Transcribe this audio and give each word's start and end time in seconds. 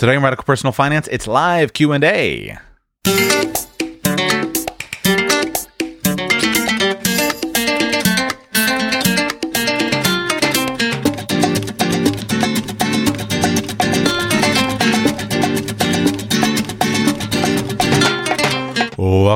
Today 0.00 0.16
on 0.16 0.22
Radical 0.22 0.44
Personal 0.44 0.72
Finance, 0.72 1.08
it's 1.08 1.26
live 1.26 1.74
Q&A. 1.74 2.56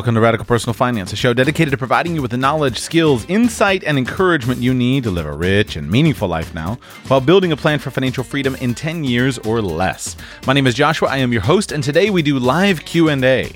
Welcome 0.04 0.16
to 0.16 0.20
Radical 0.20 0.44
Personal 0.44 0.74
Finance, 0.74 1.14
a 1.14 1.16
show 1.16 1.32
dedicated 1.32 1.70
to 1.70 1.78
providing 1.78 2.14
you 2.14 2.20
with 2.20 2.30
the 2.30 2.36
knowledge, 2.36 2.78
skills, 2.78 3.24
insight, 3.24 3.82
and 3.84 3.96
encouragement 3.96 4.60
you 4.60 4.74
need 4.74 5.04
to 5.04 5.10
live 5.10 5.24
a 5.24 5.32
rich 5.32 5.76
and 5.76 5.90
meaningful 5.90 6.28
life 6.28 6.54
now 6.54 6.78
while 7.08 7.22
building 7.22 7.52
a 7.52 7.56
plan 7.56 7.78
for 7.78 7.90
financial 7.90 8.22
freedom 8.22 8.54
in 8.56 8.74
10 8.74 9.04
years 9.04 9.38
or 9.38 9.62
less. 9.62 10.14
My 10.46 10.52
name 10.52 10.66
is 10.66 10.74
Joshua, 10.74 11.08
I 11.08 11.16
am 11.16 11.32
your 11.32 11.40
host, 11.40 11.72
and 11.72 11.82
today 11.82 12.10
we 12.10 12.20
do 12.20 12.38
live 12.38 12.84
Q&A. 12.84 13.50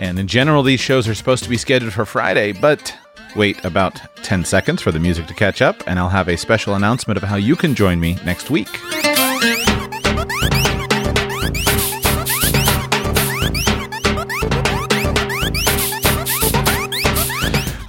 And 0.00 0.18
in 0.18 0.26
general, 0.26 0.64
these 0.64 0.80
shows 0.80 1.06
are 1.06 1.14
supposed 1.14 1.44
to 1.44 1.48
be 1.48 1.56
scheduled 1.56 1.92
for 1.92 2.04
Friday, 2.04 2.50
but 2.50 2.92
wait 3.36 3.64
about 3.64 4.00
10 4.24 4.44
seconds 4.44 4.82
for 4.82 4.90
the 4.90 4.98
music 4.98 5.28
to 5.28 5.34
catch 5.34 5.62
up, 5.62 5.84
and 5.86 6.00
I'll 6.00 6.08
have 6.08 6.26
a 6.26 6.36
special 6.36 6.74
announcement 6.74 7.16
of 7.16 7.22
how 7.22 7.36
you 7.36 7.54
can 7.54 7.76
join 7.76 8.00
me 8.00 8.18
next 8.24 8.50
week. 8.50 8.66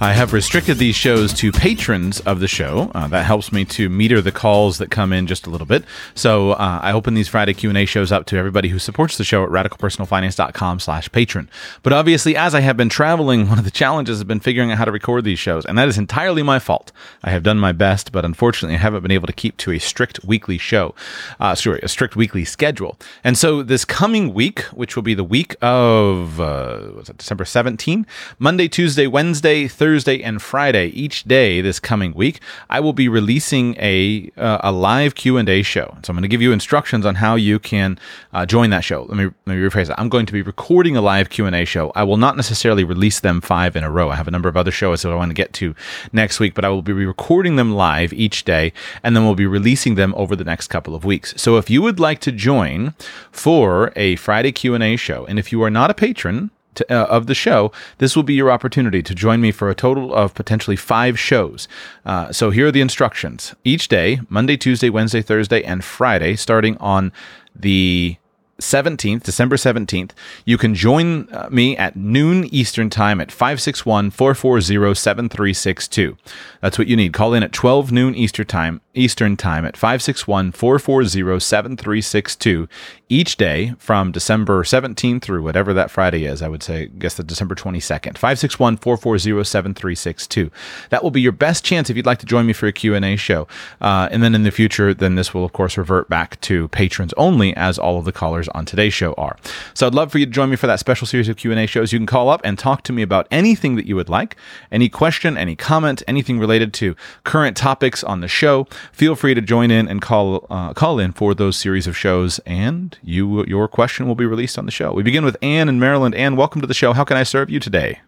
I 0.04 0.12
have 0.12 0.34
restricted 0.34 0.76
these 0.76 0.94
shows 0.94 1.32
to 1.32 1.50
patrons 1.50 2.20
of 2.20 2.38
the 2.38 2.46
show. 2.46 2.92
Uh, 2.94 3.08
that 3.08 3.24
helps 3.24 3.50
me 3.52 3.64
to 3.64 3.88
meter 3.88 4.20
the 4.20 4.32
calls 4.32 4.76
that 4.76 4.90
come 4.90 5.14
in 5.14 5.26
just 5.26 5.46
a 5.46 5.50
little 5.50 5.66
bit. 5.66 5.82
So 6.14 6.50
uh, 6.52 6.80
I 6.82 6.92
open 6.92 7.14
these 7.14 7.26
Friday 7.26 7.54
Q&A 7.54 7.86
shows 7.86 8.12
up 8.12 8.26
to 8.26 8.36
everybody 8.36 8.68
who 8.68 8.78
supports 8.78 9.16
the 9.16 9.24
show 9.24 9.42
at 9.44 9.48
radicalpersonalfinance.com 9.48 10.80
slash 10.80 11.10
patron. 11.10 11.48
But 11.82 11.94
obviously, 11.94 12.36
as 12.36 12.54
I 12.54 12.60
have 12.60 12.76
been 12.76 12.90
traveling, 12.90 13.48
one 13.48 13.58
of 13.58 13.64
the 13.64 13.70
challenges 13.70 14.18
has 14.18 14.24
been 14.24 14.40
figuring 14.40 14.70
out 14.70 14.76
how 14.76 14.84
to 14.84 14.92
record 14.92 15.24
these 15.24 15.38
shows, 15.38 15.64
and 15.64 15.78
that 15.78 15.88
is 15.88 15.96
entirely 15.96 16.42
my 16.42 16.58
fault. 16.58 16.92
I 17.22 17.30
have 17.30 17.42
done 17.42 17.58
my 17.58 17.72
best, 17.72 18.12
but 18.12 18.26
unfortunately, 18.26 18.74
I 18.74 18.80
haven't 18.80 19.00
been 19.00 19.10
able 19.10 19.26
to 19.26 19.32
keep 19.32 19.56
to 19.56 19.72
a 19.72 19.78
strict 19.78 20.22
weekly 20.22 20.58
show, 20.58 20.94
uh, 21.40 21.54
sorry, 21.54 21.80
a 21.82 21.88
strict 21.88 22.14
weekly 22.14 22.44
schedule. 22.44 22.98
And 23.24 23.38
so 23.38 23.62
this 23.62 23.86
coming 23.86 24.34
week, 24.34 24.60
which 24.64 24.96
will 24.96 25.02
be 25.02 25.14
the 25.14 25.24
week 25.24 25.56
of, 25.62 26.38
uh, 26.42 26.90
was 26.94 27.08
it 27.08 27.16
December 27.16 27.46
17? 27.46 28.06
Monday, 28.38 28.68
Tuesday, 28.68 29.06
Wednesday, 29.06 29.66
Thursday, 29.66 29.93
Thursday 29.94 30.24
and 30.24 30.42
Friday 30.42 30.88
each 30.88 31.22
day 31.22 31.60
this 31.60 31.78
coming 31.78 32.14
week, 32.14 32.40
I 32.68 32.80
will 32.80 32.92
be 32.92 33.08
releasing 33.08 33.76
a 33.78 34.28
uh, 34.36 34.58
a 34.60 34.72
live 34.72 35.14
Q 35.14 35.36
and 35.36 35.48
A 35.48 35.62
show. 35.62 35.96
So 36.02 36.10
I'm 36.10 36.16
going 36.16 36.22
to 36.22 36.28
give 36.28 36.42
you 36.42 36.50
instructions 36.50 37.06
on 37.06 37.14
how 37.14 37.36
you 37.36 37.60
can 37.60 37.96
uh, 38.32 38.44
join 38.44 38.70
that 38.70 38.82
show. 38.82 39.06
Let 39.08 39.16
me 39.16 39.26
let 39.46 39.54
me 39.54 39.62
rephrase 39.62 39.86
that. 39.86 40.00
I'm 40.00 40.08
going 40.08 40.26
to 40.26 40.32
be 40.32 40.42
recording 40.42 40.96
a 40.96 41.00
live 41.00 41.30
Q 41.30 41.46
and 41.46 41.54
A 41.54 41.64
show. 41.64 41.92
I 41.94 42.02
will 42.02 42.16
not 42.16 42.34
necessarily 42.34 42.82
release 42.82 43.20
them 43.20 43.40
five 43.40 43.76
in 43.76 43.84
a 43.84 43.90
row. 43.90 44.10
I 44.10 44.16
have 44.16 44.26
a 44.26 44.32
number 44.32 44.48
of 44.48 44.56
other 44.56 44.72
shows 44.72 45.02
that 45.02 45.12
I 45.12 45.14
want 45.14 45.30
to 45.30 45.34
get 45.34 45.52
to 45.60 45.76
next 46.12 46.40
week, 46.40 46.54
but 46.54 46.64
I 46.64 46.70
will 46.70 46.82
be 46.82 46.92
recording 46.92 47.54
them 47.54 47.72
live 47.76 48.12
each 48.12 48.42
day, 48.42 48.72
and 49.04 49.14
then 49.14 49.24
we'll 49.24 49.36
be 49.36 49.46
releasing 49.46 49.94
them 49.94 50.12
over 50.16 50.34
the 50.34 50.42
next 50.42 50.66
couple 50.66 50.96
of 50.96 51.04
weeks. 51.04 51.34
So 51.36 51.56
if 51.56 51.70
you 51.70 51.82
would 51.82 52.00
like 52.00 52.18
to 52.22 52.32
join 52.32 52.94
for 53.30 53.92
a 53.94 54.16
Friday 54.16 54.50
Q 54.50 54.74
and 54.74 54.82
A 54.82 54.96
show, 54.96 55.24
and 55.26 55.38
if 55.38 55.52
you 55.52 55.62
are 55.62 55.70
not 55.70 55.88
a 55.88 55.94
patron, 55.94 56.50
to, 56.74 56.92
uh, 56.92 57.06
of 57.06 57.26
the 57.26 57.34
show, 57.34 57.72
this 57.98 58.16
will 58.16 58.22
be 58.22 58.34
your 58.34 58.50
opportunity 58.50 59.02
to 59.02 59.14
join 59.14 59.40
me 59.40 59.52
for 59.52 59.70
a 59.70 59.74
total 59.74 60.14
of 60.14 60.34
potentially 60.34 60.76
five 60.76 61.18
shows. 61.18 61.68
Uh, 62.04 62.32
so 62.32 62.50
here 62.50 62.68
are 62.68 62.72
the 62.72 62.80
instructions. 62.80 63.54
Each 63.64 63.88
day, 63.88 64.20
Monday, 64.28 64.56
Tuesday, 64.56 64.90
Wednesday, 64.90 65.22
Thursday, 65.22 65.62
and 65.62 65.84
Friday, 65.84 66.36
starting 66.36 66.76
on 66.78 67.12
the 67.54 68.16
17th, 68.60 69.22
December 69.22 69.56
17th, 69.56 70.12
you 70.44 70.56
can 70.56 70.74
join 70.74 71.28
uh, 71.32 71.48
me 71.50 71.76
at 71.76 71.96
noon 71.96 72.44
Eastern 72.46 72.88
Time 72.88 73.20
at 73.20 73.32
561 73.32 74.10
440 74.10 74.94
7362. 74.94 76.16
That's 76.60 76.78
what 76.78 76.86
you 76.86 76.96
need. 76.96 77.12
Call 77.12 77.34
in 77.34 77.42
at 77.42 77.52
12 77.52 77.90
noon 77.90 78.14
Eastern 78.14 78.46
Time, 78.46 78.80
Eastern 78.94 79.36
Time 79.36 79.64
at 79.64 79.76
561 79.76 80.52
440 80.52 81.40
7362 81.40 82.68
each 83.08 83.36
day 83.36 83.74
from 83.78 84.12
December 84.12 84.62
17th 84.62 85.22
through 85.22 85.42
whatever 85.42 85.74
that 85.74 85.90
Friday 85.90 86.24
is. 86.24 86.40
I 86.40 86.48
would 86.48 86.62
say, 86.62 86.82
I 86.82 86.84
guess 86.86 87.14
the 87.14 87.22
December 87.22 87.54
22nd. 87.54 88.16
561 88.16 88.78
440 88.78 89.44
7362. 89.44 90.50
That 90.90 91.02
will 91.02 91.10
be 91.10 91.20
your 91.20 91.32
best 91.32 91.64
chance 91.64 91.90
if 91.90 91.96
you'd 91.96 92.06
like 92.06 92.18
to 92.18 92.26
join 92.26 92.46
me 92.46 92.52
for 92.52 92.66
a 92.66 92.72
Q&A 92.72 93.16
show. 93.16 93.46
Uh, 93.80 94.08
and 94.10 94.22
then 94.22 94.34
in 94.34 94.42
the 94.42 94.50
future, 94.50 94.94
then 94.94 95.14
this 95.14 95.34
will, 95.34 95.44
of 95.44 95.52
course, 95.52 95.76
revert 95.76 96.08
back 96.08 96.40
to 96.42 96.68
patrons 96.68 97.12
only 97.16 97.54
as 97.56 97.78
all 97.78 97.98
of 97.98 98.04
the 98.04 98.12
callers 98.12 98.48
on 98.48 98.64
today's 98.64 98.94
show 98.94 99.12
are. 99.14 99.36
So 99.74 99.86
I'd 99.86 99.94
love 99.94 100.10
for 100.10 100.18
you 100.18 100.26
to 100.26 100.32
join 100.32 100.50
me 100.50 100.56
for 100.56 100.66
that 100.66 100.80
special 100.80 101.06
series 101.06 101.28
of 101.28 101.36
Q&A 101.36 101.66
shows. 101.66 101.92
You 101.92 101.98
can 101.98 102.06
call 102.06 102.28
up 102.28 102.40
and 102.42 102.58
talk 102.58 102.82
to 102.84 102.92
me 102.92 103.02
about 103.02 103.26
anything 103.30 103.76
that 103.76 103.86
you 103.86 103.96
would 103.96 104.08
like, 104.08 104.36
any 104.72 104.88
question, 104.88 105.36
any 105.36 105.54
comment, 105.56 106.02
anything 106.08 106.38
related 106.38 106.72
to 106.74 106.96
current 107.24 107.56
topics 107.56 108.02
on 108.02 108.20
the 108.20 108.28
show. 108.28 108.66
Feel 108.92 109.14
free 109.14 109.34
to 109.34 109.40
join 109.40 109.70
in 109.70 109.88
and 109.88 110.00
call 110.00 110.46
uh, 110.50 110.72
call 110.72 110.98
in 110.98 111.12
for 111.12 111.34
those 111.34 111.56
series 111.56 111.86
of 111.86 111.96
shows, 111.96 112.38
and 112.40 112.93
you 113.02 113.44
your 113.46 113.68
question 113.68 114.06
will 114.06 114.14
be 114.14 114.26
released 114.26 114.58
on 114.58 114.66
the 114.66 114.72
show. 114.72 114.92
We 114.92 115.02
begin 115.02 115.24
with 115.24 115.36
Anne 115.42 115.68
in 115.68 115.78
Maryland. 115.78 116.14
Anne, 116.14 116.36
welcome 116.36 116.60
to 116.60 116.66
the 116.66 116.74
show. 116.74 116.92
How 116.92 117.04
can 117.04 117.16
I 117.16 117.22
serve 117.22 117.50
you 117.50 117.60
today? 117.60 118.00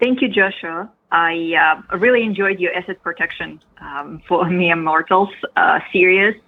Thank 0.00 0.20
you, 0.20 0.28
Joshua. 0.28 0.90
I 1.12 1.82
uh, 1.92 1.98
really 1.98 2.22
enjoyed 2.22 2.58
your 2.58 2.74
asset 2.74 3.02
protection 3.02 3.60
um, 3.80 4.22
for 4.26 4.48
mere 4.50 4.76
mortals 4.76 5.30
uh, 5.56 5.80
series, 5.92 6.40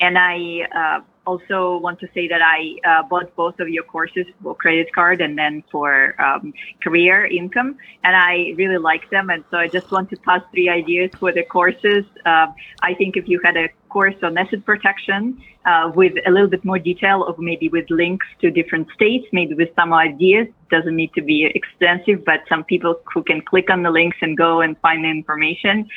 and 0.00 0.18
I 0.18 0.68
uh, 0.74 1.00
also 1.26 1.78
want 1.78 1.98
to 2.00 2.08
say 2.14 2.28
that 2.28 2.40
I 2.42 2.76
uh, 2.88 3.02
bought 3.02 3.34
both 3.36 3.58
of 3.60 3.68
your 3.68 3.84
courses 3.84 4.26
for 4.42 4.54
credit 4.54 4.92
card 4.94 5.20
and 5.20 5.36
then 5.36 5.62
for 5.70 6.20
um, 6.20 6.54
career 6.82 7.26
income, 7.26 7.76
and 8.04 8.16
I 8.16 8.54
really 8.56 8.78
like 8.78 9.10
them. 9.10 9.30
And 9.30 9.44
so 9.50 9.58
I 9.58 9.68
just 9.68 9.90
want 9.90 10.10
to 10.10 10.16
pass 10.16 10.42
three 10.52 10.68
ideas 10.68 11.10
for 11.18 11.32
the 11.32 11.42
courses. 11.42 12.04
Uh, 12.24 12.48
I 12.82 12.94
think 12.94 13.16
if 13.16 13.28
you 13.28 13.40
had 13.44 13.56
a 13.56 13.68
course 13.88 14.14
on 14.22 14.36
asset 14.36 14.64
protection 14.64 15.42
uh, 15.64 15.90
with 15.94 16.12
a 16.26 16.30
little 16.30 16.48
bit 16.48 16.64
more 16.64 16.78
detail, 16.78 17.24
or 17.26 17.34
maybe 17.38 17.68
with 17.68 17.86
links 17.90 18.26
to 18.40 18.50
different 18.50 18.88
states, 18.94 19.26
maybe 19.32 19.54
with 19.54 19.70
some 19.74 19.92
ideas, 19.92 20.46
doesn't 20.70 20.96
need 20.96 21.12
to 21.14 21.22
be 21.22 21.50
extensive, 21.54 22.24
but 22.24 22.40
some 22.48 22.62
people 22.64 23.00
who 23.12 23.22
can 23.22 23.40
click 23.40 23.70
on 23.70 23.82
the 23.82 23.90
links 23.90 24.18
and 24.20 24.36
go 24.36 24.60
and 24.60 24.78
find 24.78 25.04
the 25.04 25.08
information 25.08 25.88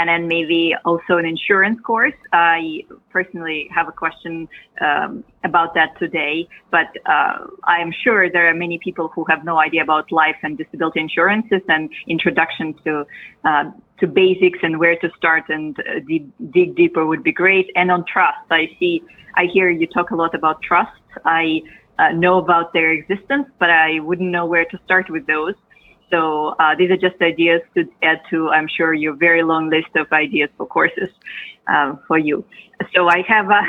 and 0.00 0.08
then 0.08 0.26
maybe 0.26 0.74
also 0.86 1.18
an 1.18 1.26
insurance 1.26 1.78
course. 1.80 2.14
I 2.32 2.84
personally 3.10 3.68
have 3.74 3.86
a 3.86 3.92
question 3.92 4.48
um, 4.80 5.22
about 5.44 5.74
that 5.74 5.90
today, 5.98 6.48
but 6.70 6.88
uh, 7.04 7.44
I 7.64 7.80
am 7.80 7.92
sure 8.02 8.30
there 8.30 8.48
are 8.48 8.54
many 8.54 8.78
people 8.78 9.08
who 9.08 9.26
have 9.28 9.44
no 9.44 9.58
idea 9.58 9.82
about 9.82 10.10
life 10.10 10.36
and 10.42 10.56
disability 10.56 11.00
insurances 11.00 11.60
and 11.68 11.90
introduction 12.08 12.74
to 12.84 13.06
uh, 13.44 13.64
to 13.98 14.06
basics 14.06 14.60
and 14.62 14.78
where 14.78 14.96
to 14.96 15.10
start 15.18 15.44
and 15.50 15.78
uh, 15.80 16.00
dig, 16.08 16.24
dig 16.50 16.74
deeper 16.74 17.04
would 17.04 17.22
be 17.22 17.32
great. 17.32 17.70
And 17.76 17.90
on 17.90 18.06
trust, 18.06 18.46
I 18.50 18.74
see, 18.78 19.02
I 19.36 19.44
hear 19.52 19.68
you 19.68 19.86
talk 19.86 20.12
a 20.12 20.16
lot 20.16 20.34
about 20.34 20.62
trust. 20.62 21.02
I 21.26 21.60
uh, 21.98 22.12
know 22.12 22.38
about 22.38 22.72
their 22.72 22.90
existence, 22.92 23.48
but 23.58 23.68
I 23.68 24.00
wouldn't 24.00 24.30
know 24.30 24.46
where 24.46 24.64
to 24.64 24.80
start 24.86 25.10
with 25.10 25.26
those. 25.26 25.56
So 26.10 26.56
uh, 26.58 26.74
these 26.74 26.90
are 26.90 26.96
just 26.96 27.20
ideas 27.22 27.62
to 27.74 27.88
add 28.02 28.20
to, 28.30 28.50
I'm 28.50 28.68
sure, 28.68 28.92
your 28.92 29.14
very 29.14 29.42
long 29.42 29.70
list 29.70 29.94
of 29.94 30.12
ideas 30.12 30.50
for 30.56 30.66
courses 30.66 31.10
uh, 31.68 31.94
for 32.06 32.18
you. 32.18 32.44
So 32.94 33.08
I 33.08 33.22
have 33.28 33.50
uh, 33.50 33.62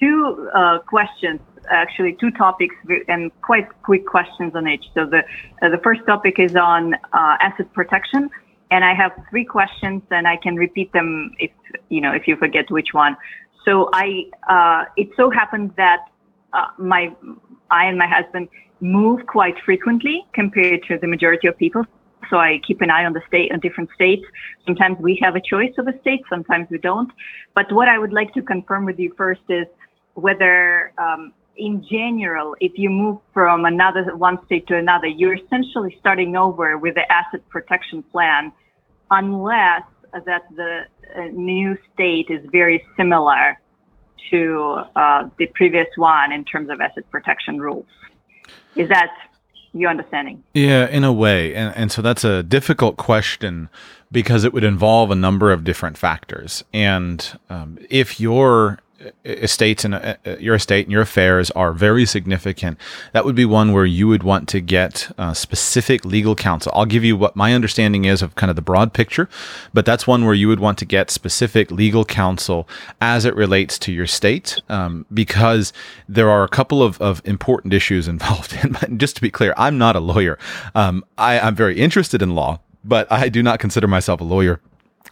two 0.00 0.50
uh, 0.54 0.78
questions, 0.80 1.40
actually 1.70 2.14
two 2.14 2.30
topics, 2.32 2.74
and 3.08 3.30
quite 3.42 3.68
quick 3.82 4.06
questions 4.06 4.54
on 4.54 4.66
each. 4.66 4.86
So 4.94 5.06
the 5.06 5.22
uh, 5.62 5.68
the 5.68 5.78
first 5.78 6.00
topic 6.06 6.38
is 6.38 6.56
on 6.56 6.96
asset 7.12 7.72
protection, 7.72 8.30
and 8.70 8.84
I 8.84 8.94
have 8.94 9.12
three 9.30 9.44
questions, 9.44 10.02
and 10.10 10.26
I 10.26 10.36
can 10.36 10.56
repeat 10.56 10.92
them 10.92 11.32
if 11.38 11.52
you 11.88 12.00
know 12.00 12.12
if 12.12 12.26
you 12.26 12.36
forget 12.36 12.70
which 12.70 12.92
one. 12.92 13.16
So 13.64 13.90
I 13.92 14.24
it 14.96 15.10
so 15.16 15.30
happens 15.30 15.70
that 15.76 16.06
my 16.78 17.14
I 17.70 17.84
and 17.84 17.98
my 17.98 18.08
husband 18.08 18.48
move 18.80 19.26
quite 19.26 19.54
frequently 19.64 20.26
compared 20.32 20.82
to 20.84 20.98
the 20.98 21.06
majority 21.06 21.46
of 21.48 21.56
people. 21.56 21.84
So 22.28 22.36
I 22.36 22.60
keep 22.66 22.80
an 22.80 22.90
eye 22.90 23.04
on 23.04 23.12
the 23.12 23.22
state, 23.26 23.52
on 23.52 23.60
different 23.60 23.90
states. 23.94 24.24
Sometimes 24.64 24.98
we 25.00 25.18
have 25.22 25.36
a 25.36 25.40
choice 25.40 25.72
of 25.78 25.88
a 25.88 25.98
state, 26.00 26.22
sometimes 26.28 26.68
we 26.70 26.78
don't. 26.78 27.10
But 27.54 27.72
what 27.72 27.88
I 27.88 27.98
would 27.98 28.12
like 28.12 28.32
to 28.34 28.42
confirm 28.42 28.84
with 28.84 28.98
you 28.98 29.12
first 29.16 29.40
is 29.48 29.66
whether, 30.14 30.92
um, 30.98 31.32
in 31.56 31.84
general, 31.90 32.56
if 32.60 32.72
you 32.76 32.88
move 32.88 33.18
from 33.34 33.64
another 33.64 34.16
one 34.16 34.38
state 34.46 34.66
to 34.68 34.76
another, 34.76 35.06
you're 35.06 35.34
essentially 35.34 35.96
starting 35.98 36.36
over 36.36 36.78
with 36.78 36.94
the 36.94 37.10
asset 37.12 37.46
protection 37.48 38.02
plan, 38.04 38.52
unless 39.10 39.82
that 40.12 40.42
the 40.56 40.82
uh, 41.16 41.22
new 41.32 41.76
state 41.92 42.26
is 42.28 42.44
very 42.50 42.84
similar 42.96 43.58
to 44.30 44.82
uh, 44.96 45.28
the 45.38 45.46
previous 45.54 45.88
one 45.96 46.32
in 46.32 46.44
terms 46.44 46.70
of 46.70 46.80
asset 46.80 47.08
protection 47.10 47.60
rules. 47.60 47.86
Is 48.76 48.88
that 48.88 49.10
your 49.72 49.90
understanding? 49.90 50.42
Yeah, 50.54 50.86
in 50.88 51.04
a 51.04 51.12
way. 51.12 51.54
And, 51.54 51.74
and 51.76 51.92
so 51.92 52.02
that's 52.02 52.24
a 52.24 52.42
difficult 52.42 52.96
question 52.96 53.68
because 54.10 54.44
it 54.44 54.52
would 54.52 54.64
involve 54.64 55.10
a 55.10 55.14
number 55.14 55.52
of 55.52 55.64
different 55.64 55.96
factors. 55.96 56.64
And 56.72 57.38
um, 57.48 57.78
if 57.88 58.20
you're 58.20 58.80
estates 59.24 59.84
and 59.84 59.94
uh, 59.94 60.14
your 60.38 60.54
estate 60.54 60.86
and 60.86 60.92
your 60.92 61.02
affairs 61.02 61.50
are 61.52 61.72
very 61.72 62.04
significant, 62.04 62.78
that 63.12 63.24
would 63.24 63.34
be 63.34 63.44
one 63.44 63.72
where 63.72 63.84
you 63.84 64.08
would 64.08 64.22
want 64.22 64.48
to 64.48 64.60
get 64.60 65.10
uh, 65.18 65.32
specific 65.32 66.04
legal 66.04 66.34
counsel. 66.34 66.72
I'll 66.74 66.86
give 66.86 67.04
you 67.04 67.16
what 67.16 67.36
my 67.36 67.54
understanding 67.54 68.04
is 68.04 68.22
of 68.22 68.34
kind 68.34 68.50
of 68.50 68.56
the 68.56 68.62
broad 68.62 68.92
picture, 68.92 69.28
but 69.72 69.86
that's 69.86 70.06
one 70.06 70.24
where 70.24 70.34
you 70.34 70.48
would 70.48 70.60
want 70.60 70.78
to 70.78 70.84
get 70.84 71.10
specific 71.10 71.70
legal 71.70 72.04
counsel 72.04 72.68
as 73.00 73.24
it 73.24 73.34
relates 73.34 73.78
to 73.80 73.92
your 73.92 74.06
state, 74.06 74.60
um, 74.68 75.06
because 75.12 75.72
there 76.08 76.30
are 76.30 76.44
a 76.44 76.48
couple 76.48 76.82
of, 76.82 77.00
of 77.00 77.22
important 77.24 77.72
issues 77.72 78.08
involved. 78.14 78.56
And 78.62 79.00
just 79.00 79.16
to 79.16 79.22
be 79.22 79.30
clear, 79.30 79.54
I'm 79.56 79.78
not 79.78 79.96
a 79.96 80.00
lawyer. 80.00 80.38
Um, 80.74 81.04
I, 81.16 81.38
I'm 81.38 81.54
very 81.54 81.78
interested 81.78 82.22
in 82.22 82.34
law, 82.34 82.60
but 82.84 83.10
I 83.10 83.28
do 83.28 83.42
not 83.42 83.60
consider 83.60 83.86
myself 83.86 84.20
a 84.20 84.24
lawyer. 84.24 84.60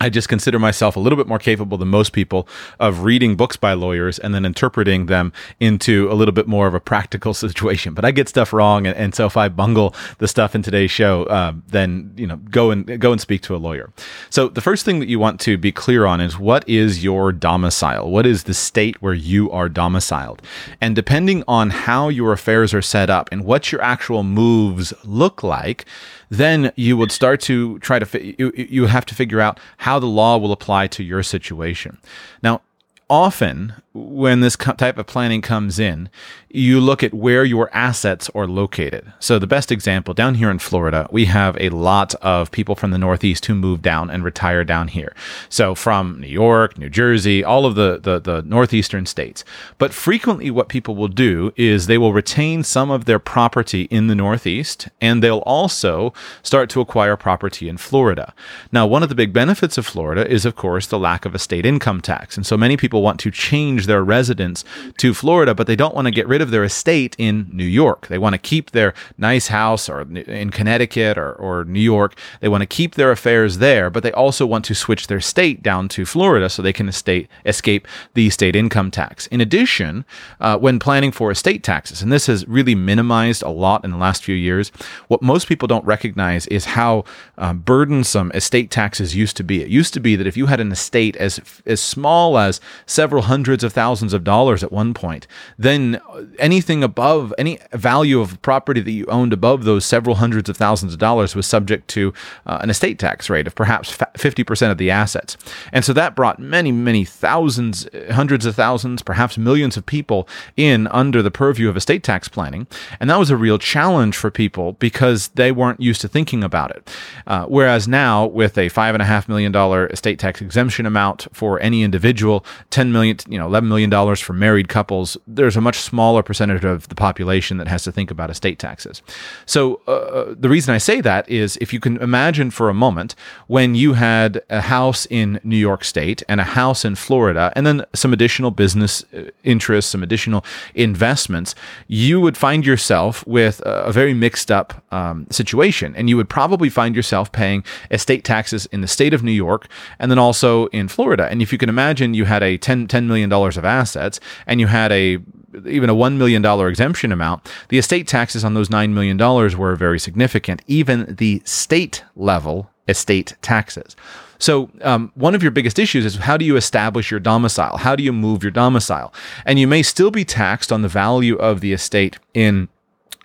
I 0.00 0.08
just 0.10 0.28
consider 0.28 0.58
myself 0.58 0.96
a 0.96 1.00
little 1.00 1.16
bit 1.16 1.26
more 1.26 1.38
capable 1.38 1.76
than 1.76 1.88
most 1.88 2.12
people 2.12 2.48
of 2.78 3.02
reading 3.02 3.36
books 3.36 3.56
by 3.56 3.72
lawyers 3.72 4.18
and 4.18 4.34
then 4.34 4.44
interpreting 4.44 5.06
them 5.06 5.32
into 5.58 6.08
a 6.10 6.14
little 6.14 6.32
bit 6.32 6.46
more 6.46 6.66
of 6.66 6.74
a 6.74 6.80
practical 6.80 7.34
situation. 7.34 7.94
But 7.94 8.04
I 8.04 8.10
get 8.10 8.28
stuff 8.28 8.52
wrong, 8.52 8.86
and, 8.86 8.96
and 8.96 9.14
so 9.14 9.26
if 9.26 9.36
I 9.36 9.48
bungle 9.48 9.94
the 10.18 10.28
stuff 10.28 10.54
in 10.54 10.62
today's 10.62 10.90
show, 10.90 11.24
uh, 11.24 11.52
then 11.66 12.12
you 12.16 12.26
know 12.26 12.36
go 12.36 12.70
and 12.70 13.00
go 13.00 13.12
and 13.12 13.20
speak 13.20 13.42
to 13.42 13.56
a 13.56 13.58
lawyer. 13.58 13.90
So 14.30 14.48
the 14.48 14.60
first 14.60 14.84
thing 14.84 15.00
that 15.00 15.08
you 15.08 15.18
want 15.18 15.40
to 15.40 15.58
be 15.58 15.72
clear 15.72 16.06
on 16.06 16.20
is 16.20 16.38
what 16.38 16.68
is 16.68 17.02
your 17.02 17.32
domicile? 17.32 18.10
What 18.10 18.26
is 18.26 18.44
the 18.44 18.54
state 18.54 19.02
where 19.02 19.14
you 19.14 19.50
are 19.50 19.68
domiciled? 19.68 20.42
And 20.80 20.94
depending 20.94 21.42
on 21.48 21.70
how 21.70 22.08
your 22.08 22.32
affairs 22.32 22.72
are 22.72 22.82
set 22.82 23.10
up 23.10 23.28
and 23.32 23.44
what 23.44 23.72
your 23.72 23.82
actual 23.82 24.22
moves 24.22 24.92
look 25.04 25.42
like 25.42 25.86
then 26.30 26.72
you 26.76 26.96
would 26.96 27.12
start 27.12 27.40
to 27.42 27.78
try 27.78 27.98
to 27.98 28.06
fi- 28.06 28.34
you 28.38 28.52
you 28.54 28.86
have 28.86 29.06
to 29.06 29.14
figure 29.14 29.40
out 29.40 29.58
how 29.78 29.98
the 29.98 30.06
law 30.06 30.36
will 30.36 30.52
apply 30.52 30.86
to 30.88 31.02
your 31.02 31.22
situation. 31.22 31.98
Now, 32.42 32.60
often 33.08 33.74
when 33.98 34.40
this 34.40 34.56
type 34.56 34.98
of 34.98 35.06
planning 35.06 35.42
comes 35.42 35.78
in, 35.78 36.08
you 36.50 36.80
look 36.80 37.02
at 37.02 37.12
where 37.12 37.44
your 37.44 37.68
assets 37.74 38.30
are 38.34 38.46
located. 38.46 39.12
So, 39.18 39.38
the 39.38 39.46
best 39.46 39.70
example 39.70 40.14
down 40.14 40.36
here 40.36 40.50
in 40.50 40.58
Florida, 40.58 41.06
we 41.10 41.26
have 41.26 41.56
a 41.60 41.68
lot 41.68 42.14
of 42.16 42.50
people 42.50 42.74
from 42.74 42.90
the 42.90 42.98
Northeast 42.98 43.46
who 43.46 43.54
move 43.54 43.82
down 43.82 44.10
and 44.10 44.24
retire 44.24 44.64
down 44.64 44.88
here. 44.88 45.14
So, 45.48 45.74
from 45.74 46.20
New 46.20 46.28
York, 46.28 46.78
New 46.78 46.88
Jersey, 46.88 47.44
all 47.44 47.66
of 47.66 47.74
the, 47.74 47.98
the, 48.02 48.18
the 48.18 48.42
Northeastern 48.42 49.04
states. 49.06 49.44
But 49.76 49.92
frequently, 49.92 50.50
what 50.50 50.68
people 50.68 50.96
will 50.96 51.08
do 51.08 51.52
is 51.56 51.86
they 51.86 51.98
will 51.98 52.12
retain 52.12 52.62
some 52.62 52.90
of 52.90 53.04
their 53.04 53.18
property 53.18 53.82
in 53.82 54.06
the 54.06 54.14
Northeast 54.14 54.88
and 55.00 55.22
they'll 55.22 55.38
also 55.38 56.12
start 56.42 56.70
to 56.70 56.80
acquire 56.80 57.16
property 57.16 57.68
in 57.68 57.76
Florida. 57.76 58.32
Now, 58.72 58.86
one 58.86 59.02
of 59.02 59.08
the 59.08 59.14
big 59.14 59.32
benefits 59.32 59.76
of 59.76 59.86
Florida 59.86 60.28
is, 60.30 60.44
of 60.44 60.56
course, 60.56 60.86
the 60.86 60.98
lack 60.98 61.24
of 61.24 61.34
a 61.34 61.38
state 61.38 61.66
income 61.66 62.00
tax. 62.00 62.36
And 62.36 62.46
so 62.46 62.56
many 62.56 62.76
people 62.76 63.02
want 63.02 63.20
to 63.20 63.30
change 63.30 63.86
their 63.88 64.04
residence 64.04 64.64
to 64.98 65.12
Florida, 65.12 65.54
but 65.54 65.66
they 65.66 65.74
don't 65.74 65.94
want 65.94 66.06
to 66.06 66.12
get 66.12 66.28
rid 66.28 66.40
of 66.40 66.52
their 66.52 66.62
estate 66.62 67.16
in 67.18 67.50
New 67.52 67.64
York. 67.64 68.06
They 68.06 68.18
want 68.18 68.34
to 68.34 68.38
keep 68.38 68.70
their 68.70 68.94
nice 69.16 69.48
house 69.48 69.88
or 69.88 70.02
in 70.02 70.50
Connecticut 70.50 71.18
or, 71.18 71.32
or 71.32 71.64
New 71.64 71.80
York. 71.80 72.16
They 72.40 72.48
want 72.48 72.62
to 72.62 72.66
keep 72.66 72.94
their 72.94 73.10
affairs 73.10 73.58
there, 73.58 73.90
but 73.90 74.02
they 74.04 74.12
also 74.12 74.46
want 74.46 74.64
to 74.66 74.74
switch 74.74 75.08
their 75.08 75.20
state 75.20 75.62
down 75.62 75.88
to 75.88 76.06
Florida 76.06 76.48
so 76.48 76.62
they 76.62 76.72
can 76.72 76.88
estate, 76.88 77.28
escape 77.44 77.88
the 78.14 78.30
state 78.30 78.54
income 78.54 78.90
tax. 78.90 79.26
In 79.28 79.40
addition, 79.40 80.04
uh, 80.40 80.56
when 80.58 80.78
planning 80.78 81.10
for 81.10 81.30
estate 81.30 81.62
taxes, 81.64 82.02
and 82.02 82.12
this 82.12 82.26
has 82.26 82.46
really 82.46 82.76
minimized 82.76 83.42
a 83.42 83.50
lot 83.50 83.84
in 83.84 83.90
the 83.90 83.96
last 83.96 84.22
few 84.22 84.36
years, 84.36 84.70
what 85.08 85.22
most 85.22 85.48
people 85.48 85.66
don't 85.66 85.84
recognize 85.84 86.46
is 86.46 86.66
how 86.66 87.04
uh, 87.36 87.52
burdensome 87.52 88.30
estate 88.34 88.70
taxes 88.70 89.16
used 89.16 89.36
to 89.36 89.44
be. 89.44 89.62
It 89.62 89.68
used 89.68 89.94
to 89.94 90.00
be 90.00 90.14
that 90.16 90.26
if 90.26 90.36
you 90.36 90.46
had 90.46 90.60
an 90.60 90.70
estate 90.70 91.16
as 91.16 91.40
as 91.66 91.80
small 91.80 92.38
as 92.38 92.60
several 92.86 93.22
hundreds 93.22 93.64
of 93.64 93.67
thousands 93.72 94.12
of 94.12 94.24
dollars 94.24 94.62
at 94.62 94.72
one 94.72 94.94
point, 94.94 95.26
then 95.58 96.00
anything 96.38 96.82
above 96.82 97.32
any 97.38 97.58
value 97.72 98.20
of 98.20 98.40
property 98.42 98.80
that 98.80 98.90
you 98.90 99.06
owned 99.06 99.32
above 99.32 99.64
those 99.64 99.84
several 99.84 100.16
hundreds 100.16 100.48
of 100.48 100.56
thousands 100.56 100.92
of 100.92 100.98
dollars 100.98 101.34
was 101.34 101.46
subject 101.46 101.88
to 101.88 102.12
uh, 102.46 102.58
an 102.60 102.70
estate 102.70 102.98
tax 102.98 103.30
rate 103.30 103.46
of 103.46 103.54
perhaps 103.54 103.96
50% 103.96 104.70
of 104.70 104.78
the 104.78 104.90
assets. 104.90 105.36
And 105.72 105.84
so 105.84 105.92
that 105.92 106.14
brought 106.14 106.38
many, 106.38 106.72
many 106.72 107.04
thousands, 107.04 107.88
hundreds 108.10 108.46
of 108.46 108.54
thousands, 108.54 109.02
perhaps 109.02 109.38
millions 109.38 109.76
of 109.76 109.86
people 109.86 110.28
in 110.56 110.86
under 110.88 111.22
the 111.22 111.30
purview 111.30 111.68
of 111.68 111.76
estate 111.76 112.02
tax 112.02 112.28
planning. 112.28 112.66
And 113.00 113.10
that 113.10 113.18
was 113.18 113.30
a 113.30 113.36
real 113.36 113.58
challenge 113.58 114.16
for 114.16 114.30
people 114.30 114.74
because 114.74 115.28
they 115.28 115.52
weren't 115.52 115.80
used 115.80 116.00
to 116.02 116.08
thinking 116.08 116.44
about 116.44 116.70
it. 116.70 116.90
Uh, 117.26 117.44
whereas 117.46 117.88
now, 117.88 118.26
with 118.26 118.56
a 118.58 118.68
$5.5 118.70 119.28
million 119.28 119.54
estate 119.90 120.18
tax 120.18 120.40
exemption 120.40 120.86
amount 120.86 121.26
for 121.32 121.60
any 121.60 121.82
individual, 121.82 122.44
10 122.70 122.92
million, 122.92 123.16
you 123.28 123.38
know, 123.38 123.48
$11 123.62 123.66
million 123.66 124.16
for 124.16 124.32
married 124.32 124.68
couples, 124.68 125.16
there's 125.26 125.56
a 125.56 125.60
much 125.60 125.78
smaller 125.78 126.22
percentage 126.22 126.64
of 126.64 126.88
the 126.88 126.94
population 126.94 127.58
that 127.58 127.68
has 127.68 127.84
to 127.84 127.92
think 127.92 128.10
about 128.10 128.30
estate 128.30 128.58
taxes. 128.58 129.02
So 129.46 129.80
uh, 129.86 129.92
uh, 129.92 130.34
the 130.38 130.48
reason 130.48 130.74
I 130.74 130.78
say 130.78 131.00
that 131.00 131.28
is 131.28 131.56
if 131.60 131.72
you 131.72 131.80
can 131.80 131.96
imagine 131.98 132.50
for 132.50 132.68
a 132.68 132.74
moment 132.74 133.14
when 133.46 133.74
you 133.74 133.94
had 133.94 134.42
a 134.50 134.60
house 134.60 135.06
in 135.10 135.40
New 135.44 135.56
York 135.56 135.84
State 135.84 136.22
and 136.28 136.40
a 136.40 136.44
house 136.44 136.84
in 136.84 136.94
Florida, 136.94 137.52
and 137.56 137.66
then 137.66 137.84
some 137.94 138.12
additional 138.12 138.50
business 138.50 139.04
uh, 139.14 139.24
interests, 139.44 139.90
some 139.90 140.02
additional 140.02 140.44
investments, 140.74 141.54
you 141.86 142.20
would 142.20 142.36
find 142.36 142.64
yourself 142.64 143.26
with 143.26 143.60
a 143.64 143.92
very 143.92 144.14
mixed 144.14 144.50
up 144.50 144.84
um, 144.92 145.26
situation. 145.30 145.94
And 145.96 146.08
you 146.08 146.16
would 146.16 146.28
probably 146.28 146.68
find 146.68 146.94
yourself 146.94 147.32
paying 147.32 147.64
estate 147.90 148.24
taxes 148.24 148.66
in 148.66 148.80
the 148.80 148.88
state 148.88 149.14
of 149.14 149.22
New 149.22 149.32
York 149.32 149.68
and 149.98 150.10
then 150.10 150.18
also 150.18 150.66
in 150.66 150.88
Florida. 150.88 151.28
And 151.30 151.42
if 151.42 151.52
you 151.52 151.58
can 151.58 151.68
imagine 151.68 152.14
you 152.14 152.24
had 152.24 152.42
a 152.42 152.56
10, 152.56 152.86
$10 152.86 153.06
million 153.06 153.30
of 153.56 153.64
assets 153.64 154.20
and 154.46 154.60
you 154.60 154.66
had 154.66 154.92
a 154.92 155.18
even 155.66 155.88
a 155.88 155.94
$1 155.94 156.16
million 156.16 156.44
exemption 156.44 157.10
amount, 157.10 157.50
the 157.68 157.78
estate 157.78 158.06
taxes 158.06 158.44
on 158.44 158.54
those 158.54 158.68
$9 158.68 158.92
million 158.92 159.16
were 159.58 159.74
very 159.76 159.98
significant, 159.98 160.62
even 160.66 161.14
the 161.16 161.40
state 161.44 162.04
level 162.16 162.70
estate 162.86 163.34
taxes. 163.42 163.96
So, 164.38 164.70
um, 164.82 165.10
one 165.14 165.34
of 165.34 165.42
your 165.42 165.50
biggest 165.50 165.78
issues 165.78 166.04
is 166.04 166.16
how 166.16 166.36
do 166.36 166.44
you 166.44 166.56
establish 166.56 167.10
your 167.10 167.18
domicile? 167.18 167.78
How 167.78 167.96
do 167.96 168.04
you 168.04 168.12
move 168.12 168.44
your 168.44 168.52
domicile? 168.52 169.12
And 169.44 169.58
you 169.58 169.66
may 169.66 169.82
still 169.82 170.12
be 170.12 170.24
taxed 170.24 170.70
on 170.70 170.82
the 170.82 170.88
value 170.88 171.36
of 171.36 171.60
the 171.60 171.72
estate 171.72 172.18
in 172.34 172.68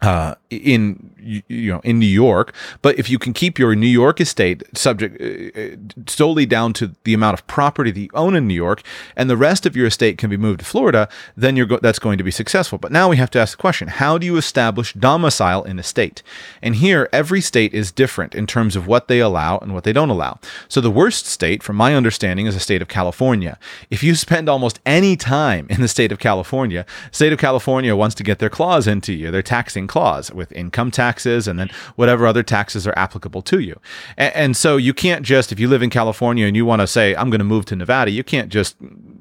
uh, 0.02 0.36
in 0.58 1.12
you 1.50 1.72
know 1.72 1.82
in 1.84 2.00
New 2.00 2.06
York, 2.06 2.54
but 2.82 2.98
if 3.00 3.10
you 3.10 3.18
can 3.18 3.34
keep 3.34 3.58
your 3.58 3.76
New 3.76 3.88
York 3.88 4.20
estate 4.20 4.64
subject 4.74 5.22
uh, 5.22 5.60
uh, 5.60 5.76
solely 6.08 6.46
down 6.46 6.74
to 6.74 6.96
the 7.04 7.14
amount 7.14 7.34
of 7.34 7.46
property 7.48 7.92
that 7.92 8.00
you 8.00 8.10
own 8.14 8.36
in 8.36 8.48
New 8.48 8.54
York, 8.54 8.82
and 9.16 9.30
the 9.30 9.38
rest 9.38 9.66
of 9.66 9.76
your 9.76 9.88
estate 9.88 10.18
can 10.18 10.30
be 10.30 10.38
moved 10.38 10.60
to 10.60 10.66
Florida, 10.66 11.08
then 11.36 11.56
you're 11.56 11.66
go- 11.66 11.80
that's 11.82 12.00
going 12.00 12.18
to 12.18 12.24
be 12.24 12.32
successful. 12.32 12.78
But 12.78 12.92
now 12.92 13.10
we 13.10 13.18
have 13.18 13.32
to 13.32 13.40
ask 13.40 13.58
the 13.58 13.62
question: 13.62 13.88
How 13.88 14.18
do 14.18 14.26
you 14.26 14.38
establish 14.38 14.94
domicile 14.94 15.64
in 15.64 15.80
a 15.80 15.84
state? 15.84 16.24
And 16.62 16.76
here, 16.76 17.10
every 17.12 17.42
state 17.42 17.74
is 17.74 17.92
different 17.92 18.36
in 18.36 18.48
terms 18.48 18.76
of 18.76 18.88
what 18.88 19.08
they 19.08 19.20
allow 19.20 19.58
and 19.60 19.74
what 19.74 19.84
they 19.84 19.94
don't 19.94 20.10
allow. 20.10 20.40
So 20.68 20.82
the 20.82 20.92
worst 20.92 21.26
state, 21.26 21.64
from 21.64 21.76
my 21.76 21.96
understanding, 21.96 22.46
is 22.46 22.54
the 22.54 22.60
state 22.60 22.82
of 22.82 22.88
California. 22.88 23.58
If 23.90 24.04
you 24.04 24.16
spend 24.16 24.50
almost 24.50 24.80
any 24.86 25.16
time 25.16 25.68
in 25.70 25.82
the 25.82 25.88
state 25.88 26.12
of 26.12 26.20
California, 26.20 26.86
state 27.12 27.34
of 27.34 27.40
California 27.40 27.96
wants 27.96 28.16
to 28.16 28.24
get 28.24 28.40
their 28.40 28.50
claws 28.50 28.88
into 28.88 29.14
you, 29.14 29.32
their 29.32 29.42
taxing 29.42 29.88
claws 29.88 30.32
with 30.44 30.52
income 30.52 30.92
taxes 30.92 31.48
and 31.48 31.58
then 31.58 31.70
whatever 31.96 32.28
other 32.28 32.44
taxes 32.44 32.86
are 32.86 32.94
applicable 32.98 33.42
to 33.44 33.60
you. 33.60 33.80
And, 34.18 34.36
and 34.36 34.58
so 34.58 34.76
you 34.78 34.94
can't 34.94 35.24
just, 35.26 35.52
if 35.54 35.60
you 35.60 35.70
live 35.70 35.82
in 35.82 35.90
California 35.90 36.46
and 36.46 36.56
you 36.56 36.66
want 36.66 36.82
to 36.82 36.88
say, 36.88 37.16
I'm 37.16 37.30
going 37.30 37.40
to 37.40 37.46
move 37.46 37.66
to 37.66 37.76
Nevada, 37.76 38.12
you 38.12 38.24
can't 38.24 38.50
just 38.50 38.76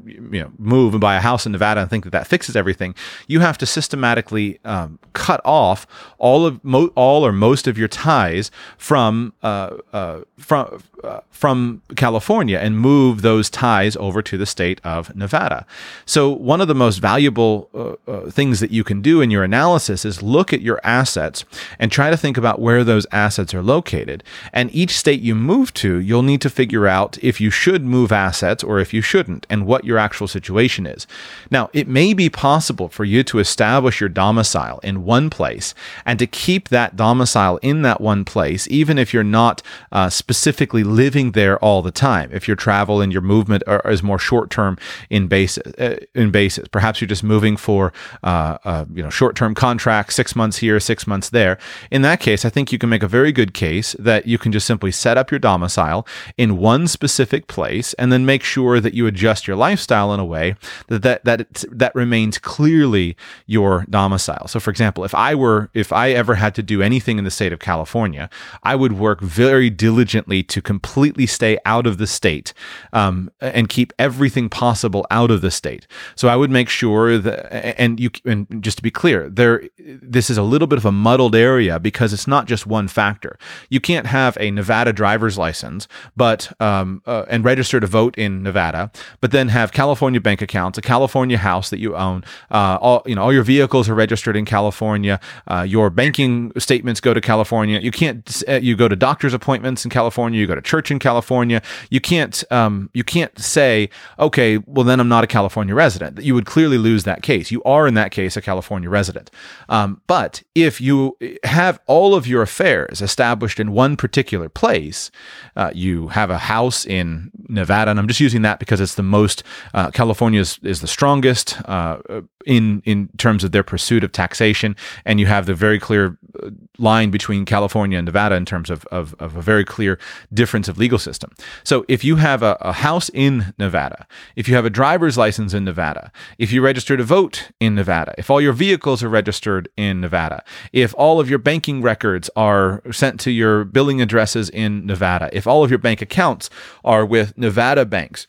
you 0.05 0.41
know 0.41 0.53
move 0.59 0.95
and 0.95 1.01
buy 1.01 1.17
a 1.17 1.21
house 1.21 1.47
in 1.47 1.53
Nevada 1.53 1.81
and 1.83 1.91
think 1.91 2.05
that 2.05 2.11
that 2.11 2.27
fixes 2.27 2.57
everything. 2.57 2.95
You 3.27 3.41
have 3.41 3.59
to 3.59 3.67
systematically 3.67 4.59
um, 4.65 4.99
cut 5.13 5.41
off 5.45 5.87
all 6.19 6.47
of 6.47 6.63
mo- 6.65 6.93
all 6.95 7.25
or 7.25 7.33
most 7.33 7.67
of 7.67 7.79
your 7.79 7.89
ties 7.89 8.51
from 8.77 9.33
uh, 9.43 9.77
uh, 9.93 10.21
from 10.39 10.83
uh, 11.05 11.21
from 11.31 11.83
California 11.97 12.59
and 12.59 12.79
move 12.79 13.23
those 13.23 13.51
ties 13.51 13.97
over 13.97 14.23
to 14.23 14.39
the 14.39 14.47
state 14.47 14.81
of 14.85 15.15
Nevada. 15.17 15.67
So 16.07 16.31
one 16.31 16.61
of 16.61 16.69
the 16.69 16.75
most 16.75 16.99
valuable 16.99 17.69
uh, 17.75 18.11
uh, 18.11 18.31
things 18.31 18.61
that 18.61 18.71
you 18.71 18.85
can 18.85 19.03
do 19.03 19.21
in 19.21 19.31
your 19.31 19.43
analysis 19.43 20.05
is 20.05 20.23
look 20.23 20.53
at 20.53 20.61
your 20.61 20.81
assets 20.85 21.45
and 21.79 21.91
try 21.91 22.11
to 22.11 22.17
think 22.17 22.37
about 22.37 22.61
where 22.61 22.85
those 22.85 23.07
assets 23.13 23.55
are 23.55 23.63
located. 23.63 24.23
And 24.53 24.73
each 24.75 24.97
state 24.97 25.21
you 25.21 25.35
move 25.35 25.75
to, 25.75 25.99
you'll 25.99 26.23
need 26.23 26.41
to 26.43 26.51
figure 26.51 26.87
out 26.87 27.19
if 27.23 27.41
you 27.41 27.51
should 27.51 27.85
move 27.85 28.13
assets 28.13 28.63
or 28.63 28.79
if 28.79 28.95
you 28.95 29.03
shouldn't, 29.03 29.47
and 29.51 29.67
what 29.67 29.85
your 29.85 29.99
actual 29.99 30.29
situation 30.29 30.87
is. 30.87 31.07
Now, 31.51 31.71
it 31.73 31.89
may 31.89 32.15
be 32.15 32.31
possible 32.31 32.89
for 32.89 33.05
you 33.05 33.23
to 33.25 33.39
establish 33.39 34.01
your 34.01 34.09
domicile 34.09 34.79
in 34.83 35.05
one 35.05 35.31
place 35.31 35.75
and 36.07 36.19
to 36.19 36.27
keep 36.27 36.69
that 36.69 36.97
domicile 36.97 37.57
in 37.59 37.83
that 37.83 38.01
one 38.01 38.25
place, 38.25 38.69
even 38.71 38.99
if 38.99 39.13
you're 39.13 39.25
not 39.25 39.63
uh, 39.91 40.09
specifically 40.09 40.85
living 40.93 41.33
there 41.33 41.59
all 41.59 41.83
the 41.83 41.91
time. 41.91 42.31
If 42.33 42.47
your 42.47 42.57
travel 42.57 43.01
and 43.01 43.13
your 43.13 43.23
movement 43.23 43.63
are, 43.67 43.83
is 43.91 44.03
more 44.03 44.19
short 44.19 44.51
term 44.51 44.79
in 45.11 45.27
basis, 45.27 45.67
uh, 45.75 45.97
in 46.15 46.31
basis, 46.31 46.69
perhaps 46.69 47.01
you're 47.01 47.09
just 47.09 47.25
moving 47.25 47.57
for 47.57 47.93
uh, 48.23 48.59
uh, 48.65 48.85
you 48.93 49.03
know 49.03 49.11
short 49.11 49.37
term 49.37 49.55
contracts, 49.55 50.15
six 50.15 50.37
months 50.37 50.59
here, 50.59 50.79
six 50.81 51.07
months 51.07 51.31
there. 51.31 51.59
In 51.91 52.03
that 52.03 52.21
case, 52.21 52.45
I 52.45 52.51
think 52.51 52.73
you 52.73 52.79
can 52.79 52.89
make 52.89 53.03
a 53.03 53.09
very 53.09 53.33
good 53.33 53.55
case 53.55 53.97
that 53.99 54.27
you 54.27 54.39
can 54.39 54.53
just 54.53 54.67
simply 54.67 54.93
set 54.93 55.17
up 55.17 55.31
your 55.31 55.41
domicile 55.41 56.07
in 56.37 56.59
one 56.59 56.87
specific 56.87 57.47
place, 57.47 57.95
and 57.95 58.13
then 58.13 58.27
make 58.27 58.43
sure 58.43 58.81
that 58.81 58.95
you 58.95 59.07
adjust 59.07 59.47
your 59.47 59.57
lifestyle 59.57 60.13
in 60.13 60.21
a 60.21 60.25
way 60.25 60.57
that 60.89 61.03
that 61.03 61.25
that 61.25 61.65
that 61.71 61.95
remains 61.95 62.39
clearly 62.39 63.17
your 63.47 63.87
domicile. 63.89 64.49
So, 64.49 64.61
for 64.61 64.71
example, 64.71 65.05
if 65.05 65.15
I 65.15 65.35
were 65.35 65.71
if 65.75 65.93
I 65.93 66.11
ever 66.11 66.35
had 66.35 66.55
to 66.57 66.63
do 66.63 66.83
anything 66.83 67.19
in 67.19 67.25
the 67.25 67.31
state 67.31 67.53
of 67.53 67.59
California, 67.59 68.29
I 68.63 68.77
would 68.77 68.93
work 68.93 69.21
very 69.21 69.71
diligently 69.71 70.43
to 70.43 70.61
completely 70.83 71.27
stay 71.27 71.59
out 71.65 71.87
of 71.87 71.99
the 71.99 72.07
state 72.07 72.53
um, 72.93 73.31
and 73.41 73.69
keep 73.69 73.93
everything 73.99 74.49
possible 74.49 75.07
out 75.11 75.31
of 75.31 75.41
the 75.41 75.51
state. 75.51 75.87
So 76.17 76.29
I 76.29 76.37
would 76.37 76.51
make 76.51 76.69
sure 76.69 77.19
that, 77.19 77.81
and 77.81 78.01
you, 78.01 78.11
and 78.25 78.47
just 78.63 78.79
to 78.79 78.83
be 78.83 78.91
clear, 78.91 79.29
there, 79.29 79.63
this 79.79 80.29
is 80.29 80.37
a 80.37 80.43
little 80.43 80.67
bit 80.67 80.79
of 80.79 80.85
a 80.85 80.93
muddled 80.93 81.37
area 81.37 81.79
because 81.79 82.13
it's 82.13 82.27
not 82.27 82.47
just 82.47 82.67
one 82.67 82.89
factor. 82.89 83.39
You 83.71 83.81
can't 83.81 84.07
have 84.07 84.37
a 84.41 84.51
Nevada 84.51 84.93
driver's 84.93 85.39
license, 85.39 85.87
but 86.17 86.53
um, 86.61 87.03
uh, 87.07 87.25
and 87.29 87.45
register 87.45 87.79
to 87.81 87.87
vote 87.87 88.19
in 88.19 88.43
Nevada, 88.43 88.91
but 89.21 89.31
then 89.31 89.49
have 89.49 89.73
California 89.73 90.21
bank 90.21 90.43
accounts, 90.43 90.79
a 90.79 90.83
California 90.83 91.39
house 91.39 91.71
that 91.71 91.79
you 91.79 91.97
own, 91.97 92.25
uh, 92.51 92.79
all 92.81 93.03
you 93.07 93.15
know, 93.15 93.23
all 93.23 93.33
your 93.33 93.45
vehicles 93.45 93.89
are 93.89 93.95
registered 93.95 94.37
in 94.37 94.45
California, 94.45 95.21
uh, 95.47 95.63
your 95.63 95.91
banking 95.91 96.53
statements 96.59 97.01
go 97.01 97.15
to 97.15 97.21
California. 97.21 97.79
You 97.79 97.93
can't, 97.93 98.43
uh, 98.49 98.55
you 98.55 98.77
go 98.77 98.89
to 98.89 98.97
doctor's 98.97 99.35
appointments 99.35 99.85
in 99.85 99.91
California, 99.91 100.41
you 100.41 100.47
go 100.47 100.55
to 100.55 100.72
church 100.73 100.91
in 100.91 100.99
California. 100.99 101.61
You 101.91 102.01
can't, 102.01 102.37
um, 102.51 102.89
you 102.95 103.05
can't 103.05 103.39
say, 103.39 103.91
okay, 104.19 104.51
well 104.67 104.87
then 104.89 105.01
I'm 105.01 105.13
not 105.17 105.25
a 105.25 105.27
California 105.39 105.75
resident. 105.75 106.23
You 106.29 106.35
would 106.35 106.47
clearly 106.47 106.79
lose 106.79 107.05
that 107.05 107.21
case. 107.23 107.51
You 107.51 107.63
are 107.65 107.87
in 107.87 107.95
that 107.95 108.11
case 108.11 108.39
a 108.39 108.43
California 108.51 108.89
resident. 108.89 109.31
Um, 109.69 110.01
but 110.07 110.43
if 110.55 110.81
you 110.81 110.97
have 111.45 111.79
all 111.87 112.15
of 112.15 112.27
your 112.27 112.43
affairs 112.43 113.03
established 113.03 113.61
in 113.61 113.73
one 113.73 113.97
particular 113.97 114.49
place, 114.49 115.11
uh, 115.57 115.71
you 115.75 116.09
have 116.09 116.31
a 116.31 116.39
house 116.39 116.87
in 116.87 117.31
Nevada, 117.49 117.91
and 117.91 118.01
I'm 118.01 118.09
just 118.09 118.21
using 118.21 118.43
that 118.43 118.59
because 118.59 118.81
it's 118.81 118.95
the 118.95 119.03
most 119.03 119.43
uh, 119.75 119.91
California 119.91 120.41
is, 120.41 120.59
is 120.63 120.81
the 120.81 120.89
strongest 120.89 121.59
uh, 121.69 121.99
in 122.47 122.83
in 122.85 123.09
terms 123.19 123.45
of 123.45 123.53
their 123.53 123.63
pursuit 123.63 124.05
of 124.05 124.11
taxation, 124.13 124.75
and 125.05 125.21
you 125.21 125.27
have 125.27 125.45
the 125.47 125.55
very 125.55 125.79
clear 125.79 126.19
uh, 126.43 126.51
line 126.79 127.11
between 127.11 127.45
California 127.45 127.99
and 127.99 128.07
Nevada 128.07 128.35
in 128.35 128.45
terms 128.45 128.71
of, 128.71 128.85
of, 128.87 129.15
of 129.19 129.37
a 129.37 129.43
very 129.43 129.65
clear 129.65 129.99
difference 130.33 130.62
of 130.69 130.79
legal 130.79 130.99
system. 130.99 131.31
So 131.65 131.85
if 131.89 132.05
you 132.05 132.17
have 132.17 132.43
a, 132.43 132.57
a 132.61 132.73
house 132.73 133.09
in 133.15 133.55
Nevada, 133.59 134.07
if 134.37 134.49
you 134.49 134.55
have 134.55 134.65
a 134.65 134.71
driver's 134.71 135.19
license 135.19 135.55
in 135.55 135.65
Nevada, 135.65 136.13
if 136.39 136.53
you 136.53 136.63
register 136.63 136.97
to 136.97 137.05
vote 137.05 137.51
in 137.61 137.75
Nevada, 137.75 138.15
if 138.19 138.31
all 138.31 138.41
your 138.41 138.53
vehicles 138.53 139.03
are 139.03 139.09
registered 139.09 139.69
in 139.77 140.01
Nevada, 140.01 140.43
if 140.73 140.95
all 140.97 141.21
of 141.21 141.29
your 141.29 141.39
banking 141.39 141.83
records 141.83 142.31
are 142.37 142.83
sent 142.91 143.21
to 143.21 143.31
your 143.31 143.65
billing 143.65 144.01
addresses 144.01 144.51
in 144.51 144.87
Nevada, 144.87 145.31
if 145.33 145.47
all 145.47 145.65
of 145.65 145.71
your 145.71 145.79
bank 145.79 146.03
accounts 146.03 146.51
are 146.85 147.05
with 147.05 147.37
Nevada 147.37 147.85
banks, 147.85 148.27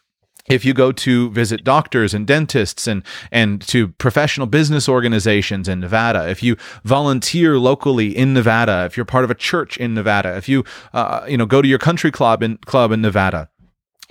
if 0.49 0.65
you 0.65 0.73
go 0.73 0.91
to 0.91 1.29
visit 1.31 1.63
doctors 1.63 2.13
and 2.13 2.27
dentists 2.27 2.87
and 2.87 3.03
and 3.31 3.61
to 3.67 3.89
professional 3.89 4.47
business 4.47 4.89
organizations 4.89 5.67
in 5.67 5.79
Nevada, 5.79 6.29
if 6.29 6.43
you 6.43 6.57
volunteer 6.83 7.57
locally 7.57 8.15
in 8.15 8.33
Nevada, 8.33 8.85
if 8.85 8.97
you're 8.97 9.05
part 9.05 9.23
of 9.23 9.31
a 9.31 9.35
church 9.35 9.77
in 9.77 9.93
Nevada, 9.93 10.35
if 10.35 10.49
you 10.49 10.63
uh, 10.93 11.25
you 11.27 11.37
know 11.37 11.45
go 11.45 11.61
to 11.61 11.67
your 11.67 11.79
country 11.79 12.11
club 12.11 12.43
in 12.43 12.57
club 12.57 12.91
in 12.91 13.01
Nevada, 13.01 13.49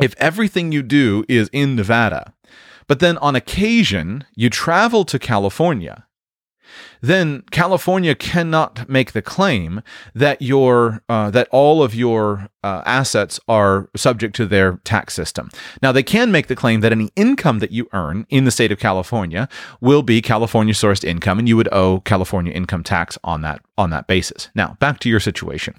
if 0.00 0.14
everything 0.18 0.72
you 0.72 0.82
do 0.82 1.24
is 1.28 1.50
in 1.52 1.76
Nevada, 1.76 2.34
but 2.86 3.00
then 3.00 3.18
on 3.18 3.36
occasion 3.36 4.24
you 4.34 4.48
travel 4.48 5.04
to 5.04 5.18
California 5.18 6.06
then 7.02 7.42
California 7.50 8.14
cannot 8.14 8.88
make 8.88 9.12
the 9.12 9.20
claim 9.20 9.82
that 10.14 10.40
your 10.40 11.02
uh, 11.08 11.30
that 11.30 11.48
all 11.50 11.82
of 11.82 11.94
your 11.94 12.48
uh, 12.62 12.82
assets 12.86 13.40
are 13.48 13.90
subject 13.96 14.36
to 14.36 14.46
their 14.46 14.78
tax 14.84 15.14
system. 15.14 15.50
Now 15.82 15.90
they 15.90 16.04
can 16.04 16.30
make 16.30 16.46
the 16.46 16.54
claim 16.54 16.80
that 16.80 16.92
any 16.92 17.10
income 17.16 17.58
that 17.58 17.72
you 17.72 17.88
earn 17.92 18.24
in 18.30 18.44
the 18.44 18.52
state 18.52 18.70
of 18.70 18.78
California 18.78 19.48
will 19.80 20.02
be 20.02 20.22
California 20.22 20.72
sourced 20.72 21.04
income, 21.04 21.40
and 21.40 21.48
you 21.48 21.56
would 21.56 21.68
owe 21.72 22.00
California 22.00 22.52
income 22.52 22.84
tax 22.84 23.18
on 23.24 23.42
that 23.42 23.60
on 23.76 23.90
that 23.90 24.06
basis. 24.06 24.48
Now 24.54 24.76
back 24.78 25.00
to 25.00 25.08
your 25.08 25.20
situation. 25.20 25.74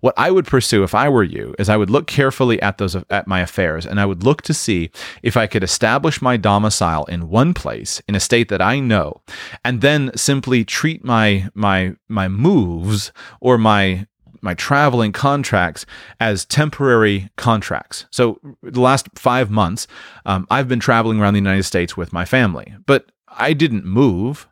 What 0.00 0.14
I 0.16 0.30
would 0.30 0.46
pursue 0.46 0.84
if 0.84 0.94
I 0.94 1.08
were 1.08 1.24
you 1.24 1.56
is 1.58 1.68
I 1.68 1.76
would 1.76 1.90
look 1.90 2.06
carefully 2.06 2.62
at 2.62 2.78
those 2.78 2.96
at 3.10 3.26
my 3.26 3.40
affairs, 3.40 3.84
and 3.84 4.00
I 4.00 4.06
would 4.06 4.22
look 4.22 4.42
to 4.42 4.54
see 4.54 4.90
if 5.24 5.36
I 5.36 5.48
could 5.48 5.64
establish 5.64 6.22
my 6.22 6.36
domicile 6.36 7.04
in 7.06 7.28
one 7.28 7.52
place 7.52 8.00
in 8.06 8.14
a 8.14 8.20
state 8.20 8.48
that 8.48 8.62
I 8.62 8.78
know, 8.78 9.22
and 9.64 9.80
then 9.80 10.12
simply 10.16 10.64
treat 10.68 11.04
my 11.04 11.48
my 11.54 11.94
my 12.08 12.28
moves 12.28 13.12
or 13.40 13.58
my 13.58 14.06
my 14.40 14.54
traveling 14.54 15.10
contracts 15.10 15.84
as 16.20 16.44
temporary 16.44 17.28
contracts. 17.36 18.06
So 18.10 18.38
the 18.62 18.80
last 18.80 19.08
five 19.16 19.50
months, 19.50 19.88
um, 20.26 20.46
I've 20.48 20.68
been 20.68 20.80
traveling 20.80 21.20
around 21.20 21.34
the 21.34 21.40
United 21.40 21.64
States 21.64 21.96
with 21.96 22.12
my 22.12 22.24
family, 22.24 22.74
but 22.86 23.10
I 23.26 23.52
didn't 23.52 23.84
move. 23.84 24.48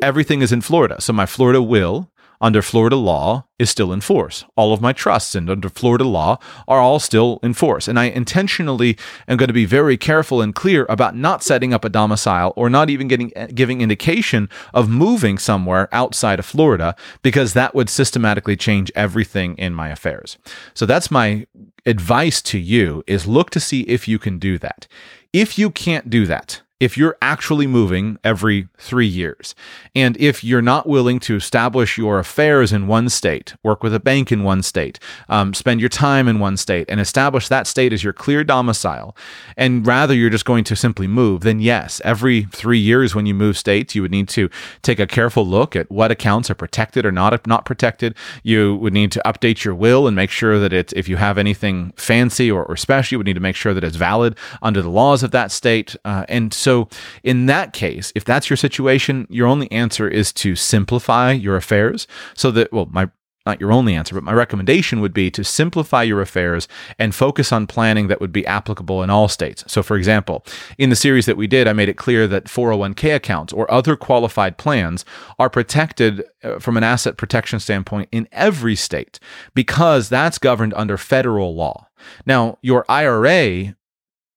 Everything 0.00 0.42
is 0.42 0.52
in 0.52 0.62
Florida, 0.62 1.00
so 1.00 1.12
my 1.12 1.26
Florida 1.26 1.62
will 1.62 2.10
under 2.42 2.60
Florida 2.60 2.96
law 2.96 3.46
is 3.60 3.70
still 3.70 3.92
in 3.92 4.00
force. 4.00 4.44
All 4.56 4.72
of 4.72 4.80
my 4.80 4.92
trusts 4.92 5.36
and 5.36 5.48
under 5.48 5.68
Florida 5.68 6.04
law 6.04 6.38
are 6.66 6.80
all 6.80 6.98
still 6.98 7.38
in 7.42 7.54
force. 7.54 7.86
And 7.86 7.98
I 7.98 8.06
intentionally 8.06 8.98
am 9.28 9.36
going 9.36 9.46
to 9.46 9.54
be 9.54 9.64
very 9.64 9.96
careful 9.96 10.42
and 10.42 10.52
clear 10.52 10.84
about 10.88 11.16
not 11.16 11.44
setting 11.44 11.72
up 11.72 11.84
a 11.84 11.88
domicile 11.88 12.52
or 12.56 12.68
not 12.68 12.90
even 12.90 13.06
getting 13.06 13.32
eh, 13.36 13.46
giving 13.54 13.80
indication 13.80 14.48
of 14.74 14.90
moving 14.90 15.38
somewhere 15.38 15.88
outside 15.92 16.40
of 16.40 16.44
Florida 16.44 16.96
because 17.22 17.54
that 17.54 17.74
would 17.74 17.88
systematically 17.88 18.56
change 18.56 18.90
everything 18.96 19.56
in 19.56 19.72
my 19.72 19.88
affairs. 19.88 20.36
So 20.74 20.84
that's 20.84 21.10
my 21.10 21.46
advice 21.86 22.42
to 22.42 22.58
you 22.58 23.04
is 23.06 23.26
look 23.26 23.50
to 23.50 23.60
see 23.60 23.82
if 23.82 24.08
you 24.08 24.18
can 24.18 24.38
do 24.40 24.58
that. 24.58 24.88
If 25.32 25.58
you 25.58 25.70
can't 25.70 26.10
do 26.10 26.26
that, 26.26 26.62
if 26.82 26.98
you're 26.98 27.16
actually 27.22 27.68
moving 27.68 28.18
every 28.24 28.66
three 28.76 29.06
years, 29.06 29.54
and 29.94 30.16
if 30.16 30.42
you're 30.42 30.60
not 30.60 30.88
willing 30.88 31.20
to 31.20 31.36
establish 31.36 31.96
your 31.96 32.18
affairs 32.18 32.72
in 32.72 32.88
one 32.88 33.08
state, 33.08 33.54
work 33.62 33.84
with 33.84 33.94
a 33.94 34.00
bank 34.00 34.32
in 34.32 34.42
one 34.42 34.64
state, 34.64 34.98
um, 35.28 35.54
spend 35.54 35.78
your 35.78 35.88
time 35.88 36.26
in 36.26 36.40
one 36.40 36.56
state, 36.56 36.86
and 36.88 36.98
establish 36.98 37.46
that 37.46 37.68
state 37.68 37.92
as 37.92 38.02
your 38.02 38.12
clear 38.12 38.42
domicile, 38.42 39.16
and 39.56 39.86
rather 39.86 40.12
you're 40.12 40.28
just 40.28 40.44
going 40.44 40.64
to 40.64 40.74
simply 40.74 41.06
move, 41.06 41.42
then 41.42 41.60
yes, 41.60 42.00
every 42.04 42.46
three 42.46 42.80
years 42.80 43.14
when 43.14 43.26
you 43.26 43.34
move 43.34 43.56
states, 43.56 43.94
you 43.94 44.02
would 44.02 44.10
need 44.10 44.28
to 44.30 44.50
take 44.82 44.98
a 44.98 45.06
careful 45.06 45.46
look 45.46 45.76
at 45.76 45.88
what 45.88 46.10
accounts 46.10 46.50
are 46.50 46.56
protected 46.56 47.06
or 47.06 47.12
not 47.12 47.46
not 47.46 47.64
protected. 47.64 48.16
You 48.42 48.74
would 48.78 48.92
need 48.92 49.12
to 49.12 49.22
update 49.24 49.62
your 49.62 49.76
will 49.76 50.08
and 50.08 50.16
make 50.16 50.30
sure 50.30 50.58
that 50.58 50.72
it's 50.72 50.92
if 50.94 51.08
you 51.08 51.16
have 51.16 51.38
anything 51.38 51.92
fancy 51.96 52.50
or, 52.50 52.64
or 52.64 52.76
special, 52.76 53.14
you 53.14 53.18
would 53.20 53.26
need 53.26 53.34
to 53.34 53.40
make 53.40 53.54
sure 53.54 53.72
that 53.72 53.84
it's 53.84 53.94
valid 53.94 54.36
under 54.62 54.82
the 54.82 54.90
laws 54.90 55.22
of 55.22 55.30
that 55.30 55.52
state, 55.52 55.94
uh, 56.04 56.24
and 56.28 56.52
so 56.52 56.71
so, 56.72 56.88
in 57.22 57.44
that 57.46 57.74
case, 57.74 58.12
if 58.14 58.24
that's 58.24 58.48
your 58.48 58.56
situation, 58.56 59.26
your 59.28 59.46
only 59.46 59.70
answer 59.70 60.08
is 60.08 60.32
to 60.34 60.56
simplify 60.56 61.30
your 61.30 61.54
affairs 61.54 62.06
so 62.34 62.50
that, 62.50 62.72
well, 62.72 62.88
my 62.90 63.10
not 63.44 63.60
your 63.60 63.72
only 63.72 63.94
answer, 63.94 64.14
but 64.14 64.22
my 64.22 64.32
recommendation 64.32 65.00
would 65.00 65.12
be 65.12 65.28
to 65.32 65.42
simplify 65.42 66.04
your 66.04 66.22
affairs 66.22 66.68
and 66.96 67.12
focus 67.12 67.52
on 67.52 67.66
planning 67.66 68.06
that 68.06 68.20
would 68.20 68.32
be 68.32 68.46
applicable 68.46 69.02
in 69.02 69.10
all 69.10 69.26
states. 69.26 69.64
So, 69.66 69.82
for 69.82 69.96
example, 69.96 70.46
in 70.78 70.90
the 70.90 70.96
series 70.96 71.26
that 71.26 71.36
we 71.36 71.48
did, 71.48 71.66
I 71.66 71.74
made 71.74 71.88
it 71.88 71.96
clear 71.96 72.26
that 72.28 72.44
401k 72.44 73.16
accounts 73.16 73.52
or 73.52 73.68
other 73.68 73.96
qualified 73.96 74.58
plans 74.58 75.04
are 75.40 75.50
protected 75.50 76.24
uh, 76.44 76.60
from 76.60 76.76
an 76.76 76.84
asset 76.84 77.18
protection 77.18 77.58
standpoint 77.58 78.08
in 78.12 78.28
every 78.30 78.76
state 78.76 79.18
because 79.54 80.08
that's 80.08 80.38
governed 80.38 80.72
under 80.74 80.96
federal 80.96 81.54
law. 81.54 81.88
Now, 82.24 82.58
your 82.62 82.86
IRA 82.88 83.74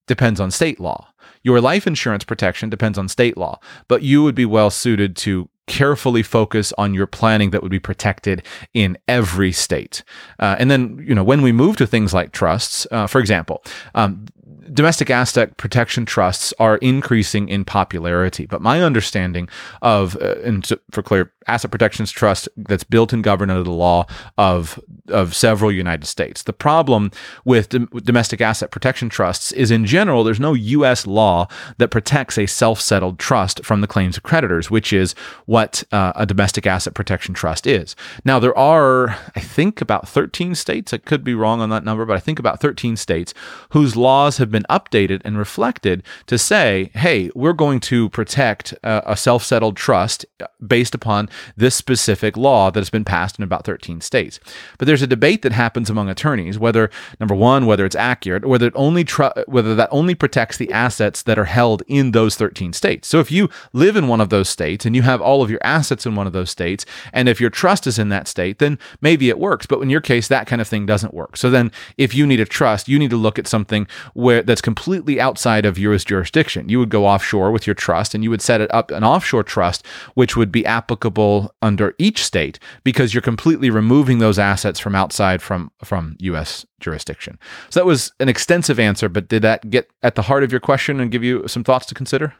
depends 0.08 0.39
on 0.39 0.51
state 0.51 0.80
law. 0.80 1.13
Your 1.45 1.61
life 1.61 1.85
insurance 1.85 2.23
protection 2.23 2.71
depends 2.71 2.97
on 2.97 3.07
state 3.07 3.37
law, 3.37 3.59
but 3.87 4.01
you 4.01 4.23
would 4.23 4.33
be 4.33 4.45
well 4.45 4.71
suited 4.71 5.15
to 5.17 5.47
carefully 5.67 6.23
focus 6.23 6.73
on 6.77 6.95
your 6.95 7.05
planning 7.05 7.51
that 7.51 7.61
would 7.61 7.71
be 7.71 7.79
protected 7.79 8.41
in 8.73 8.97
every 9.07 9.51
state. 9.51 10.03
Uh, 10.39 10.55
and 10.57 10.71
then, 10.71 11.03
you 11.07 11.13
know, 11.13 11.23
when 11.23 11.43
we 11.43 11.51
move 11.51 11.77
to 11.77 11.85
things 11.85 12.15
like 12.15 12.31
trusts, 12.31 12.87
uh, 12.91 13.05
for 13.05 13.19
example, 13.19 13.63
um, 13.93 14.25
domestic 14.73 15.11
asset 15.11 15.55
protection 15.57 16.03
trusts 16.03 16.51
are 16.59 16.77
increasing 16.77 17.47
in 17.47 17.63
popularity, 17.63 18.47
but 18.47 18.61
my 18.61 18.81
understanding 18.81 19.47
of, 19.83 20.15
uh, 20.21 20.35
and 20.43 20.67
for 20.89 21.03
clear, 21.03 21.31
asset 21.47 21.71
protections 21.71 22.11
trust 22.11 22.49
that's 22.57 22.83
built 22.83 23.13
and 23.13 23.23
governed 23.23 23.51
under 23.51 23.63
the 23.63 23.71
law 23.71 24.05
of 24.37 24.79
of 25.09 25.35
several 25.35 25.71
United 25.71 26.05
States. 26.05 26.43
The 26.43 26.53
problem 26.53 27.11
with 27.43 27.69
dom- 27.69 27.89
domestic 27.93 28.41
asset 28.41 28.71
protection 28.71 29.09
trusts 29.09 29.51
is, 29.51 29.69
in 29.69 29.85
general, 29.85 30.23
there's 30.23 30.39
no 30.39 30.53
U.S. 30.53 31.05
law 31.05 31.47
that 31.77 31.89
protects 31.89 32.37
a 32.37 32.45
self 32.45 32.81
settled 32.81 33.19
trust 33.19 33.63
from 33.63 33.81
the 33.81 33.87
claims 33.87 34.17
of 34.17 34.23
creditors, 34.23 34.71
which 34.71 34.91
is 34.91 35.13
what 35.45 35.83
uh, 35.91 36.13
a 36.15 36.25
domestic 36.25 36.65
asset 36.65 36.93
protection 36.93 37.33
trust 37.33 37.67
is. 37.67 37.95
Now, 38.23 38.39
there 38.39 38.57
are, 38.57 39.09
I 39.35 39.39
think, 39.39 39.81
about 39.81 40.07
13 40.07 40.55
states. 40.55 40.93
I 40.93 40.97
could 40.97 41.23
be 41.23 41.35
wrong 41.35 41.61
on 41.61 41.69
that 41.69 41.83
number, 41.83 42.05
but 42.05 42.17
I 42.17 42.19
think 42.19 42.39
about 42.39 42.59
13 42.59 42.95
states 42.95 43.33
whose 43.69 43.95
laws 43.95 44.37
have 44.37 44.51
been 44.51 44.65
updated 44.69 45.21
and 45.23 45.37
reflected 45.37 46.03
to 46.27 46.37
say, 46.37 46.91
hey, 46.93 47.29
we're 47.35 47.53
going 47.53 47.79
to 47.81 48.09
protect 48.09 48.73
uh, 48.83 49.01
a 49.05 49.15
self 49.15 49.43
settled 49.43 49.77
trust 49.77 50.25
based 50.65 50.95
upon 50.95 51.29
this 51.56 51.75
specific 51.75 52.38
law 52.38 52.72
that 52.72 52.80
has 52.80 52.89
been 52.89 53.06
passed 53.06 53.38
in 53.38 53.44
about 53.44 53.65
13 53.65 54.01
states. 54.01 54.39
But 54.77 54.88
there's 54.88 55.01
a 55.01 55.08
debate 55.08 55.42
that 55.42 55.51
happens 55.51 55.89
among 55.89 56.10
attorneys 56.10 56.60
whether, 56.60 56.89
number 57.20 57.36
one, 57.36 57.65
whether 57.65 57.86
it's 57.86 57.96
accurate, 57.96 58.46
whether 58.46 58.68
it 58.68 58.74
only 58.75 59.04
tr- 59.04 59.25
whether 59.48 59.75
that 59.75 59.89
only 59.92 60.15
protects 60.15 60.58
the 60.58 60.72
assets 60.72 61.24
that 61.24 61.39
are 61.39 61.46
held 61.46 61.84
in 61.88 62.12
those 62.12 62.36
13 62.36 62.74
states. 62.74 63.08
So 63.08 63.20
if 63.20 63.32
you 63.32 63.50
live 63.74 63.96
in 63.96 64.08
one 64.08 64.22
of 64.22 64.30
those 64.30 64.50
states 64.50 64.86
and 64.86 64.96
you 64.96 65.01
have 65.01 65.22
all 65.22 65.42
of 65.42 65.50
your 65.50 65.63
assets 65.63 66.06
in 66.06 66.15
one 66.15 66.27
of 66.27 66.34
those 66.34 66.50
states, 66.50 66.86
and 67.13 67.27
if 67.27 67.42
your 67.42 67.50
trust 67.50 67.88
is 67.88 68.00
in 68.00 68.10
that 68.10 68.27
state, 68.27 68.60
then 68.60 68.80
maybe 69.01 69.30
it 69.30 69.39
works. 69.39 69.65
But 69.65 69.82
in 69.82 69.89
your 69.89 70.01
case, 70.01 70.27
that 70.27 70.48
kind 70.48 70.62
of 70.62 70.68
thing 70.68 70.86
doesn't 70.86 71.13
work. 71.13 71.38
So 71.38 71.50
then 71.50 71.72
if 71.98 72.13
you 72.13 72.25
need 72.27 72.39
a 72.39 72.46
trust, 72.46 72.88
you 72.88 73.00
need 73.00 73.10
to 73.10 73.18
look 73.18 73.39
at 73.39 73.48
something 73.48 73.88
where 74.13 74.44
that's 74.44 74.62
completely 74.62 75.20
outside 75.20 75.65
of 75.65 75.77
your 75.77 75.96
jurisdiction. 75.98 76.70
You 76.70 76.80
would 76.80 76.89
go 76.89 77.06
offshore 77.06 77.51
with 77.51 77.65
your 77.68 77.74
trust 77.74 78.13
and 78.13 78.24
you 78.24 78.30
would 78.30 78.42
set 78.42 78.62
it 78.62 78.74
up 78.74 78.92
an 78.92 79.04
offshore 79.04 79.44
trust, 79.44 79.86
which 80.13 80.36
would 80.36 80.51
be 80.51 80.65
applicable 80.65 81.25
under 81.62 81.94
each 81.98 82.24
state 82.24 82.60
because 82.84 83.13
you're 83.13 83.22
completely 83.22 83.70
removing 83.70 84.20
those 84.20 84.39
assets 84.39 84.79
from 84.79 84.96
outside 84.96 85.41
from 85.41 85.72
from 85.84 86.15
US 86.20 86.65
jurisdiction. 86.79 87.38
So 87.70 87.79
that 87.79 87.86
was 87.86 88.12
an 88.20 88.29
extensive 88.29 88.79
answer, 88.79 89.10
but 89.10 89.27
did 89.27 89.41
that 89.41 89.70
get 89.70 89.89
at 90.01 90.15
the 90.15 90.24
heart 90.24 90.44
of 90.44 90.51
your 90.51 90.62
question 90.62 91.00
and 91.00 91.12
give 91.12 91.24
you 91.24 91.48
some 91.48 91.63
thoughts 91.63 91.86
to 91.88 91.96
consider? 91.96 92.34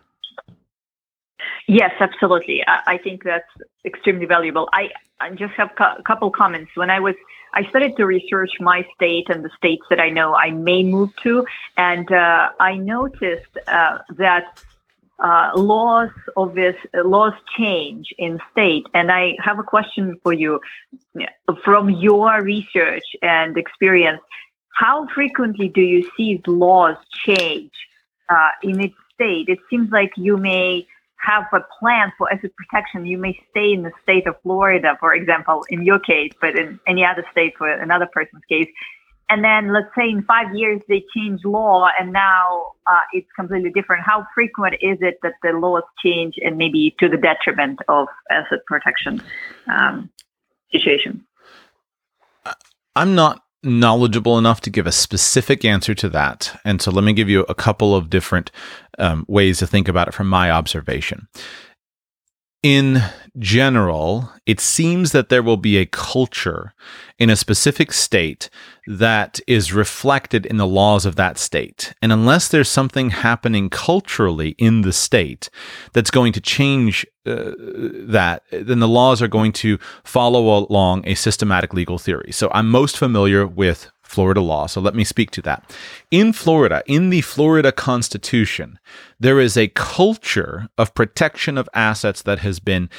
Yes, 1.68 1.92
absolutely. 2.00 2.63
I, 2.68 2.94
I 2.94 2.98
think 2.98 3.24
that's 3.24 3.50
extremely 3.86 4.25
valuable. 4.25 4.70
I, 4.72 4.89
I 5.20 5.32
just 5.32 5.54
have 5.54 5.72
a 5.80 6.04
couple 6.04 6.30
comments. 6.30 6.72
When 6.75 6.89
I 6.89 7.00
was, 7.00 7.15
I 7.54 7.68
started 7.70 7.98
to 7.98 8.06
research 8.06 8.51
my 8.60 8.86
state 8.96 9.27
and 9.30 9.44
the 9.44 9.50
states 9.58 9.84
that 9.89 10.00
I 10.00 10.10
know 10.10 10.36
I 10.36 10.51
may 10.51 10.84
move 10.84 11.10
to, 11.24 11.46
and 11.77 12.12
uh, 12.12 12.50
I 12.60 12.75
noticed 12.75 13.58
uh, 13.68 14.00
that 14.18 14.63
uh, 15.19 15.51
laws 15.55 16.10
of 16.36 16.55
this 16.55 16.75
laws 16.93 17.34
change 17.57 18.13
in 18.17 18.39
state. 18.51 18.86
And 18.93 19.12
I 19.12 19.36
have 19.39 19.60
a 19.60 19.63
question 19.63 20.19
for 20.24 20.34
you 20.34 20.60
from 21.63 21.89
your 21.89 22.41
research 22.41 23.05
and 23.22 23.57
experience. 23.57 24.22
How 24.75 25.07
frequently 25.15 25.69
do 25.69 25.81
you 25.81 26.10
see 26.17 26.41
laws 26.45 26.98
change 27.25 27.72
uh, 28.29 28.50
in 28.62 28.81
its 28.81 28.95
state? 29.13 29.48
It 29.48 29.60
seems 29.69 29.89
like 29.91 30.12
you 30.17 30.36
may 30.36 30.86
have 31.17 31.45
a 31.53 31.60
plan 31.79 32.12
for 32.17 32.31
asset 32.31 32.51
protection. 32.55 33.05
You 33.05 33.17
may 33.17 33.39
stay 33.51 33.72
in 33.72 33.84
the 33.84 33.91
state 34.03 34.27
of 34.27 34.36
Florida, 34.43 34.98
for 35.00 35.13
example, 35.13 35.65
in 35.69 35.84
your 35.84 36.00
case, 36.00 36.34
but 36.41 36.57
in 36.57 36.79
any 36.88 37.05
other 37.05 37.25
state 37.31 37.53
for 37.57 37.72
another 37.72 38.07
person's 38.12 38.43
case, 38.50 38.67
and 39.29 39.44
then 39.44 39.74
let's 39.74 39.88
say 39.98 40.10
in 40.10 40.24
five 40.24 40.55
years 40.55 40.82
they 40.88 41.03
change 41.15 41.44
law 41.44 41.88
and 42.00 42.13
now 42.13 42.74
uh, 42.88 43.01
it's 43.13 43.27
completely 43.36 43.72
different. 43.72 44.03
How 44.05 44.25
frequent 44.36 44.75
is 44.82 44.98
it 45.01 45.17
that 45.24 45.34
the 45.41 45.51
laws 45.51 45.84
change 46.03 46.36
and 46.44 46.58
maybe 46.58 46.96
to 47.00 47.10
the 47.10 47.17
detriment 47.17 47.79
of 47.89 48.08
asset 48.29 48.60
protection 48.67 49.22
um, 49.67 50.10
situation? 50.72 51.25
I'm 52.96 53.15
not 53.15 53.41
knowledgeable 53.63 54.38
enough 54.38 54.62
to 54.62 54.70
give 54.70 54.86
a 54.86 54.91
specific 54.91 55.65
answer 55.65 55.96
to 55.96 56.08
that. 56.10 56.60
And 56.63 56.82
so 56.82 56.91
let 56.91 57.03
me 57.03 57.13
give 57.13 57.27
you 57.27 57.46
a 57.50 57.55
couple 57.55 57.96
of 57.96 58.12
different 58.12 58.51
um, 59.00 59.25
ways 59.27 59.58
to 59.60 59.67
think 59.67 59.88
about 59.88 60.08
it 60.08 60.13
from 60.13 60.27
my 60.27 60.51
observation. 60.51 61.27
In 62.62 63.01
general, 63.38 64.32
it 64.46 64.60
seems 64.60 65.12
that 65.12 65.29
there 65.29 65.44
will 65.44 65.58
be 65.58 65.77
a 65.77 65.86
culture 65.86 66.74
in 67.20 67.29
a 67.29 67.36
specific 67.36 67.91
state 67.91 68.50
that 68.88 69.39
is 69.48 69.74
reflected 69.74 70.46
in 70.46 70.58
the 70.58 70.68
laws 70.68 71.06
of 71.06 71.15
that 71.15 71.38
state. 71.38 71.94
And 72.01 72.12
unless 72.12 72.48
there's 72.48 72.70
something 72.70 73.10
happening 73.10 73.70
culturally 73.70 74.50
in 74.58 74.82
the 74.82 74.94
state 74.94 75.50
that's 75.94 76.12
going 76.12 76.34
to 76.34 76.42
change 76.42 77.06
uh, 77.25 77.54
that, 77.58 78.44
then 78.51 78.80
the 78.80 78.88
laws 78.88 79.22
are 79.22 79.27
going 79.27 79.51
to 79.54 79.80
follow 80.04 80.58
along 80.58 81.08
a 81.08 81.15
systematic 81.15 81.74
legal 81.74 81.98
theory. 81.98 82.32
So 82.32 82.50
I'm 82.54 82.70
most 82.70 82.98
familiar 82.98 83.48
with 83.48 83.89
Florida 84.04 84.39
law. 84.39 84.68
So 84.68 84.80
let 84.80 84.96
me 84.96 85.04
speak 85.04 85.32
to 85.32 85.42
that. 85.42 85.75
In 86.12 86.32
Florida, 86.32 86.84
in 86.86 87.10
the 87.10 87.22
Florida 87.22 87.72
Constitution, 87.72 88.80
there 89.20 89.39
is 89.39 89.58
a 89.58 89.70
culture 89.70 90.70
of 90.77 90.94
protection 90.94 91.58
of 91.58 91.68
assets 91.74 92.22
that 92.22 92.39
has 92.39 92.60
been 92.60 92.89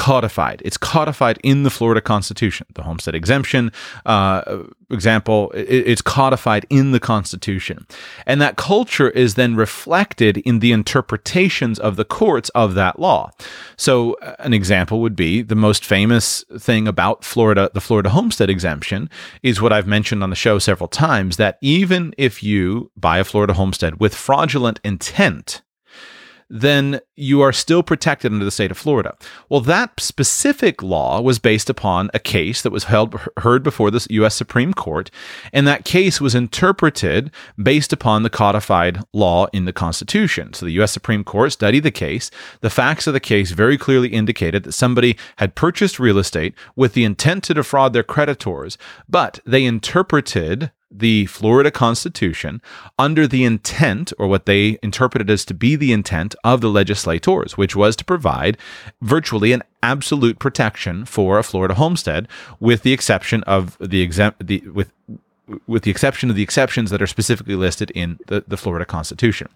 codified. 0.00 0.62
It's 0.64 0.78
codified 0.78 1.38
in 1.44 1.62
the 1.62 1.70
Florida 1.70 2.00
Constitution. 2.00 2.66
The 2.74 2.82
homestead 2.82 3.14
exemption 3.14 3.70
uh, 4.06 4.62
example, 4.90 5.50
it, 5.50 5.68
it's 5.68 6.00
codified 6.00 6.64
in 6.70 6.92
the 6.92 7.00
Constitution. 7.00 7.86
And 8.26 8.40
that 8.40 8.56
culture 8.56 9.10
is 9.10 9.34
then 9.34 9.56
reflected 9.56 10.38
in 10.38 10.60
the 10.60 10.72
interpretations 10.72 11.78
of 11.78 11.96
the 11.96 12.06
courts 12.06 12.48
of 12.50 12.74
that 12.74 12.98
law. 12.98 13.30
So, 13.76 14.14
uh, 14.14 14.36
an 14.38 14.54
example 14.54 15.02
would 15.02 15.16
be 15.16 15.42
the 15.42 15.54
most 15.54 15.84
famous 15.84 16.44
thing 16.58 16.88
about 16.88 17.22
Florida, 17.22 17.70
the 17.74 17.80
Florida 17.82 18.08
homestead 18.08 18.48
exemption, 18.48 19.10
is 19.42 19.60
what 19.60 19.72
I've 19.72 19.86
mentioned 19.86 20.22
on 20.22 20.30
the 20.30 20.36
show 20.36 20.58
several 20.58 20.88
times 20.88 21.36
that 21.36 21.58
even 21.60 22.14
if 22.16 22.42
you 22.42 22.90
buy 22.96 23.18
a 23.18 23.24
Florida 23.24 23.52
homestead 23.52 24.00
with 24.00 24.14
fraudulent 24.14 24.80
intent, 24.82 25.60
then 26.50 27.00
you 27.14 27.40
are 27.40 27.52
still 27.52 27.82
protected 27.82 28.32
under 28.32 28.44
the 28.44 28.50
state 28.50 28.72
of 28.72 28.76
Florida. 28.76 29.16
Well, 29.48 29.60
that 29.60 30.00
specific 30.00 30.82
law 30.82 31.20
was 31.20 31.38
based 31.38 31.70
upon 31.70 32.10
a 32.12 32.18
case 32.18 32.60
that 32.62 32.72
was 32.72 32.84
held 32.84 33.18
heard 33.38 33.62
before 33.62 33.92
the 33.92 34.04
U.S. 34.10 34.34
Supreme 34.34 34.74
Court, 34.74 35.10
and 35.52 35.66
that 35.66 35.84
case 35.84 36.20
was 36.20 36.34
interpreted 36.34 37.30
based 37.62 37.92
upon 37.92 38.24
the 38.24 38.30
codified 38.30 39.00
law 39.12 39.46
in 39.52 39.64
the 39.64 39.72
Constitution. 39.72 40.52
So 40.52 40.66
the 40.66 40.72
U.S. 40.72 40.90
Supreme 40.90 41.22
Court 41.22 41.52
studied 41.52 41.84
the 41.84 41.90
case. 41.92 42.30
The 42.60 42.70
facts 42.70 43.06
of 43.06 43.14
the 43.14 43.20
case 43.20 43.52
very 43.52 43.78
clearly 43.78 44.08
indicated 44.08 44.64
that 44.64 44.72
somebody 44.72 45.16
had 45.36 45.54
purchased 45.54 46.00
real 46.00 46.18
estate 46.18 46.54
with 46.74 46.94
the 46.94 47.04
intent 47.04 47.44
to 47.44 47.54
defraud 47.54 47.92
their 47.92 48.02
creditors, 48.02 48.76
but 49.08 49.38
they 49.46 49.64
interpreted 49.64 50.72
the 50.90 51.26
Florida 51.26 51.70
Constitution 51.70 52.60
under 52.98 53.26
the 53.26 53.44
intent, 53.44 54.12
or 54.18 54.26
what 54.26 54.46
they 54.46 54.78
interpreted 54.82 55.30
as 55.30 55.44
to 55.46 55.54
be 55.54 55.76
the 55.76 55.92
intent 55.92 56.34
of 56.44 56.60
the 56.60 56.68
legislators, 56.68 57.56
which 57.56 57.76
was 57.76 57.94
to 57.96 58.04
provide 58.04 58.58
virtually 59.00 59.52
an 59.52 59.62
absolute 59.82 60.38
protection 60.38 61.04
for 61.04 61.38
a 61.38 61.44
Florida 61.44 61.74
homestead, 61.74 62.28
with 62.58 62.82
the 62.82 62.92
exception 62.92 63.42
of 63.44 63.78
the 63.78 64.02
exempt 64.02 64.46
the 64.46 64.60
with 64.68 64.92
with 65.66 65.82
the 65.82 65.90
exception 65.90 66.30
of 66.30 66.36
the 66.36 66.42
exceptions 66.42 66.90
that 66.90 67.02
are 67.02 67.06
specifically 67.06 67.56
listed 67.56 67.90
in 67.90 68.18
the, 68.26 68.44
the 68.46 68.56
Florida 68.56 68.84
Constitution. 68.84 69.48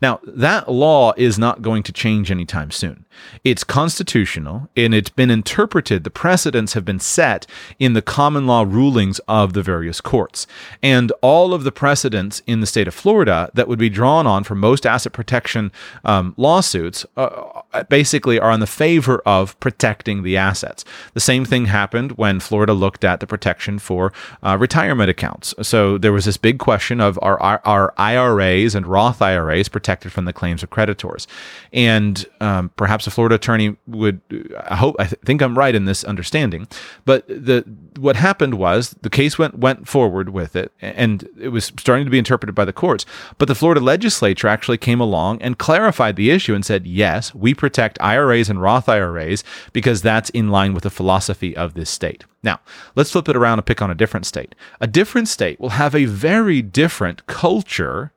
Now, 0.00 0.20
that 0.24 0.70
law 0.70 1.12
is 1.16 1.38
not 1.38 1.62
going 1.62 1.82
to 1.84 1.92
change 1.92 2.30
anytime 2.30 2.70
soon. 2.70 3.04
It's 3.44 3.64
constitutional 3.64 4.68
and 4.76 4.94
it's 4.94 5.10
been 5.10 5.30
interpreted. 5.30 6.04
The 6.04 6.10
precedents 6.10 6.74
have 6.74 6.84
been 6.84 7.00
set 7.00 7.46
in 7.78 7.92
the 7.92 8.02
common 8.02 8.46
law 8.46 8.64
rulings 8.66 9.18
of 9.28 9.52
the 9.52 9.62
various 9.62 10.00
courts. 10.00 10.46
And 10.82 11.12
all 11.22 11.54
of 11.54 11.64
the 11.64 11.72
precedents 11.72 12.42
in 12.46 12.60
the 12.60 12.66
state 12.66 12.88
of 12.88 12.94
Florida 12.94 13.50
that 13.54 13.68
would 13.68 13.78
be 13.78 13.88
drawn 13.88 14.26
on 14.26 14.44
for 14.44 14.54
most 14.54 14.86
asset 14.86 15.12
protection 15.12 15.72
um, 16.04 16.34
lawsuits 16.36 17.06
uh, 17.16 17.62
basically 17.88 18.38
are 18.38 18.52
in 18.52 18.60
the 18.60 18.66
favor 18.66 19.22
of 19.26 19.58
protecting 19.60 20.22
the 20.22 20.36
assets. 20.36 20.84
The 21.14 21.20
same 21.20 21.44
thing 21.44 21.66
happened 21.66 22.12
when 22.12 22.40
Florida 22.40 22.72
looked 22.72 23.04
at 23.04 23.20
the 23.20 23.26
protection 23.26 23.78
for 23.78 24.12
uh, 24.42 24.56
retirement 24.58 25.10
accounts. 25.10 25.54
So 25.62 25.98
there 25.98 26.12
was 26.12 26.24
this 26.24 26.36
big 26.36 26.58
question 26.58 27.00
of 27.00 27.18
are 27.22 27.40
our 27.40 27.94
IRAs 27.96 28.74
and 28.74 28.86
Roth 28.86 29.22
IRAs 29.22 29.68
protected 29.68 30.12
from 30.12 30.24
the 30.24 30.32
claims 30.32 30.62
of 30.62 30.70
creditors? 30.70 31.26
And 31.72 32.24
um, 32.40 32.70
perhaps 32.76 32.99
a 33.06 33.10
Florida 33.10 33.36
attorney 33.36 33.76
would, 33.86 34.20
I 34.68 34.76
hope, 34.76 34.96
I 34.98 35.06
th- 35.06 35.20
think 35.24 35.42
I'm 35.42 35.56
right 35.56 35.74
in 35.74 35.84
this 35.84 36.04
understanding. 36.04 36.68
But 37.04 37.26
the 37.28 37.64
what 37.98 38.16
happened 38.16 38.54
was 38.54 38.90
the 39.02 39.10
case 39.10 39.38
went 39.38 39.58
went 39.58 39.88
forward 39.88 40.30
with 40.30 40.56
it, 40.56 40.72
and 40.80 41.28
it 41.38 41.48
was 41.48 41.66
starting 41.66 42.04
to 42.04 42.10
be 42.10 42.18
interpreted 42.18 42.54
by 42.54 42.64
the 42.64 42.72
courts. 42.72 43.04
But 43.38 43.48
the 43.48 43.54
Florida 43.54 43.80
legislature 43.80 44.48
actually 44.48 44.78
came 44.78 45.00
along 45.00 45.42
and 45.42 45.58
clarified 45.58 46.16
the 46.16 46.30
issue 46.30 46.54
and 46.54 46.64
said, 46.64 46.86
yes, 46.86 47.34
we 47.34 47.54
protect 47.54 48.00
IRAs 48.00 48.48
and 48.48 48.62
Roth 48.62 48.88
IRAs 48.88 49.44
because 49.72 50.02
that's 50.02 50.30
in 50.30 50.50
line 50.50 50.74
with 50.74 50.84
the 50.84 50.90
philosophy 50.90 51.56
of 51.56 51.74
this 51.74 51.90
state. 51.90 52.24
Now, 52.42 52.60
let's 52.96 53.12
flip 53.12 53.28
it 53.28 53.36
around 53.36 53.58
and 53.58 53.66
pick 53.66 53.82
on 53.82 53.90
a 53.90 53.94
different 53.94 54.26
state. 54.26 54.54
A 54.80 54.86
different 54.86 55.28
state 55.28 55.60
will 55.60 55.70
have 55.70 55.94
a 55.94 56.06
very 56.06 56.62
different 56.62 57.26
culture 57.26 58.12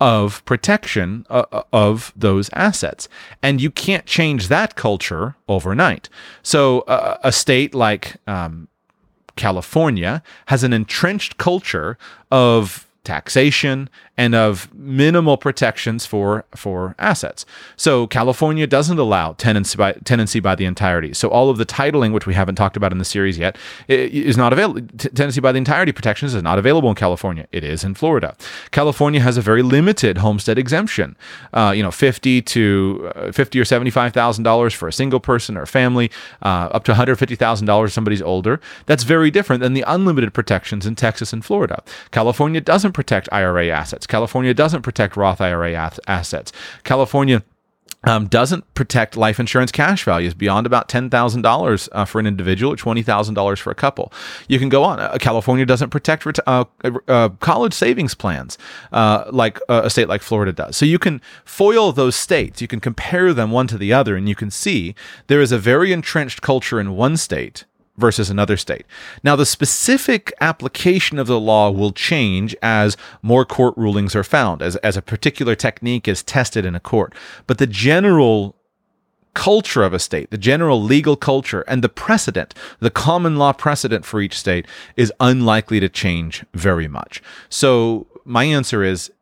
of 0.00 0.44
protection 0.44 1.26
uh, 1.30 1.44
uh, 1.52 1.62
of 1.72 2.12
those 2.16 2.50
assets. 2.52 3.08
And 3.42 3.60
you 3.60 3.70
can't 3.70 4.06
change 4.06 4.48
that 4.48 4.76
culture 4.76 5.36
overnight. 5.48 6.08
So 6.42 6.80
uh, 6.80 7.18
a 7.22 7.32
state 7.32 7.74
like 7.74 8.16
um, 8.26 8.68
California 9.36 10.22
has 10.46 10.62
an 10.64 10.72
entrenched 10.72 11.38
culture 11.38 11.96
of 12.30 12.86
taxation 13.04 13.88
and 14.18 14.34
of 14.34 14.72
minimal 14.74 15.36
protections 15.36 16.06
for 16.06 16.44
for 16.54 16.94
assets. 16.98 17.44
So 17.76 18.06
California 18.06 18.66
doesn't 18.66 18.98
allow 18.98 19.34
tenancy 19.34 19.76
by 19.76 19.92
tenancy 19.92 20.40
by 20.40 20.54
the 20.54 20.64
entirety. 20.64 21.12
So 21.12 21.28
all 21.28 21.50
of 21.50 21.58
the 21.58 21.66
titling, 21.66 22.12
which 22.12 22.26
we 22.26 22.34
haven't 22.34 22.54
talked 22.54 22.76
about 22.76 22.92
in 22.92 22.98
the 22.98 23.04
series 23.04 23.38
yet, 23.38 23.56
is 23.88 24.36
not 24.36 24.52
available. 24.52 24.82
tenancy 24.96 25.40
by 25.40 25.52
the 25.52 25.58
entirety 25.58 25.92
protections 25.92 26.34
is 26.34 26.42
not 26.42 26.58
available 26.58 26.88
in 26.88 26.94
California. 26.94 27.46
It 27.52 27.64
is 27.64 27.84
in 27.84 27.94
Florida. 27.94 28.36
California 28.70 29.20
has 29.20 29.36
a 29.36 29.42
very 29.42 29.62
limited 29.62 30.18
homestead 30.18 30.58
exemption. 30.58 31.16
Uh, 31.52 31.72
you 31.76 31.82
know, 31.82 31.90
fifty 31.90 32.40
to 32.40 33.12
uh, 33.14 33.32
fifty 33.32 33.60
or 33.60 33.64
seventy 33.64 33.90
five 33.90 34.12
thousand 34.12 34.44
dollars 34.44 34.72
for 34.72 34.88
a 34.88 34.92
single 34.92 35.20
person 35.20 35.56
or 35.56 35.62
a 35.62 35.66
family, 35.66 36.10
uh, 36.42 36.68
up 36.72 36.84
to 36.84 36.92
one 36.92 36.96
hundred 36.96 37.16
fifty 37.16 37.36
thousand 37.36 37.66
dollars 37.66 37.92
somebody's 37.92 38.22
older. 38.22 38.60
That's 38.86 39.02
very 39.04 39.30
different 39.30 39.62
than 39.62 39.74
the 39.74 39.84
unlimited 39.86 40.32
protections 40.32 40.86
in 40.86 40.94
Texas 40.94 41.32
and 41.32 41.44
Florida. 41.44 41.82
California 42.10 42.60
doesn't 42.60 42.92
protect 42.92 43.28
IRA 43.30 43.68
assets. 43.68 44.05
California 44.06 44.54
doesn't 44.54 44.82
protect 44.82 45.16
Roth 45.16 45.40
IRA 45.40 45.72
assets. 46.06 46.52
California 46.84 47.42
um, 48.06 48.28
doesn't 48.28 48.72
protect 48.74 49.16
life 49.16 49.40
insurance 49.40 49.72
cash 49.72 50.04
values 50.04 50.32
beyond 50.32 50.66
about 50.66 50.88
$10,000 50.88 51.88
uh, 51.92 52.04
for 52.04 52.20
an 52.20 52.26
individual 52.26 52.72
or 52.72 52.76
$20,000 52.76 53.58
for 53.58 53.70
a 53.70 53.74
couple. 53.74 54.12
You 54.48 54.58
can 54.58 54.68
go 54.68 54.84
on. 54.84 55.00
Uh, 55.00 55.16
California 55.20 55.66
doesn't 55.66 55.90
protect 55.90 56.24
ret- 56.24 56.38
uh, 56.46 56.64
uh 57.08 57.30
college 57.40 57.74
savings 57.74 58.14
plans 58.14 58.56
uh, 58.92 59.24
like 59.30 59.58
uh, 59.68 59.82
a 59.84 59.90
state 59.90 60.08
like 60.08 60.22
Florida 60.22 60.52
does. 60.52 60.76
So 60.76 60.86
you 60.86 60.98
can 60.98 61.20
foil 61.44 61.92
those 61.92 62.14
states, 62.14 62.62
you 62.62 62.68
can 62.68 62.80
compare 62.80 63.34
them 63.34 63.50
one 63.50 63.66
to 63.68 63.78
the 63.78 63.92
other, 63.92 64.16
and 64.16 64.28
you 64.28 64.34
can 64.34 64.50
see 64.50 64.94
there 65.26 65.40
is 65.40 65.52
a 65.52 65.58
very 65.58 65.92
entrenched 65.92 66.42
culture 66.42 66.78
in 66.78 66.96
one 66.96 67.16
state 67.16 67.64
versus 67.96 68.30
another 68.30 68.56
state. 68.56 68.84
Now, 69.22 69.36
the 69.36 69.46
specific 69.46 70.32
application 70.40 71.18
of 71.18 71.26
the 71.26 71.40
law 71.40 71.70
will 71.70 71.92
change 71.92 72.54
as 72.62 72.96
more 73.22 73.44
court 73.44 73.76
rulings 73.76 74.14
are 74.14 74.24
found, 74.24 74.62
as, 74.62 74.76
as 74.76 74.96
a 74.96 75.02
particular 75.02 75.54
technique 75.54 76.06
is 76.06 76.22
tested 76.22 76.64
in 76.64 76.74
a 76.74 76.80
court. 76.80 77.14
But 77.46 77.58
the 77.58 77.66
general 77.66 78.56
culture 79.34 79.82
of 79.82 79.92
a 79.92 79.98
state, 79.98 80.30
the 80.30 80.38
general 80.38 80.82
legal 80.82 81.14
culture, 81.14 81.60
and 81.68 81.84
the 81.84 81.90
precedent, 81.90 82.54
the 82.80 82.90
common 82.90 83.36
law 83.36 83.52
precedent 83.52 84.04
for 84.04 84.20
each 84.20 84.38
state 84.38 84.66
is 84.96 85.12
unlikely 85.20 85.78
to 85.80 85.88
change 85.88 86.44
very 86.54 86.88
much. 86.88 87.22
So, 87.50 88.06
my 88.24 88.44
answer 88.44 88.82
is 88.82 89.12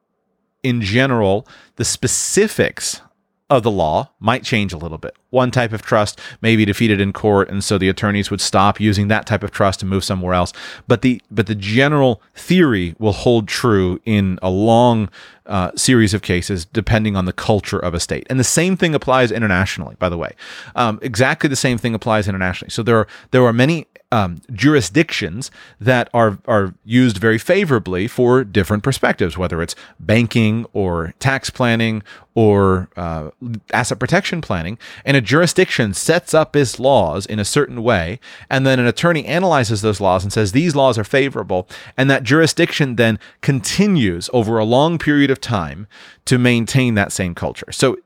in 0.62 0.80
general, 0.80 1.46
the 1.76 1.84
specifics 1.84 3.02
of 3.50 3.62
the 3.62 3.70
law 3.70 4.10
might 4.20 4.42
change 4.42 4.72
a 4.72 4.78
little 4.78 4.96
bit. 4.96 5.14
One 5.30 5.50
type 5.50 5.72
of 5.72 5.82
trust 5.82 6.18
may 6.40 6.56
be 6.56 6.64
defeated 6.64 7.00
in 7.00 7.12
court, 7.12 7.50
and 7.50 7.62
so 7.62 7.76
the 7.76 7.88
attorneys 7.88 8.30
would 8.30 8.40
stop 8.40 8.80
using 8.80 9.08
that 9.08 9.26
type 9.26 9.42
of 9.42 9.50
trust 9.50 9.82
and 9.82 9.90
move 9.90 10.02
somewhere 10.02 10.32
else. 10.32 10.52
But 10.88 11.02
the 11.02 11.20
but 11.30 11.46
the 11.46 11.54
general 11.54 12.22
theory 12.34 12.94
will 12.98 13.12
hold 13.12 13.46
true 13.46 14.00
in 14.04 14.38
a 14.42 14.48
long 14.48 15.10
uh, 15.46 15.72
series 15.76 16.14
of 16.14 16.22
cases, 16.22 16.64
depending 16.64 17.16
on 17.16 17.26
the 17.26 17.32
culture 17.32 17.78
of 17.78 17.92
a 17.92 18.00
state. 18.00 18.26
And 18.30 18.40
the 18.40 18.44
same 18.44 18.78
thing 18.78 18.94
applies 18.94 19.30
internationally, 19.30 19.96
by 19.98 20.08
the 20.08 20.16
way. 20.16 20.32
Um, 20.74 20.98
exactly 21.02 21.48
the 21.48 21.56
same 21.56 21.76
thing 21.76 21.94
applies 21.94 22.26
internationally. 22.26 22.70
So 22.70 22.82
there 22.82 22.96
are 22.96 23.06
there 23.30 23.44
are 23.44 23.52
many 23.52 23.86
um, 24.14 24.40
jurisdictions 24.52 25.50
that 25.80 26.08
are 26.14 26.38
are 26.46 26.72
used 26.84 27.18
very 27.18 27.36
favorably 27.36 28.06
for 28.06 28.44
different 28.44 28.84
perspectives, 28.84 29.36
whether 29.36 29.60
it's 29.60 29.74
banking 29.98 30.66
or 30.72 31.12
tax 31.18 31.50
planning 31.50 32.00
or 32.36 32.88
uh, 32.96 33.30
asset 33.72 33.98
protection 33.98 34.40
planning. 34.40 34.78
And 35.04 35.16
a 35.16 35.20
jurisdiction 35.20 35.94
sets 35.94 36.32
up 36.32 36.54
its 36.54 36.78
laws 36.78 37.26
in 37.26 37.40
a 37.40 37.44
certain 37.44 37.82
way, 37.82 38.20
and 38.48 38.64
then 38.64 38.78
an 38.78 38.86
attorney 38.86 39.26
analyzes 39.26 39.82
those 39.82 40.00
laws 40.00 40.22
and 40.22 40.32
says 40.32 40.52
these 40.52 40.76
laws 40.76 40.96
are 40.96 41.02
favorable, 41.02 41.66
and 41.96 42.08
that 42.08 42.22
jurisdiction 42.22 42.94
then 42.94 43.18
continues 43.40 44.30
over 44.32 44.58
a 44.58 44.64
long 44.64 44.96
period 44.96 45.30
of 45.32 45.40
time 45.40 45.88
to 46.26 46.38
maintain 46.38 46.94
that 46.94 47.10
same 47.10 47.34
culture. 47.34 47.72
So, 47.72 47.98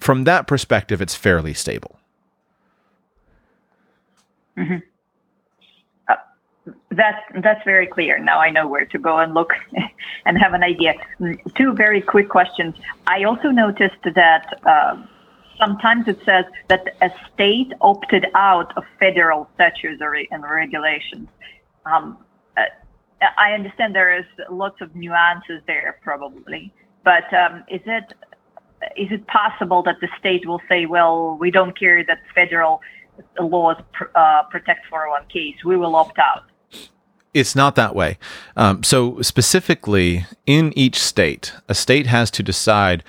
from 0.00 0.24
that 0.24 0.48
perspective, 0.48 1.00
it's 1.00 1.14
fairly 1.14 1.54
stable. 1.54 2.00
Mm-hmm. 4.58 4.78
That's 6.92 7.22
that's 7.42 7.64
very 7.64 7.86
clear. 7.86 8.18
Now 8.18 8.38
I 8.38 8.50
know 8.50 8.68
where 8.68 8.84
to 8.84 8.98
go 8.98 9.18
and 9.18 9.32
look 9.32 9.52
and 10.26 10.38
have 10.38 10.52
an 10.52 10.62
idea. 10.62 10.94
Two 11.56 11.72
very 11.72 12.02
quick 12.02 12.28
questions. 12.28 12.74
I 13.06 13.24
also 13.24 13.48
noticed 13.48 14.02
that 14.14 14.60
uh, 14.66 14.96
sometimes 15.58 16.06
it 16.06 16.18
says 16.24 16.44
that 16.68 16.94
a 17.00 17.10
state 17.32 17.72
opted 17.80 18.26
out 18.34 18.76
of 18.76 18.84
federal 18.98 19.48
statutes 19.54 20.02
and 20.30 20.42
regulations. 20.42 21.28
Um, 21.86 22.18
uh, 22.56 22.62
I 23.38 23.52
understand 23.52 23.94
there 23.94 24.16
is 24.16 24.26
lots 24.50 24.80
of 24.80 24.94
nuances 24.94 25.62
there, 25.66 25.98
probably, 26.02 26.72
but 27.04 27.32
um, 27.32 27.64
is 27.68 27.80
it 27.86 28.12
is 28.96 29.10
it 29.12 29.26
possible 29.28 29.82
that 29.84 29.96
the 30.00 30.08
state 30.18 30.46
will 30.46 30.60
say, 30.68 30.86
well, 30.86 31.38
we 31.38 31.50
don't 31.50 31.78
care 31.78 32.04
that 32.04 32.18
federal 32.34 32.82
laws 33.38 33.76
pr- 33.92 34.10
uh, 34.14 34.42
protect 34.50 34.90
401ks, 34.90 35.64
we 35.64 35.76
will 35.76 35.94
opt 35.94 36.18
out? 36.18 36.44
It's 37.34 37.56
not 37.56 37.76
that 37.76 37.94
way. 37.94 38.18
Um, 38.56 38.82
so, 38.82 39.22
specifically, 39.22 40.26
in 40.46 40.72
each 40.76 40.98
state, 40.98 41.52
a 41.68 41.74
state 41.74 42.06
has 42.06 42.30
to 42.32 42.42
decide 42.42 43.02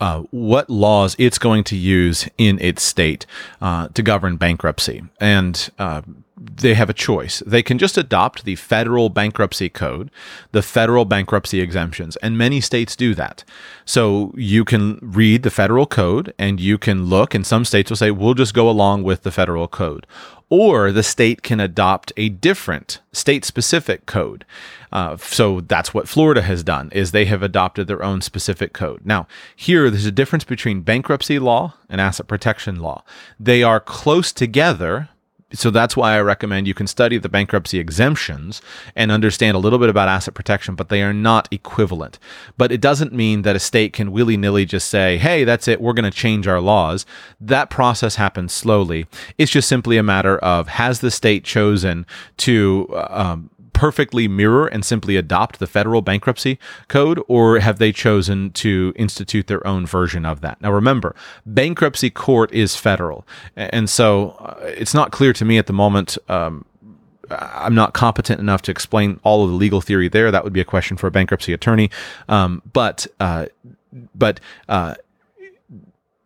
uh, 0.00 0.20
what 0.30 0.70
laws 0.70 1.16
it's 1.18 1.38
going 1.38 1.64
to 1.64 1.76
use 1.76 2.28
in 2.38 2.58
its 2.60 2.82
state 2.82 3.26
uh, 3.60 3.88
to 3.88 4.02
govern 4.02 4.36
bankruptcy. 4.36 5.02
And 5.20 5.68
uh, 5.78 6.02
they 6.38 6.74
have 6.74 6.90
a 6.90 6.94
choice. 6.94 7.42
They 7.46 7.62
can 7.62 7.78
just 7.78 7.96
adopt 7.96 8.44
the 8.44 8.56
federal 8.56 9.08
bankruptcy 9.08 9.68
code, 9.68 10.10
the 10.52 10.62
federal 10.62 11.04
bankruptcy 11.04 11.60
exemptions, 11.60 12.16
and 12.16 12.36
many 12.36 12.60
states 12.60 12.94
do 12.94 13.14
that. 13.14 13.42
So 13.84 14.32
you 14.36 14.64
can 14.64 14.98
read 15.00 15.42
the 15.42 15.50
federal 15.50 15.86
code 15.86 16.34
and 16.38 16.60
you 16.60 16.76
can 16.76 17.06
look, 17.06 17.34
and 17.34 17.46
some 17.46 17.64
states 17.64 17.90
will 17.90 17.96
say, 17.96 18.10
we'll 18.10 18.34
just 18.34 18.54
go 18.54 18.68
along 18.68 19.02
with 19.02 19.22
the 19.22 19.30
federal 19.30 19.66
code 19.66 20.06
or 20.48 20.92
the 20.92 21.02
state 21.02 21.42
can 21.42 21.58
adopt 21.58 22.12
a 22.16 22.28
different 22.28 23.00
state 23.12 23.44
specific 23.44 24.06
code. 24.06 24.44
Uh, 24.92 25.16
so 25.16 25.60
that's 25.60 25.92
what 25.92 26.08
Florida 26.08 26.42
has 26.42 26.62
done 26.62 26.90
is 26.92 27.10
they 27.10 27.24
have 27.24 27.42
adopted 27.42 27.88
their 27.88 28.02
own 28.02 28.20
specific 28.20 28.72
code. 28.72 29.04
Now, 29.04 29.26
here 29.54 29.90
there's 29.90 30.06
a 30.06 30.12
difference 30.12 30.44
between 30.44 30.82
bankruptcy 30.82 31.38
law 31.38 31.74
and 31.88 32.00
asset 32.00 32.28
protection 32.28 32.80
law. 32.80 33.02
They 33.40 33.62
are 33.62 33.80
close 33.80 34.32
together, 34.32 35.08
so 35.56 35.70
that's 35.70 35.96
why 35.96 36.14
I 36.14 36.20
recommend 36.20 36.66
you 36.66 36.74
can 36.74 36.86
study 36.86 37.18
the 37.18 37.28
bankruptcy 37.28 37.78
exemptions 37.78 38.60
and 38.94 39.10
understand 39.10 39.56
a 39.56 39.60
little 39.60 39.78
bit 39.78 39.88
about 39.88 40.08
asset 40.08 40.34
protection, 40.34 40.74
but 40.74 40.88
they 40.88 41.02
are 41.02 41.14
not 41.14 41.48
equivalent. 41.50 42.18
But 42.56 42.72
it 42.72 42.80
doesn't 42.80 43.12
mean 43.12 43.42
that 43.42 43.56
a 43.56 43.60
state 43.60 43.92
can 43.92 44.12
willy 44.12 44.36
nilly 44.36 44.64
just 44.64 44.88
say, 44.88 45.18
hey, 45.18 45.44
that's 45.44 45.68
it, 45.68 45.80
we're 45.80 45.92
going 45.92 46.10
to 46.10 46.16
change 46.16 46.46
our 46.46 46.60
laws. 46.60 47.06
That 47.40 47.70
process 47.70 48.16
happens 48.16 48.52
slowly. 48.52 49.06
It's 49.38 49.52
just 49.52 49.68
simply 49.68 49.96
a 49.96 50.02
matter 50.02 50.38
of 50.38 50.68
has 50.68 51.00
the 51.00 51.10
state 51.10 51.44
chosen 51.44 52.06
to 52.38 52.88
uh, 52.92 53.08
um, 53.10 53.50
perfectly 53.76 54.26
mirror 54.26 54.66
and 54.66 54.84
simply 54.84 55.16
adopt 55.16 55.58
the 55.58 55.66
federal 55.66 56.00
bankruptcy 56.00 56.58
code, 56.88 57.22
or 57.28 57.58
have 57.58 57.78
they 57.78 57.92
chosen 57.92 58.50
to 58.52 58.94
institute 58.96 59.48
their 59.48 59.64
own 59.66 59.84
version 59.84 60.24
of 60.24 60.40
that? 60.40 60.58
Now, 60.62 60.72
remember, 60.72 61.14
bankruptcy 61.44 62.08
court 62.08 62.50
is 62.52 62.74
federal. 62.74 63.26
And 63.54 63.90
so 63.90 64.30
uh, 64.40 64.56
it's 64.64 64.94
not 64.94 65.12
clear 65.12 65.34
to 65.34 65.44
me 65.44 65.58
at 65.58 65.66
the 65.66 65.74
moment. 65.74 66.16
Um, 66.28 66.64
I'm 67.30 67.74
not 67.74 67.92
competent 67.92 68.40
enough 68.40 68.62
to 68.62 68.70
explain 68.70 69.20
all 69.24 69.44
of 69.44 69.50
the 69.50 69.56
legal 69.56 69.82
theory 69.82 70.08
there. 70.08 70.30
That 70.30 70.42
would 70.42 70.54
be 70.54 70.60
a 70.62 70.64
question 70.64 70.96
for 70.96 71.06
a 71.06 71.10
bankruptcy 71.10 71.52
attorney. 71.52 71.90
Um, 72.30 72.62
but, 72.72 73.06
uh, 73.20 73.46
but, 74.14 74.40
uh, 74.70 74.94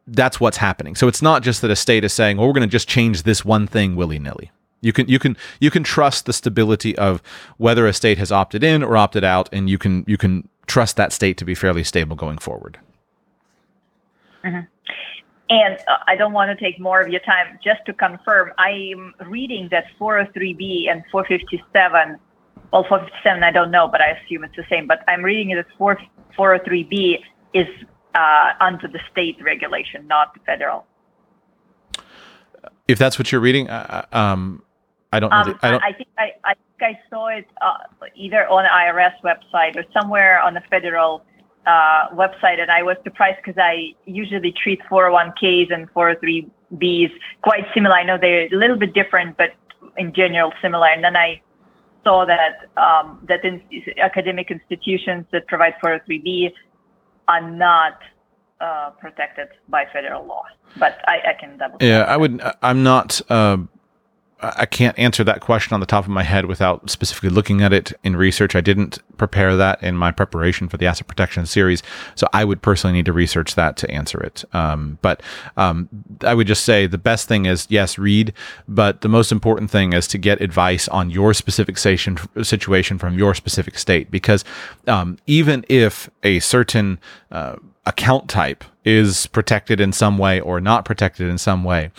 that's 0.06 0.38
what's 0.38 0.56
happening. 0.56 0.94
So 0.94 1.08
it's 1.08 1.22
not 1.22 1.42
just 1.42 1.62
that 1.62 1.70
a 1.70 1.76
state 1.76 2.04
is 2.04 2.12
saying, 2.12 2.36
well, 2.36 2.46
we're 2.46 2.52
going 2.52 2.68
to 2.68 2.72
just 2.72 2.88
change 2.88 3.24
this 3.24 3.44
one 3.44 3.66
thing 3.66 3.96
willy 3.96 4.18
nilly. 4.18 4.50
You 4.80 4.92
can 4.92 5.08
you 5.08 5.18
can 5.18 5.36
you 5.60 5.70
can 5.70 5.82
trust 5.82 6.26
the 6.26 6.32
stability 6.32 6.96
of 6.96 7.22
whether 7.58 7.86
a 7.86 7.92
state 7.92 8.18
has 8.18 8.32
opted 8.32 8.64
in 8.64 8.82
or 8.82 8.96
opted 8.96 9.24
out, 9.24 9.48
and 9.52 9.68
you 9.68 9.78
can 9.78 10.04
you 10.06 10.16
can 10.16 10.48
trust 10.66 10.96
that 10.96 11.12
state 11.12 11.36
to 11.38 11.44
be 11.44 11.54
fairly 11.54 11.84
stable 11.84 12.16
going 12.16 12.38
forward. 12.38 12.78
Mm-hmm. 14.44 14.60
And 15.50 15.74
uh, 15.88 15.96
I 16.06 16.14
don't 16.14 16.32
want 16.32 16.56
to 16.56 16.64
take 16.64 16.78
more 16.78 17.00
of 17.00 17.08
your 17.08 17.20
time. 17.20 17.58
Just 17.62 17.84
to 17.86 17.92
confirm, 17.92 18.52
I'm 18.56 19.12
reading 19.26 19.68
that 19.72 19.84
403b 19.98 20.88
and 20.88 21.02
457. 21.10 22.18
Well, 22.72 22.84
457 22.84 23.42
I 23.42 23.50
don't 23.50 23.72
know, 23.72 23.88
but 23.88 24.00
I 24.00 24.10
assume 24.10 24.44
it's 24.44 24.54
the 24.54 24.64
same. 24.70 24.86
But 24.86 25.02
I'm 25.08 25.22
reading 25.22 25.50
it 25.50 25.58
as 25.58 25.64
4, 25.76 25.98
403b 26.38 27.18
is 27.52 27.66
uh, 28.14 28.52
under 28.60 28.86
the 28.86 29.00
state 29.10 29.42
regulation, 29.42 30.06
not 30.06 30.34
the 30.34 30.40
federal. 30.46 30.86
If 32.86 32.98
that's 32.98 33.18
what 33.18 33.32
you're 33.32 33.40
reading, 33.40 33.68
uh, 33.68 34.06
uh 34.12 34.16
um, 34.16 34.62
I 35.12 35.20
don't. 35.20 35.32
Um, 35.32 35.58
I, 35.62 35.70
don't 35.70 35.82
I 35.82 35.92
think 35.92 36.08
I, 36.18 36.32
I 36.44 36.54
think 36.54 36.96
I 36.96 37.00
saw 37.10 37.28
it 37.28 37.46
uh, 37.60 38.06
either 38.14 38.48
on 38.48 38.64
IRS 38.64 39.14
website 39.24 39.76
or 39.76 39.84
somewhere 39.92 40.40
on 40.40 40.54
the 40.54 40.62
federal 40.70 41.24
uh, 41.66 42.08
website, 42.14 42.60
and 42.60 42.70
I 42.70 42.82
was 42.82 42.96
surprised 43.02 43.38
because 43.44 43.58
I 43.58 43.94
usually 44.06 44.52
treat 44.52 44.80
401ks 44.90 45.72
and 45.72 45.92
403bs 45.92 47.10
quite 47.42 47.64
similar. 47.74 47.94
I 47.94 48.04
know 48.04 48.18
they're 48.20 48.46
a 48.46 48.56
little 48.56 48.78
bit 48.78 48.94
different, 48.94 49.36
but 49.36 49.50
in 49.96 50.12
general 50.14 50.52
similar. 50.62 50.86
And 50.86 51.02
then 51.02 51.16
I 51.16 51.40
saw 52.04 52.24
that 52.26 52.70
um, 52.80 53.24
that 53.28 53.44
in, 53.44 53.62
academic 53.98 54.50
institutions 54.50 55.26
that 55.32 55.46
provide 55.48 55.74
403b 55.82 56.52
are 57.28 57.50
not 57.50 57.98
uh, 58.60 58.90
protected 58.90 59.48
by 59.68 59.86
federal 59.92 60.24
law. 60.24 60.44
But 60.76 61.00
I, 61.06 61.30
I 61.30 61.40
can 61.40 61.58
double. 61.58 61.78
Yeah, 61.80 62.02
I 62.02 62.16
would. 62.16 62.40
I'm 62.62 62.82
not. 62.82 63.20
Uh, 63.28 63.58
I 64.42 64.64
can't 64.64 64.98
answer 64.98 65.22
that 65.24 65.40
question 65.40 65.74
on 65.74 65.80
the 65.80 65.86
top 65.86 66.04
of 66.04 66.10
my 66.10 66.22
head 66.22 66.46
without 66.46 66.88
specifically 66.88 67.28
looking 67.28 67.62
at 67.62 67.72
it 67.72 67.92
in 68.02 68.16
research. 68.16 68.56
I 68.56 68.60
didn't 68.60 68.98
prepare 69.18 69.54
that 69.56 69.82
in 69.82 69.96
my 69.96 70.10
preparation 70.10 70.68
for 70.68 70.78
the 70.78 70.86
asset 70.86 71.06
protection 71.06 71.44
series, 71.46 71.82
so 72.14 72.26
I 72.32 72.44
would 72.44 72.62
personally 72.62 72.94
need 72.94 73.04
to 73.06 73.12
research 73.12 73.54
that 73.54 73.76
to 73.78 73.90
answer 73.90 74.18
it. 74.20 74.44
Um, 74.54 74.98
but 75.02 75.22
um, 75.56 75.88
I 76.22 76.34
would 76.34 76.46
just 76.46 76.64
say 76.64 76.86
the 76.86 76.98
best 76.98 77.28
thing 77.28 77.44
is 77.44 77.66
yes, 77.68 77.98
read, 77.98 78.32
but 78.66 79.02
the 79.02 79.08
most 79.08 79.30
important 79.30 79.70
thing 79.70 79.92
is 79.92 80.08
to 80.08 80.18
get 80.18 80.40
advice 80.40 80.88
on 80.88 81.10
your 81.10 81.34
specific 81.34 81.76
station, 81.76 82.18
situation 82.42 82.98
from 82.98 83.18
your 83.18 83.34
specific 83.34 83.78
state, 83.78 84.10
because 84.10 84.44
um, 84.86 85.18
even 85.26 85.64
if 85.68 86.08
a 86.22 86.40
certain 86.40 86.98
uh, 87.30 87.56
account 87.84 88.28
type 88.28 88.64
is 88.84 89.26
protected 89.26 89.80
in 89.80 89.92
some 89.92 90.16
way 90.16 90.40
or 90.40 90.60
not 90.60 90.84
protected 90.84 91.28
in 91.28 91.38
some 91.38 91.64
way. 91.64 91.90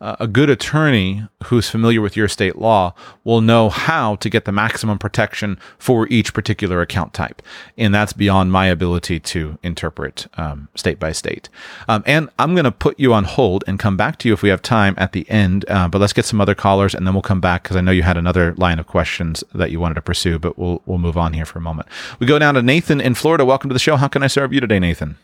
Uh, 0.00 0.16
a 0.18 0.26
good 0.26 0.48
attorney 0.48 1.22
who's 1.44 1.68
familiar 1.68 2.00
with 2.00 2.16
your 2.16 2.28
state 2.28 2.56
law 2.56 2.94
will 3.22 3.42
know 3.42 3.68
how 3.68 4.16
to 4.16 4.30
get 4.30 4.46
the 4.46 4.52
maximum 4.52 4.98
protection 4.98 5.58
for 5.78 6.08
each 6.08 6.32
particular 6.32 6.80
account 6.80 7.12
type. 7.12 7.42
And 7.76 7.94
that's 7.94 8.14
beyond 8.14 8.50
my 8.50 8.66
ability 8.66 9.20
to 9.20 9.58
interpret 9.62 10.26
um, 10.38 10.68
state 10.74 10.98
by 10.98 11.12
state. 11.12 11.50
Um, 11.86 12.02
and 12.06 12.30
I'm 12.38 12.54
going 12.54 12.64
to 12.64 12.72
put 12.72 12.98
you 12.98 13.12
on 13.12 13.24
hold 13.24 13.62
and 13.66 13.78
come 13.78 13.98
back 13.98 14.18
to 14.20 14.28
you 14.28 14.32
if 14.32 14.42
we 14.42 14.48
have 14.48 14.62
time 14.62 14.94
at 14.96 15.12
the 15.12 15.28
end. 15.28 15.66
Uh, 15.68 15.88
but 15.88 16.00
let's 16.00 16.14
get 16.14 16.24
some 16.24 16.40
other 16.40 16.54
callers 16.54 16.94
and 16.94 17.06
then 17.06 17.12
we'll 17.12 17.22
come 17.22 17.42
back 17.42 17.64
because 17.64 17.76
I 17.76 17.82
know 17.82 17.92
you 17.92 18.02
had 18.02 18.16
another 18.16 18.54
line 18.54 18.78
of 18.78 18.86
questions 18.86 19.44
that 19.54 19.70
you 19.70 19.80
wanted 19.80 19.96
to 19.96 20.02
pursue, 20.02 20.38
but 20.38 20.58
we'll, 20.58 20.80
we'll 20.86 20.98
move 20.98 21.18
on 21.18 21.34
here 21.34 21.44
for 21.44 21.58
a 21.58 21.62
moment. 21.62 21.88
We 22.18 22.26
go 22.26 22.38
down 22.38 22.54
to 22.54 22.62
Nathan 22.62 23.02
in 23.02 23.14
Florida. 23.14 23.44
Welcome 23.44 23.68
to 23.68 23.74
the 23.74 23.78
show. 23.78 23.96
How 23.96 24.08
can 24.08 24.22
I 24.22 24.28
serve 24.28 24.54
you 24.54 24.60
today, 24.60 24.78
Nathan? 24.78 25.18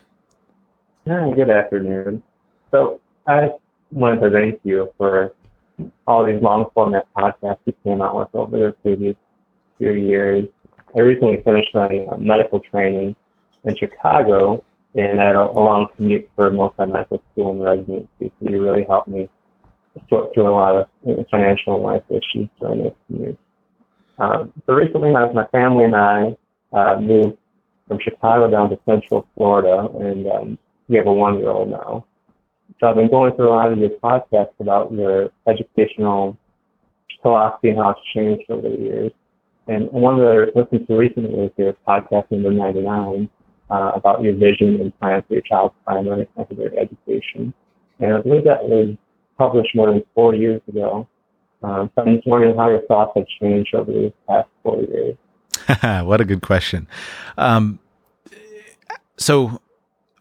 Hi, 1.07 1.31
good 1.31 1.49
afternoon. 1.49 2.21
So 2.69 2.99
I 3.27 3.51
wanted 3.91 4.19
to 4.21 4.29
thank 4.29 4.59
you 4.63 4.91
for 4.97 5.33
all 6.05 6.25
these 6.25 6.41
long 6.41 6.65
format 6.73 7.07
podcasts 7.15 7.59
you 7.63 7.73
came 7.81 8.01
out 8.01 8.17
with 8.17 8.27
over 8.33 8.57
the 8.57 8.71
previous 8.83 9.15
few 9.77 9.93
years. 9.93 10.47
I 10.97 10.99
recently 10.99 11.41
finished 11.45 11.69
my 11.73 12.05
uh, 12.11 12.17
medical 12.17 12.59
training 12.59 13.15
in 13.63 13.77
Chicago 13.77 14.65
and 14.95 15.21
I 15.21 15.27
had 15.27 15.35
a, 15.37 15.43
a 15.43 15.61
long 15.61 15.87
commute 15.95 16.29
for 16.35 16.51
most 16.51 16.73
of 16.77 16.89
my 16.89 16.95
medical 16.97 17.23
school 17.31 17.51
and 17.51 17.63
residency. 17.63 18.33
So 18.41 18.49
you 18.49 18.61
really 18.61 18.83
helped 18.83 19.07
me 19.07 19.29
sort 20.09 20.33
through 20.33 20.49
a 20.49 20.51
lot 20.51 20.75
of 20.75 20.87
financial 21.31 21.75
and 21.75 21.83
life 21.83 22.03
issues 22.09 22.49
during 22.59 22.83
this 22.83 22.93
commute. 23.05 23.39
Um, 24.17 24.51
so 24.65 24.73
recently 24.73 25.11
my, 25.11 25.31
my 25.31 25.47
family 25.47 25.85
and 25.85 25.95
I 25.95 26.35
uh, 26.73 26.99
moved 26.99 27.37
from 27.87 27.99
Chicago 28.01 28.51
down 28.51 28.69
to 28.71 28.79
Central 28.85 29.25
Florida 29.37 29.87
and 30.01 30.27
um, 30.27 30.59
we 30.87 30.97
have 30.97 31.07
a 31.07 31.13
one 31.13 31.39
year 31.39 31.49
old 31.49 31.69
now. 31.69 32.05
So 32.79 32.87
I've 32.87 32.95
been 32.95 33.09
going 33.09 33.35
through 33.35 33.49
a 33.49 33.55
lot 33.55 33.71
of 33.71 33.79
your 33.79 33.89
podcasts 33.89 34.59
about 34.59 34.91
your 34.91 35.29
educational 35.47 36.37
philosophy 37.21 37.69
and 37.69 37.77
how 37.77 37.91
it's 37.91 37.99
changed 38.13 38.49
over 38.49 38.69
the 38.69 38.77
years. 38.77 39.11
And 39.67 39.91
one 39.91 40.15
of 40.15 40.19
the 40.19 40.51
listened 40.55 40.87
to 40.87 40.95
recently 40.95 41.29
was 41.29 41.51
your 41.57 41.73
podcast 41.87 42.31
number 42.31 42.51
99 42.51 43.29
uh, 43.69 43.91
about 43.95 44.21
your 44.21 44.33
vision 44.33 44.79
and 44.79 44.97
plan 44.99 45.23
for 45.27 45.33
your 45.33 45.41
child's 45.41 45.75
primary 45.85 46.21
and 46.21 46.27
secondary 46.37 46.77
education. 46.77 47.53
And 47.99 48.13
I 48.13 48.21
believe 48.21 48.43
that 48.45 48.63
was 48.63 48.95
published 49.37 49.75
more 49.75 49.91
than 49.91 50.03
four 50.15 50.35
years 50.35 50.61
ago. 50.67 51.07
Um, 51.63 51.91
so 51.95 52.03
I'm 52.03 52.15
just 52.15 52.27
wondering 52.27 52.55
how 52.55 52.69
your 52.69 52.81
thoughts 52.83 53.11
have 53.15 53.25
changed 53.41 53.73
over 53.73 53.91
these 53.91 54.11
past 54.27 54.47
four 54.63 54.81
years. 54.81 55.17
what 56.05 56.21
a 56.21 56.25
good 56.25 56.41
question. 56.41 56.87
Um, 57.37 57.79
so 59.17 59.59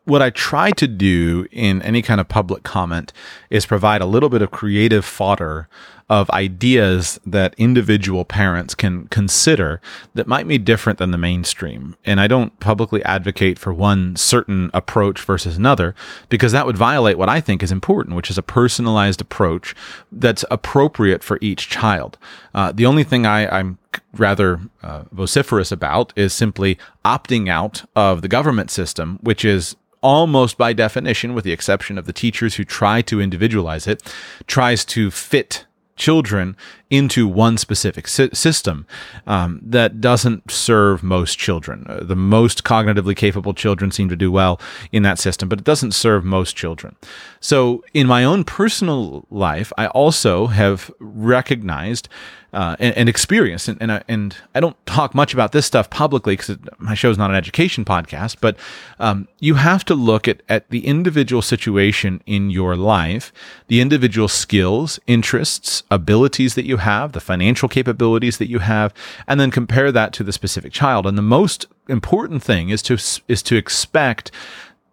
what 0.06 0.22
I 0.22 0.30
try 0.30 0.70
to 0.70 0.86
do 0.86 1.46
in 1.50 1.82
any 1.82 2.00
kind 2.00 2.20
of 2.20 2.28
public 2.28 2.62
comment 2.62 3.12
is 3.50 3.66
provide 3.66 4.00
a 4.00 4.06
little 4.06 4.28
bit 4.28 4.40
of 4.40 4.52
creative 4.52 5.04
fodder 5.04 5.68
of 6.08 6.30
ideas 6.30 7.18
that 7.26 7.54
individual 7.58 8.24
parents 8.24 8.76
can 8.76 9.08
consider 9.08 9.80
that 10.14 10.28
might 10.28 10.46
be 10.46 10.56
different 10.56 11.00
than 11.00 11.10
the 11.10 11.18
mainstream. 11.18 11.96
And 12.04 12.20
I 12.20 12.28
don't 12.28 12.58
publicly 12.60 13.04
advocate 13.04 13.58
for 13.58 13.74
one 13.74 14.14
certain 14.14 14.70
approach 14.72 15.20
versus 15.20 15.56
another 15.56 15.96
because 16.28 16.52
that 16.52 16.64
would 16.64 16.76
violate 16.76 17.18
what 17.18 17.28
I 17.28 17.40
think 17.40 17.60
is 17.60 17.72
important, 17.72 18.14
which 18.14 18.30
is 18.30 18.38
a 18.38 18.42
personalized 18.42 19.20
approach 19.20 19.74
that's 20.12 20.44
appropriate 20.48 21.24
for 21.24 21.38
each 21.40 21.68
child. 21.68 22.18
Uh, 22.54 22.70
the 22.70 22.86
only 22.86 23.02
thing 23.02 23.26
I, 23.26 23.58
I'm 23.58 23.78
rather 24.14 24.60
uh, 24.84 25.04
vociferous 25.10 25.72
about 25.72 26.12
is 26.14 26.32
simply 26.32 26.78
opting 27.04 27.48
out 27.48 27.84
of 27.96 28.22
the 28.22 28.28
government 28.28 28.70
system, 28.70 29.18
which 29.22 29.44
is 29.44 29.74
almost 30.02 30.56
by 30.56 30.72
definition, 30.72 31.34
with 31.34 31.44
the 31.44 31.50
exception 31.50 31.98
of 31.98 32.06
the 32.06 32.12
teachers 32.12 32.54
who 32.54 32.64
try 32.64 33.02
to 33.02 33.20
individualize 33.20 33.88
it, 33.88 34.02
tries 34.46 34.84
to 34.84 35.10
fit 35.10 35.66
children 35.96 36.56
into 36.88 37.26
one 37.26 37.58
specific 37.58 38.06
system 38.06 38.86
um, 39.26 39.60
that 39.62 40.00
doesn't 40.00 40.50
serve 40.50 41.02
most 41.02 41.36
children. 41.38 41.84
Uh, 41.88 42.00
the 42.02 42.16
most 42.16 42.62
cognitively 42.62 43.16
capable 43.16 43.54
children 43.54 43.90
seem 43.90 44.08
to 44.08 44.16
do 44.16 44.30
well 44.30 44.60
in 44.92 45.02
that 45.02 45.18
system, 45.18 45.48
but 45.48 45.58
it 45.58 45.64
doesn't 45.64 45.92
serve 45.92 46.24
most 46.24 46.54
children. 46.54 46.94
So, 47.40 47.84
in 47.92 48.06
my 48.06 48.24
own 48.24 48.44
personal 48.44 49.26
life, 49.30 49.72
I 49.76 49.86
also 49.88 50.46
have 50.46 50.90
recognized 51.00 52.08
uh, 52.56 52.74
and, 52.78 52.96
and 52.96 53.08
experience. 53.08 53.68
And, 53.68 53.76
and, 53.82 53.92
I, 53.92 54.02
and 54.08 54.34
I 54.54 54.60
don't 54.60 54.76
talk 54.86 55.14
much 55.14 55.34
about 55.34 55.52
this 55.52 55.66
stuff 55.66 55.90
publicly 55.90 56.36
because 56.36 56.56
my 56.78 56.94
show 56.94 57.10
is 57.10 57.18
not 57.18 57.28
an 57.28 57.36
education 57.36 57.84
podcast, 57.84 58.36
but 58.40 58.56
um, 58.98 59.28
you 59.40 59.54
have 59.54 59.84
to 59.84 59.94
look 59.94 60.26
at, 60.26 60.42
at 60.48 60.68
the 60.70 60.86
individual 60.86 61.42
situation 61.42 62.22
in 62.24 62.48
your 62.48 62.74
life, 62.74 63.30
the 63.66 63.82
individual 63.82 64.26
skills, 64.26 64.98
interests, 65.06 65.82
abilities 65.90 66.54
that 66.54 66.64
you 66.64 66.75
have, 66.78 67.12
the 67.12 67.20
financial 67.20 67.68
capabilities 67.68 68.38
that 68.38 68.48
you 68.48 68.60
have, 68.60 68.92
and 69.26 69.40
then 69.40 69.50
compare 69.50 69.92
that 69.92 70.12
to 70.14 70.24
the 70.24 70.32
specific 70.32 70.72
child. 70.72 71.06
And 71.06 71.16
the 71.16 71.22
most 71.22 71.66
important 71.88 72.42
thing 72.42 72.70
is 72.70 72.82
to 72.82 72.94
is 73.28 73.42
to 73.42 73.56
expect 73.56 74.30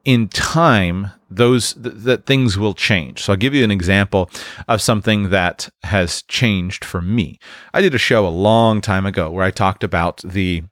in 0.05 0.27
time 0.27 1.11
those 1.29 1.73
th- 1.73 1.95
that 1.95 2.25
things 2.25 2.57
will 2.57 2.73
change. 2.73 3.23
So 3.23 3.33
I'll 3.33 3.37
give 3.37 3.53
you 3.53 3.63
an 3.63 3.71
example 3.71 4.29
of 4.67 4.81
something 4.81 5.29
that 5.29 5.69
has 5.83 6.21
changed 6.23 6.83
for 6.83 7.01
me. 7.01 7.39
I 7.73 7.81
did 7.81 7.95
a 7.95 7.99
show 7.99 8.27
a 8.27 8.29
long 8.29 8.81
time 8.81 9.05
ago 9.05 9.31
where 9.31 9.45
I 9.45 9.51
talked 9.51 9.83
about 9.83 10.17
the 10.23 10.63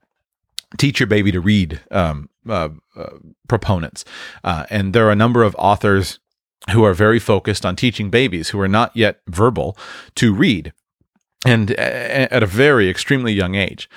teach 0.78 1.00
your 1.00 1.06
baby 1.06 1.32
to 1.32 1.40
read 1.40 1.80
um, 1.90 2.28
uh, 2.48 2.70
uh, 2.96 3.10
proponents, 3.48 4.04
uh, 4.44 4.64
and 4.70 4.94
there 4.94 5.06
are 5.06 5.12
a 5.12 5.16
number 5.16 5.42
of 5.42 5.56
authors 5.58 6.18
who 6.70 6.84
are 6.84 6.94
very 6.94 7.18
focused 7.18 7.66
on 7.66 7.74
teaching 7.74 8.10
babies 8.10 8.50
who 8.50 8.60
are 8.60 8.68
not 8.68 8.96
yet 8.96 9.20
verbal 9.26 9.76
to 10.14 10.32
read 10.32 10.72
and 11.44 11.72
at 11.72 12.42
a 12.42 12.46
very 12.46 12.88
extremely 12.88 13.32
young 13.32 13.54
age. 13.54 13.88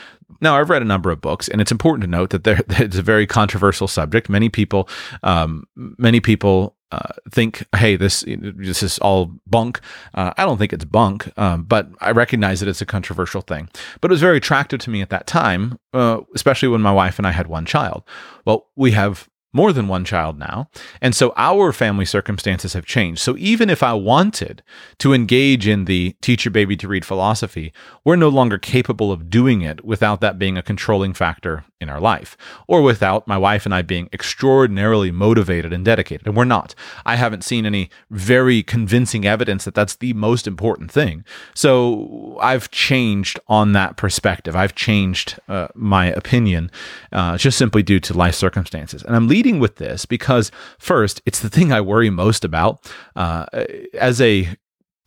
Now, 0.42 0.58
I've 0.58 0.70
read 0.70 0.82
a 0.82 0.86
number 0.86 1.12
of 1.12 1.22
books, 1.22 1.48
and 1.48 1.62
it's 1.62 1.72
important 1.72 2.02
to 2.02 2.10
note 2.10 2.32
that 2.32 2.44
there, 2.44 2.62
it's 2.70 2.98
a 2.98 3.02
very 3.02 3.28
controversial 3.28 3.88
subject. 3.88 4.30
Many 4.30 4.50
people, 4.50 4.90
um, 5.24 5.66
many 5.76 6.20
people 6.20 6.76
uh, 6.92 7.14
think, 7.32 7.66
"Hey, 7.76 7.96
this 7.96 8.24
this 8.28 8.84
is 8.84 9.00
all 9.00 9.32
bunk." 9.48 9.80
Uh, 10.14 10.34
I 10.38 10.46
don't 10.46 10.58
think 10.58 10.74
it's 10.74 10.86
bunk, 10.86 11.32
um, 11.38 11.64
but 11.64 11.90
I 12.02 12.12
recognize 12.12 12.60
that 12.60 12.70
it's 12.70 12.82
a 12.82 12.86
controversial 12.86 13.42
thing. 13.42 13.70
But 14.02 14.12
it 14.12 14.14
was 14.14 14.22
very 14.22 14.38
attractive 14.38 14.80
to 14.82 14.90
me 14.90 15.02
at 15.02 15.10
that 15.10 15.28
time, 15.28 15.80
uh, 15.94 16.22
especially 16.34 16.70
when 16.70 16.82
my 16.82 16.92
wife 16.92 17.18
and 17.18 17.28
I 17.28 17.32
had 17.32 17.48
one 17.48 17.66
child. 17.66 18.04
Well, 18.46 18.68
we 18.76 18.92
have 18.92 19.30
more 19.56 19.72
than 19.72 19.88
one 19.88 20.04
child 20.04 20.38
now. 20.38 20.70
And 21.02 21.16
so 21.16 21.34
our 21.38 21.72
family 21.72 22.04
circumstances 22.04 22.74
have 22.74 22.86
changed. 22.86 23.22
So 23.22 23.38
even 23.38 23.70
if 23.70 23.82
I 23.82 23.94
wanted 23.94 24.62
to 25.00 25.14
engage 25.14 25.66
in 25.66 25.86
the 25.86 26.16
teach 26.22 26.44
your 26.44 26.52
baby 26.52 26.76
to 26.76 26.90
read 26.90 27.06
philosophy, 27.06 27.72
we're 28.04 28.18
no 28.18 28.28
longer 28.28 28.58
capable 28.58 29.14
of 29.14 29.30
doing 29.30 29.62
it 29.62 29.86
without 29.86 30.20
that 30.20 30.38
being 30.38 30.58
a 30.58 30.62
controlling 30.62 31.14
factor 31.14 31.64
in 31.80 31.90
our 31.90 32.00
life, 32.00 32.36
or 32.68 32.82
without 32.82 33.28
my 33.28 33.38
wife 33.38 33.66
and 33.66 33.76
I 33.76 33.82
being 33.82 34.10
extraordinarily 34.12 35.12
motivated 35.12 35.72
and 35.72 35.86
dedicated. 35.86 36.26
And 36.26 36.36
we're 36.36 36.46
not. 36.46 36.74
I 37.06 37.16
haven't 37.16 37.44
seen 37.44 37.66
any 37.66 37.90
very 38.10 38.64
convincing 38.64 39.26
evidence 39.26 39.66
that 39.66 39.76
that's 39.76 39.96
the 39.96 40.14
most 40.14 40.48
important 40.48 40.92
thing. 40.92 41.24
So 41.54 42.38
I've 42.42 42.72
changed 42.72 43.40
on 43.48 43.74
that 43.74 43.98
perspective. 43.98 44.56
I've 44.56 44.76
changed 44.76 45.40
uh, 45.48 45.68
my 45.76 46.08
opinion 46.08 46.72
uh, 47.12 47.38
just 47.38 47.58
simply 47.58 47.84
due 47.84 48.00
to 48.00 48.14
life 48.14 48.36
circumstances. 48.36 49.04
And 49.04 49.16
I'm 49.16 49.28
leading 49.28 49.45
with 49.54 49.76
this 49.76 50.06
because, 50.06 50.52
first, 50.78 51.22
it's 51.26 51.40
the 51.40 51.50
thing 51.50 51.72
I 51.72 51.82
worry 51.82 52.10
most 52.10 52.44
about. 52.44 52.92
Uh, 53.16 53.46
as 53.94 54.20
a 54.20 54.56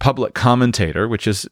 public 0.01 0.33
commentator, 0.33 1.09
which 1.09 1.27
is, 1.27 1.49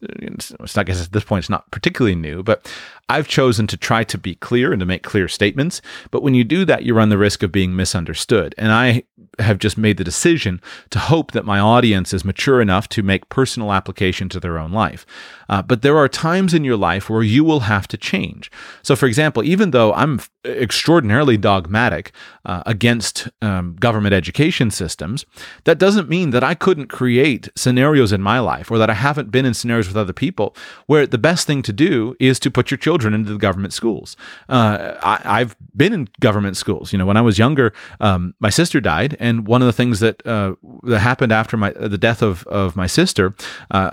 I 0.75 0.83
guess 0.83 1.03
at 1.03 1.11
this 1.11 1.25
point, 1.25 1.43
it's 1.43 1.49
not 1.49 1.69
particularly 1.69 2.15
new, 2.15 2.43
but 2.43 2.71
I've 3.09 3.27
chosen 3.27 3.67
to 3.67 3.77
try 3.77 4.05
to 4.05 4.17
be 4.17 4.35
clear 4.35 4.71
and 4.71 4.79
to 4.79 4.85
make 4.85 5.03
clear 5.03 5.27
statements. 5.27 5.81
But 6.11 6.23
when 6.23 6.33
you 6.33 6.45
do 6.45 6.63
that, 6.65 6.83
you 6.83 6.93
run 6.93 7.09
the 7.09 7.17
risk 7.17 7.43
of 7.43 7.51
being 7.51 7.75
misunderstood. 7.75 8.55
And 8.57 8.71
I 8.71 9.03
have 9.39 9.59
just 9.59 9.77
made 9.77 9.97
the 9.97 10.03
decision 10.03 10.61
to 10.91 10.99
hope 10.99 11.33
that 11.33 11.45
my 11.45 11.59
audience 11.59 12.13
is 12.13 12.23
mature 12.23 12.61
enough 12.61 12.87
to 12.89 13.03
make 13.03 13.29
personal 13.29 13.73
application 13.73 14.29
to 14.29 14.39
their 14.39 14.57
own 14.57 14.71
life. 14.71 15.05
Uh, 15.49 15.61
but 15.61 15.81
there 15.81 15.97
are 15.97 16.07
times 16.07 16.53
in 16.53 16.63
your 16.63 16.77
life 16.77 17.09
where 17.09 17.23
you 17.23 17.43
will 17.43 17.61
have 17.61 17.87
to 17.87 17.97
change. 17.97 18.51
So, 18.81 18.95
for 18.95 19.05
example, 19.05 19.43
even 19.43 19.71
though 19.71 19.93
I'm 19.93 20.19
extraordinarily 20.45 21.37
dogmatic 21.37 22.11
uh, 22.45 22.63
against 22.65 23.27
um, 23.41 23.75
government 23.79 24.13
education 24.13 24.71
systems, 24.71 25.25
that 25.65 25.77
doesn't 25.77 26.09
mean 26.09 26.29
that 26.31 26.43
I 26.43 26.53
couldn't 26.53 26.87
create 26.87 27.49
scenarios 27.55 28.11
in 28.11 28.21
my 28.21 28.39
life 28.39 28.71
or 28.71 28.77
that 28.77 28.89
I 28.89 28.93
haven't 28.93 29.31
been 29.31 29.45
in 29.45 29.53
scenarios 29.53 29.87
with 29.87 29.97
other 29.97 30.13
people 30.13 30.55
where 30.87 31.05
the 31.05 31.17
best 31.17 31.47
thing 31.47 31.61
to 31.63 31.73
do 31.73 32.15
is 32.19 32.39
to 32.39 32.51
put 32.51 32.71
your 32.71 32.77
children 32.77 33.13
into 33.13 33.31
the 33.33 33.39
government 33.39 33.73
schools. 33.73 34.15
Uh, 34.49 34.95
I, 35.01 35.39
have 35.39 35.55
been 35.75 35.93
in 35.93 36.09
government 36.19 36.57
schools. 36.57 36.91
You 36.91 36.99
know, 36.99 37.05
when 37.05 37.17
I 37.17 37.21
was 37.21 37.37
younger, 37.37 37.73
um, 37.99 38.33
my 38.39 38.49
sister 38.49 38.81
died, 38.81 39.15
and 39.19 39.47
one 39.47 39.61
of 39.61 39.65
the 39.65 39.73
things 39.73 39.99
that 39.99 40.25
uh, 40.25 40.55
that 40.83 40.99
happened 40.99 41.31
after 41.31 41.57
my 41.57 41.71
the 41.71 41.97
death 41.97 42.21
of 42.21 42.45
of 42.47 42.75
my 42.75 42.87
sister, 42.87 43.35
uh, 43.71 43.91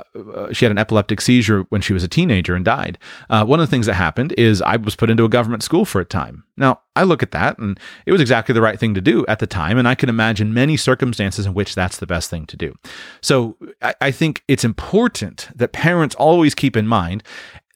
she 0.52 0.64
had 0.64 0.72
an 0.72 0.78
epileptic 0.78 1.20
seizure 1.20 1.43
when 1.48 1.80
she 1.80 1.92
was 1.92 2.02
a 2.02 2.08
teenager 2.08 2.54
and 2.54 2.64
died. 2.64 2.98
Uh, 3.30 3.44
one 3.44 3.60
of 3.60 3.66
the 3.66 3.70
things 3.70 3.86
that 3.86 3.94
happened 3.94 4.32
is 4.38 4.62
I 4.62 4.76
was 4.76 4.96
put 4.96 5.10
into 5.10 5.24
a 5.24 5.28
government 5.28 5.62
school 5.62 5.84
for 5.84 6.00
a 6.00 6.04
time. 6.04 6.44
Now, 6.56 6.80
I 6.96 7.02
look 7.02 7.22
at 7.22 7.32
that 7.32 7.58
and 7.58 7.78
it 8.06 8.12
was 8.12 8.20
exactly 8.20 8.52
the 8.52 8.62
right 8.62 8.78
thing 8.78 8.94
to 8.94 9.00
do 9.00 9.24
at 9.26 9.38
the 9.38 9.46
time. 9.46 9.78
And 9.78 9.88
I 9.88 9.94
can 9.94 10.08
imagine 10.08 10.54
many 10.54 10.76
circumstances 10.76 11.46
in 11.46 11.54
which 11.54 11.74
that's 11.74 11.98
the 11.98 12.06
best 12.06 12.30
thing 12.30 12.46
to 12.46 12.56
do. 12.56 12.74
So 13.20 13.56
I, 13.82 13.94
I 14.00 14.10
think 14.10 14.42
it's 14.48 14.64
important 14.64 15.48
that 15.54 15.72
parents 15.72 16.14
always 16.14 16.54
keep 16.54 16.76
in 16.76 16.86
mind 16.86 17.22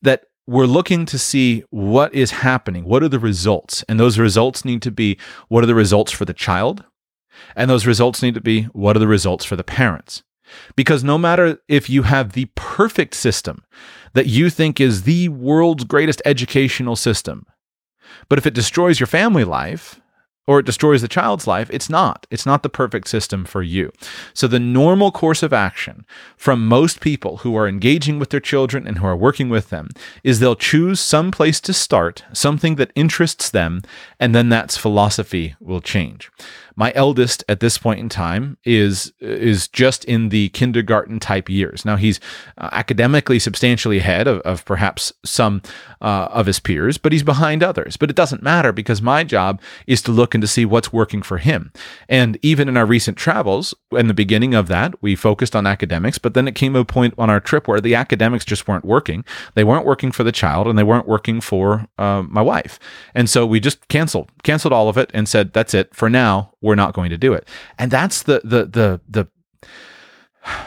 that 0.02 0.24
we're 0.46 0.66
looking 0.66 1.04
to 1.06 1.18
see 1.18 1.62
what 1.70 2.14
is 2.14 2.30
happening. 2.30 2.84
What 2.84 3.02
are 3.02 3.08
the 3.08 3.18
results? 3.18 3.84
And 3.88 4.00
those 4.00 4.18
results 4.18 4.64
need 4.64 4.80
to 4.82 4.90
be 4.90 5.18
what 5.48 5.62
are 5.62 5.66
the 5.66 5.74
results 5.74 6.10
for 6.10 6.24
the 6.24 6.32
child? 6.32 6.84
And 7.54 7.70
those 7.70 7.86
results 7.86 8.22
need 8.22 8.34
to 8.34 8.40
be 8.40 8.62
what 8.72 8.96
are 8.96 9.00
the 9.00 9.06
results 9.06 9.44
for 9.44 9.56
the 9.56 9.64
parents? 9.64 10.22
Because 10.76 11.04
no 11.04 11.18
matter 11.18 11.58
if 11.68 11.88
you 11.90 12.02
have 12.02 12.32
the 12.32 12.46
perfect 12.54 13.14
system 13.14 13.64
that 14.14 14.26
you 14.26 14.50
think 14.50 14.80
is 14.80 15.02
the 15.02 15.28
world's 15.28 15.84
greatest 15.84 16.22
educational 16.24 16.96
system, 16.96 17.46
but 18.28 18.38
if 18.38 18.46
it 18.46 18.54
destroys 18.54 19.00
your 19.00 19.06
family 19.06 19.44
life, 19.44 20.00
or 20.48 20.60
it 20.60 20.66
destroys 20.66 21.02
the 21.02 21.08
child's 21.08 21.46
life, 21.46 21.68
it's 21.70 21.90
not. 21.90 22.26
It's 22.30 22.46
not 22.46 22.62
the 22.62 22.70
perfect 22.70 23.06
system 23.08 23.44
for 23.44 23.62
you. 23.62 23.92
So, 24.32 24.48
the 24.48 24.58
normal 24.58 25.12
course 25.12 25.42
of 25.42 25.52
action 25.52 26.06
from 26.38 26.66
most 26.66 27.00
people 27.00 27.38
who 27.38 27.54
are 27.54 27.68
engaging 27.68 28.18
with 28.18 28.30
their 28.30 28.40
children 28.40 28.86
and 28.86 28.96
who 28.96 29.06
are 29.06 29.14
working 29.14 29.50
with 29.50 29.68
them 29.68 29.90
is 30.24 30.40
they'll 30.40 30.56
choose 30.56 31.00
some 31.00 31.30
place 31.30 31.60
to 31.60 31.74
start, 31.74 32.24
something 32.32 32.76
that 32.76 32.92
interests 32.94 33.50
them, 33.50 33.82
and 34.18 34.34
then 34.34 34.48
that's 34.48 34.78
philosophy 34.78 35.54
will 35.60 35.82
change. 35.82 36.30
My 36.78 36.92
eldest 36.94 37.42
at 37.48 37.58
this 37.58 37.76
point 37.76 37.98
in 37.98 38.08
time 38.08 38.56
is 38.64 39.12
is 39.20 39.66
just 39.66 40.04
in 40.04 40.28
the 40.28 40.48
kindergarten 40.50 41.18
type 41.18 41.48
years. 41.48 41.84
Now 41.84 41.96
he's 41.96 42.20
uh, 42.56 42.68
academically 42.70 43.40
substantially 43.40 43.98
ahead 43.98 44.28
of, 44.28 44.40
of 44.42 44.64
perhaps 44.64 45.12
some 45.24 45.60
uh, 46.00 46.28
of 46.30 46.46
his 46.46 46.60
peers, 46.60 46.96
but 46.96 47.10
he's 47.10 47.24
behind 47.24 47.64
others. 47.64 47.96
But 47.96 48.10
it 48.10 48.16
doesn't 48.16 48.44
matter 48.44 48.72
because 48.72 49.02
my 49.02 49.24
job 49.24 49.60
is 49.88 50.02
to 50.02 50.12
look 50.12 50.36
and 50.36 50.42
to 50.42 50.46
see 50.46 50.64
what's 50.64 50.92
working 50.92 51.20
for 51.20 51.38
him. 51.38 51.72
And 52.08 52.38
even 52.42 52.68
in 52.68 52.76
our 52.76 52.86
recent 52.86 53.18
travels, 53.18 53.74
in 53.90 54.06
the 54.06 54.14
beginning 54.14 54.54
of 54.54 54.68
that, 54.68 54.94
we 55.02 55.16
focused 55.16 55.56
on 55.56 55.66
academics, 55.66 56.18
but 56.18 56.34
then 56.34 56.46
it 56.46 56.54
came 56.54 56.76
a 56.76 56.84
point 56.84 57.12
on 57.18 57.28
our 57.28 57.40
trip 57.40 57.66
where 57.66 57.80
the 57.80 57.96
academics 57.96 58.44
just 58.44 58.68
weren't 58.68 58.84
working. 58.84 59.24
They 59.56 59.64
weren't 59.64 59.84
working 59.84 60.12
for 60.12 60.22
the 60.22 60.30
child, 60.30 60.68
and 60.68 60.78
they 60.78 60.84
weren't 60.84 61.08
working 61.08 61.40
for 61.40 61.88
uh, 61.98 62.22
my 62.22 62.42
wife. 62.42 62.78
And 63.16 63.28
so 63.28 63.44
we 63.44 63.58
just 63.58 63.88
canceled, 63.88 64.30
canceled 64.44 64.72
all 64.72 64.88
of 64.88 64.96
it, 64.96 65.10
and 65.12 65.28
said, 65.28 65.52
"That's 65.52 65.74
it 65.74 65.92
for 65.92 66.08
now." 66.08 66.52
We're 66.68 66.74
not 66.74 66.94
going 66.94 67.10
to 67.10 67.18
do 67.18 67.32
it. 67.32 67.48
And 67.78 67.90
that's 67.90 68.22
the 68.22 68.40
the 68.44 68.66
the 68.66 69.00
the 69.08 69.28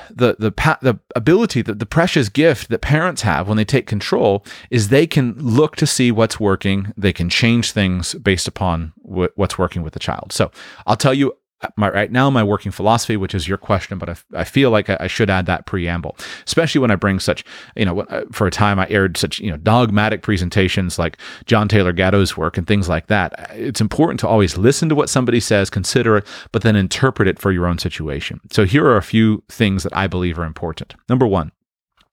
the 0.09 0.35
the 0.39 0.77
the 0.81 0.99
ability 1.15 1.61
the, 1.61 1.73
the 1.73 1.85
precious 1.85 2.29
gift 2.29 2.69
that 2.69 2.81
parents 2.81 3.21
have 3.21 3.47
when 3.47 3.57
they 3.57 3.65
take 3.65 3.87
control 3.87 4.45
is 4.69 4.89
they 4.89 5.07
can 5.07 5.33
look 5.37 5.75
to 5.75 5.87
see 5.87 6.11
what's 6.11 6.39
working 6.39 6.93
they 6.97 7.13
can 7.13 7.29
change 7.29 7.71
things 7.71 8.13
based 8.15 8.47
upon 8.47 8.93
what's 9.01 9.57
working 9.57 9.81
with 9.81 9.93
the 9.93 9.99
child 9.99 10.31
so 10.31 10.51
i'll 10.85 10.97
tell 10.97 11.13
you 11.13 11.35
my 11.77 11.89
right 11.89 12.11
now 12.11 12.29
my 12.29 12.43
working 12.43 12.71
philosophy 12.71 13.17
which 13.17 13.35
is 13.35 13.47
your 13.47 13.57
question 13.57 13.97
but 13.97 14.09
i, 14.09 14.15
I 14.33 14.43
feel 14.43 14.71
like 14.71 14.89
I, 14.89 14.97
I, 15.01 15.07
should 15.07 15.29
add 15.29 15.45
that 15.45 15.65
preamble 15.65 16.15
especially 16.47 16.79
when 16.79 16.91
i 16.91 16.95
bring 16.95 17.19
such 17.19 17.43
you 17.75 17.85
know 17.85 18.01
uh, 18.01 18.23
for 18.31 18.47
a 18.47 18.51
time 18.51 18.79
i 18.79 18.87
aired 18.89 19.17
such 19.17 19.39
you 19.39 19.51
know 19.51 19.57
dogmatic 19.57 20.21
presentations 20.21 20.97
like 20.97 21.17
john 21.45 21.67
taylor 21.67 21.91
gatto's 21.91 22.35
work 22.35 22.57
and 22.57 22.67
things 22.67 22.89
like 22.89 23.07
that. 23.07 23.33
It's 23.53 23.81
important 23.81 24.19
to 24.21 24.27
always 24.27 24.57
listen 24.57 24.89
to 24.89 24.95
what 24.95 25.09
somebody 25.09 25.39
says 25.39 25.69
consider 25.69 26.17
it 26.17 26.27
but 26.51 26.61
then 26.61 26.75
interpret 26.75 27.27
it 27.27 27.39
for 27.39 27.51
your 27.51 27.67
own 27.67 27.77
situation. 27.77 28.39
So 28.51 28.65
here 28.65 28.85
are 28.85 28.97
a 28.97 29.03
few 29.03 29.43
things 29.49 29.83
that 29.83 29.95
i 29.95 30.07
believe 30.07 30.39
are 30.39 30.45
important. 30.45 30.95
Number 31.09 31.27
one 31.27 31.51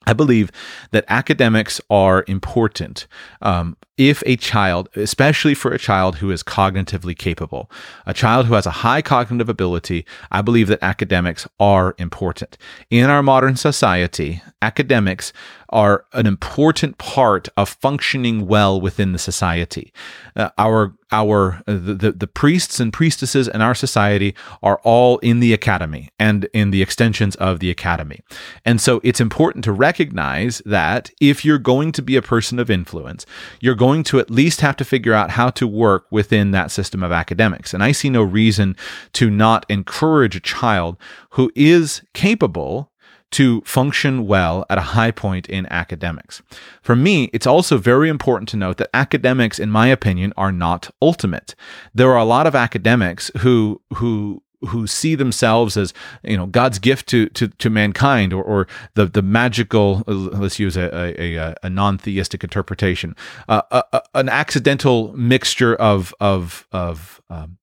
I 0.06 0.14
believe 0.14 0.50
that 0.90 1.04
academics 1.08 1.80
are 1.90 2.24
important 2.26 3.06
um, 3.42 3.76
if 3.98 4.22
a 4.24 4.37
child, 4.37 4.88
especially 4.94 5.54
for 5.54 5.72
a 5.72 5.78
child 5.78 6.16
who 6.16 6.30
is 6.30 6.42
cognitively 6.42 7.18
capable, 7.18 7.70
a 8.06 8.14
child 8.14 8.46
who 8.46 8.54
has 8.54 8.64
a 8.64 8.70
high 8.70 9.02
cognitive 9.02 9.48
ability, 9.48 10.06
I 10.30 10.40
believe 10.40 10.68
that 10.68 10.78
academics 10.80 11.46
are 11.58 11.94
important. 11.98 12.56
In 12.90 13.11
our 13.11 13.22
modern 13.22 13.56
society, 13.56 14.40
academics 14.62 15.32
are 15.70 16.06
an 16.12 16.26
important 16.26 16.96
part 16.98 17.48
of 17.56 17.68
functioning 17.68 18.46
well 18.46 18.80
within 18.80 19.12
the 19.12 19.18
society. 19.18 19.92
Uh, 20.34 20.48
our 20.56 20.94
our 21.11 21.62
the, 21.66 22.12
the 22.12 22.26
priests 22.26 22.80
and 22.80 22.92
priestesses 22.92 23.48
in 23.48 23.62
our 23.62 23.74
society 23.74 24.34
are 24.62 24.78
all 24.84 25.18
in 25.18 25.40
the 25.40 25.54
academy 25.54 26.11
and 26.18 26.48
in 26.52 26.70
the 26.70 26.82
extensions 26.82 27.34
of 27.37 27.61
the 27.61 27.70
academy. 27.70 28.20
And 28.64 28.78
so 28.80 29.00
it's 29.02 29.20
important 29.20 29.64
to 29.64 29.72
recognize 29.72 30.61
that 30.66 31.11
if 31.18 31.44
you're 31.44 31.58
going 31.58 31.92
to 31.92 32.02
be 32.02 32.16
a 32.16 32.22
person 32.22 32.58
of 32.58 32.70
influence, 32.70 33.24
you're 33.61 33.74
going 33.74 33.88
to 34.05 34.18
at 34.18 34.31
least 34.31 34.61
have 34.61 34.77
to 34.77 34.85
figure 34.85 35.14
out 35.14 35.31
how 35.31 35.51
to 35.51 35.66
work 35.66 36.07
within 36.11 36.51
that 36.53 36.70
system 36.70 37.03
of 37.03 37.12
academics. 37.12 37.74
And 37.74 37.83
I 37.83 37.92
see 37.92 38.11
no 38.11 38.22
reason 38.22 38.77
to 39.14 39.31
not 39.31 39.66
encourage 39.68 40.37
a 40.37 40.40
child 40.40 40.96
who 41.31 41.51
is 41.55 42.03
capable 42.14 42.90
to 43.31 43.61
function 43.62 44.27
well 44.27 44.64
at 44.70 44.79
a 44.79 44.92
high 44.96 45.11
point 45.11 45.48
in 45.48 45.66
academics. 45.70 46.42
For 46.81 46.96
me, 46.96 47.24
it's 47.33 47.46
also 47.46 47.77
very 47.77 48.09
important 48.09 48.48
to 48.51 48.57
note 48.57 48.79
that 48.79 48.90
academics, 48.94 49.59
in 49.59 49.70
my 49.70 49.88
opinion, 49.88 50.33
are 50.37 50.53
not 50.53 50.90
ultimate. 51.03 51.55
There 51.94 52.11
are 52.11 52.18
a 52.18 52.24
lot 52.24 52.46
of 52.46 52.55
academics 52.55 53.31
who, 53.38 53.83
who, 53.94 54.42
who 54.68 54.86
see 54.86 55.14
themselves 55.14 55.76
as 55.76 55.94
you 56.22 56.36
know 56.36 56.46
God's 56.46 56.78
gift 56.78 57.08
to 57.08 57.28
to, 57.30 57.48
to 57.48 57.70
mankind 57.70 58.32
or, 58.32 58.42
or 58.42 58.66
the 58.94 59.06
the 59.06 59.22
magical 59.22 60.02
let's 60.06 60.58
use 60.58 60.76
a 60.76 60.90
a, 61.20 61.54
a 61.62 61.70
non-theistic 61.70 62.42
interpretation 62.42 63.14
uh, 63.48 63.62
a, 63.70 63.84
a, 63.92 64.02
an 64.14 64.28
accidental 64.28 65.12
mixture 65.16 65.74
of 65.76 66.14
of 66.20 66.66
of 66.72 67.22
um, 67.30 67.58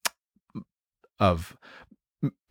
of 1.19 1.57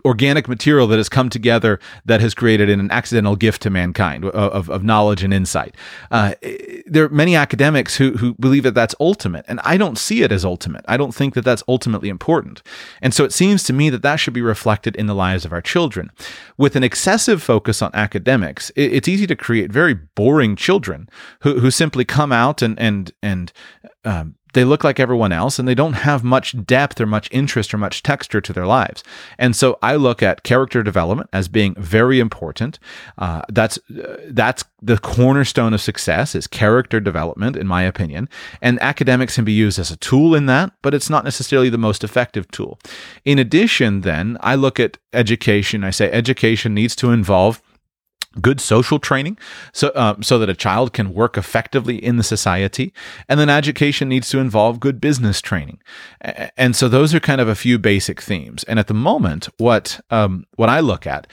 organic 0.05 0.49
material 0.49 0.87
that 0.87 0.99
has 0.99 1.09
come 1.09 1.31
together 1.31 1.81
that 2.05 2.21
has 2.21 2.35
created 2.35 2.69
an 2.69 2.91
accidental 2.91 3.37
gift 3.37 3.63
to 3.63 3.71
mankind 3.71 4.25
of, 4.25 4.69
of 4.69 4.85
knowledge 4.85 5.23
and 5.25 5.33
insight. 5.33 5.75
Uh, 6.11 6.35
there 6.87 7.05
are 7.05 7.09
many 7.09 7.35
academics 7.35 7.97
who, 7.97 8.13
who 8.13 8.35
believe 8.35 8.63
that 8.65 8.75
that's 8.75 8.95
ultimate, 9.01 9.45
and 9.49 9.61
I 9.65 9.77
don't 9.77 9.97
see 9.97 10.23
it 10.23 10.31
as 10.31 10.45
ultimate. 10.45 10.85
I 10.87 10.97
don't 10.97 11.15
think 11.15 11.35
that 11.35 11.45
that's 11.45 11.63
ultimately 11.69 12.09
important. 12.09 12.63
And 13.01 13.15
so 13.15 13.25
it 13.25 13.33
seems 13.33 13.65
to 13.65 13.73
me 13.73 13.91
that 13.91 14.03
that 14.03 14.17
should 14.17 14.35
be 14.35 14.43
reflected 14.43 14.95
in 14.97 15.07
the 15.07 15.15
lives 15.15 15.45
of 15.45 15.53
our 15.53 15.63
children. 15.63 16.11
With 16.59 16.77
an 16.77 16.85
excessive 16.85 17.43
focus 17.43 17.81
on 17.81 17.91
academics, 17.95 18.71
it, 18.71 18.93
it's 18.93 19.09
easy 19.09 19.27
to 19.27 19.37
create 19.37 19.73
very 19.73 19.95
boring 19.95 20.57
children 20.57 21.09
who, 21.41 21.61
who 21.61 21.71
simply 21.71 22.05
come 22.05 22.33
out 22.33 22.61
and, 22.63 22.79
and, 22.79 23.13
and, 23.23 23.53
um, 24.05 24.35
they 24.55 24.65
look 24.65 24.83
like 24.83 24.99
everyone 24.99 25.33
else 25.33 25.59
and 25.59 25.69
they 25.69 25.75
don't 25.75 25.93
have 25.95 26.25
much 26.25 26.55
depth 26.65 27.01
or 27.01 27.07
much 27.07 27.29
interest 27.31 27.75
or 27.75 27.79
much 27.79 28.03
texture 28.03 28.41
to 28.41 28.53
their 28.53 28.67
lives. 28.67 29.05
And 29.39 29.55
so 29.55 29.79
I 29.83 29.97
look 29.97 30.23
at 30.23 30.43
character 30.43 30.83
development 30.83 31.29
as 31.33 31.49
being 31.49 31.75
very 31.75 32.19
important. 32.21 32.79
Uh, 33.19 33.43
that's 33.49 33.79
uh, 33.91 34.17
that's 34.29 34.65
the 34.81 34.99
cornerstone 34.99 35.73
of 35.73 35.81
success 35.81 36.35
is 36.35 36.47
character 36.47 37.01
development, 37.01 37.57
in 37.57 37.67
my 37.67 37.83
opinion. 37.83 38.29
And 38.61 38.81
academics 38.83 39.35
can 39.37 39.45
be 39.45 39.53
used 39.53 39.79
as 39.79 39.91
a 39.91 39.97
tool 39.97 40.35
in 40.35 40.47
that, 40.47 40.73
but 40.83 40.95
it's 40.95 41.11
not 41.11 41.25
necessarily 41.25 41.71
the 41.71 41.79
most 41.79 42.05
effective 42.05 42.51
tool. 42.51 42.79
In 43.25 43.39
addition, 43.39 44.03
then 44.03 44.37
I 44.41 44.55
look 44.55 44.79
at 44.79 44.99
education. 45.13 45.85
I 45.85 45.91
say 45.91 46.11
education 46.11 46.75
needs 46.75 46.95
to 46.97 47.11
involve 47.11 47.63
good 48.41 48.61
social 48.61 48.99
training 48.99 49.39
so 49.73 49.93
um, 49.95 50.23
so 50.23 50.39
that 50.39 50.49
a 50.49 50.55
child 50.55 50.93
can 50.93 51.15
work 51.15 51.37
effectively 51.37 52.03
in 52.03 52.17
the 52.17 52.23
society. 52.23 52.93
And 53.29 53.39
then 53.39 53.49
education 53.49 54.09
needs 54.09 54.29
to 54.31 54.39
involve 54.39 54.81
good 54.81 55.01
business 55.01 55.41
training. 55.41 55.81
And 56.57 56.75
so 56.75 56.89
those 56.89 57.15
are 57.15 57.21
kind 57.21 57.41
of 57.41 57.49
a 57.49 57.55
few 57.55 57.79
basic 57.79 58.21
themes. 58.21 58.65
And 58.65 58.79
at 58.79 58.87
the 58.87 58.95
moment 58.95 59.49
what 59.59 60.01
um, 60.11 60.45
what 60.57 60.69
I 60.69 60.81
look 60.81 61.07
at 61.07 61.27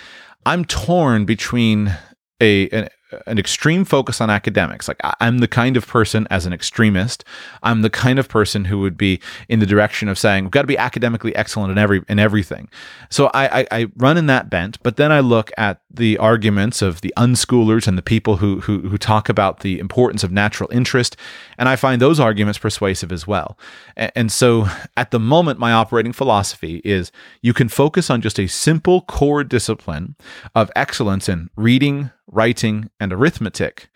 I'm 0.46 0.66
torn 0.66 1.26
between 1.26 1.96
a, 2.42 2.90
an 3.28 3.38
extreme 3.38 3.86
focus 3.86 4.21
on 4.21 4.30
academics. 4.30 4.88
Like 4.88 5.00
I'm 5.19 5.39
the 5.39 5.47
kind 5.47 5.78
of 5.78 5.88
person 5.88 6.28
as 6.30 6.45
an 6.45 6.54
extremist, 6.54 7.24
I'm 7.63 7.82
the 7.82 7.89
kind 7.89 8.19
of 8.19 8.30
person 8.30 8.65
who 8.65 8.80
would 8.80 8.97
be 8.97 9.19
in 9.50 9.60
the 9.60 9.65
direction 9.65 10.08
of 10.08 10.17
saying 10.17 10.45
we've 10.45 10.51
got 10.51 10.62
to 10.62 10.68
be 10.68 10.78
academically 10.78 11.36
excellent 11.36 11.72
in 11.72 11.78
every 11.78 12.03
in 12.07 12.20
everything. 12.20 12.70
So 13.09 13.28
I, 13.34 13.62
I, 13.62 13.68
I 13.72 13.88
run 13.97 14.18
in 14.18 14.28
that 14.28 14.49
bent, 14.49 14.82
but 14.84 14.97
then 14.97 15.12
I 15.12 15.20
look 15.20 15.51
at 15.57 15.82
the 15.93 16.18
arguments 16.18 16.82
of 16.82 17.01
the 17.01 17.14
unschoolers 17.18 17.88
and 17.88 17.97
the 17.97 18.01
people 18.01 18.38
who, 18.38 18.62
who 18.62 18.80
who 18.82 18.97
talk 18.97 19.30
about 19.30 19.59
the 19.59 19.80
importance 19.80 20.24
of 20.24 20.32
natural 20.32 20.70
interest, 20.72 21.18
and 21.57 21.68
I 21.68 21.76
find 21.76 22.01
those 22.01 22.20
arguments 22.20 22.59
persuasive 22.59 23.12
as 23.12 23.28
well. 23.28 23.57
And, 23.95 24.12
and 24.16 24.32
so 24.32 24.68
at 24.95 25.12
the 25.12 25.20
moment, 25.20 25.59
my 25.59 25.72
operating 25.72 26.14
philosophy 26.14 26.82
is 26.84 27.12
you 27.41 27.53
can 27.53 27.70
focus 27.70 28.09
on 28.09 28.22
just 28.22 28.39
a 28.39 28.47
simple 28.47 29.01
core 29.01 29.43
discipline 29.43 30.16
of 30.55 30.72
excellence 30.76 31.28
in 31.28 31.49
reading 31.55 32.12
writing, 32.32 32.90
and 33.00 33.14
arithmetic. 33.14 33.90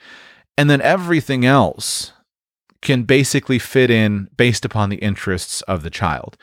And 0.58 0.70
then 0.70 0.82
everything 0.82 1.46
else 1.46 2.12
can 2.82 3.04
basically 3.04 3.58
fit 3.58 3.90
in 3.90 4.30
based 4.38 4.64
upon 4.64 4.90
the 4.90 4.98
interests 4.98 5.62
of 5.64 5.82
the 5.82 5.90
child. 5.90 6.38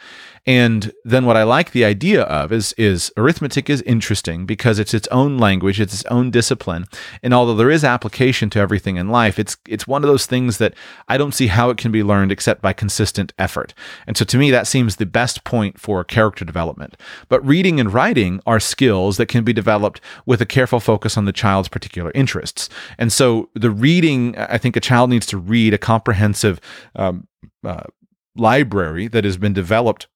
And 0.45 0.93
then 1.05 1.25
what 1.25 1.37
I 1.37 1.45
like 1.45 1.71
the 1.71 1.85
idea 1.85 2.23
of 2.23 2.51
is 2.51 2.73
is 2.77 3.13
arithmetic 3.17 3.71
is 3.71 3.81
interesting 3.83 4.45
because 4.45 4.81
it's 4.81 4.93
its 4.93 5.07
own 5.09 5.39
language, 5.39 5.81
it's 5.81 5.95
its 5.95 6.05
own 6.07 6.33
discipline. 6.33 6.87
And 7.23 7.33
although 7.33 7.55
there 7.55 7.71
is 7.71 7.85
application 7.85 8.51
to 8.51 8.59
everything 8.59 8.97
in 8.97 9.09
life, 9.09 9.39
it's 9.39 9.57
it's 9.69 9.87
one 9.87 10.03
of 10.03 10.09
those 10.09 10.27
things 10.27 10.59
that 10.59 10.75
I 11.07 11.17
don't 11.17 11.35
see 11.35 11.47
how 11.47 11.71
it 11.71 11.79
can 11.79 11.93
be 11.93 12.03
learned 12.03 12.33
except 12.33 12.61
by 12.61 12.73
consistent 12.73 13.33
effort. 13.39 13.73
And 14.07 14.17
so 14.17 14.25
to 14.25 14.39
me 14.39 14.51
that 14.51 14.67
seems 14.67 14.97
the 14.97 15.07
best 15.07 15.45
point 15.45 15.79
for 15.79 16.03
character 16.03 16.45
development. 16.45 16.97
But 17.29 17.47
reading 17.47 17.79
and 17.79 17.95
writing 17.95 18.41
are 18.45 18.59
skills 18.59 19.19
that 19.19 19.27
can 19.27 19.45
be 19.45 19.53
developed 19.53 20.01
with 20.27 20.41
a 20.41 20.47
careful 20.47 20.81
focus 20.81 21.17
on 21.17 21.25
the 21.25 21.33
child's 21.33 21.69
particular 21.69 22.11
interests. 22.17 22.69
And 22.99 23.13
so 23.13 23.49
the 23.55 23.71
reading, 23.71 24.37
I 24.37 24.59
think 24.59 24.75
a 24.75 24.81
child 24.81 25.11
needs 25.11 25.27
to 25.27 25.39
read 25.39 25.73
a 25.73 25.79
comprehensive 25.79 26.61
um, 26.97 27.29
uh, 27.65 27.85
library 28.35 29.09
that 29.09 29.25
has 29.25 29.37
been 29.37 29.53
developed 29.53 30.07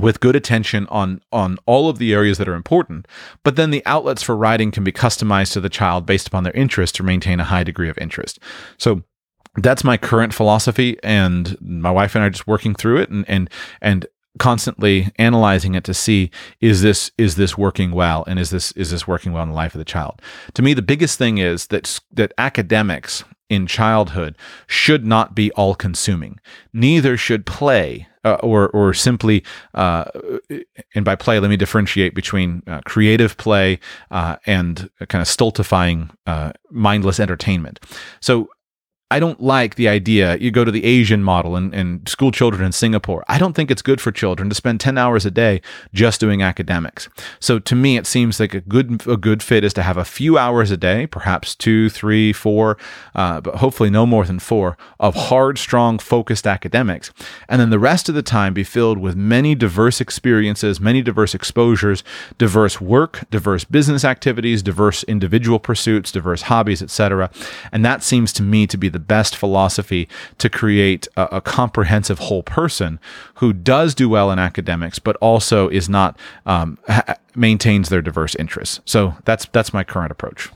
with 0.00 0.20
good 0.20 0.36
attention 0.36 0.86
on 0.88 1.20
on 1.32 1.58
all 1.66 1.88
of 1.88 1.98
the 1.98 2.12
areas 2.12 2.38
that 2.38 2.48
are 2.48 2.54
important 2.54 3.06
but 3.42 3.56
then 3.56 3.70
the 3.70 3.82
outlets 3.86 4.22
for 4.22 4.36
writing 4.36 4.70
can 4.70 4.84
be 4.84 4.92
customized 4.92 5.52
to 5.52 5.60
the 5.60 5.68
child 5.68 6.06
based 6.06 6.28
upon 6.28 6.44
their 6.44 6.52
interest 6.52 6.94
to 6.96 7.02
maintain 7.02 7.40
a 7.40 7.44
high 7.44 7.64
degree 7.64 7.88
of 7.88 7.98
interest. 7.98 8.38
So 8.76 9.02
that's 9.56 9.84
my 9.84 9.96
current 9.96 10.34
philosophy 10.34 10.98
and 11.02 11.56
my 11.60 11.90
wife 11.90 12.14
and 12.14 12.22
I 12.22 12.26
are 12.26 12.30
just 12.30 12.46
working 12.46 12.74
through 12.74 12.98
it 12.98 13.10
and 13.10 13.24
and 13.28 13.50
and 13.80 14.06
constantly 14.38 15.10
analyzing 15.16 15.74
it 15.74 15.82
to 15.84 15.94
see 15.94 16.30
is 16.60 16.82
this 16.82 17.10
is 17.18 17.34
this 17.34 17.58
working 17.58 17.90
well 17.90 18.24
and 18.28 18.38
is 18.38 18.50
this 18.50 18.72
is 18.72 18.90
this 18.90 19.08
working 19.08 19.32
well 19.32 19.42
in 19.42 19.48
the 19.48 19.54
life 19.54 19.74
of 19.74 19.78
the 19.78 19.84
child? 19.84 20.20
To 20.54 20.62
me 20.62 20.74
the 20.74 20.82
biggest 20.82 21.18
thing 21.18 21.38
is 21.38 21.68
that 21.68 22.00
that 22.12 22.32
academics 22.38 23.24
in 23.48 23.66
childhood 23.66 24.36
should 24.66 25.04
not 25.04 25.34
be 25.34 25.50
all 25.52 25.74
consuming 25.74 26.38
neither 26.72 27.16
should 27.16 27.46
play 27.46 28.06
uh, 28.24 28.34
or 28.42 28.68
or 28.70 28.92
simply 28.92 29.42
uh, 29.74 30.04
and 30.94 31.04
by 31.04 31.14
play 31.14 31.38
let 31.38 31.48
me 31.48 31.56
differentiate 31.56 32.14
between 32.14 32.62
uh, 32.66 32.80
creative 32.84 33.36
play 33.36 33.78
uh, 34.10 34.36
and 34.46 34.90
kind 35.08 35.22
of 35.22 35.28
stultifying 35.28 36.10
uh, 36.26 36.52
mindless 36.70 37.20
entertainment. 37.20 37.80
So 38.20 38.48
I 39.10 39.20
don't 39.20 39.40
like 39.40 39.76
the 39.76 39.88
idea. 39.88 40.36
You 40.36 40.50
go 40.50 40.64
to 40.64 40.70
the 40.70 40.84
Asian 40.84 41.22
model 41.22 41.56
and, 41.56 41.74
and 41.74 42.06
school 42.06 42.30
children 42.30 42.62
in 42.62 42.72
Singapore. 42.72 43.24
I 43.26 43.38
don't 43.38 43.54
think 43.54 43.70
it's 43.70 43.80
good 43.80 44.02
for 44.02 44.12
children 44.12 44.50
to 44.50 44.54
spend 44.54 44.80
10 44.80 44.98
hours 44.98 45.24
a 45.24 45.30
day 45.30 45.62
just 45.94 46.20
doing 46.20 46.42
academics. 46.42 47.08
So 47.40 47.58
to 47.58 47.74
me, 47.74 47.96
it 47.96 48.06
seems 48.06 48.38
like 48.38 48.52
a 48.52 48.60
good, 48.60 49.06
a 49.06 49.16
good 49.16 49.42
fit 49.42 49.64
is 49.64 49.72
to 49.74 49.82
have 49.82 49.96
a 49.96 50.04
few 50.04 50.36
hours 50.36 50.70
a 50.70 50.76
day, 50.76 51.06
perhaps 51.06 51.54
two, 51.54 51.88
three, 51.88 52.34
four, 52.34 52.76
uh, 53.14 53.40
but 53.40 53.56
hopefully 53.56 53.88
no 53.88 54.04
more 54.04 54.26
than 54.26 54.38
four 54.38 54.76
of 55.00 55.14
hard, 55.14 55.56
strong, 55.56 55.98
focused 55.98 56.46
academics. 56.46 57.10
And 57.48 57.62
then 57.62 57.70
the 57.70 57.78
rest 57.78 58.10
of 58.10 58.14
the 58.14 58.22
time 58.22 58.52
be 58.52 58.64
filled 58.64 58.98
with 58.98 59.16
many 59.16 59.54
diverse 59.54 60.02
experiences, 60.02 60.80
many 60.80 61.00
diverse 61.00 61.34
exposures, 61.34 62.04
diverse 62.36 62.78
work, 62.78 63.24
diverse 63.30 63.64
business 63.64 64.04
activities, 64.04 64.62
diverse 64.62 65.02
individual 65.04 65.58
pursuits, 65.58 66.12
diverse 66.12 66.42
hobbies, 66.42 66.82
etc. 66.82 67.30
And 67.72 67.82
that 67.86 68.02
seems 68.02 68.34
to 68.34 68.42
me 68.42 68.66
to 68.66 68.76
be 68.76 68.90
the 68.90 68.97
the 68.98 69.04
best 69.04 69.36
philosophy 69.36 70.08
to 70.38 70.50
create 70.50 71.06
a, 71.16 71.36
a, 71.36 71.40
comprehensive 71.40 72.18
whole 72.18 72.42
person 72.42 72.98
who 73.36 73.52
does 73.52 73.94
do 73.94 74.08
well 74.08 74.32
in 74.32 74.38
academics, 74.38 74.98
but 74.98 75.14
also 75.16 75.68
is 75.68 75.88
not 75.88 76.18
um, 76.46 76.78
ha- 76.88 77.14
maintains 77.36 77.88
their 77.88 78.02
diverse 78.02 78.34
interests. 78.34 78.80
So 78.84 79.14
that's 79.24 79.46
that's 79.52 79.72
my 79.72 79.84
current 79.84 80.10
approach. 80.10 80.50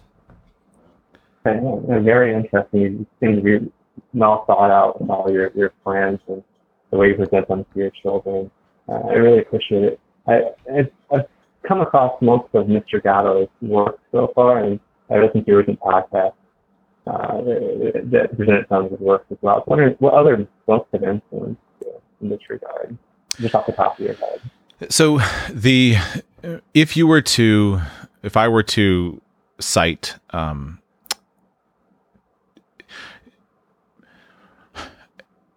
Okay, 1.46 1.58
very 2.02 2.34
interesting. 2.34 2.80
You 2.80 3.06
seem 3.20 3.36
to 3.36 3.42
be 3.42 3.72
well 4.12 4.44
thought 4.46 4.70
out 4.70 5.00
with 5.00 5.10
all 5.10 5.30
your, 5.30 5.52
your 5.54 5.70
plans 5.84 6.18
and 6.26 6.42
the 6.90 6.96
way 6.96 7.08
you 7.08 7.14
present 7.14 7.46
them 7.46 7.64
to 7.64 7.78
your 7.78 7.90
children. 7.90 8.50
Uh, 8.88 9.00
I 9.08 9.12
really 9.12 9.38
appreciate 9.38 9.84
it. 9.84 10.00
I, 10.26 10.40
I've 11.12 11.26
come 11.66 11.80
across 11.80 12.20
most 12.20 12.48
of 12.54 12.66
Mr. 12.66 13.02
Gatto's 13.02 13.48
work 13.60 13.98
so 14.10 14.32
far, 14.34 14.58
and 14.64 14.80
I 15.10 15.18
listened 15.18 15.44
to 15.44 15.50
your 15.50 15.60
recent 15.60 15.80
podcast 15.80 16.34
uh, 17.06 17.40
that 17.42 18.30
presented 18.36 18.66
some 18.68 18.84
of 18.84 18.90
his 18.92 19.00
work 19.00 19.26
as 19.30 19.38
well. 19.40 19.54
I 19.54 19.58
was 19.58 19.64
wondering 19.66 19.96
what 19.98 20.14
other 20.14 20.46
books 20.66 20.88
have 20.92 21.02
influenced 21.02 21.60
you 21.80 21.92
in 22.20 22.28
this 22.28 22.40
regard, 22.48 22.96
just 23.40 23.54
off 23.54 23.66
the 23.66 23.72
top 23.72 23.98
of 23.98 24.04
your 24.04 24.14
head. 24.14 24.40
So 24.88 25.20
the 25.50 25.96
if 26.74 26.96
you 26.96 27.06
were 27.06 27.22
to 27.22 27.80
if 28.22 28.36
I 28.36 28.48
were 28.48 28.62
to 28.64 29.20
cite 29.58 30.16
um, 30.30 30.78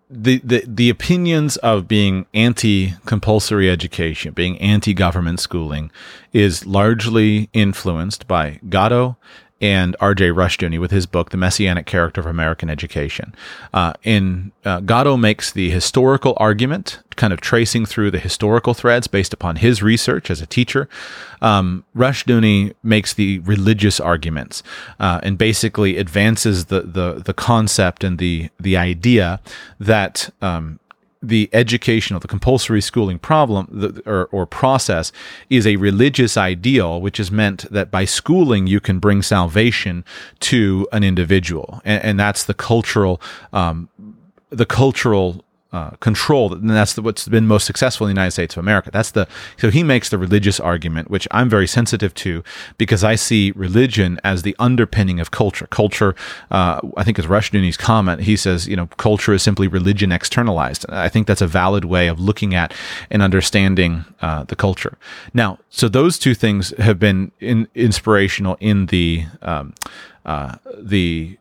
the, 0.10 0.40
the 0.44 0.64
the 0.68 0.90
opinions 0.90 1.58
of 1.58 1.88
being 1.88 2.26
anti 2.34 2.94
compulsory 3.06 3.70
education, 3.70 4.34
being 4.34 4.58
anti 4.60 4.94
government 4.94 5.40
schooling, 5.40 5.92
is 6.34 6.66
largely 6.66 7.50
influenced 7.54 8.28
by 8.28 8.60
Gatto 8.70 9.18
and 9.62 9.96
R.J. 10.00 10.30
Rushdoony 10.30 10.80
with 10.80 10.92
his 10.92 11.06
book, 11.06 11.30
The 11.30 11.38
Messianic 11.38 11.86
Character 11.86 12.20
of 12.20 12.28
American 12.28 12.70
Education. 12.70 13.34
Uh, 13.74 13.94
in 14.04 14.52
uh, 14.66 14.82
Gatto 14.82 15.16
makes 15.16 15.52
the 15.52 15.70
historical 15.70 16.34
argument, 16.38 17.00
kind 17.16 17.32
of 17.32 17.40
tracing 17.40 17.86
through 17.86 18.12
the 18.12 18.20
historical 18.20 18.74
threads 18.74 19.08
based 19.08 19.34
upon 19.34 19.58
his 19.58 19.82
research 19.82 20.30
as 20.30 20.42
a 20.42 20.46
teacher. 20.46 20.90
Um, 21.42 21.86
Rushdoony 21.96 22.74
makes 22.84 23.14
the 23.14 23.40
religious 23.40 24.00
arguments 24.00 24.62
uh, 25.00 25.22
and 25.24 25.38
basically 25.38 25.98
advances 25.98 26.66
the, 26.66 26.82
the 26.82 27.22
the 27.24 27.34
concept 27.34 28.04
and 28.04 28.18
the 28.18 28.50
the 28.60 28.76
idea 28.76 29.40
that 29.80 30.30
um, 30.42 30.80
the 31.28 31.50
educational, 31.54 32.20
the 32.20 32.28
compulsory 32.28 32.82
schooling 32.82 33.20
problem 33.20 33.68
the, 33.72 34.02
or, 34.06 34.26
or, 34.32 34.46
process 34.46 35.12
is 35.50 35.66
a 35.66 35.76
religious 35.78 36.38
ideal, 36.38 37.00
which 37.02 37.20
is 37.20 37.32
meant 37.32 37.70
that 37.72 37.92
by 37.92 38.06
schooling 38.06 38.68
you 38.68 38.80
can 38.80 39.00
bring 39.00 39.22
salvation 39.22 40.04
to 40.40 40.88
an 40.92 41.04
individual, 41.04 41.82
and, 41.86 42.04
and 42.04 42.20
that's 42.20 42.44
the 42.44 42.54
cultural, 42.54 43.22
um, 43.54 43.90
the 44.50 44.66
cultural 44.66 45.45
uh, 45.76 45.90
control. 46.00 46.54
And 46.54 46.70
that's 46.70 46.94
the, 46.94 47.02
what's 47.02 47.28
been 47.28 47.48
most 47.48 47.66
successful 47.66 48.08
in 48.08 48.10
the 48.10 48.18
United 48.18 48.32
States 48.32 48.56
of 48.56 48.60
America. 48.60 48.90
That's 48.92 49.12
the 49.12 49.28
so 49.58 49.70
he 49.70 49.84
makes 49.84 50.08
the 50.08 50.18
religious 50.18 50.58
argument, 50.58 51.12
which 51.12 51.28
I'm 51.32 51.50
very 51.50 51.68
sensitive 51.68 52.14
to 52.26 52.44
because 52.78 53.04
I 53.04 53.16
see 53.16 53.52
religion 53.56 54.18
as 54.24 54.44
the 54.44 54.56
underpinning 54.58 55.20
of 55.20 55.32
culture. 55.32 55.68
Culture, 55.68 56.16
uh, 56.50 56.80
I 56.96 57.04
think, 57.04 57.20
is 57.20 57.26
Rushdoony's 57.26 57.76
comment. 57.76 58.22
He 58.22 58.38
says, 58.38 58.70
you 58.70 58.78
know, 58.78 58.88
culture 58.98 59.34
is 59.34 59.44
simply 59.44 59.68
religion 59.68 60.14
externalized. 60.14 60.86
I 60.90 61.10
think 61.10 61.28
that's 61.28 61.42
a 61.42 61.48
valid 61.48 61.84
way 61.84 62.08
of 62.08 62.22
looking 62.22 62.56
at 62.56 62.74
and 63.12 63.22
understanding 63.22 64.06
uh, 64.22 64.46
the 64.46 64.56
culture. 64.56 64.98
Now, 65.34 65.60
so 65.70 65.90
those 65.90 66.18
two 66.18 66.36
things 66.36 66.74
have 66.78 67.00
been 67.00 67.34
in, 67.42 67.68
inspirational 67.76 68.56
in 68.62 68.86
the 68.86 69.26
um, 69.42 69.74
uh, 70.26 70.56
the 70.78 71.38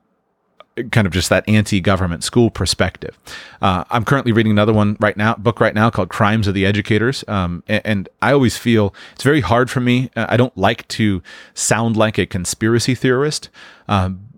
kind 0.91 1.07
of 1.07 1.13
just 1.13 1.29
that 1.29 1.49
anti-government 1.49 2.25
school 2.25 2.51
perspective. 2.51 3.19
Uh, 3.63 3.85
I'm 3.91 4.05
currently 4.05 4.33
reading 4.33 4.53
another 4.53 4.73
one 4.73 4.97
right 5.01 5.17
now, 5.17 5.35
book 5.35 5.61
right 5.61 5.75
now 5.75 5.91
called 5.91 6.09
"Crimes 6.09 6.47
of 6.47 6.55
the 6.55 6.67
Educators," 6.67 7.25
um, 7.29 7.63
and, 7.69 7.83
and, 7.85 8.09
I 8.23 8.33
always 8.33 8.57
feel 8.57 8.95
it's 9.13 9.23
very 9.23 9.43
hard 9.43 9.71
for 9.71 9.81
me. 9.81 10.11
Uh, 10.17 10.27
I 10.29 10.37
don't 10.37 10.57
like 10.57 10.89
to 10.89 11.23
sound 11.53 11.97
like 11.97 12.19
a 12.19 12.27
conspiracy 12.27 12.95
theorist. 12.95 13.51
Um, 13.87 14.29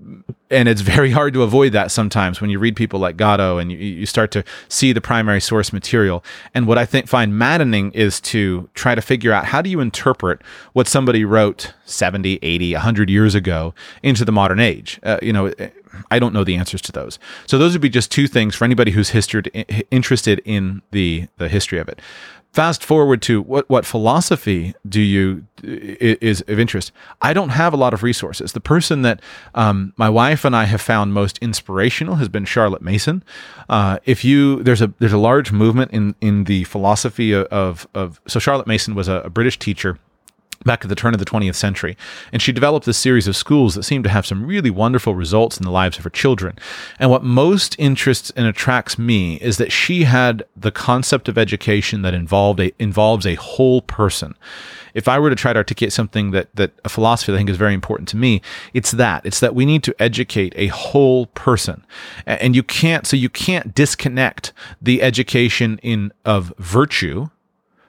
and 0.51 0.69
it's 0.69 0.81
very 0.97 1.11
hard 1.11 1.35
to 1.35 1.43
avoid 1.43 1.73
that 1.73 1.91
sometimes 1.91 2.41
when 2.41 2.51
you 2.51 2.59
read 2.59 2.77
people 2.77 3.01
like 3.01 3.17
Gatto 3.17 3.59
and 3.59 3.71
you, 3.73 3.79
you 3.79 4.07
start 4.07 4.31
to 4.33 4.45
see 4.69 4.93
the 4.93 5.01
primary 5.01 5.41
source 5.41 5.73
material. 5.73 6.25
And 6.55 6.67
what 6.67 6.79
I 6.79 6.87
think 6.87 7.09
find 7.09 7.37
maddening 7.37 7.93
is 7.93 8.21
to 8.23 8.69
try 8.75 8.95
to 8.95 9.03
figure 9.03 9.33
out 9.33 9.47
how 9.47 9.63
do 9.63 9.71
you 9.71 9.81
interpret 9.81 10.41
what 10.73 10.89
somebody 10.89 11.25
wrote 11.25 11.73
70, 11.85 12.39
80, 12.43 12.75
100 12.75 13.11
years 13.11 13.35
ago 13.35 13.75
into 14.03 14.25
the 14.25 14.33
modern 14.33 14.61
age. 14.61 15.01
Uh, 15.03 15.19
you 15.23 15.33
know, 15.33 15.53
I 16.11 16.19
don't 16.19 16.33
know 16.33 16.45
the 16.45 16.57
answers 16.57 16.83
to 16.83 16.93
those. 16.93 17.19
So 17.47 17.59
those 17.59 17.73
would 17.73 17.83
be 17.83 17.89
just 17.89 18.11
two 18.11 18.27
things 18.27 18.55
for 18.55 18.65
anybody 18.65 18.91
who's 18.93 19.11
history, 19.11 19.43
interested 19.91 20.41
in 20.45 20.83
the 20.91 21.29
the 21.37 21.49
history 21.49 21.79
of 21.79 21.89
it. 21.89 22.01
Fast 22.53 22.83
forward 22.83 23.21
to 23.23 23.43
what 23.43 23.69
what 23.69 23.85
philosophy 23.85 24.75
do 24.89 25.01
you 25.01 25.47
is 25.63 26.43
of 26.49 26.59
interest? 26.59 26.91
I 27.21 27.35
don't 27.35 27.51
have 27.51 27.75
a 27.75 27.77
lot 27.77 27.93
of 27.93 28.03
resources. 28.03 28.53
The 28.53 28.61
person 28.61 29.03
that 29.03 29.21
um, 29.55 29.93
my 29.97 30.09
wife 30.09 30.43
and 30.43 30.57
I 30.57 30.65
have 30.65 30.81
found 30.81 31.13
most 31.13 31.39
inspirational 31.43 32.15
has 32.15 32.31
been 32.31 32.47
Charlotte 32.47 32.81
Mason. 32.81 33.23
Uh, 33.69 33.99
if 34.07 34.25
you 34.25 34.63
there's 34.63 34.81
a 34.81 34.91
there's 35.01 35.13
a 35.13 35.19
large 35.19 35.53
movement 35.53 35.91
in 35.91 36.15
in 36.23 36.45
the 36.45 36.65
philosophy 36.65 37.33
of 37.33 37.47
of, 37.49 37.87
of 37.95 38.21
so 38.27 38.39
Charlotte 38.39 38.67
Mason 38.67 38.95
was 38.95 39.09
a, 39.09 39.17
a 39.17 39.29
British 39.29 39.59
teacher 39.59 39.99
back 40.65 40.85
at 40.85 40.89
the 40.89 40.95
turn 40.95 41.15
of 41.15 41.21
the 41.21 41.27
20th 41.27 41.55
century. 41.55 41.97
And 42.33 42.41
she 42.41 42.53
developed 42.53 42.87
this 42.87 42.99
series 42.99 43.29
of 43.29 43.37
schools 43.37 43.75
that 43.75 43.85
seemed 43.85 44.05
to 44.05 44.11
have 44.11 44.27
some 44.27 44.47
really 44.47 44.71
wonderful 44.71 45.15
results 45.15 45.57
in 45.57 45.65
the 45.65 45.71
lives 45.71 45.99
of 45.99 46.05
her 46.05 46.11
children. 46.11 46.59
And 46.99 47.11
what 47.11 47.23
most 47.23 47.77
interests 47.79 48.33
and 48.37 48.47
attracts 48.47 48.99
me 48.99 49.37
is 49.37 49.59
that 49.59 49.73
she 49.73 50.05
had 50.05 50.45
the 50.57 50.71
concept 50.71 51.29
of 51.29 51.39
education 51.39 52.03
that 52.03 52.15
involved 52.15 52.61
a, 52.61 52.73
involves 52.79 53.27
a 53.27 53.35
whole 53.35 53.83
person. 53.83 54.35
If 54.95 55.09
I 55.09 55.19
were 55.19 55.29
to 55.29 55.37
try 55.37 55.53
to 55.53 55.59
articulate 55.59 55.93
something 55.93 56.31
that, 56.31 56.49
that 56.57 56.73
a 56.83 56.89
philosophy 56.89 57.31
that 57.31 57.37
I 57.37 57.41
think 57.41 57.51
is 57.51 57.59
very 57.59 57.75
important 57.75 58.09
to 58.09 58.17
me, 58.17 58.41
it's 58.73 58.93
that. 58.93 59.27
It's 59.27 59.41
that 59.41 59.55
we 59.55 59.67
need 59.67 59.83
to 59.83 59.95
educate 59.99 60.55
a 60.57 60.69
whole 60.69 61.27
person. 61.27 61.85
And 62.25 62.57
you 62.57 62.63
can't, 62.63 63.07
so 63.07 63.15
you 63.15 63.29
can't 63.29 63.75
disconnect 63.75 64.55
the 64.81 65.03
education 65.03 65.79
in 65.83 66.13
of 66.25 66.55
virtue 66.57 67.29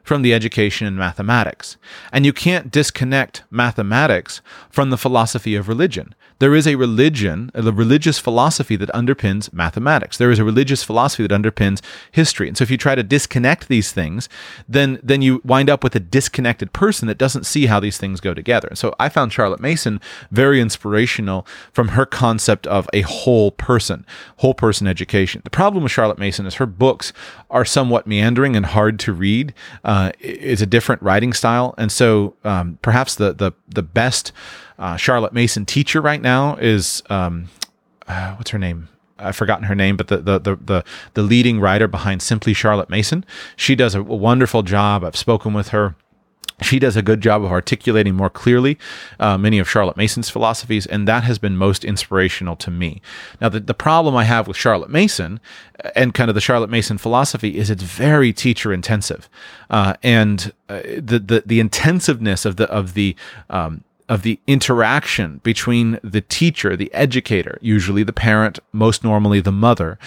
from 0.08 0.22
the 0.22 0.34
education 0.34 0.88
in 0.88 0.96
mathematics. 0.96 1.76
And 2.14 2.26
you 2.26 2.32
can't 2.32 2.72
disconnect 2.72 3.44
mathematics 3.52 4.42
from 4.70 4.90
the 4.90 4.98
philosophy 4.98 5.54
of 5.56 5.68
religion. 5.68 6.16
There 6.40 6.56
is 6.56 6.68
a 6.68 6.76
religion, 6.76 7.52
a 7.54 7.72
religious 7.72 8.20
philosophy 8.20 8.76
that 8.76 8.90
underpins 8.90 9.52
mathematics. 9.52 10.18
There 10.18 10.32
is 10.32 10.40
a 10.40 10.44
religious 10.44 10.84
philosophy 10.84 11.26
that 11.26 11.42
underpins 11.42 11.82
history. 12.12 12.48
And 12.48 12.58
so 12.58 12.64
if 12.64 12.72
you 12.72 12.78
try 12.78 12.96
to 12.96 13.04
disconnect 13.04 13.68
these 13.68 13.92
things, 13.92 14.30
then 14.68 15.00
then 15.02 15.22
you 15.22 15.42
wind 15.44 15.70
up 15.70 15.84
with 15.84 15.96
a 15.96 16.00
disconnected 16.00 16.74
person 16.74 17.08
that 17.08 17.18
doesn't 17.18 17.46
see 17.46 17.66
how 17.66 17.80
these 17.80 17.98
things 17.98 18.20
go 18.20 18.34
together. 18.34 18.68
And 18.68 18.78
so 18.78 18.96
I 19.00 19.10
found 19.10 19.34
Charlotte 19.34 19.60
Mason 19.60 20.00
very 20.32 20.62
inspirational 20.62 21.46
from 21.72 21.90
her 21.90 22.06
concept 22.06 22.68
of 22.68 22.88
a 22.94 23.02
whole 23.02 23.52
person, 23.52 24.06
whole 24.38 24.54
person 24.54 24.88
education. 24.88 25.42
The 25.44 25.50
problem 25.50 25.84
with 25.84 25.92
Charlotte 25.92 26.20
Mason 26.20 26.46
is 26.46 26.56
her 26.56 26.66
books 26.66 27.14
are 27.50 27.66
somewhat 27.66 28.08
meandering 28.08 28.56
and 28.56 28.66
hard 28.66 29.00
to 29.00 29.14
read. 29.14 29.54
Uh, 29.84 30.12
it's 30.20 30.62
a 30.62 30.66
different 30.66 31.02
writing 31.02 31.34
style, 31.34 31.74
and 31.78 31.92
so 31.92 32.36
um, 32.44 32.78
perhaps 32.82 33.16
the 33.16 33.34
the 33.34 33.52
the 33.68 33.84
best 33.84 34.32
uh, 34.78 34.96
Charlotte 34.98 35.34
Mason 35.34 35.66
teacher 35.66 36.02
right 36.02 36.22
now 36.22 36.56
is 36.58 37.04
um, 37.10 37.50
uh, 38.08 38.36
what's 38.36 38.52
her 38.52 38.60
name? 38.60 38.90
I've 39.20 39.36
forgotten 39.36 39.66
her 39.66 39.76
name, 39.76 39.98
but 39.98 40.08
the, 40.08 40.18
the, 40.18 40.40
the 40.40 40.56
the 40.56 40.84
the 41.16 41.22
leading 41.24 41.60
writer 41.60 41.88
behind 41.88 42.22
Simply 42.22 42.54
Charlotte 42.54 42.90
Mason. 42.90 43.26
She 43.56 43.76
does 43.76 43.96
a 43.96 44.04
wonderful 44.04 44.64
job. 44.64 45.04
I've 45.04 45.16
spoken 45.16 45.54
with 45.54 45.70
her. 45.70 45.96
She 46.62 46.80
does 46.80 46.96
a 46.96 47.04
good 47.04 47.22
job 47.22 47.44
of 47.44 47.52
articulating 47.52 48.16
more 48.16 48.32
clearly 48.32 48.80
uh, 49.20 49.38
many 49.38 49.60
of 49.60 49.70
Charlotte 49.70 49.96
Mason's 49.96 50.30
philosophies, 50.30 50.88
and 50.88 51.08
that 51.08 51.24
has 51.24 51.38
been 51.38 51.56
most 51.56 51.86
inspirational 51.86 52.56
to 52.56 52.72
me. 52.72 53.00
Now, 53.40 53.50
the, 53.50 53.60
the 53.60 53.76
problem 53.76 54.16
I 54.16 54.24
have 54.24 54.48
with 54.48 54.58
Charlotte 54.58 54.90
Mason 54.90 55.40
uh, 55.84 55.92
and 55.96 56.16
kind 56.16 56.30
of 56.30 56.36
the 56.36 56.42
Charlotte 56.42 56.72
Mason 56.72 56.98
philosophy 56.98 57.58
is 57.58 57.70
it's 57.70 57.84
very 57.84 58.34
teacher 58.34 58.74
intensive, 58.74 59.30
uh, 59.70 59.96
and 60.02 60.52
uh, 60.68 60.82
the, 60.98 61.20
the 61.20 61.44
the 61.46 61.60
intensiveness 61.60 62.44
of 62.44 62.56
the 62.56 62.68
of 62.72 62.96
the 62.96 63.16
um, 63.52 63.84
of 64.10 64.22
the 64.22 64.40
interaction 64.48 65.40
between 65.44 66.00
the 66.04 66.22
teacher, 66.22 66.76
the 66.76 66.94
educator, 66.94 67.58
usually 67.62 68.04
the 68.04 68.14
parent, 68.14 68.60
most 68.72 69.04
normally 69.04 69.42
the 69.42 69.52
mother. 69.52 70.00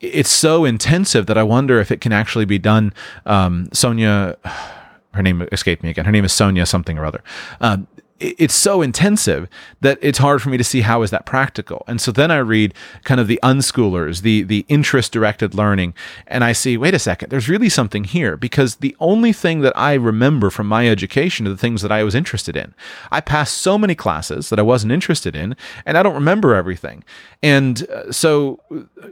It's 0.00 0.30
so 0.30 0.64
intensive 0.64 1.26
that 1.26 1.38
I 1.38 1.42
wonder 1.42 1.80
if 1.80 1.90
it 1.90 2.00
can 2.00 2.12
actually 2.12 2.44
be 2.44 2.58
done. 2.58 2.92
Um, 3.26 3.68
Sonya, 3.72 4.36
her 5.14 5.22
name 5.22 5.46
escaped 5.52 5.82
me 5.82 5.90
again. 5.90 6.04
Her 6.04 6.12
name 6.12 6.24
is 6.24 6.32
Sonya 6.32 6.66
something 6.66 6.98
or 6.98 7.04
other. 7.04 7.22
Um, 7.60 7.86
it's 8.20 8.54
so 8.54 8.80
intensive 8.80 9.48
that 9.80 9.98
it's 10.00 10.18
hard 10.18 10.40
for 10.40 10.48
me 10.48 10.56
to 10.56 10.64
see 10.64 10.82
how 10.82 11.02
is 11.02 11.10
that 11.10 11.26
practical. 11.26 11.84
And 11.88 12.00
so 12.00 12.12
then 12.12 12.30
I 12.30 12.38
read 12.38 12.72
kind 13.02 13.20
of 13.20 13.26
the 13.26 13.40
unschoolers, 13.42 14.22
the 14.22 14.42
the 14.42 14.64
interest 14.68 15.12
directed 15.12 15.54
learning, 15.54 15.94
and 16.26 16.44
I 16.44 16.52
see, 16.52 16.76
wait 16.76 16.94
a 16.94 16.98
second, 16.98 17.30
there's 17.30 17.48
really 17.48 17.68
something 17.68 18.04
here 18.04 18.36
because 18.36 18.76
the 18.76 18.96
only 19.00 19.32
thing 19.32 19.60
that 19.62 19.76
I 19.76 19.94
remember 19.94 20.50
from 20.50 20.68
my 20.68 20.88
education 20.88 21.46
are 21.46 21.50
the 21.50 21.56
things 21.56 21.82
that 21.82 21.90
I 21.90 22.04
was 22.04 22.14
interested 22.14 22.56
in. 22.56 22.74
I 23.10 23.20
passed 23.20 23.58
so 23.58 23.76
many 23.76 23.96
classes 23.96 24.48
that 24.48 24.58
I 24.58 24.62
wasn't 24.62 24.92
interested 24.92 25.34
in, 25.34 25.56
and 25.84 25.98
I 25.98 26.02
don't 26.02 26.14
remember 26.14 26.54
everything. 26.54 27.02
And 27.42 27.86
uh, 27.90 28.12
so 28.12 28.60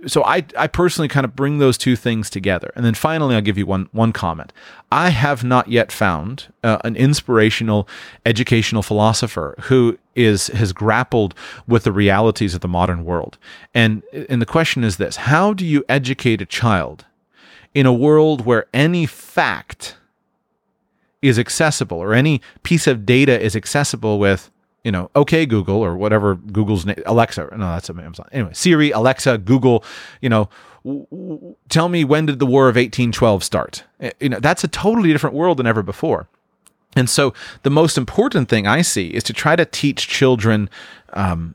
so 0.06 0.24
I 0.24 0.44
I 0.56 0.68
personally 0.68 1.08
kind 1.08 1.24
of 1.24 1.34
bring 1.34 1.58
those 1.58 1.76
two 1.76 1.96
things 1.96 2.30
together. 2.30 2.72
And 2.76 2.84
then 2.84 2.94
finally 2.94 3.34
I'll 3.34 3.42
give 3.42 3.58
you 3.58 3.66
one 3.66 3.88
one 3.92 4.12
comment. 4.12 4.52
I 4.92 5.08
have 5.08 5.42
not 5.42 5.68
yet 5.68 5.90
found 5.90 6.52
uh, 6.62 6.78
an 6.84 6.96
inspirational 6.96 7.88
educational 8.26 8.82
philosopher 9.02 9.56
who 9.62 9.98
is 10.14 10.46
has 10.48 10.72
grappled 10.72 11.34
with 11.66 11.82
the 11.82 11.90
realities 11.90 12.54
of 12.54 12.60
the 12.60 12.68
modern 12.68 13.04
world. 13.04 13.36
And 13.74 14.02
and 14.28 14.40
the 14.40 14.46
question 14.46 14.84
is 14.84 14.96
this: 14.96 15.16
How 15.16 15.52
do 15.54 15.66
you 15.66 15.84
educate 15.88 16.40
a 16.40 16.46
child 16.46 17.04
in 17.74 17.84
a 17.84 17.92
world 17.92 18.46
where 18.46 18.66
any 18.72 19.06
fact 19.06 19.96
is 21.20 21.36
accessible 21.38 21.98
or 21.98 22.14
any 22.14 22.40
piece 22.62 22.86
of 22.86 23.04
data 23.04 23.40
is 23.40 23.56
accessible 23.56 24.18
with 24.20 24.50
you 24.84 24.90
know, 24.90 25.10
okay, 25.14 25.46
Google 25.46 25.76
or 25.76 25.96
whatever 25.96 26.34
Google's 26.34 26.84
name, 26.84 27.00
Alexa. 27.06 27.48
No, 27.52 27.66
that's 27.66 27.88
Amazon. 27.88 28.26
Anyway, 28.32 28.52
Siri, 28.52 28.90
Alexa, 28.90 29.38
Google, 29.38 29.84
you 30.20 30.28
know, 30.28 30.48
tell 31.68 31.88
me 31.88 32.02
when 32.02 32.26
did 32.26 32.40
the 32.40 32.46
War 32.46 32.64
of 32.64 32.74
1812 32.74 33.44
start? 33.44 33.84
Eh, 34.00 34.10
you 34.18 34.28
know, 34.28 34.40
that's 34.40 34.64
a 34.64 34.68
totally 34.68 35.12
different 35.12 35.36
world 35.36 35.58
than 35.58 35.68
ever 35.68 35.84
before. 35.84 36.26
And 36.94 37.08
so 37.08 37.32
the 37.62 37.70
most 37.70 37.96
important 37.96 38.48
thing 38.48 38.66
I 38.66 38.82
see 38.82 39.08
is 39.08 39.22
to 39.24 39.32
try 39.32 39.56
to 39.56 39.64
teach 39.64 40.08
children 40.08 40.68
um, 41.14 41.54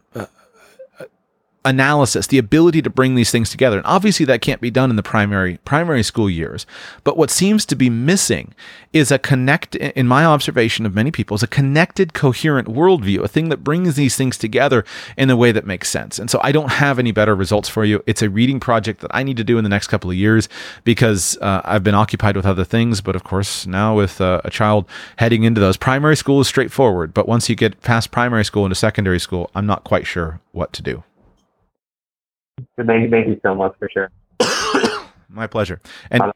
analysis, 1.65 2.27
the 2.27 2.37
ability 2.37 2.81
to 2.81 2.89
bring 2.89 3.15
these 3.15 3.31
things 3.31 3.49
together. 3.49 3.77
And 3.77 3.85
obviously 3.85 4.25
that 4.27 4.41
can't 4.41 4.61
be 4.61 4.71
done 4.71 4.89
in 4.89 4.95
the 4.95 5.03
primary 5.03 5.57
primary 5.65 6.03
school 6.03 6.29
years. 6.29 6.65
But 7.03 7.17
what 7.17 7.29
seems 7.29 7.65
to 7.65 7.75
be 7.75 7.89
missing 7.89 8.53
is 8.93 9.11
a 9.11 9.19
connect 9.19 9.75
in 9.75 10.07
my 10.07 10.25
observation 10.25 10.85
of 10.85 10.95
many 10.95 11.11
people 11.11 11.35
is 11.35 11.43
a 11.43 11.47
connected, 11.47 12.13
coherent 12.13 12.67
worldview, 12.67 13.21
a 13.21 13.27
thing 13.27 13.49
that 13.49 13.63
brings 13.63 13.95
these 13.95 14.15
things 14.15 14.37
together 14.37 14.85
in 15.17 15.29
a 15.29 15.35
way 15.35 15.51
that 15.51 15.65
makes 15.65 15.89
sense. 15.89 16.17
And 16.17 16.31
so 16.31 16.39
I 16.41 16.51
don't 16.51 16.71
have 16.71 16.99
any 16.99 17.11
better 17.11 17.35
results 17.35 17.69
for 17.69 17.83
you. 17.83 18.01
It's 18.07 18.21
a 18.21 18.29
reading 18.29 18.59
project 18.59 19.01
that 19.01 19.11
I 19.13 19.23
need 19.23 19.37
to 19.37 19.43
do 19.43 19.57
in 19.57 19.63
the 19.63 19.69
next 19.69 19.87
couple 19.87 20.09
of 20.09 20.15
years 20.15 20.47
because 20.83 21.37
uh, 21.41 21.61
I've 21.65 21.83
been 21.83 21.95
occupied 21.95 22.37
with 22.37 22.45
other 22.45 22.63
things. 22.63 23.01
But 23.01 23.15
of 23.15 23.23
course, 23.23 23.67
now 23.67 23.95
with 23.95 24.21
uh, 24.21 24.41
a 24.43 24.49
child 24.49 24.85
heading 25.17 25.43
into 25.43 25.59
those, 25.59 25.77
primary 25.77 26.15
school 26.15 26.39
is 26.39 26.47
straightforward. 26.47 27.13
But 27.13 27.27
once 27.27 27.49
you 27.49 27.55
get 27.55 27.81
past 27.81 28.11
primary 28.11 28.45
school 28.45 28.65
into 28.65 28.75
secondary 28.75 29.19
school, 29.19 29.51
I'm 29.53 29.65
not 29.65 29.83
quite 29.83 30.07
sure 30.07 30.39
what 30.53 30.71
to 30.73 30.81
do. 30.81 31.03
Thank, 32.77 33.11
thank 33.11 33.27
you 33.27 33.39
so 33.43 33.55
much 33.55 33.75
for 33.79 33.89
sure. 33.89 34.09
My 35.29 35.47
pleasure. 35.47 35.81
And 36.11 36.31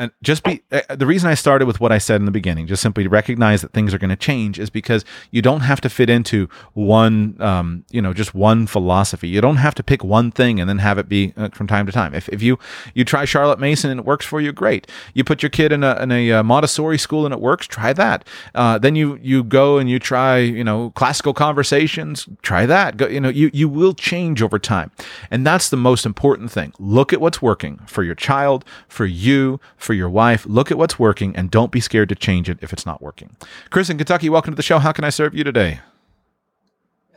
and 0.00 0.12
just 0.22 0.42
be 0.42 0.62
uh, 0.72 0.94
the 0.94 1.06
reason 1.06 1.30
I 1.30 1.34
started 1.34 1.66
with 1.66 1.80
what 1.80 1.92
I 1.92 1.98
said 1.98 2.20
in 2.20 2.24
the 2.24 2.30
beginning, 2.30 2.66
just 2.66 2.82
simply 2.82 3.06
recognize 3.06 3.62
that 3.62 3.72
things 3.72 3.92
are 3.94 3.98
going 3.98 4.10
to 4.10 4.16
change, 4.16 4.58
is 4.58 4.70
because 4.70 5.04
you 5.30 5.42
don't 5.42 5.60
have 5.60 5.80
to 5.82 5.88
fit 5.88 6.10
into 6.10 6.48
one, 6.74 7.36
um, 7.40 7.84
you 7.90 8.02
know, 8.02 8.12
just 8.12 8.34
one 8.34 8.66
philosophy. 8.66 9.28
You 9.28 9.40
don't 9.40 9.56
have 9.56 9.74
to 9.76 9.82
pick 9.82 10.04
one 10.04 10.30
thing 10.30 10.60
and 10.60 10.68
then 10.68 10.78
have 10.78 10.98
it 10.98 11.08
be 11.08 11.32
uh, 11.36 11.48
from 11.50 11.66
time 11.66 11.86
to 11.86 11.92
time. 11.92 12.14
If, 12.14 12.28
if 12.28 12.42
you 12.42 12.58
you 12.94 13.04
try 13.04 13.24
Charlotte 13.24 13.58
Mason 13.58 13.90
and 13.90 14.00
it 14.00 14.06
works 14.06 14.26
for 14.26 14.40
you, 14.40 14.52
great. 14.52 14.86
You 15.14 15.24
put 15.24 15.42
your 15.42 15.50
kid 15.50 15.72
in 15.72 15.82
a 15.82 16.00
in 16.02 16.12
a 16.12 16.32
uh, 16.32 16.42
Montessori 16.42 16.98
school 16.98 17.24
and 17.24 17.32
it 17.32 17.40
works, 17.40 17.66
try 17.66 17.92
that. 17.92 18.26
Uh, 18.54 18.78
then 18.78 18.96
you 18.96 19.18
you 19.22 19.44
go 19.44 19.78
and 19.78 19.90
you 19.90 19.98
try, 19.98 20.38
you 20.38 20.64
know, 20.64 20.90
classical 20.90 21.34
conversations, 21.34 22.28
try 22.42 22.66
that. 22.66 22.96
Go, 22.96 23.06
you 23.06 23.20
know, 23.20 23.28
you 23.28 23.50
you 23.52 23.68
will 23.68 23.94
change 23.94 24.42
over 24.42 24.58
time, 24.58 24.90
and 25.30 25.46
that's 25.46 25.70
the 25.70 25.76
most 25.76 26.06
important 26.06 26.50
thing. 26.50 26.72
Look 26.78 27.12
at 27.12 27.20
what's 27.20 27.42
working 27.42 27.80
for 27.86 28.02
your 28.02 28.14
child, 28.14 28.64
for 28.88 29.06
you 29.06 29.60
your 29.92 30.10
wife. 30.10 30.46
Look 30.46 30.70
at 30.70 30.78
what's 30.78 30.98
working 30.98 31.34
and 31.36 31.50
don't 31.50 31.70
be 31.70 31.80
scared 31.80 32.08
to 32.10 32.14
change 32.14 32.48
it 32.48 32.58
if 32.60 32.72
it's 32.72 32.86
not 32.86 33.02
working. 33.02 33.36
Chris 33.70 33.90
in 33.90 33.96
Kentucky, 33.96 34.28
welcome 34.28 34.52
to 34.52 34.56
the 34.56 34.62
show. 34.62 34.78
How 34.78 34.92
can 34.92 35.04
I 35.04 35.10
serve 35.10 35.34
you 35.34 35.44
today? 35.44 35.80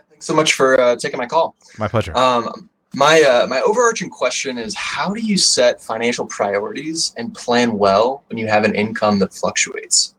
Thanks 0.10 0.26
so 0.26 0.34
much 0.34 0.54
for 0.54 0.80
uh, 0.80 0.96
taking 0.96 1.18
my 1.18 1.26
call. 1.26 1.56
My 1.78 1.88
pleasure. 1.88 2.16
Um, 2.18 2.70
my 2.94 3.22
uh, 3.22 3.48
my 3.48 3.62
overarching 3.62 4.10
question 4.10 4.58
is 4.58 4.76
how 4.76 5.14
do 5.14 5.22
you 5.22 5.38
set 5.38 5.80
financial 5.82 6.26
priorities 6.26 7.14
and 7.18 7.34
plan 7.36 7.78
well 7.78 8.24
when 8.28 8.38
you 8.38 8.48
have 8.48 8.64
an 8.64 8.74
income 8.74 9.20
that 9.20 9.34
fluctuates? 9.34 10.16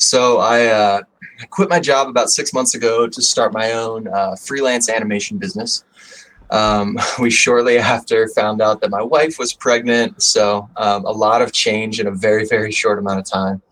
So 0.00 0.38
I, 0.38 0.66
uh, 0.66 1.00
I 1.40 1.46
quit 1.46 1.68
my 1.68 1.78
job 1.78 2.08
about 2.08 2.30
six 2.30 2.54
months 2.54 2.74
ago 2.74 3.06
to 3.06 3.22
start 3.22 3.52
my 3.52 3.72
own 3.72 4.08
uh, 4.08 4.34
freelance 4.34 4.88
animation 4.88 5.36
business. 5.36 5.84
Um, 6.50 6.98
we 7.18 7.30
shortly 7.30 7.78
after 7.78 8.28
found 8.28 8.60
out 8.60 8.80
that 8.80 8.90
my 8.90 9.02
wife 9.02 9.38
was 9.38 9.52
pregnant. 9.52 10.22
So 10.22 10.68
um, 10.76 11.04
a 11.04 11.12
lot 11.12 11.42
of 11.42 11.52
change 11.52 12.00
in 12.00 12.06
a 12.06 12.12
very, 12.12 12.46
very 12.46 12.72
short 12.72 12.98
amount 12.98 13.20
of 13.20 13.24
time. 13.24 13.62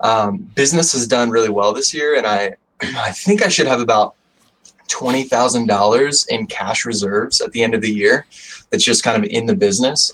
Um, 0.00 0.38
business 0.54 0.92
has 0.92 1.06
done 1.06 1.30
really 1.30 1.48
well 1.48 1.72
this 1.72 1.92
year, 1.92 2.16
and 2.16 2.26
I, 2.26 2.54
I 2.80 3.12
think 3.12 3.42
I 3.42 3.48
should 3.48 3.66
have 3.66 3.80
about 3.80 4.14
twenty 4.86 5.24
thousand 5.24 5.66
dollars 5.66 6.26
in 6.26 6.46
cash 6.46 6.86
reserves 6.86 7.40
at 7.40 7.52
the 7.52 7.62
end 7.62 7.74
of 7.74 7.82
the 7.82 7.92
year. 7.92 8.26
That's 8.70 8.84
just 8.84 9.02
kind 9.02 9.22
of 9.22 9.30
in 9.30 9.46
the 9.46 9.56
business. 9.56 10.12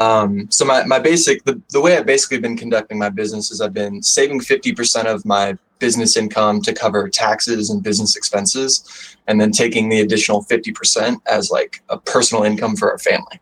Um, 0.00 0.50
so 0.50 0.64
my, 0.64 0.84
my 0.84 0.98
basic 0.98 1.44
the, 1.44 1.60
the 1.70 1.80
way 1.80 1.96
I've 1.96 2.06
basically 2.06 2.38
been 2.38 2.56
conducting 2.56 2.98
my 2.98 3.08
business 3.08 3.50
is 3.50 3.60
I've 3.60 3.74
been 3.74 4.02
saving 4.02 4.40
50% 4.40 5.04
of 5.04 5.24
my 5.24 5.56
business 5.84 6.16
income 6.16 6.62
to 6.62 6.72
cover 6.72 7.10
taxes 7.10 7.68
and 7.68 7.82
business 7.82 8.16
expenses, 8.16 8.70
and 9.26 9.38
then 9.38 9.50
taking 9.52 9.90
the 9.90 10.00
additional 10.00 10.42
50% 10.42 11.20
as 11.26 11.50
like 11.50 11.82
a 11.90 11.98
personal 11.98 12.42
income 12.42 12.74
for 12.74 12.90
our 12.90 12.98
family. 12.98 13.38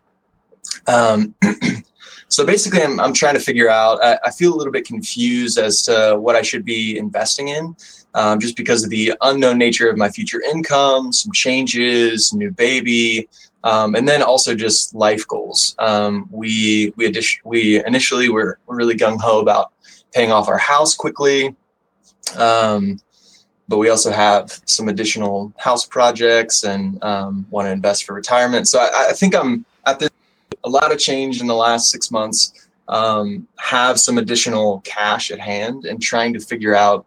Um, 0.87 1.33
so 2.27 2.45
basically, 2.45 2.81
I'm, 2.81 2.99
I'm 2.99 3.13
trying 3.13 3.35
to 3.35 3.39
figure 3.39 3.69
out, 3.69 4.03
I, 4.03 4.19
I, 4.25 4.31
feel 4.31 4.53
a 4.53 4.57
little 4.57 4.73
bit 4.73 4.85
confused 4.85 5.57
as 5.57 5.83
to 5.83 6.17
what 6.19 6.35
I 6.35 6.41
should 6.41 6.65
be 6.65 6.97
investing 6.97 7.47
in. 7.47 7.77
Um, 8.13 8.41
just 8.41 8.57
because 8.57 8.83
of 8.83 8.89
the 8.89 9.13
unknown 9.21 9.57
nature 9.57 9.89
of 9.89 9.97
my 9.97 10.09
future 10.09 10.41
income, 10.41 11.13
some 11.13 11.31
changes, 11.31 12.33
new 12.33 12.51
baby, 12.51 13.29
um, 13.63 13.95
and 13.95 14.05
then 14.05 14.21
also 14.21 14.53
just 14.53 14.93
life 14.93 15.25
goals. 15.27 15.75
Um, 15.79 16.27
we 16.29 16.93
we 16.97 17.05
addition, 17.05 17.41
we 17.45 17.83
initially 17.85 18.29
were, 18.29 18.59
really 18.67 18.95
gung 18.95 19.19
ho 19.19 19.39
about 19.39 19.71
paying 20.13 20.31
off 20.31 20.47
our 20.47 20.59
house 20.59 20.93
quickly, 20.93 21.55
um, 22.37 22.99
but 23.67 23.77
we 23.77 23.89
also 23.89 24.11
have 24.11 24.59
some 24.65 24.89
additional 24.89 25.53
house 25.57 25.85
projects 25.85 26.63
and 26.63 27.01
um, 27.03 27.45
want 27.49 27.67
to 27.67 27.71
invest 27.71 28.05
for 28.05 28.13
retirement. 28.13 28.67
So 28.67 28.79
I, 28.79 29.09
I, 29.09 29.13
think 29.13 29.35
I'm 29.35 29.65
at 29.85 29.99
this 29.99 30.09
a 30.63 30.69
lot 30.69 30.91
of 30.91 30.99
change 30.99 31.41
in 31.41 31.47
the 31.47 31.55
last 31.55 31.89
six 31.89 32.11
months. 32.11 32.67
Um, 32.87 33.47
have 33.57 33.99
some 33.99 34.17
additional 34.17 34.81
cash 34.81 35.31
at 35.31 35.39
hand 35.39 35.85
and 35.85 36.01
trying 36.01 36.33
to 36.33 36.39
figure 36.39 36.75
out 36.75 37.05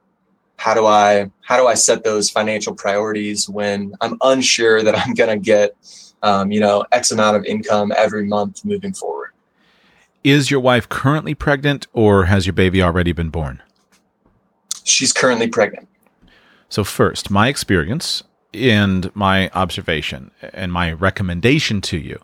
how 0.56 0.72
do 0.72 0.86
I 0.86 1.30
how 1.42 1.58
do 1.58 1.66
I 1.66 1.74
set 1.74 2.02
those 2.02 2.30
financial 2.30 2.74
priorities 2.74 3.46
when 3.48 3.94
I'm 4.00 4.16
unsure 4.22 4.82
that 4.82 4.98
I'm 4.98 5.12
going 5.14 5.30
to 5.30 5.42
get 5.44 5.76
um, 6.22 6.50
you 6.50 6.60
know, 6.60 6.84
X 6.92 7.12
amount 7.12 7.36
of 7.36 7.44
income 7.44 7.92
every 7.96 8.26
month 8.26 8.64
moving 8.64 8.92
forward. 8.92 9.30
Is 10.24 10.50
your 10.50 10.60
wife 10.60 10.88
currently 10.88 11.34
pregnant 11.34 11.86
or 11.92 12.24
has 12.24 12.46
your 12.46 12.52
baby 12.52 12.82
already 12.82 13.12
been 13.12 13.30
born? 13.30 13.62
She's 14.86 15.12
currently 15.12 15.48
pregnant. 15.48 15.88
So, 16.68 16.84
first, 16.84 17.30
my 17.30 17.48
experience 17.48 18.22
and 18.54 19.14
my 19.14 19.50
observation 19.50 20.30
and 20.52 20.72
my 20.72 20.92
recommendation 20.92 21.80
to 21.82 21.98
you 21.98 22.20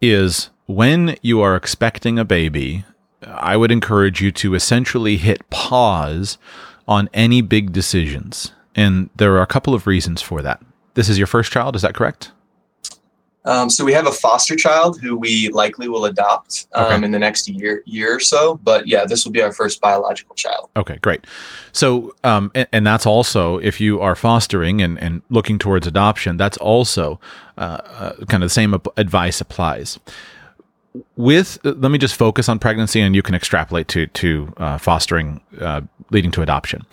is 0.00 0.50
when 0.66 1.16
you 1.22 1.40
are 1.40 1.56
expecting 1.56 2.18
a 2.18 2.24
baby, 2.24 2.84
I 3.22 3.56
would 3.56 3.72
encourage 3.72 4.20
you 4.20 4.30
to 4.32 4.54
essentially 4.54 5.16
hit 5.16 5.48
pause 5.50 6.38
on 6.86 7.08
any 7.12 7.40
big 7.40 7.72
decisions. 7.72 8.52
And 8.74 9.10
there 9.16 9.34
are 9.34 9.42
a 9.42 9.46
couple 9.46 9.74
of 9.74 9.86
reasons 9.86 10.22
for 10.22 10.42
that. 10.42 10.62
This 10.94 11.08
is 11.08 11.18
your 11.18 11.26
first 11.26 11.50
child, 11.50 11.76
is 11.76 11.82
that 11.82 11.94
correct? 11.94 12.32
Um, 13.46 13.70
so 13.70 13.84
we 13.84 13.92
have 13.92 14.06
a 14.06 14.12
foster 14.12 14.56
child 14.56 15.00
who 15.00 15.16
we 15.16 15.48
likely 15.50 15.88
will 15.88 16.04
adopt 16.04 16.66
um, 16.74 16.86
okay. 16.86 17.04
in 17.04 17.10
the 17.12 17.18
next 17.18 17.48
year 17.48 17.82
year 17.86 18.16
or 18.16 18.20
so. 18.20 18.60
But 18.62 18.88
yeah, 18.88 19.04
this 19.04 19.24
will 19.24 19.32
be 19.32 19.40
our 19.40 19.52
first 19.52 19.80
biological 19.80 20.34
child. 20.34 20.68
Okay, 20.76 20.98
great. 20.98 21.24
So 21.72 22.14
um, 22.24 22.50
and, 22.54 22.68
and, 22.72 22.86
that's 22.86 23.06
also 23.06 23.58
if 23.58 23.80
you 23.80 24.00
are 24.00 24.16
fostering 24.16 24.82
and, 24.82 24.98
and 24.98 25.22
looking 25.30 25.58
towards 25.58 25.86
adoption, 25.86 26.36
that's 26.36 26.56
also 26.58 27.20
uh, 27.56 27.78
uh, 27.84 28.12
kind 28.26 28.42
of 28.42 28.48
the 28.48 28.54
same 28.54 28.74
advice 28.96 29.40
applies. 29.40 29.98
With 31.16 31.58
uh, 31.64 31.74
let 31.76 31.90
me 31.90 31.98
just 31.98 32.16
focus 32.16 32.48
on 32.48 32.58
pregnancy, 32.58 33.00
and 33.00 33.14
you 33.14 33.22
can 33.22 33.34
extrapolate 33.34 33.86
to 33.88 34.08
to 34.08 34.52
uh, 34.56 34.78
fostering 34.78 35.40
uh, 35.60 35.82
leading 36.10 36.32
to 36.32 36.42
adoption. 36.42 36.84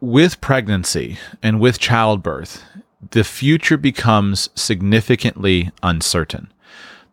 With 0.00 0.40
pregnancy 0.40 1.16
and 1.42 1.60
with 1.60 1.78
childbirth, 1.78 2.62
the 3.10 3.24
future 3.24 3.76
becomes 3.76 4.48
significantly 4.54 5.70
uncertain. 5.82 6.52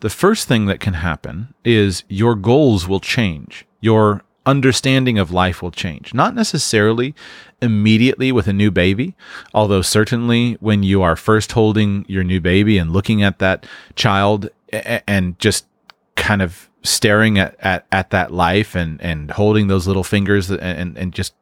The 0.02 0.10
first 0.10 0.48
thing 0.48 0.66
that 0.68 0.80
can 0.80 0.94
happen 0.94 1.54
is 1.66 2.04
your 2.08 2.36
goals 2.36 2.88
will 2.88 3.02
change. 3.02 3.66
Your 3.82 4.24
understanding 4.46 5.20
of 5.20 5.32
life 5.32 5.62
will 5.62 5.72
change. 5.72 6.14
Not 6.14 6.34
necessarily 6.34 7.14
immediately 7.62 8.32
with 8.32 8.48
a 8.48 8.54
new 8.54 8.72
baby, 8.72 9.16
although 9.54 9.82
certainly 9.82 10.54
when 10.62 10.84
you 10.84 11.02
are 11.02 11.16
first 11.16 11.52
holding 11.52 12.06
your 12.08 12.24
new 12.24 12.40
baby 12.40 12.78
and 12.78 12.92
looking 12.92 13.22
at 13.22 13.40
that 13.40 13.66
child 13.96 14.50
and 14.72 15.38
just 15.40 15.66
kind 16.16 16.42
of 16.42 16.70
staring 16.84 17.38
at, 17.38 17.56
at, 17.60 17.86
at 17.92 18.10
that 18.12 18.32
life 18.32 18.76
and, 18.76 19.02
and 19.02 19.32
holding 19.32 19.68
those 19.68 19.86
little 19.86 20.04
fingers 20.04 20.50
and, 20.50 20.98
and 20.98 21.14
just 21.14 21.34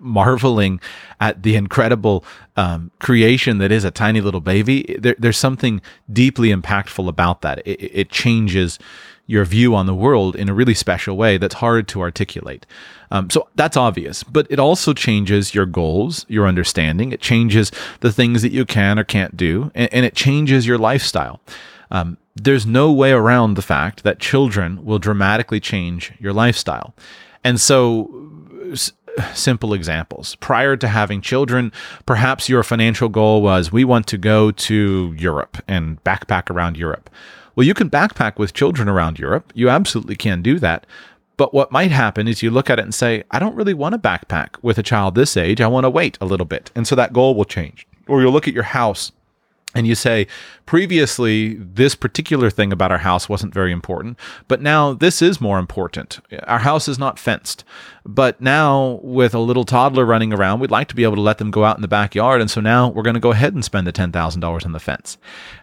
marveling 0.00 0.80
at 1.20 1.42
the 1.42 1.56
incredible 1.56 2.24
um, 2.56 2.90
creation 2.98 3.58
that 3.58 3.70
is 3.70 3.84
a 3.84 3.90
tiny 3.90 4.20
little 4.20 4.40
baby, 4.40 4.96
there, 4.98 5.14
there's 5.18 5.38
something 5.38 5.80
deeply 6.12 6.48
impactful 6.48 7.08
about 7.08 7.42
that. 7.42 7.58
It, 7.66 7.82
it, 7.92 8.10
changes 8.10 8.78
your 9.26 9.44
view 9.44 9.74
on 9.74 9.86
the 9.86 9.94
world 9.94 10.34
in 10.34 10.48
a 10.48 10.54
really 10.54 10.74
special 10.74 11.16
way 11.16 11.38
that's 11.38 11.54
hard 11.54 11.86
to 11.86 12.00
articulate. 12.00 12.66
Um, 13.12 13.30
so 13.30 13.48
that's 13.54 13.76
obvious, 13.76 14.24
but 14.24 14.46
it 14.50 14.58
also 14.58 14.92
changes 14.92 15.54
your 15.54 15.66
goals, 15.66 16.26
your 16.28 16.46
understanding. 16.46 17.12
It 17.12 17.20
changes 17.20 17.70
the 18.00 18.12
things 18.12 18.42
that 18.42 18.52
you 18.52 18.64
can 18.64 18.98
or 18.98 19.04
can't 19.04 19.36
do, 19.36 19.70
and, 19.74 19.92
and 19.94 20.04
it 20.04 20.14
changes 20.14 20.66
your 20.66 20.78
lifestyle. 20.78 21.40
Um, 21.90 22.18
there's 22.34 22.66
no 22.66 22.92
way 22.92 23.12
around 23.12 23.54
the 23.54 23.62
fact 23.62 24.02
that 24.02 24.18
children 24.18 24.84
will 24.84 24.98
dramatically 24.98 25.60
change 25.60 26.12
your 26.18 26.32
lifestyle. 26.32 26.94
And 27.44 27.60
so 27.60 28.10
simple 29.34 29.72
examples. 29.72 30.36
Prior 30.36 30.76
to 30.76 30.88
having 30.88 31.20
children, 31.20 31.72
perhaps 32.06 32.48
your 32.48 32.62
financial 32.62 33.08
goal 33.08 33.42
was 33.42 33.72
we 33.72 33.84
want 33.84 34.06
to 34.08 34.18
go 34.18 34.50
to 34.50 35.14
Europe 35.18 35.62
and 35.68 36.02
backpack 36.04 36.50
around 36.50 36.76
Europe. 36.76 37.10
Well, 37.56 37.66
you 37.66 37.74
can 37.74 37.90
backpack 37.90 38.38
with 38.38 38.54
children 38.54 38.88
around 38.88 39.18
Europe. 39.18 39.52
You 39.54 39.68
absolutely 39.68 40.16
can 40.16 40.42
do 40.42 40.58
that. 40.60 40.86
But 41.36 41.54
what 41.54 41.72
might 41.72 41.90
happen 41.90 42.28
is 42.28 42.42
you 42.42 42.50
look 42.50 42.68
at 42.68 42.78
it 42.78 42.82
and 42.82 42.94
say, 42.94 43.24
I 43.30 43.38
don't 43.38 43.54
really 43.54 43.74
want 43.74 43.94
to 43.94 43.98
backpack 43.98 44.56
with 44.62 44.78
a 44.78 44.82
child 44.82 45.14
this 45.14 45.36
age. 45.36 45.60
I 45.60 45.68
want 45.68 45.84
to 45.84 45.90
wait 45.90 46.18
a 46.20 46.26
little 46.26 46.46
bit. 46.46 46.70
And 46.74 46.86
so 46.86 46.94
that 46.96 47.12
goal 47.12 47.34
will 47.34 47.46
change. 47.46 47.86
Or 48.06 48.20
you'll 48.20 48.32
look 48.32 48.46
at 48.46 48.54
your 48.54 48.62
house 48.62 49.12
and 49.74 49.86
you 49.86 49.94
say, 49.94 50.26
previously, 50.66 51.54
this 51.54 51.94
particular 51.94 52.50
thing 52.50 52.72
about 52.72 52.90
our 52.90 52.98
house 52.98 53.28
wasn't 53.28 53.54
very 53.54 53.70
important, 53.72 54.18
but 54.48 54.60
now 54.60 54.92
this 54.92 55.22
is 55.22 55.40
more 55.40 55.58
important. 55.58 56.18
Our 56.44 56.60
house 56.60 56.88
is 56.88 56.98
not 56.98 57.18
fenced. 57.18 57.64
But 58.04 58.40
now, 58.40 58.98
with 59.02 59.34
a 59.34 59.38
little 59.38 59.64
toddler 59.64 60.06
running 60.06 60.32
around, 60.32 60.60
we'd 60.60 60.70
like 60.70 60.88
to 60.88 60.96
be 60.96 61.04
able 61.04 61.16
to 61.16 61.20
let 61.20 61.38
them 61.38 61.50
go 61.50 61.64
out 61.64 61.76
in 61.76 61.82
the 61.82 61.88
backyard. 61.88 62.40
And 62.40 62.50
so 62.50 62.60
now 62.60 62.88
we're 62.88 63.02
going 63.02 63.14
to 63.14 63.20
go 63.20 63.32
ahead 63.32 63.52
and 63.52 63.64
spend 63.64 63.86
the 63.86 63.92
$10,000 63.92 64.64
on 64.64 64.72
the 64.72 64.80
fence. 64.80 65.18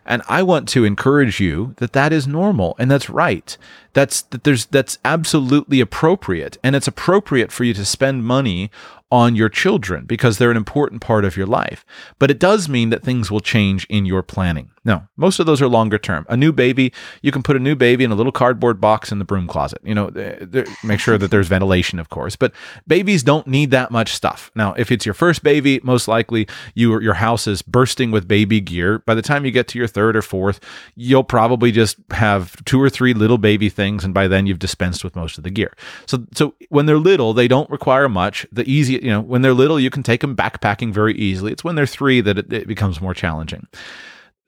And 0.06 0.22
I 0.30 0.44
want 0.44 0.70
to 0.70 0.86
encourage 0.86 1.40
you 1.40 1.74
that 1.78 1.94
that 1.94 2.14
is 2.14 2.28
normal 2.28 2.76
and 2.78 2.92
that's 2.92 3.10
right. 3.10 3.58
That's 3.94 4.22
that 4.22 4.44
there's 4.44 4.68
that's 4.68 5.00
absolutely 5.04 5.82
appropriate. 5.82 6.58
And 6.64 6.76
it's 6.76 6.88
appropriate 6.88 7.52
for 7.52 7.64
you 7.64 7.74
to 7.74 7.84
spend 7.84 8.24
money 8.24 8.70
on 9.12 9.36
your 9.36 9.50
children 9.50 10.06
because 10.06 10.38
they're 10.38 10.52
an 10.52 10.58
important 10.58 11.02
part 11.02 11.24
of 11.24 11.38
your 11.38 11.46
life. 11.46 11.86
But 12.20 12.30
it 12.30 12.40
does 12.40 12.68
mean 12.68 12.90
that 12.90 13.04
things 13.04 13.32
will 13.32 13.40
change 13.40 13.86
in 13.86 14.06
your 14.06 14.22
planning. 14.22 14.72
No, 14.88 15.06
most 15.18 15.40
of 15.40 15.46
those 15.46 15.62
are 15.62 15.68
longer 15.68 15.98
term. 15.98 16.26
A 16.30 16.38
new 16.38 16.54
baby, 16.54 16.94
you 17.22 17.30
can 17.30 17.44
put 17.44 17.58
a 17.58 17.60
new 17.60 17.76
baby 17.76 18.06
in 18.06 18.12
a 18.12 18.16
little 18.16 18.32
cardboard 18.32 18.80
box 18.80 19.12
in 19.12 19.20
the 19.20 19.26
broom 19.26 19.46
closet. 19.46 19.80
You 19.84 19.94
know, 19.94 20.08
eh, 20.08 20.64
make 20.82 21.02
sure 21.02 21.18
that 21.18 21.30
there's 21.30 21.50
ventilation, 21.50 22.00
of 22.00 22.10
course. 22.10 22.38
But 22.38 22.54
babies 22.88 23.22
don't 23.22 23.48
need 23.48 23.72
that 23.72 23.92
much 23.92 24.14
stuff. 24.14 24.50
Now, 24.56 24.74
if 24.78 24.90
it's 24.90 25.06
your 25.06 25.14
first 25.14 25.44
baby, 25.44 25.82
most 25.84 26.08
likely 26.08 26.48
you 26.74 27.02
your 27.02 27.16
house 27.16 27.48
is 27.48 27.62
bursting 27.62 28.12
with 28.12 28.30
baby 28.30 28.62
gear. 28.62 29.00
By 29.00 29.14
the 29.14 29.22
time 29.22 29.44
you 29.44 29.52
get 29.52 29.68
to 29.70 29.78
your 29.78 29.90
third 29.90 30.16
or 30.16 30.22
fourth, 30.22 30.62
you'll 30.96 31.26
probably 31.26 31.74
just 31.74 31.98
have 32.12 32.64
two 32.64 32.82
or 32.82 32.90
three 32.90 33.14
little 33.14 33.38
baby 33.38 33.68
things, 33.68 34.06
and 34.06 34.14
by 34.14 34.30
then 34.30 34.48
you've 34.48 34.58
dispensed 34.58 35.04
with 35.04 35.18
most 35.18 35.38
of 35.38 35.44
the 35.44 35.50
gear. 35.50 35.74
So, 36.06 36.26
so 36.34 36.56
when 36.70 36.86
they're 36.86 36.98
little, 36.98 37.34
they 37.34 37.50
don't 37.50 37.70
require 37.70 38.08
much. 38.08 38.48
The 38.54 38.64
easy, 38.70 38.97
you 39.04 39.10
know, 39.10 39.22
when 39.22 39.42
they're 39.42 39.54
little, 39.54 39.80
you 39.80 39.90
can 39.90 40.04
take 40.04 40.22
them 40.22 40.36
backpacking 40.36 40.94
very 40.94 41.16
easily. 41.16 41.52
It's 41.52 41.64
when 41.64 41.76
they're 41.76 41.86
three 41.86 42.22
that 42.22 42.38
it, 42.38 42.52
it 42.52 42.68
becomes 42.68 43.02
more 43.02 43.14
challenging 43.14 43.68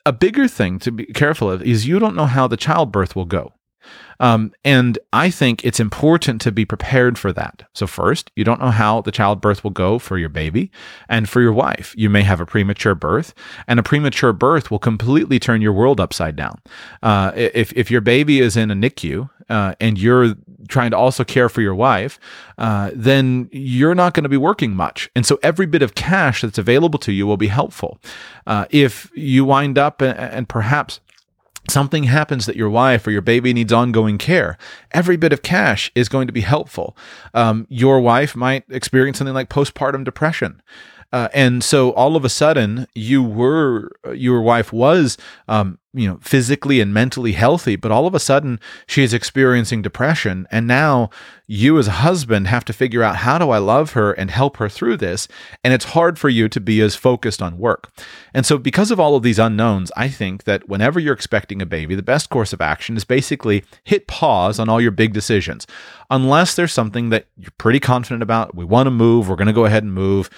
a 0.06 0.14
bigger 0.14 0.48
thing 0.48 0.80
to 0.80 0.92
be 0.92 1.06
careful 1.06 1.52
of 1.52 1.62
is 1.62 1.88
you 1.88 2.00
don't 2.00 2.16
know 2.16 2.26
how 2.26 2.48
the 2.48 2.58
childbirth 2.58 3.16
will 3.16 3.26
go. 3.26 3.54
Um, 4.20 4.52
and 4.66 5.00
I 5.14 5.30
think 5.30 5.64
it's 5.64 5.80
important 5.80 6.42
to 6.42 6.52
be 6.52 6.66
prepared 6.66 7.18
for 7.18 7.32
that. 7.34 7.64
So, 7.74 7.88
first, 7.88 8.32
you 8.36 8.44
don't 8.44 8.60
know 8.60 8.72
how 8.72 9.02
the 9.02 9.12
childbirth 9.12 9.64
will 9.64 9.72
go 9.72 9.98
for 9.98 10.18
your 10.18 10.30
baby 10.30 10.72
and 11.08 11.30
for 11.30 11.42
your 11.42 11.54
wife. 11.54 11.94
You 11.96 12.10
may 12.10 12.24
have 12.24 12.42
a 12.42 12.46
premature 12.46 12.96
birth, 12.96 13.34
and 13.68 13.80
a 13.80 13.84
premature 13.84 14.34
birth 14.34 14.70
will 14.70 14.80
completely 14.80 15.40
turn 15.40 15.62
your 15.62 15.72
world 15.72 16.02
upside 16.02 16.36
down. 16.36 16.60
Uh, 17.02 17.32
if, 17.36 17.72
if 17.74 17.90
your 17.90 18.02
baby 18.02 18.42
is 18.42 18.58
in 18.58 18.70
a 18.70 18.76
NICU 18.76 19.30
uh, 19.48 19.76
and 19.80 19.98
you're 19.98 20.36
trying 20.68 20.92
to 20.92 20.98
also 20.98 21.24
care 21.24 21.50
for 21.50 21.62
your 21.62 21.76
wife, 21.76 22.20
uh, 22.58 22.92
then 22.94 23.50
you're 23.52 23.96
not 23.96 24.14
going 24.14 24.24
to 24.24 24.30
be 24.30 24.38
working 24.38 24.76
much. 24.76 25.10
And 25.16 25.26
so, 25.26 25.40
every 25.42 25.66
bit 25.66 25.82
of 25.82 25.96
cash 25.96 26.42
that's 26.42 26.58
available 26.58 27.00
to 27.00 27.12
you 27.12 27.26
will 27.26 27.38
be 27.38 27.48
helpful. 27.48 28.00
Uh, 28.46 28.66
if 28.70 29.12
you 29.16 29.46
wind 29.46 29.78
up 29.78 30.02
and, 30.02 30.18
and 30.18 30.50
perhaps 30.50 31.00
something 31.70 32.06
happens 32.06 32.46
that 32.46 32.56
your 32.56 32.70
wife 32.70 33.06
or 33.06 33.12
your 33.12 33.22
baby 33.22 33.54
needs 33.54 33.72
ongoing 33.72 34.18
care, 34.18 34.58
every 34.92 35.18
bit 35.18 35.34
of 35.34 35.42
cash 35.42 35.92
is 35.96 36.10
going 36.10 36.28
to 36.28 36.34
be 36.34 36.42
helpful. 36.42 36.98
Um, 37.34 37.68
your 37.70 38.00
wife 38.00 38.36
might 38.36 38.64
experience 38.70 39.18
something 39.18 39.34
like 39.34 39.50
postpartum 39.50 40.04
depression. 40.04 40.62
Uh, 41.12 41.28
and 41.34 41.64
so 41.64 41.92
all 41.92 42.16
of 42.16 42.24
a 42.24 42.30
sudden, 42.30 42.88
you 42.94 43.24
were 43.24 43.92
your 44.14 44.42
wife 44.42 44.72
was 44.72 45.18
um, 45.48 45.80
you 45.94 46.08
know 46.08 46.20
physically 46.22 46.80
and 46.82 46.94
mentally 46.94 47.32
healthy 47.32 47.76
but 47.76 47.92
all 47.92 48.06
of 48.06 48.14
a 48.14 48.20
sudden 48.20 48.60
she 48.86 49.04
is 49.04 49.14
experiencing 49.14 49.82
depression. 49.82 50.48
And 50.52 50.68
now 50.68 51.10
you 51.48 51.80
as 51.80 51.88
a 51.88 51.92
husband 51.92 52.48
have 52.48 52.64
to 52.66 52.74
figure 52.74 53.02
out 53.02 53.18
how 53.18 53.40
do 53.40 53.50
i 53.50 53.58
love 53.58 53.94
her 53.94 54.12
and 54.14 54.30
help 54.30 54.58
her 54.58 54.70
through 54.70 54.98
this? 54.98 55.28
And 55.64 55.74
it's 55.74 55.86
hard 55.86 56.20
for 56.20 56.30
you 56.30 56.48
to 56.50 56.60
be 56.60 56.80
as 56.82 56.96
focused 56.96 57.42
on 57.42 57.58
work. 57.58 57.92
And 58.34 58.46
so 58.46 58.60
because 58.60 58.92
of 58.92 59.00
all 59.00 59.16
of 59.16 59.24
these 59.24 59.40
unknowns 59.40 59.92
i 59.98 60.08
think 60.08 60.44
that 60.44 60.70
whenever 60.70 61.00
you're 61.00 61.14
expecting 61.14 61.62
a 61.62 61.66
baby 61.66 61.96
the 61.96 62.04
best 62.04 62.30
course 62.30 62.54
of 62.54 62.62
action 62.62 62.96
is 62.96 63.04
basically 63.04 63.64
hit 63.84 64.08
pause 64.08 64.60
on 64.60 64.70
all 64.70 64.82
your 64.82 64.92
big 64.92 65.14
decisions. 65.14 65.66
Unless 66.12 66.56
there's 66.56 66.74
something 66.74 67.10
that 67.10 67.28
you're 67.38 67.52
pretty 67.58 67.80
confident 67.80 68.24
about 68.24 68.56
we 68.56 68.66
want 68.66 68.88
to 68.88 68.92
move 68.92 69.28
we're 69.28 69.36
going 69.36 69.48
to 69.48 69.54
go 69.54 69.66
ahead 69.66 69.84
and 69.84 69.94
move 69.94 70.30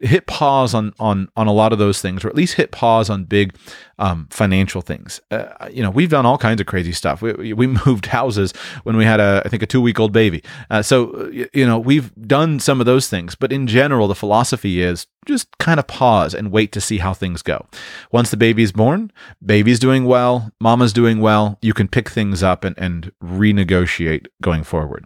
hit 0.00 0.26
pause 0.26 0.74
on 0.74 0.94
on 0.98 1.28
on 1.36 1.46
a 1.46 1.52
lot 1.52 1.72
of 1.72 1.78
those 1.78 2.00
things 2.00 2.24
or 2.24 2.28
at 2.28 2.34
least 2.34 2.54
hit 2.54 2.70
pause 2.70 3.10
on 3.10 3.24
big 3.24 3.54
um, 3.98 4.28
financial 4.30 4.80
things. 4.80 5.20
Uh, 5.30 5.68
you 5.70 5.82
know, 5.82 5.90
we've 5.90 6.10
done 6.10 6.26
all 6.26 6.38
kinds 6.38 6.60
of 6.60 6.66
crazy 6.66 6.92
stuff. 6.92 7.22
We, 7.22 7.52
we 7.52 7.66
moved 7.86 8.06
houses 8.06 8.52
when 8.82 8.96
we 8.96 9.04
had 9.04 9.20
a, 9.20 9.42
I 9.44 9.48
think, 9.48 9.62
a 9.62 9.66
two 9.66 9.80
week 9.80 10.00
old 10.00 10.12
baby. 10.12 10.42
Uh, 10.70 10.82
so, 10.82 11.30
you 11.52 11.66
know, 11.66 11.78
we've 11.78 12.14
done 12.26 12.60
some 12.60 12.80
of 12.80 12.86
those 12.86 13.08
things. 13.08 13.34
But 13.34 13.52
in 13.52 13.66
general, 13.66 14.08
the 14.08 14.14
philosophy 14.14 14.82
is 14.82 15.06
just 15.26 15.56
kind 15.58 15.80
of 15.80 15.86
pause 15.86 16.34
and 16.34 16.50
wait 16.50 16.72
to 16.72 16.80
see 16.80 16.98
how 16.98 17.14
things 17.14 17.42
go. 17.42 17.66
Once 18.12 18.30
the 18.30 18.36
baby's 18.36 18.72
born, 18.72 19.10
baby's 19.44 19.78
doing 19.78 20.04
well, 20.04 20.50
mama's 20.60 20.92
doing 20.92 21.20
well, 21.20 21.58
you 21.62 21.72
can 21.72 21.88
pick 21.88 22.10
things 22.10 22.42
up 22.42 22.64
and, 22.64 22.76
and 22.78 23.12
renegotiate 23.22 24.26
going 24.42 24.64
forward. 24.64 25.04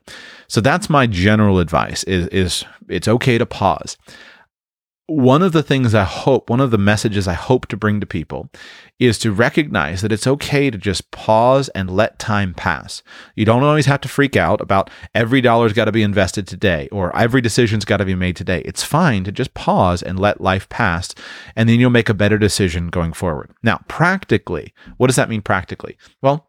So 0.49 0.61
that's 0.61 0.91
my 0.91 1.07
general 1.07 1.61
advice 1.61 2.03
is, 2.05 2.27
is 2.29 2.65
it's 2.89 3.09
okay 3.09 3.39
to 3.39 3.47
pause 3.47 3.97
one 5.09 5.43
of 5.43 5.53
the 5.53 5.63
things 5.63 5.95
I 5.95 6.05
hope, 6.05 6.51
one 6.51 6.61
of 6.61 6.71
the 6.71 6.77
messages 6.77 7.27
I 7.27 7.33
hope 7.33 7.67
to 7.69 7.79
bring 7.79 7.99
to 7.99 8.07
people 8.07 8.51
is 8.99 9.19
to 9.21 9.33
recognize 9.33 10.03
that 10.03 10.13
it's 10.13 10.27
okay 10.27 10.71
to 10.71 10.77
just 10.77 11.11
pause 11.11 11.71
and 11.71 11.91
let 11.91 12.19
time 12.19 12.53
pass. 12.53 13.03
You 13.35 13.47
don't 13.47 13.63
always 13.63 13.87
have 13.87 14.03
to 14.03 14.09
freak 14.09 14.37
out 14.37 14.61
about 14.61 14.91
every 15.15 15.41
dollar's 15.41 15.73
got 15.73 15.87
to 15.87 15.93
be 15.93 16.03
invested 16.03 16.47
today 16.47 16.91
or 16.93 17.17
every 17.17 17.41
decision's 17.41 17.87
got 17.87 17.97
to 17.99 18.05
be 18.05 18.15
made 18.15 18.37
today. 18.37 18.61
It's 18.67 18.85
fine 18.85 19.25
to 19.25 19.33
just 19.33 19.55
pause 19.55 20.03
and 20.03 20.21
let 20.21 20.43
life 20.43 20.69
pass, 20.69 21.15
and 21.57 21.71
then 21.71 21.81
you'll 21.81 21.89
make 21.89 22.11
a 22.11 22.15
better 22.15 22.37
decision 22.37 22.89
going 22.89 23.15
forward. 23.15 23.51
Now, 23.63 23.81
practically, 23.89 24.75
what 24.99 25.07
does 25.07 25.17
that 25.17 25.31
mean 25.31 25.41
practically? 25.41 25.97
Well, 26.21 26.48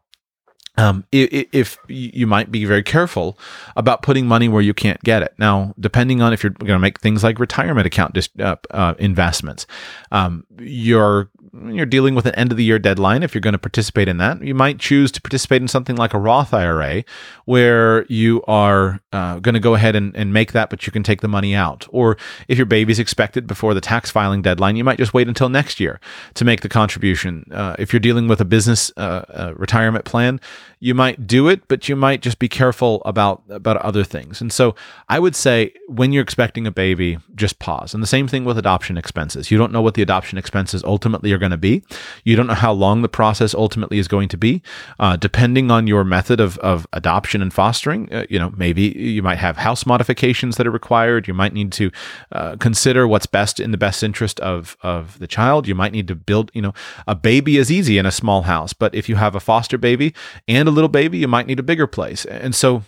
um, 0.79 1.05
if, 1.11 1.47
if, 1.51 1.77
you 1.87 2.27
might 2.27 2.51
be 2.51 2.65
very 2.65 2.83
careful 2.83 3.37
about 3.75 4.01
putting 4.01 4.25
money 4.25 4.47
where 4.47 4.61
you 4.61 4.73
can't 4.73 5.01
get 5.03 5.21
it. 5.21 5.33
Now, 5.37 5.73
depending 5.79 6.21
on 6.21 6.33
if 6.33 6.43
you're 6.43 6.51
going 6.51 6.67
to 6.67 6.79
make 6.79 6.99
things 6.99 7.23
like 7.23 7.39
retirement 7.39 7.85
account 7.85 8.13
dis- 8.13 8.29
uh, 8.39 8.55
uh, 8.71 8.93
investments, 8.97 9.67
um, 10.11 10.45
you're 10.57 11.29
you're 11.53 11.85
dealing 11.85 12.15
with 12.15 12.25
an 12.25 12.35
end 12.35 12.51
of 12.51 12.57
the 12.57 12.63
year 12.63 12.79
deadline, 12.79 13.23
if 13.23 13.33
you're 13.33 13.41
going 13.41 13.53
to 13.53 13.59
participate 13.59 14.07
in 14.07 14.17
that, 14.17 14.41
you 14.43 14.53
might 14.53 14.79
choose 14.79 15.11
to 15.11 15.21
participate 15.21 15.61
in 15.61 15.67
something 15.67 15.95
like 15.95 16.13
a 16.13 16.19
Roth 16.19 16.53
IRA 16.53 17.03
where 17.45 18.05
you 18.05 18.43
are 18.47 18.99
uh, 19.11 19.39
going 19.39 19.53
to 19.53 19.59
go 19.59 19.73
ahead 19.73 19.95
and, 19.95 20.15
and 20.15 20.33
make 20.33 20.51
that, 20.51 20.69
but 20.69 20.85
you 20.85 20.91
can 20.91 21.03
take 21.03 21.21
the 21.21 21.27
money 21.27 21.55
out. 21.55 21.87
Or 21.89 22.17
if 22.47 22.57
your 22.57 22.65
baby's 22.65 22.99
expected 22.99 23.47
before 23.47 23.73
the 23.73 23.81
tax 23.81 24.11
filing 24.11 24.41
deadline, 24.41 24.75
you 24.75 24.83
might 24.83 24.97
just 24.97 25.13
wait 25.13 25.27
until 25.27 25.49
next 25.49 25.79
year 25.79 25.99
to 26.35 26.45
make 26.45 26.61
the 26.61 26.69
contribution. 26.69 27.45
Uh, 27.51 27.75
if 27.79 27.93
you're 27.93 27.99
dealing 27.99 28.27
with 28.27 28.41
a 28.41 28.45
business 28.45 28.91
uh, 28.97 29.25
uh 29.29 29.53
retirement 29.55 30.05
plan, 30.05 30.39
you 30.79 30.93
might 30.93 31.27
do 31.27 31.47
it, 31.47 31.67
but 31.67 31.89
you 31.89 31.95
might 31.95 32.21
just 32.21 32.39
be 32.39 32.47
careful 32.47 33.01
about 33.05 33.43
about 33.49 33.77
other 33.77 34.03
things. 34.03 34.41
And 34.41 34.51
so 34.51 34.75
I 35.07 35.19
would 35.19 35.35
say 35.35 35.73
when 35.87 36.13
you're 36.13 36.23
expecting 36.23 36.67
a 36.67 36.71
baby, 36.71 37.17
just 37.35 37.59
pause. 37.59 37.93
And 37.93 38.03
the 38.03 38.07
same 38.07 38.27
thing 38.27 38.45
with 38.45 38.57
adoption 38.57 38.97
expenses. 38.97 39.51
You 39.51 39.57
don't 39.57 39.71
know 39.71 39.81
what 39.81 39.95
the 39.95 40.01
adoption 40.01 40.37
expenses 40.37 40.83
ultimately 40.83 41.31
are 41.33 41.37
going 41.37 41.51
to 41.51 41.57
be. 41.57 41.83
You 42.23 42.35
don't 42.35 42.47
know 42.47 42.53
how 42.53 42.71
long 42.71 43.01
the 43.01 43.09
process 43.09 43.53
ultimately 43.53 43.99
is 43.99 44.07
going 44.07 44.29
to 44.29 44.37
be. 44.37 44.61
Uh, 44.99 45.15
depending 45.17 45.71
on 45.71 45.87
your 45.87 46.03
method 46.03 46.39
of, 46.39 46.57
of 46.59 46.87
adoption 46.93 47.41
and 47.41 47.53
fostering, 47.53 48.11
uh, 48.13 48.25
you 48.29 48.39
know, 48.39 48.53
maybe 48.55 48.83
you 48.83 49.21
might 49.23 49.37
have 49.37 49.57
house 49.57 49.85
modifications 49.85 50.57
that 50.57 50.67
are 50.67 50.71
required. 50.71 51.27
You 51.27 51.33
might 51.33 51.53
need 51.53 51.71
to 51.73 51.91
uh, 52.31 52.55
consider 52.57 53.07
what's 53.07 53.25
best 53.25 53.59
in 53.59 53.71
the 53.71 53.77
best 53.77 54.03
interest 54.03 54.39
of 54.39 54.77
of 54.81 55.19
the 55.19 55.27
child. 55.27 55.67
You 55.67 55.75
might 55.75 55.91
need 55.91 56.07
to 56.07 56.15
build. 56.15 56.51
You 56.53 56.61
know, 56.61 56.73
a 57.07 57.15
baby 57.15 57.57
is 57.57 57.71
easy 57.71 57.97
in 57.97 58.05
a 58.05 58.11
small 58.11 58.43
house, 58.43 58.73
but 58.73 58.93
if 58.93 59.09
you 59.09 59.15
have 59.15 59.35
a 59.35 59.39
foster 59.39 59.77
baby 59.77 60.13
and 60.49 60.67
a 60.67 60.71
little 60.71 60.89
baby, 60.89 61.19
you 61.19 61.27
might 61.27 61.47
need 61.47 61.59
a 61.59 61.63
bigger 61.63 61.87
place. 61.87 62.25
And 62.25 62.53
so 62.53 62.83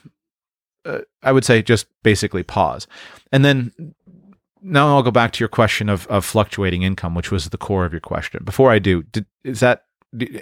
uh, 0.85 0.99
I 1.23 1.31
would 1.31 1.45
say 1.45 1.61
just 1.61 1.87
basically 2.03 2.43
pause. 2.43 2.87
And 3.31 3.45
then 3.45 3.93
now 4.61 4.95
I'll 4.95 5.03
go 5.03 5.11
back 5.11 5.31
to 5.33 5.39
your 5.39 5.49
question 5.49 5.89
of, 5.89 6.07
of 6.07 6.25
fluctuating 6.25 6.83
income, 6.83 7.15
which 7.15 7.31
was 7.31 7.49
the 7.49 7.57
core 7.57 7.85
of 7.85 7.93
your 7.93 8.01
question. 8.01 8.43
Before 8.43 8.71
I 8.71 8.79
do, 8.79 9.03
did, 9.03 9.25
is 9.43 9.59
that 9.59 9.85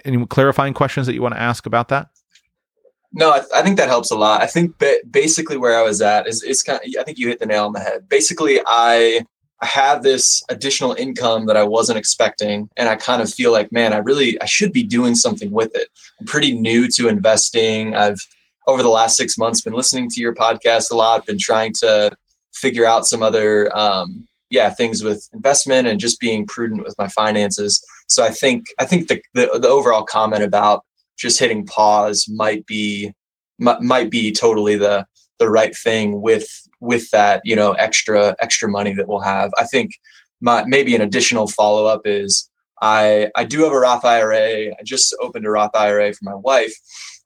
any 0.06 0.26
clarifying 0.26 0.74
questions 0.74 1.06
that 1.08 1.14
you 1.14 1.22
want 1.22 1.36
to 1.36 1.42
ask 1.42 1.66
about 1.66 1.90
that? 1.90 2.10
No, 3.12 3.32
I, 3.32 3.42
I 3.56 3.62
think 3.64 3.78
that 3.78 3.88
helps 3.88 4.12
a 4.12 4.16
lot. 4.16 4.42
I 4.42 4.46
think 4.46 4.78
ba- 4.78 5.02
basically 5.10 5.58
where 5.58 5.78
I 5.78 5.84
was 5.84 6.02
at 6.02 6.28
is, 6.28 6.44
is 6.44 6.64
kind 6.64 6.80
of, 6.84 6.90
I 7.00 7.04
think 7.04 7.18
you 7.18 7.28
hit 7.28 7.40
the 7.40 7.46
nail 7.46 7.66
on 7.66 7.74
the 7.74 7.80
head. 7.80 8.08
Basically, 8.08 8.62
I 8.66 9.26
I 9.62 9.66
have 9.66 10.04
this 10.04 10.42
additional 10.50 10.94
income 10.94 11.46
that 11.48 11.58
I 11.58 11.64
wasn't 11.64 12.00
expecting. 12.00 12.70
And 12.78 12.88
I 12.88 12.96
kind 12.96 13.22
of 13.22 13.34
feel 13.34 13.52
like, 13.52 13.72
man, 13.72 13.92
I 13.94 13.98
really, 13.98 14.42
I 14.42 14.46
should 14.46 14.72
be 14.72 14.84
doing 14.84 15.16
something 15.16 15.52
with 15.52 15.76
it. 15.76 15.90
I'm 16.20 16.26
pretty 16.26 16.54
new 16.58 16.88
to 16.90 17.10
investing. 17.10 17.96
I've, 17.96 18.20
over 18.68 18.84
the 18.84 18.90
last 18.90 19.18
six 19.18 19.38
months, 19.38 19.62
been 19.62 19.74
listening 19.74 20.10
to 20.12 20.22
your 20.22 20.34
podcast 20.34 20.92
a 20.92 20.96
lot, 20.96 21.26
been 21.26 21.38
trying 21.40 21.74
to 21.80 22.16
figure 22.54 22.86
out 22.86 23.06
some 23.06 23.22
other, 23.24 23.76
um, 23.78 24.28
yeah, 24.50 24.70
things 24.70 25.04
with 25.04 25.28
investment 25.34 25.88
and 25.88 26.00
just 26.00 26.20
being 26.20 26.46
prudent 26.46 26.84
with 26.84 26.96
my 26.98 27.08
finances. 27.08 27.84
So 28.08 28.24
I 28.24 28.30
think, 28.30 28.66
I 28.80 28.86
think 28.86 29.08
the, 29.08 29.22
the, 29.34 29.60
the 29.60 29.68
overall 29.68 30.04
comment 30.04 30.44
about 30.44 30.86
just 31.18 31.40
hitting 31.40 31.66
pause 31.66 32.28
might 32.30 32.66
be, 32.66 33.12
might, 33.60 33.82
might 33.82 34.10
be 34.10 34.32
totally 34.32 34.78
the, 34.78 35.06
the 35.38 35.50
right 35.50 35.76
thing 35.76 36.22
with 36.22 36.48
with 36.80 37.10
that 37.12 37.42
you 37.44 37.56
know 37.56 37.74
extra 37.74 38.36
extra 38.40 38.70
money 38.70 38.94
that 38.94 39.08
we'll 39.08 39.20
have. 39.20 39.52
I 39.58 39.66
think 39.66 39.92
my, 40.42 40.64
maybe 40.66 40.96
an 40.96 41.02
additional 41.02 41.48
follow 41.48 41.86
up 41.86 42.02
is 42.06 42.50
i 42.82 43.30
i 43.36 43.44
do 43.44 43.64
have 43.64 43.74
a 43.74 43.80
roth 43.80 44.06
ira 44.06 44.70
i 44.72 44.84
just 44.86 45.14
opened 45.20 45.46
a 45.46 45.50
roth 45.50 45.76
ira 45.76 46.14
for 46.14 46.24
my 46.24 46.36
wife. 46.36 46.74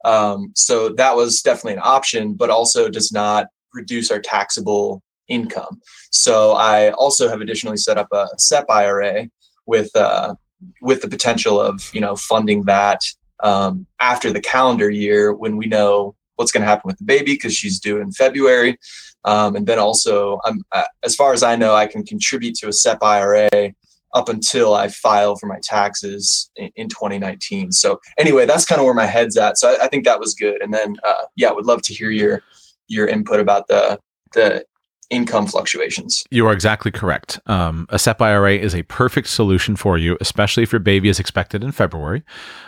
Um, 0.06 0.52
so 0.56 0.90
that 0.90 1.16
was 1.16 1.42
definitely 1.42 1.74
an 1.74 1.84
option 1.84 2.34
but 2.34 2.50
also 2.50 2.90
does 2.90 3.12
not 3.12 3.48
reduce 3.74 4.12
our 4.12 4.20
taxable 4.20 5.02
income. 5.28 5.82
So 6.12 6.54
i 6.54 6.92
also 6.92 7.30
have 7.30 7.42
additionally 7.42 7.78
set 7.78 7.98
up 7.98 8.08
a 8.12 8.28
sep 8.38 8.66
ira 8.70 9.30
with 9.66 9.96
uh, 9.96 10.36
with 10.82 11.02
the 11.02 11.08
potential 11.08 11.60
of 11.60 11.90
you 11.94 12.02
know 12.02 12.16
funding 12.16 12.64
that 12.64 13.02
um, 13.44 13.86
after 14.00 14.32
the 14.32 14.42
calendar 14.42 14.90
year 14.90 15.34
when 15.34 15.58
we 15.58 15.68
know 15.68 16.16
what's 16.36 16.52
going 16.52 16.62
to 16.62 16.68
happen 16.68 16.88
with 16.88 16.98
the 16.98 17.06
baby 17.06 17.34
because 17.34 17.54
she's 17.54 17.80
due 17.80 18.00
in 18.00 18.12
February. 18.12 18.78
Um, 19.26 19.56
and 19.56 19.66
then 19.66 19.80
also, 19.80 20.40
I'm, 20.44 20.64
uh, 20.72 20.84
as 21.04 21.16
far 21.16 21.34
as 21.34 21.44
I 21.44 21.56
know, 21.56 21.76
I 21.76 21.88
can 21.88 22.04
contribute 22.04 22.56
to 22.56 22.68
a 22.68 22.74
SEP 22.74 23.02
IRA 23.02 23.74
up 24.14 24.30
until 24.30 24.76
I 24.76 24.90
file 24.90 25.36
for 25.36 25.48
my 25.48 25.60
taxes 25.64 26.52
in, 26.56 26.70
in 26.76 26.90
2019. 26.90 27.72
So 27.72 28.00
anyway, 28.18 28.46
that's 28.46 28.66
kind 28.66 28.80
of 28.80 28.86
where 28.86 28.94
my 28.94 29.06
head's 29.06 29.38
at. 29.38 29.58
So 29.58 29.74
I, 29.74 29.86
I 29.86 29.88
think 29.88 30.06
that 30.06 30.20
was 30.20 30.36
good. 30.36 30.62
And 30.62 30.74
then, 30.74 30.98
uh, 31.04 31.24
yeah, 31.36 31.52
would 31.52 31.66
love 31.66 31.82
to 31.84 31.94
hear 31.94 32.12
your 32.12 32.44
your 32.88 33.08
input 33.08 33.40
about 33.40 33.68
the 33.68 34.00
the 34.34 34.66
income 35.14 35.48
fluctuations. 35.48 36.26
You 36.32 36.48
are 36.48 36.54
exactly 36.54 36.92
correct. 36.92 37.40
Um, 37.46 37.86
a 37.90 38.00
SEP 38.00 38.22
IRA 38.22 38.56
is 38.56 38.74
a 38.74 38.84
perfect 38.84 39.28
solution 39.28 39.76
for 39.76 39.98
you, 39.98 40.18
especially 40.22 40.64
if 40.64 40.72
your 40.72 40.80
baby 40.80 41.10
is 41.10 41.20
expected 41.20 41.64
in 41.64 41.72
February. 41.72 42.24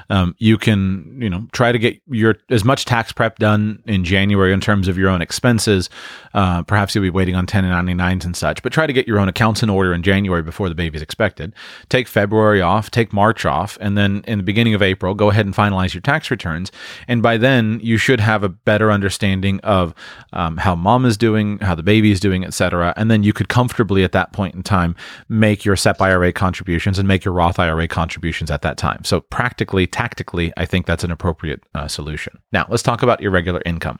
Um, 0.09 0.35
you 0.37 0.57
can, 0.57 1.17
you 1.19 1.29
know, 1.29 1.47
try 1.51 1.71
to 1.71 1.79
get 1.79 1.99
your 2.07 2.35
as 2.49 2.63
much 2.63 2.85
tax 2.85 3.11
prep 3.11 3.39
done 3.39 3.81
in 3.85 4.03
January 4.03 4.53
in 4.53 4.61
terms 4.61 4.87
of 4.87 4.97
your 4.97 5.09
own 5.09 5.21
expenses. 5.21 5.89
Uh, 6.33 6.61
perhaps 6.63 6.93
you'll 6.93 7.01
be 7.01 7.09
waiting 7.09 7.35
on 7.35 7.47
1099s 7.47 8.25
and 8.25 8.35
such, 8.35 8.61
but 8.61 8.71
try 8.71 8.85
to 8.85 8.93
get 8.93 9.07
your 9.07 9.19
own 9.19 9.27
accounts 9.27 9.63
in 9.63 9.69
order 9.69 9.93
in 9.93 10.03
January 10.03 10.43
before 10.43 10.69
the 10.69 10.75
baby 10.75 10.95
is 10.95 11.01
expected. 11.01 11.53
Take 11.89 12.07
February 12.07 12.61
off, 12.61 12.91
take 12.91 13.13
March 13.13 13.45
off, 13.45 13.77
and 13.81 13.97
then 13.97 14.23
in 14.27 14.37
the 14.37 14.43
beginning 14.43 14.73
of 14.73 14.81
April, 14.81 15.15
go 15.15 15.31
ahead 15.31 15.45
and 15.45 15.55
finalize 15.55 15.93
your 15.93 16.01
tax 16.01 16.29
returns. 16.29 16.71
And 17.07 17.23
by 17.23 17.37
then, 17.37 17.79
you 17.81 17.97
should 17.97 18.19
have 18.19 18.43
a 18.43 18.49
better 18.49 18.91
understanding 18.91 19.59
of 19.61 19.93
um, 20.33 20.57
how 20.57 20.75
mom 20.75 21.05
is 21.05 21.17
doing, 21.17 21.59
how 21.59 21.75
the 21.75 21.83
baby 21.83 22.11
is 22.11 22.19
doing, 22.19 22.34
etc. 22.43 22.93
And 22.97 23.09
then 23.09 23.23
you 23.23 23.33
could 23.33 23.49
comfortably 23.49 24.03
at 24.03 24.11
that 24.11 24.33
point 24.33 24.55
in 24.55 24.63
time 24.63 24.95
make 25.29 25.63
your 25.63 25.75
SEP 25.75 26.01
IRA 26.01 26.33
contributions 26.33 26.99
and 26.99 27.07
make 27.07 27.23
your 27.23 27.33
Roth 27.33 27.59
IRA 27.59 27.87
contributions 27.87 28.51
at 28.51 28.61
that 28.63 28.77
time. 28.77 29.03
So 29.03 29.21
practically 29.21 29.87
tactically, 29.87 30.51
I 30.57 30.65
think 30.65 30.85
that's 30.85 31.03
an 31.03 31.11
appropriate 31.11 31.63
uh, 31.73 31.87
solution. 31.87 32.39
Now, 32.51 32.65
let's 32.69 32.83
talk 32.83 33.03
about 33.03 33.21
irregular 33.21 33.61
income. 33.65 33.99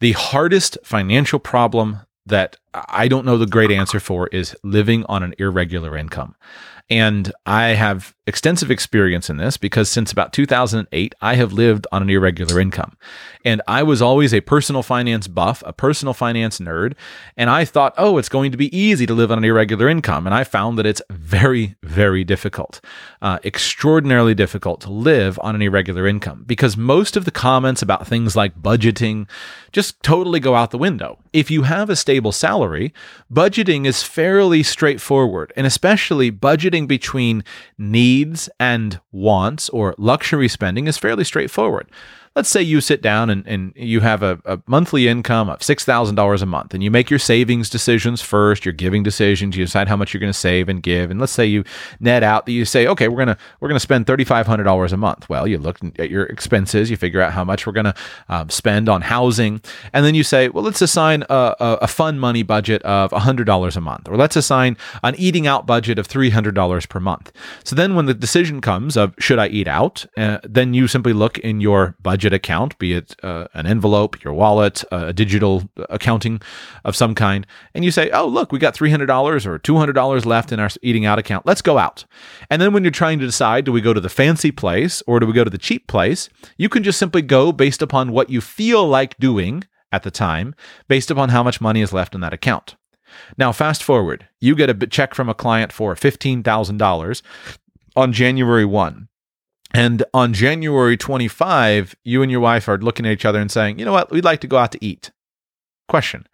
The 0.00 0.12
hardest 0.12 0.78
financial 0.84 1.38
problem 1.38 2.00
that 2.26 2.56
I 2.74 3.08
don't 3.08 3.24
know 3.24 3.38
the 3.38 3.46
great 3.46 3.70
answer 3.70 4.00
for 4.00 4.28
is 4.28 4.56
living 4.62 5.04
on 5.06 5.22
an 5.22 5.34
irregular 5.38 5.96
income. 5.96 6.36
And 6.90 7.32
I 7.46 7.68
have 7.68 8.14
extensive 8.28 8.70
experience 8.70 9.30
in 9.30 9.38
this 9.38 9.56
because 9.56 9.88
since 9.88 10.12
about 10.12 10.34
2008, 10.34 11.14
I 11.20 11.34
have 11.34 11.52
lived 11.52 11.86
on 11.90 12.02
an 12.02 12.10
irregular 12.10 12.60
income. 12.60 12.96
And 13.42 13.62
I 13.66 13.82
was 13.82 14.02
always 14.02 14.34
a 14.34 14.42
personal 14.42 14.82
finance 14.82 15.26
buff, 15.26 15.62
a 15.64 15.72
personal 15.72 16.12
finance 16.12 16.58
nerd. 16.58 16.92
And 17.38 17.48
I 17.48 17.64
thought, 17.64 17.94
oh, 17.96 18.18
it's 18.18 18.28
going 18.28 18.52
to 18.52 18.58
be 18.58 18.76
easy 18.76 19.06
to 19.06 19.14
live 19.14 19.32
on 19.32 19.38
an 19.38 19.44
irregular 19.44 19.88
income. 19.88 20.26
And 20.26 20.34
I 20.34 20.44
found 20.44 20.78
that 20.78 20.84
it's 20.84 21.00
very, 21.08 21.76
very 21.82 22.22
difficult, 22.22 22.82
uh, 23.22 23.38
extraordinarily 23.44 24.34
difficult 24.34 24.82
to 24.82 24.92
live 24.92 25.40
on 25.42 25.54
an 25.54 25.62
irregular 25.62 26.06
income 26.06 26.44
because 26.46 26.76
most 26.76 27.16
of 27.16 27.24
the 27.24 27.30
comments 27.30 27.80
about 27.80 28.06
things 28.06 28.36
like 28.36 28.60
budgeting 28.60 29.26
just 29.72 30.02
totally 30.02 30.40
go 30.40 30.54
out 30.54 30.70
the 30.70 30.78
window. 30.78 31.18
If 31.32 31.50
you 31.50 31.62
have 31.62 31.88
a 31.88 31.96
stable 31.96 32.32
salary, 32.32 32.92
budgeting 33.32 33.86
is 33.86 34.02
fairly 34.02 34.62
straightforward, 34.62 35.52
and 35.56 35.66
especially 35.66 36.30
budgeting 36.30 36.86
between 36.86 37.44
needs 37.78 38.17
and 38.58 39.00
wants 39.12 39.68
or 39.70 39.94
luxury 39.98 40.48
spending 40.48 40.86
is 40.86 40.98
fairly 40.98 41.24
straightforward 41.24 41.88
let's 42.38 42.48
say 42.48 42.62
you 42.62 42.80
sit 42.80 43.02
down 43.02 43.30
and, 43.30 43.44
and 43.48 43.72
you 43.74 43.98
have 43.98 44.22
a, 44.22 44.40
a 44.44 44.60
monthly 44.68 45.08
income 45.08 45.50
of 45.50 45.58
$6,000 45.58 46.42
a 46.42 46.46
month 46.46 46.72
and 46.72 46.84
you 46.84 46.88
make 46.88 47.10
your 47.10 47.18
savings 47.18 47.68
decisions 47.68 48.22
first, 48.22 48.64
your 48.64 48.72
giving 48.72 49.02
decisions, 49.02 49.56
you 49.56 49.64
decide 49.64 49.88
how 49.88 49.96
much 49.96 50.14
you're 50.14 50.20
going 50.20 50.32
to 50.32 50.38
save 50.38 50.68
and 50.68 50.80
give. 50.80 51.10
And 51.10 51.18
let's 51.18 51.32
say 51.32 51.44
you 51.44 51.64
net 51.98 52.22
out 52.22 52.46
that 52.46 52.52
you 52.52 52.64
say, 52.64 52.86
okay, 52.86 53.08
we're 53.08 53.16
going 53.16 53.34
to, 53.34 53.38
we're 53.58 53.66
going 53.66 53.74
to 53.74 53.80
spend 53.80 54.06
$3,500 54.06 54.92
a 54.92 54.96
month. 54.96 55.28
Well, 55.28 55.48
you 55.48 55.58
look 55.58 55.80
at 55.98 56.10
your 56.10 56.26
expenses, 56.26 56.90
you 56.90 56.96
figure 56.96 57.20
out 57.20 57.32
how 57.32 57.42
much 57.42 57.66
we're 57.66 57.72
going 57.72 57.86
to 57.86 57.94
um, 58.28 58.50
spend 58.50 58.88
on 58.88 59.02
housing. 59.02 59.60
And 59.92 60.06
then 60.06 60.14
you 60.14 60.22
say, 60.22 60.48
well, 60.48 60.62
let's 60.62 60.80
assign 60.80 61.24
a, 61.28 61.56
a, 61.58 61.78
a 61.82 61.88
fun 61.88 62.20
money 62.20 62.44
budget 62.44 62.82
of 62.82 63.10
$100 63.10 63.76
a 63.76 63.80
month, 63.80 64.08
or 64.08 64.16
let's 64.16 64.36
assign 64.36 64.76
an 65.02 65.16
eating 65.18 65.48
out 65.48 65.66
budget 65.66 65.98
of 65.98 66.06
$300 66.06 66.88
per 66.88 67.00
month. 67.00 67.32
So 67.64 67.74
then 67.74 67.96
when 67.96 68.06
the 68.06 68.14
decision 68.14 68.60
comes 68.60 68.96
of 68.96 69.12
should 69.18 69.40
I 69.40 69.48
eat 69.48 69.66
out, 69.66 70.06
uh, 70.16 70.38
then 70.44 70.72
you 70.72 70.86
simply 70.86 71.12
look 71.12 71.38
in 71.38 71.60
your 71.60 71.96
budget 72.00 72.27
account, 72.32 72.78
be 72.78 72.92
it 72.94 73.14
uh, 73.22 73.48
an 73.54 73.66
envelope, 73.66 74.22
your 74.22 74.32
wallet, 74.32 74.84
uh, 74.92 75.06
a 75.06 75.12
digital 75.12 75.68
accounting 75.88 76.40
of 76.84 76.96
some 76.96 77.14
kind, 77.14 77.46
and 77.74 77.84
you 77.84 77.90
say, 77.90 78.10
oh, 78.10 78.26
look, 78.26 78.52
we 78.52 78.58
got 78.58 78.74
$300 78.74 79.46
or 79.46 79.58
$200 79.58 80.26
left 80.26 80.52
in 80.52 80.60
our 80.60 80.68
eating 80.82 81.04
out 81.04 81.18
account. 81.18 81.46
Let's 81.46 81.62
go 81.62 81.78
out. 81.78 82.04
And 82.50 82.60
then 82.60 82.72
when 82.72 82.84
you're 82.84 82.90
trying 82.90 83.18
to 83.20 83.26
decide, 83.26 83.64
do 83.64 83.72
we 83.72 83.80
go 83.80 83.94
to 83.94 84.00
the 84.00 84.08
fancy 84.08 84.50
place 84.50 85.02
or 85.06 85.20
do 85.20 85.26
we 85.26 85.32
go 85.32 85.44
to 85.44 85.50
the 85.50 85.58
cheap 85.58 85.86
place? 85.86 86.28
You 86.56 86.68
can 86.68 86.82
just 86.82 86.98
simply 86.98 87.22
go 87.22 87.52
based 87.52 87.82
upon 87.82 88.12
what 88.12 88.30
you 88.30 88.40
feel 88.40 88.86
like 88.86 89.18
doing 89.18 89.64
at 89.90 90.02
the 90.02 90.10
time, 90.10 90.54
based 90.86 91.10
upon 91.10 91.30
how 91.30 91.42
much 91.42 91.60
money 91.60 91.80
is 91.80 91.92
left 91.92 92.14
in 92.14 92.20
that 92.20 92.32
account. 92.32 92.76
Now, 93.36 93.52
fast 93.52 93.82
forward, 93.82 94.28
you 94.40 94.54
get 94.54 94.70
a 94.70 94.86
check 94.86 95.14
from 95.14 95.28
a 95.28 95.34
client 95.34 95.72
for 95.72 95.94
$15,000 95.94 97.22
on 97.96 98.12
January 98.12 98.64
1. 98.64 99.08
And 99.72 100.04
on 100.14 100.32
January 100.32 100.96
25, 100.96 101.94
you 102.04 102.22
and 102.22 102.30
your 102.30 102.40
wife 102.40 102.68
are 102.68 102.78
looking 102.78 103.06
at 103.06 103.12
each 103.12 103.24
other 103.24 103.40
and 103.40 103.50
saying, 103.50 103.78
you 103.78 103.84
know 103.84 103.92
what, 103.92 104.10
we'd 104.10 104.24
like 104.24 104.40
to 104.40 104.46
go 104.46 104.56
out 104.56 104.72
to 104.72 104.84
eat. 104.84 105.10
Question 105.88 106.26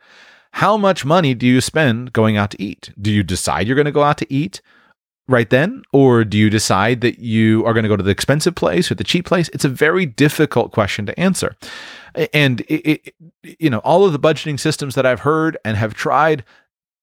How 0.53 0.77
much 0.77 1.05
money 1.05 1.35
do 1.35 1.47
you 1.47 1.61
spend 1.61 2.13
going 2.13 2.37
out 2.37 2.51
to 2.53 2.63
eat? 2.63 2.91
Do 3.01 3.11
you 3.11 3.23
decide 3.23 3.67
you're 3.67 3.77
going 3.77 3.87
to 3.87 3.93
go 3.93 4.03
out 4.03 4.19
to 4.19 4.33
eat 4.33 4.61
right 5.27 5.51
then? 5.51 5.83
Or 5.93 6.25
do 6.25 6.39
you 6.39 6.51
decide 6.51 7.01
that 7.01 7.19
you 7.19 7.65
are 7.65 7.73
going 7.73 7.85
to 7.85 7.89
go 7.89 7.97
to 7.97 8.03
the 8.03 8.11
expensive 8.11 8.55
place 8.55 8.91
or 8.91 8.95
the 8.95 9.05
cheap 9.05 9.27
place? 9.27 9.49
It's 9.53 9.65
a 9.65 9.69
very 9.69 10.07
difficult 10.07 10.73
question 10.73 11.07
to 11.07 11.19
answer. 11.19 11.57
And 12.33 12.61
it, 12.63 12.89
it, 12.89 13.15
you 13.43 13.71
know, 13.71 13.79
all 13.79 14.05
of 14.05 14.13
the 14.13 14.19
budgeting 14.19 14.61
systems 14.61 14.95
that 14.95 15.07
I've 15.07 15.21
heard 15.21 15.57
and 15.65 15.77
have 15.77 15.95
tried, 15.95 16.45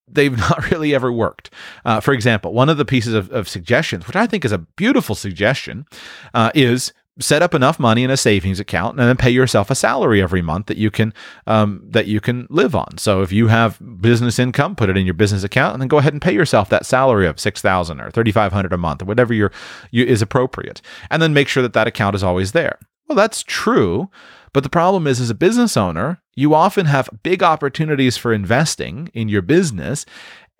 they've 0.08 0.36
not 0.50 0.70
really 0.70 0.94
ever 0.94 1.12
worked. 1.12 1.50
Uh, 1.84 2.00
for 2.00 2.12
example, 2.14 2.52
one 2.52 2.68
of 2.68 2.76
the 2.76 2.84
pieces 2.84 3.14
of, 3.14 3.30
of, 3.30 3.48
suggestions, 3.48 4.06
which 4.06 4.16
I 4.16 4.26
think 4.26 4.44
is 4.44 4.52
a 4.52 4.58
beautiful 4.58 5.14
suggestion, 5.14 5.86
uh, 6.34 6.50
is 6.54 6.92
set 7.18 7.42
up 7.42 7.54
enough 7.54 7.78
money 7.78 8.04
in 8.04 8.10
a 8.10 8.16
savings 8.16 8.58
account 8.58 8.98
and 8.98 9.06
then 9.06 9.16
pay 9.16 9.30
yourself 9.30 9.70
a 9.70 9.74
salary 9.74 10.22
every 10.22 10.40
month 10.40 10.66
that 10.66 10.78
you 10.78 10.90
can 10.90 11.12
um, 11.46 11.82
that 11.86 12.06
you 12.06 12.20
can 12.20 12.46
live 12.48 12.74
on. 12.74 12.96
So 12.96 13.22
if 13.22 13.32
you 13.32 13.48
have 13.48 13.78
business 14.00 14.38
income, 14.38 14.74
put 14.74 14.88
it 14.88 14.96
in 14.96 15.04
your 15.04 15.14
business 15.14 15.44
account 15.44 15.74
and 15.74 15.82
then 15.82 15.88
go 15.88 15.98
ahead 15.98 16.14
and 16.14 16.22
pay 16.22 16.32
yourself 16.32 16.68
that 16.70 16.86
salary 16.86 17.26
of 17.26 17.38
six 17.38 17.60
thousand 17.60 18.00
or 18.00 18.10
thirty 18.10 18.32
five 18.32 18.52
hundred 18.52 18.72
a 18.72 18.78
month 18.78 19.02
or 19.02 19.04
whatever 19.04 19.34
your 19.34 19.52
you, 19.90 20.04
is 20.04 20.22
appropriate, 20.22 20.80
and 21.10 21.20
then 21.20 21.34
make 21.34 21.48
sure 21.48 21.62
that 21.62 21.74
that 21.74 21.86
account 21.86 22.16
is 22.16 22.22
always 22.22 22.52
there. 22.52 22.78
Well, 23.08 23.16
that's 23.16 23.42
true. 23.42 24.08
But 24.52 24.62
the 24.62 24.68
problem 24.68 25.06
is, 25.06 25.20
as 25.20 25.30
a 25.30 25.34
business 25.34 25.76
owner, 25.76 26.20
you 26.34 26.54
often 26.54 26.86
have 26.86 27.08
big 27.22 27.42
opportunities 27.42 28.16
for 28.16 28.32
investing 28.32 29.10
in 29.14 29.28
your 29.28 29.42
business. 29.42 30.04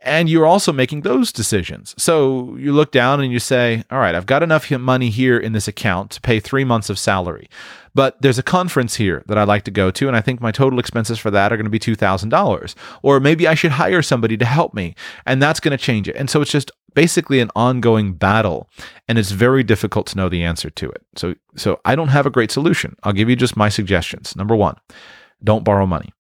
And 0.05 0.28
you're 0.28 0.46
also 0.46 0.72
making 0.72 1.03
those 1.03 1.30
decisions. 1.32 1.94
So 1.96 2.57
you 2.57 2.72
look 2.72 2.90
down 2.90 3.20
and 3.20 3.32
you 3.32 3.38
say, 3.38 3.84
All 3.90 3.98
right, 3.98 4.14
I've 4.14 4.26
got 4.26 4.42
enough 4.42 4.70
money 4.70 5.11
here 5.11 5.38
in 5.38 5.53
this 5.53 5.68
account 5.68 6.11
to 6.12 6.20
pay 6.20 6.40
three 6.40 6.64
months 6.64 6.90
of 6.90 6.98
salary. 6.98 7.48
But 7.94 8.20
there's 8.20 8.38
a 8.38 8.42
conference 8.42 8.96
here 8.96 9.22
that 9.26 9.36
I'd 9.36 9.48
like 9.48 9.64
to 9.64 9.70
go 9.70 9.90
to, 9.90 10.09
and 10.09 10.16
I 10.16 10.22
think 10.22 10.40
my 10.40 10.50
total 10.50 10.78
expenses 10.78 11.18
for 11.18 11.30
that 11.30 11.53
are 11.53 11.57
going 11.57 11.66
to 11.66 11.70
be 11.70 11.78
$2,000. 11.78 12.74
Or 13.03 13.20
maybe 13.20 13.46
I 13.46 13.55
should 13.55 13.72
hire 13.72 14.00
somebody 14.00 14.36
to 14.38 14.46
help 14.46 14.72
me, 14.72 14.94
and 15.26 15.42
that's 15.42 15.61
going 15.61 15.76
to 15.76 15.84
change 15.84 16.09
it. 16.09 16.16
And 16.16 16.30
so 16.30 16.40
it's 16.40 16.50
just 16.50 16.70
basically 16.94 17.40
an 17.40 17.50
ongoing 17.55 18.14
battle 18.14 18.68
and 19.09 19.18
it's 19.18 19.30
very 19.30 19.62
difficult 19.62 20.07
to 20.07 20.16
know 20.16 20.28
the 20.28 20.44
answer 20.44 20.70
to 20.70 20.90
it. 20.90 21.03
So 21.16 21.34
so 21.57 21.80
I 21.84 21.94
don't 21.94 22.09
have 22.09 22.26
a 22.26 22.30
great 22.30 22.50
solution. 22.50 22.96
I'll 23.03 23.12
give 23.12 23.30
you 23.30 23.36
just 23.36 23.57
my 23.57 23.68
suggestions. 23.68 24.36
Number 24.36 24.55
1, 24.55 24.76
don't 25.42 25.64
borrow 25.64 25.86
money. 25.86 26.12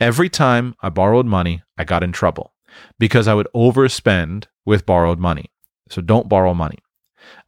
Every 0.00 0.28
time 0.28 0.74
I 0.80 0.90
borrowed 0.90 1.26
money, 1.26 1.62
I 1.76 1.84
got 1.84 2.04
in 2.04 2.12
trouble 2.12 2.52
because 2.98 3.28
I 3.28 3.34
would 3.34 3.48
overspend 3.54 4.46
with 4.64 4.86
borrowed 4.86 5.18
money. 5.18 5.46
So 5.88 6.02
don't 6.02 6.28
borrow 6.28 6.54
money. 6.54 6.78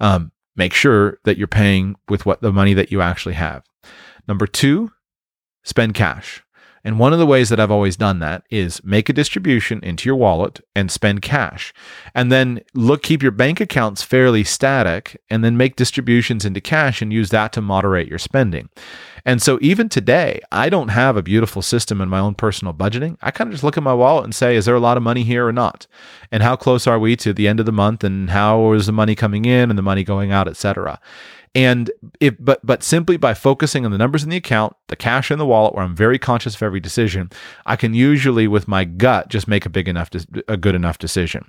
Um, 0.00 0.32
make 0.56 0.72
sure 0.72 1.18
that 1.24 1.38
you're 1.38 1.46
paying 1.46 1.96
with 2.08 2.26
what 2.26 2.40
the 2.42 2.52
money 2.52 2.74
that 2.74 2.90
you 2.90 3.00
actually 3.00 3.34
have. 3.34 3.64
Number 4.26 4.46
2, 4.46 4.90
spend 5.64 5.94
cash. 5.94 6.42
And 6.84 6.98
one 6.98 7.12
of 7.12 7.18
the 7.18 7.26
ways 7.26 7.48
that 7.50 7.60
I've 7.60 7.70
always 7.70 7.96
done 7.96 8.18
that 8.20 8.44
is 8.50 8.82
make 8.84 9.08
a 9.08 9.12
distribution 9.12 9.80
into 9.82 10.08
your 10.08 10.16
wallet 10.16 10.60
and 10.74 10.90
spend 10.90 11.22
cash. 11.22 11.74
And 12.14 12.32
then 12.32 12.60
look 12.74 13.02
keep 13.02 13.22
your 13.22 13.32
bank 13.32 13.60
accounts 13.60 14.02
fairly 14.02 14.44
static 14.44 15.20
and 15.28 15.44
then 15.44 15.56
make 15.56 15.76
distributions 15.76 16.44
into 16.44 16.60
cash 16.60 17.02
and 17.02 17.12
use 17.12 17.30
that 17.30 17.52
to 17.52 17.60
moderate 17.60 18.08
your 18.08 18.18
spending. 18.18 18.68
And 19.26 19.42
so 19.42 19.58
even 19.60 19.90
today, 19.90 20.40
I 20.50 20.70
don't 20.70 20.88
have 20.88 21.16
a 21.16 21.22
beautiful 21.22 21.60
system 21.60 22.00
in 22.00 22.08
my 22.08 22.18
own 22.18 22.34
personal 22.34 22.72
budgeting. 22.72 23.18
I 23.20 23.30
kind 23.30 23.48
of 23.48 23.52
just 23.52 23.64
look 23.64 23.76
at 23.76 23.82
my 23.82 23.92
wallet 23.92 24.24
and 24.24 24.34
say, 24.34 24.56
is 24.56 24.64
there 24.64 24.74
a 24.74 24.80
lot 24.80 24.96
of 24.96 25.02
money 25.02 25.24
here 25.24 25.46
or 25.46 25.52
not? 25.52 25.86
And 26.32 26.42
how 26.42 26.56
close 26.56 26.86
are 26.86 26.98
we 26.98 27.16
to 27.16 27.34
the 27.34 27.46
end 27.46 27.60
of 27.60 27.66
the 27.66 27.72
month 27.72 28.02
and 28.02 28.30
how 28.30 28.72
is 28.72 28.86
the 28.86 28.92
money 28.92 29.14
coming 29.14 29.44
in 29.44 29.68
and 29.68 29.78
the 29.78 29.82
money 29.82 30.04
going 30.04 30.32
out, 30.32 30.48
et 30.48 30.56
cetera. 30.56 30.98
And 31.54 31.90
if 32.20 32.36
but 32.38 32.64
but 32.64 32.84
simply 32.84 33.16
by 33.16 33.34
focusing 33.34 33.84
on 33.84 33.90
the 33.90 33.98
numbers 33.98 34.22
in 34.22 34.30
the 34.30 34.36
account, 34.36 34.76
the 34.86 34.94
cash 34.94 35.32
in 35.32 35.38
the 35.38 35.46
wallet, 35.46 35.74
where 35.74 35.82
I'm 35.82 35.96
very 35.96 36.18
conscious 36.18 36.54
of 36.54 36.62
every 36.62 36.78
decision, 36.78 37.28
I 37.66 37.74
can 37.74 37.92
usually 37.92 38.46
with 38.46 38.68
my 38.68 38.84
gut 38.84 39.28
just 39.28 39.48
make 39.48 39.66
a 39.66 39.68
big 39.68 39.88
enough 39.88 40.10
a 40.46 40.56
good 40.56 40.76
enough 40.76 40.98
decision 40.98 41.44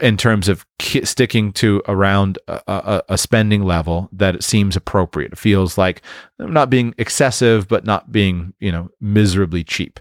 in 0.00 0.16
terms 0.16 0.48
of 0.48 0.66
sticking 0.80 1.52
to 1.52 1.80
around 1.86 2.38
a, 2.48 2.60
a, 2.66 3.02
a 3.10 3.18
spending 3.18 3.62
level 3.62 4.08
that 4.10 4.42
seems 4.42 4.74
appropriate. 4.74 5.34
It 5.34 5.38
feels 5.38 5.78
like 5.78 6.02
I'm 6.40 6.52
not 6.52 6.68
being 6.68 6.92
excessive, 6.98 7.68
but 7.68 7.84
not 7.84 8.10
being 8.10 8.52
you 8.58 8.72
know 8.72 8.90
miserably 9.00 9.62
cheap. 9.62 10.00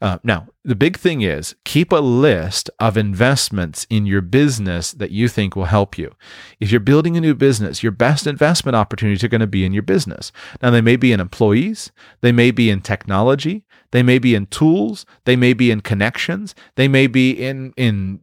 Uh, 0.00 0.18
now, 0.24 0.46
the 0.66 0.74
big 0.74 0.98
thing 0.98 1.22
is 1.22 1.54
keep 1.64 1.92
a 1.92 1.96
list 1.96 2.68
of 2.80 2.96
investments 2.96 3.86
in 3.88 4.04
your 4.04 4.20
business 4.20 4.90
that 4.90 5.12
you 5.12 5.28
think 5.28 5.54
will 5.54 5.66
help 5.66 5.96
you. 5.96 6.12
If 6.58 6.72
you're 6.72 6.80
building 6.80 7.16
a 7.16 7.20
new 7.20 7.36
business, 7.36 7.84
your 7.84 7.92
best 7.92 8.26
investment 8.26 8.74
opportunities 8.74 9.22
are 9.22 9.28
going 9.28 9.40
to 9.40 9.46
be 9.46 9.64
in 9.64 9.72
your 9.72 9.84
business. 9.84 10.32
Now, 10.60 10.70
they 10.70 10.80
may 10.80 10.96
be 10.96 11.12
in 11.12 11.20
employees, 11.20 11.92
they 12.20 12.32
may 12.32 12.50
be 12.50 12.68
in 12.68 12.80
technology, 12.80 13.64
they 13.92 14.02
may 14.02 14.18
be 14.18 14.34
in 14.34 14.46
tools, 14.46 15.06
they 15.24 15.36
may 15.36 15.52
be 15.52 15.70
in 15.70 15.82
connections, 15.82 16.52
they 16.74 16.88
may 16.88 17.06
be 17.06 17.30
in 17.30 17.72
in 17.76 18.20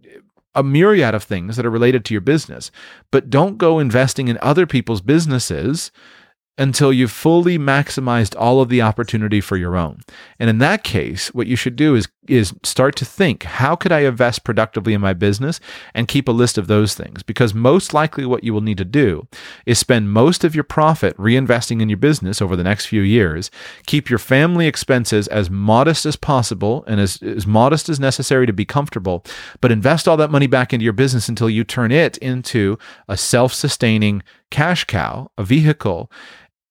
a 0.53 0.63
myriad 0.63 1.15
of 1.15 1.23
things 1.23 1.55
that 1.55 1.65
are 1.65 1.71
related 1.71 2.03
to 2.05 2.13
your 2.13 2.21
business. 2.21 2.71
But 3.09 3.29
don't 3.29 3.57
go 3.57 3.79
investing 3.79 4.27
in 4.27 4.37
other 4.41 4.67
people's 4.67 5.01
businesses 5.01 5.91
until 6.57 6.93
you've 6.93 7.11
fully 7.11 7.57
maximized 7.57 8.35
all 8.37 8.61
of 8.61 8.69
the 8.69 8.81
opportunity 8.81 9.41
for 9.41 9.57
your 9.57 9.75
own. 9.75 9.99
And 10.39 10.49
in 10.49 10.59
that 10.59 10.83
case, 10.83 11.33
what 11.33 11.47
you 11.47 11.55
should 11.55 11.75
do 11.75 11.95
is 11.95 12.07
is 12.27 12.53
start 12.63 12.95
to 12.95 13.05
think, 13.05 13.43
how 13.43 13.75
could 13.75 13.91
I 13.91 14.01
invest 14.01 14.43
productively 14.43 14.93
in 14.93 15.01
my 15.01 15.13
business 15.13 15.59
and 15.93 16.07
keep 16.07 16.27
a 16.27 16.31
list 16.31 16.57
of 16.57 16.67
those 16.67 16.95
things? 16.95 17.23
Because 17.23 17.53
most 17.53 17.93
likely 17.93 18.25
what 18.25 18.43
you 18.43 18.53
will 18.53 18.61
need 18.61 18.77
to 18.77 18.85
do 18.85 19.27
is 19.65 19.79
spend 19.79 20.11
most 20.11 20.43
of 20.43 20.55
your 20.55 20.63
profit 20.63 21.17
reinvesting 21.17 21.81
in 21.81 21.89
your 21.89 21.97
business 21.97 22.41
over 22.41 22.55
the 22.55 22.63
next 22.63 22.85
few 22.85 23.01
years, 23.01 23.51
keep 23.85 24.09
your 24.09 24.19
family 24.19 24.67
expenses 24.67 25.27
as 25.27 25.49
modest 25.49 26.05
as 26.05 26.15
possible 26.15 26.83
and 26.87 26.99
as, 26.99 27.21
as 27.21 27.45
modest 27.45 27.89
as 27.89 27.99
necessary 27.99 28.45
to 28.45 28.53
be 28.53 28.65
comfortable, 28.65 29.25
but 29.59 29.71
invest 29.71 30.07
all 30.07 30.17
that 30.17 30.31
money 30.31 30.47
back 30.47 30.73
into 30.73 30.83
your 30.83 30.93
business 30.93 31.27
until 31.27 31.49
you 31.49 31.63
turn 31.63 31.91
it 31.91 32.17
into 32.17 32.77
a 33.07 33.17
self-sustaining 33.17 34.23
cash 34.49 34.83
cow, 34.83 35.29
a 35.37 35.43
vehicle 35.43 36.11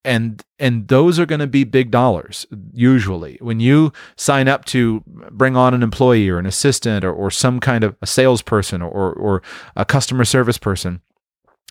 and 0.05 0.45
and 0.59 0.89
those 0.89 1.19
are 1.19 1.27
going 1.27 1.41
to 1.41 1.47
be 1.47 1.65
big 1.65 1.91
dollars 1.91 2.47
usually 2.73 3.39
when 3.41 3.61
you 3.61 3.93
sign 4.17 4.49
up 4.49 4.65
to 4.65 5.03
bring 5.31 5.57
on 5.57 5.75
an 5.75 5.83
employee 5.83 6.29
or 6.29 6.39
an 6.39 6.47
assistant 6.47 7.05
or, 7.05 7.13
or 7.13 7.31
some 7.31 7.61
kind 7.61 7.85
of 7.85 7.97
a 8.03 8.07
salesperson 8.07 8.83
or 8.83 9.13
or 9.13 9.43
a 9.77 9.85
customer 9.85 10.25
service 10.25 10.59
person 10.59 11.01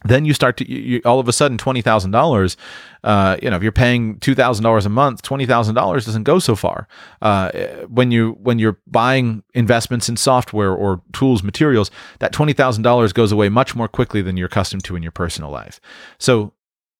then 0.03 0.25
you 0.25 0.34
start 0.34 0.57
to 0.57 0.69
you, 0.69 1.01
all 1.05 1.19
of 1.19 1.27
a 1.27 1.34
sudden 1.34 1.57
twenty 1.57 1.82
thousand 1.82 2.15
uh, 2.15 2.19
dollars. 2.19 2.57
You 3.03 3.49
know, 3.49 3.55
if 3.55 3.63
you're 3.63 3.71
paying 3.71 4.19
two 4.19 4.34
thousand 4.34 4.63
dollars 4.63 4.86
a 4.86 4.89
month, 4.89 5.21
twenty 5.21 5.45
thousand 5.45 5.75
dollars 5.75 6.05
doesn't 6.05 6.23
go 6.23 6.39
so 6.39 6.55
far. 6.55 6.88
Uh, 7.21 7.51
when 7.88 8.11
you 8.11 8.32
when 8.41 8.57
you're 8.57 8.79
buying 8.88 9.43
investments 9.53 10.09
in 10.09 10.17
software 10.17 10.71
or 10.71 11.01
tools, 11.13 11.43
materials, 11.43 11.91
that 12.19 12.32
twenty 12.32 12.53
thousand 12.53 12.84
dollars 12.84 13.13
goes 13.13 13.32
away 13.32 13.49
much 13.49 13.75
more 13.75 13.88
quickly 13.88 14.21
than 14.21 14.38
you're 14.38 14.47
accustomed 14.47 14.84
to 14.86 14.95
in 14.95 15.03
your 15.03 15.11
personal 15.11 15.51
life. 15.51 15.79
So 16.17 16.53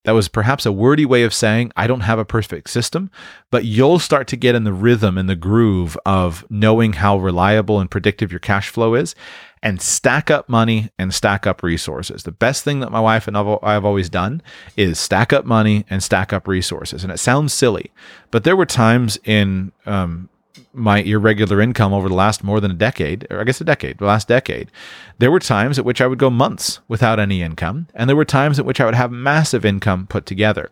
that 0.04 0.12
was 0.12 0.28
perhaps 0.28 0.66
a 0.66 0.72
wordy 0.72 1.04
way 1.04 1.22
of 1.22 1.32
saying, 1.32 1.72
I 1.76 1.86
don't 1.86 2.00
have 2.00 2.18
a 2.18 2.24
perfect 2.24 2.70
system, 2.70 3.10
but 3.50 3.64
you'll 3.64 3.98
start 3.98 4.26
to 4.28 4.36
get 4.36 4.54
in 4.54 4.64
the 4.64 4.72
rhythm 4.72 5.16
and 5.16 5.28
the 5.28 5.36
groove 5.36 5.96
of 6.04 6.44
knowing 6.50 6.94
how 6.94 7.18
reliable 7.18 7.78
and 7.78 7.90
predictive 7.90 8.32
your 8.32 8.40
cash 8.40 8.68
flow 8.68 8.94
is 8.94 9.14
and 9.62 9.80
stack 9.80 10.28
up 10.28 10.48
money 10.48 10.90
and 10.98 11.14
stack 11.14 11.46
up 11.46 11.62
resources. 11.62 12.24
The 12.24 12.32
best 12.32 12.64
thing 12.64 12.80
that 12.80 12.90
my 12.90 12.98
wife 12.98 13.28
and 13.28 13.36
I've 13.36 13.84
always 13.84 14.08
done 14.08 14.42
is 14.76 14.98
stack 14.98 15.32
up 15.32 15.44
money 15.44 15.84
and 15.88 16.02
stack 16.02 16.32
up 16.32 16.48
resources. 16.48 17.04
And 17.04 17.12
it 17.12 17.18
sounds 17.18 17.52
silly, 17.52 17.92
but 18.32 18.42
there 18.42 18.56
were 18.56 18.66
times 18.66 19.18
in 19.24 19.70
um, 19.86 20.28
my 20.72 20.98
irregular 20.98 21.60
income 21.60 21.92
over 21.92 22.08
the 22.08 22.14
last 22.14 22.44
more 22.44 22.60
than 22.60 22.70
a 22.70 22.74
decade, 22.74 23.26
or 23.30 23.40
I 23.40 23.44
guess 23.44 23.60
a 23.60 23.64
decade, 23.64 23.98
the 23.98 24.06
last 24.06 24.28
decade, 24.28 24.70
there 25.18 25.30
were 25.30 25.40
times 25.40 25.78
at 25.78 25.84
which 25.84 26.00
I 26.00 26.06
would 26.06 26.18
go 26.18 26.30
months 26.30 26.80
without 26.88 27.18
any 27.18 27.42
income, 27.42 27.86
and 27.94 28.08
there 28.08 28.16
were 28.16 28.24
times 28.24 28.58
at 28.58 28.64
which 28.64 28.80
I 28.80 28.84
would 28.84 28.94
have 28.94 29.12
massive 29.12 29.64
income 29.64 30.06
put 30.06 30.26
together. 30.26 30.70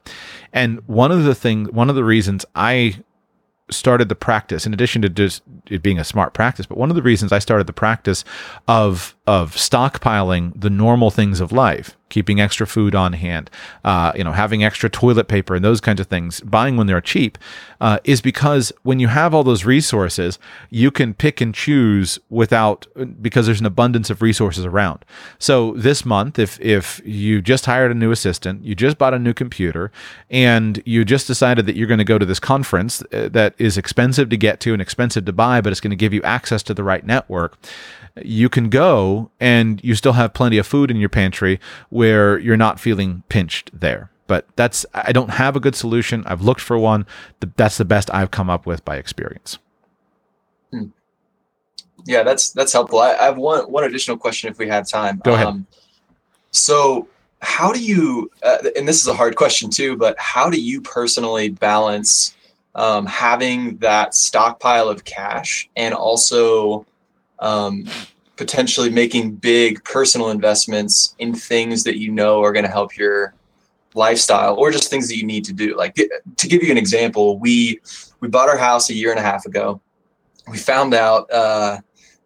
And 0.53 0.81
one 0.87 1.13
of 1.13 1.25
the 1.25 1.35
things, 1.35 1.71
one 1.71 1.89
of 1.89 1.97
the 1.97 2.05
reasons 2.05 2.45
I 2.55 3.01
started 3.71 4.09
the 4.09 4.15
practice, 4.15 4.67
in 4.67 4.75
addition 4.75 5.03
to 5.03 5.09
just 5.09 5.43
it 5.69 5.83
being 5.83 5.99
a 5.99 6.05
smart 6.05 6.35
practice, 6.35 6.67
but 6.67 6.79
one 6.79 6.91
of 6.91 6.97
the 6.97 7.03
reasons 7.03 7.33
I 7.33 7.39
started 7.39 7.67
the 7.67 7.73
practice 7.73 8.25
of 8.67 9.15
of 9.27 9.55
stockpiling 9.55 10.61
the 10.61 10.71
normal 10.71 11.11
things 11.11 11.41
of 11.41 11.53
life, 11.53 11.97
keeping 12.11 12.41
extra 12.41 12.67
food 12.67 12.95
on 12.95 13.15
hand, 13.15 13.51
uh, 13.85 14.13
you 14.15 14.23
know, 14.23 14.33
having 14.33 14.63
extra 14.63 14.91
toilet 14.91 15.29
paper 15.29 15.55
and 15.55 15.65
those 15.65 15.81
kinds 15.81 16.01
of 16.01 16.09
things, 16.09 16.41
buying 16.41 16.77
when 16.77 16.87
they're 16.87 17.01
cheap, 17.01 17.39
uh, 17.81 17.99
is 18.05 18.21
because 18.21 18.73
when 18.83 19.01
you 19.01 19.09
have 19.09 19.33
all 19.33 19.43
those 19.43 19.65
resources, 19.65 20.39
you 20.69 20.91
can 20.91 21.15
pick 21.15 21.41
and 21.41 21.55
choose 21.55 22.19
without 22.29 22.87
because 23.23 23.47
there's 23.47 23.61
an 23.61 23.67
abundance 23.67 24.11
of 24.11 24.21
resources 24.21 24.67
around. 24.67 25.05
So 25.39 25.73
this 25.73 26.05
month, 26.05 26.39
if 26.39 26.61
if 26.61 27.01
you 27.05 27.41
just 27.41 27.65
hired 27.65 27.91
a 27.91 27.95
new 27.95 28.11
assistant, 28.11 28.65
you 28.65 28.75
just 28.75 28.99
bought 28.99 29.15
a 29.15 29.19
new 29.19 29.33
computer, 29.33 29.91
and 30.29 30.83
you 30.85 31.05
just 31.05 31.27
decided 31.27 31.65
that 31.67 31.77
you're 31.77 31.87
going 31.87 31.99
to 31.99 32.05
go 32.05 32.19
to 32.19 32.27
this 32.27 32.41
conference 32.41 33.03
uh, 33.13 33.29
that 33.33 33.55
is 33.57 33.79
expensive 33.79 34.29
to 34.29 34.37
get 34.37 34.61
to 34.61 34.73
and 34.73 34.83
expensive 34.83 35.25
to 35.25 35.33
buy, 35.33 35.61
but 35.61 35.71
it's 35.71 35.81
going 35.81 35.91
to 35.91 35.97
give 35.97 36.13
you 36.13 36.23
access 36.23 36.63
to 36.65 36.75
the 36.75 36.83
right 36.83 37.07
network 37.07 37.57
you 38.23 38.49
can 38.49 38.69
go 38.69 39.31
and 39.41 39.83
you 39.85 39.95
still 39.95 40.13
have 40.15 40.33
plenty 40.33 40.59
of 40.59 40.67
food 40.67 40.91
in 40.91 40.97
your 40.97 41.09
pantry 41.09 41.61
where 41.89 42.39
you're 42.39 42.57
not 42.57 42.81
feeling 42.81 43.23
pinched 43.29 43.71
there. 43.79 44.11
But 44.27 44.47
that's, 44.55 44.87
I 44.95 45.13
don't 45.13 45.31
have 45.31 45.57
a 45.57 45.61
good 45.61 45.75
solution. 45.75 46.23
I've 46.27 46.43
looked 46.43 46.61
for 46.61 46.79
one. 46.79 47.07
That's 47.57 47.79
the 47.79 47.85
best 47.85 48.13
I've 48.15 48.31
come 48.31 48.49
up 48.49 48.65
with 48.65 48.85
by 48.85 48.97
experience. 48.97 49.59
Hmm. 50.71 50.87
Yeah, 52.07 52.23
that's 52.23 52.51
that's 52.51 52.73
helpful. 52.73 53.01
I, 53.01 53.15
I, 53.15 53.25
have 53.25 53.37
one 53.37 53.71
one 53.71 53.85
additional 53.85 54.17
question 54.17 54.51
if 54.51 54.59
we 54.59 54.69
have 54.69 54.89
time. 54.89 55.21
Go 55.23 55.35
ahead. 55.35 55.49
Um, 55.49 55.67
so, 56.51 57.09
how 57.43 57.73
do 57.73 57.83
you? 57.83 58.31
Uh, 58.43 58.59
and 58.77 58.89
this 58.89 59.01
is 59.01 59.07
a 59.07 59.15
hard 59.15 59.37
question 59.37 59.69
too, 59.69 59.97
but 59.97 60.19
how 60.19 60.49
do 60.49 60.61
you 60.61 60.81
personally 60.81 61.51
balance 61.51 62.35
um, 62.75 63.07
having 63.07 63.77
that 63.79 64.15
stockpile 64.15 64.89
of 64.89 65.05
cash 65.05 65.69
and 65.77 65.93
also 65.93 66.87
um, 67.41 67.87
potentially 68.37 68.91
making 68.91 69.33
big 69.33 69.83
personal 69.85 70.31
investments 70.31 71.15
in 71.19 71.35
things 71.35 71.85
that 71.85 71.99
you 71.99 72.11
know 72.11 72.43
are 72.43 72.53
going 72.53 72.65
to 72.65 72.71
help 72.71 72.97
your 72.97 73.35
lifestyle 73.95 74.55
or 74.55 74.71
just 74.71 74.89
things 74.89 75.09
that 75.09 75.17
you 75.17 75.27
need 75.27 75.45
to 75.45 75.53
do. 75.53 75.77
Like 75.77 75.95
to 75.95 76.49
give 76.49 76.63
you 76.63 76.71
an 76.71 76.79
example 76.79 77.39
we 77.39 77.81
we 78.21 78.29
bought 78.29 78.49
our 78.49 78.57
house 78.57 78.91
a 78.91 78.95
year 78.95 79.11
and 79.11 79.19
a 79.19 79.23
half 79.23 79.47
ago. 79.47 79.81
We 80.49 80.59
found 80.59 80.95
out 80.95 81.31
uh, 81.33 81.79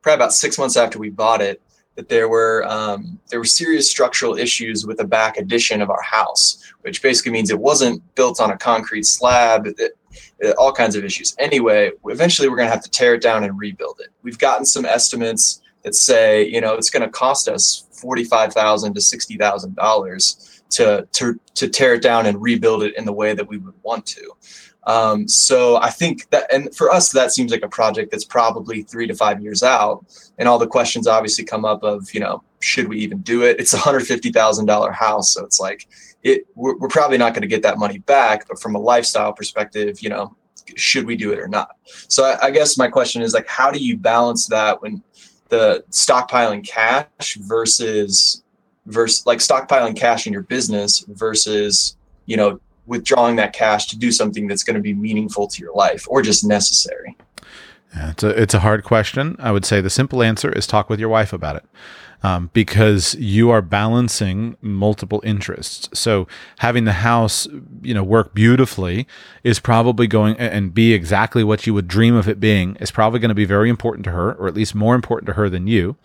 probably 0.03 0.17
about 0.17 0.33
six 0.33 0.59
months 0.59 0.77
after 0.77 0.99
we 0.99 1.11
bought 1.11 1.41
it 1.41 1.61
that 1.97 2.09
there 2.09 2.29
were 2.29 2.65
um, 2.69 3.19
there 3.29 3.39
were 3.39 3.45
serious 3.45 3.89
structural 3.89 4.37
issues 4.37 4.87
with 4.87 4.99
the 4.99 5.05
back 5.05 5.37
addition 5.37 5.81
of 5.81 5.91
our 5.91 6.03
house 6.03 6.59
which 6.83 7.01
basically 7.01 7.33
means 7.33 7.51
it 7.51 7.59
wasn't 7.59 8.03
built 8.15 8.41
on 8.41 8.51
a 8.51 8.59
concrete 8.59 9.07
slab 9.07 9.67
it, 9.67 9.97
uh, 10.45 10.51
all 10.59 10.73
kinds 10.73 10.97
of 10.97 11.05
issues. 11.05 11.35
Anyway, 11.39 11.91
eventually 12.07 12.49
we're 12.49 12.57
going 12.57 12.69
to 12.69 12.75
have 12.75 12.83
to 12.83 12.91
tear 12.91 13.15
it 13.15 13.23
down 13.23 13.45
and 13.45 13.59
rebuild 13.59 14.01
it. 14.01 14.09
We've 14.23 14.39
gotten 14.39 14.67
some 14.67 14.85
estimates 14.85 15.61
that 15.83 15.95
say, 15.95 16.47
you 16.47 16.61
know, 16.61 16.75
it's 16.75 16.91
going 16.91 17.03
to 17.03 17.09
cost 17.09 17.49
us 17.49 17.87
forty-five 17.93 18.53
thousand 18.53 18.95
to 18.95 19.01
sixty 19.01 19.37
thousand 19.37 19.77
dollars 19.77 20.63
to 20.71 21.07
to 21.13 21.39
to 21.55 21.69
tear 21.69 21.95
it 21.95 22.03
down 22.03 22.27
and 22.27 22.41
rebuild 22.41 22.83
it 22.83 22.97
in 22.97 23.05
the 23.05 23.13
way 23.13 23.35
that 23.35 23.49
we 23.49 23.59
would 23.59 23.75
want 23.83 24.05
to. 24.07 24.33
Um, 24.87 25.27
so 25.27 25.77
I 25.77 25.91
think 25.91 26.29
that, 26.31 26.53
and 26.53 26.75
for 26.75 26.91
us, 26.91 27.11
that 27.13 27.33
seems 27.33 27.51
like 27.51 27.63
a 27.63 27.69
project 27.69 28.11
that's 28.11 28.25
probably 28.25 28.83
three 28.83 29.07
to 29.07 29.15
five 29.15 29.43
years 29.43 29.63
out. 29.63 30.05
And 30.39 30.49
all 30.49 30.59
the 30.59 30.67
questions 30.67 31.07
obviously 31.07 31.45
come 31.45 31.65
up 31.65 31.83
of, 31.83 32.13
you 32.13 32.21
know, 32.21 32.43
should 32.61 32.89
we 32.89 32.99
even 33.01 33.21
do 33.23 33.43
it? 33.43 33.59
It's 33.59 33.73
a 33.73 33.79
hundred 33.79 34.07
fifty 34.07 34.31
thousand 34.31 34.67
dollar 34.67 34.93
house, 34.93 35.33
so 35.33 35.45
it's 35.45 35.61
like, 35.61 35.87
it 36.25 36.47
we're, 36.55 36.77
we're 36.79 36.89
probably 36.89 37.19
not 37.19 37.35
going 37.35 37.43
to 37.43 37.49
get 37.49 37.63
that 37.63 37.79
money 37.79 37.99
back 37.99 38.49
but 38.49 38.59
from 38.59 38.75
a 38.75 38.79
lifestyle 38.79 39.33
perspective 39.33 40.01
you 40.01 40.09
know 40.09 40.35
should 40.75 41.07
we 41.07 41.15
do 41.15 41.33
it 41.33 41.39
or 41.39 41.47
not 41.47 41.77
so 42.09 42.25
I, 42.25 42.47
I, 42.47 42.51
guess 42.51 42.77
my 42.77 42.89
question 42.89 43.23
is 43.23 43.35
like 43.35 43.47
how 43.47 43.71
do 43.71 43.79
you 43.79 43.97
balance 43.97 44.47
that 44.49 44.81
when 44.83 45.03
the 45.51 45.85
stockpiling 45.91 46.67
cash 46.67 47.37
versus 47.41 48.43
versus 48.87 49.25
like 49.27 49.39
stockpiling 49.39 49.95
cash 49.95 50.27
in 50.27 50.33
your 50.33 50.43
business 50.43 51.05
versus 51.09 51.97
you 52.25 52.37
know 52.37 52.59
withdrawing 52.87 53.37
that 53.37 53.53
cash 53.53 53.87
to 53.87 53.99
do 53.99 54.13
something 54.13 54.47
that's 54.47 54.63
going 54.63 54.77
to 54.77 54.83
be 54.83 54.95
meaningful 54.95 55.47
to 55.47 55.63
your 55.63 55.75
life 55.75 56.07
or 56.09 56.23
just 56.23 56.45
necessary 56.45 57.17
yeah, 57.95 58.11
it's 58.11 58.23
a 58.25 58.29
it's 58.31 58.55
a 58.55 58.59
hard 58.61 58.83
question. 58.83 59.37
I 59.39 59.53
would 59.53 59.65
say 59.65 59.81
the 59.81 59.89
simple 59.89 60.21
answer 60.21 60.51
is 60.51 60.67
talk 60.67 60.91
with 60.91 60.99
your 60.99 61.09
wife 61.09 61.33
about 61.33 61.55
it 61.55 61.65
um, 62.25 62.49
because 62.55 63.15
you 63.17 63.51
are 63.51 63.61
balancing 63.61 64.57
multiple 64.63 65.21
interests. 65.25 65.91
So 65.93 66.27
having 66.59 66.87
the 66.87 66.93
house, 66.93 67.47
you 67.83 67.93
know, 67.93 68.03
work 68.03 68.33
beautifully 68.33 69.07
is 69.45 69.61
probably 69.61 70.07
going 70.07 70.35
and 70.39 70.73
be 70.73 70.95
exactly 70.95 71.45
what 71.45 71.67
you 71.67 71.75
would 71.75 71.87
dream 71.87 72.15
of 72.15 72.27
it 72.27 72.41
being 72.41 72.77
is 72.77 72.91
probably 72.91 73.21
going 73.21 73.29
to 73.29 73.35
be 73.35 73.45
very 73.45 73.69
important 73.69 74.05
to 74.05 74.11
her, 74.11 74.33
or 74.33 74.49
at 74.49 74.55
least 74.55 74.75
more 74.75 74.95
important 74.95 75.27
to 75.27 75.35
her 75.35 75.51
than 75.51 75.67
you. 75.67 75.97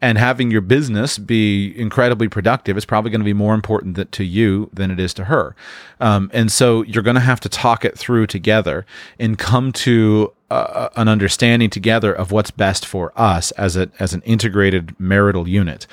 And 0.00 0.16
having 0.16 0.50
your 0.50 0.62
business 0.62 1.18
be 1.18 1.78
incredibly 1.78 2.28
productive 2.28 2.78
is 2.78 2.86
probably 2.86 3.10
going 3.10 3.20
to 3.20 3.26
be 3.26 3.34
more 3.34 3.54
important 3.54 4.10
to 4.10 4.24
you 4.24 4.70
than 4.72 4.90
it 4.90 4.98
is 4.98 5.12
to 5.12 5.24
her. 5.24 5.54
Um, 6.00 6.30
and 6.32 6.50
so 6.50 6.82
you're 6.84 7.02
going 7.02 7.16
to 7.16 7.20
have 7.20 7.40
to 7.40 7.50
talk 7.50 7.84
it 7.84 7.98
through 7.98 8.28
together 8.28 8.86
and 9.18 9.38
come 9.38 9.72
to 9.72 10.32
uh, 10.50 10.88
an 10.96 11.08
understanding 11.08 11.70
together 11.70 12.12
of 12.12 12.30
what's 12.30 12.50
best 12.50 12.86
for 12.86 13.12
us 13.16 13.50
as 13.52 13.76
a 13.76 13.90
as 13.98 14.14
an 14.14 14.22
integrated 14.22 14.98
marital 14.98 15.48
unit. 15.48 15.86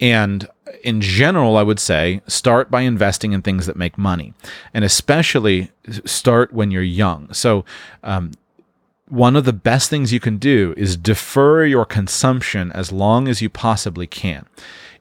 And 0.00 0.48
in 0.82 1.00
general, 1.00 1.56
I 1.56 1.62
would 1.62 1.78
say 1.78 2.22
start 2.26 2.70
by 2.70 2.80
investing 2.80 3.32
in 3.32 3.42
things 3.42 3.66
that 3.66 3.76
make 3.76 3.96
money, 3.96 4.34
and 4.74 4.84
especially 4.84 5.70
start 6.04 6.52
when 6.52 6.70
you're 6.70 6.82
young. 6.82 7.32
So, 7.32 7.64
um, 8.02 8.32
one 9.08 9.36
of 9.36 9.44
the 9.44 9.52
best 9.52 9.90
things 9.90 10.12
you 10.12 10.20
can 10.20 10.38
do 10.38 10.74
is 10.76 10.96
defer 10.96 11.64
your 11.64 11.84
consumption 11.84 12.72
as 12.72 12.90
long 12.90 13.28
as 13.28 13.42
you 13.42 13.50
possibly 13.50 14.06
can. 14.06 14.46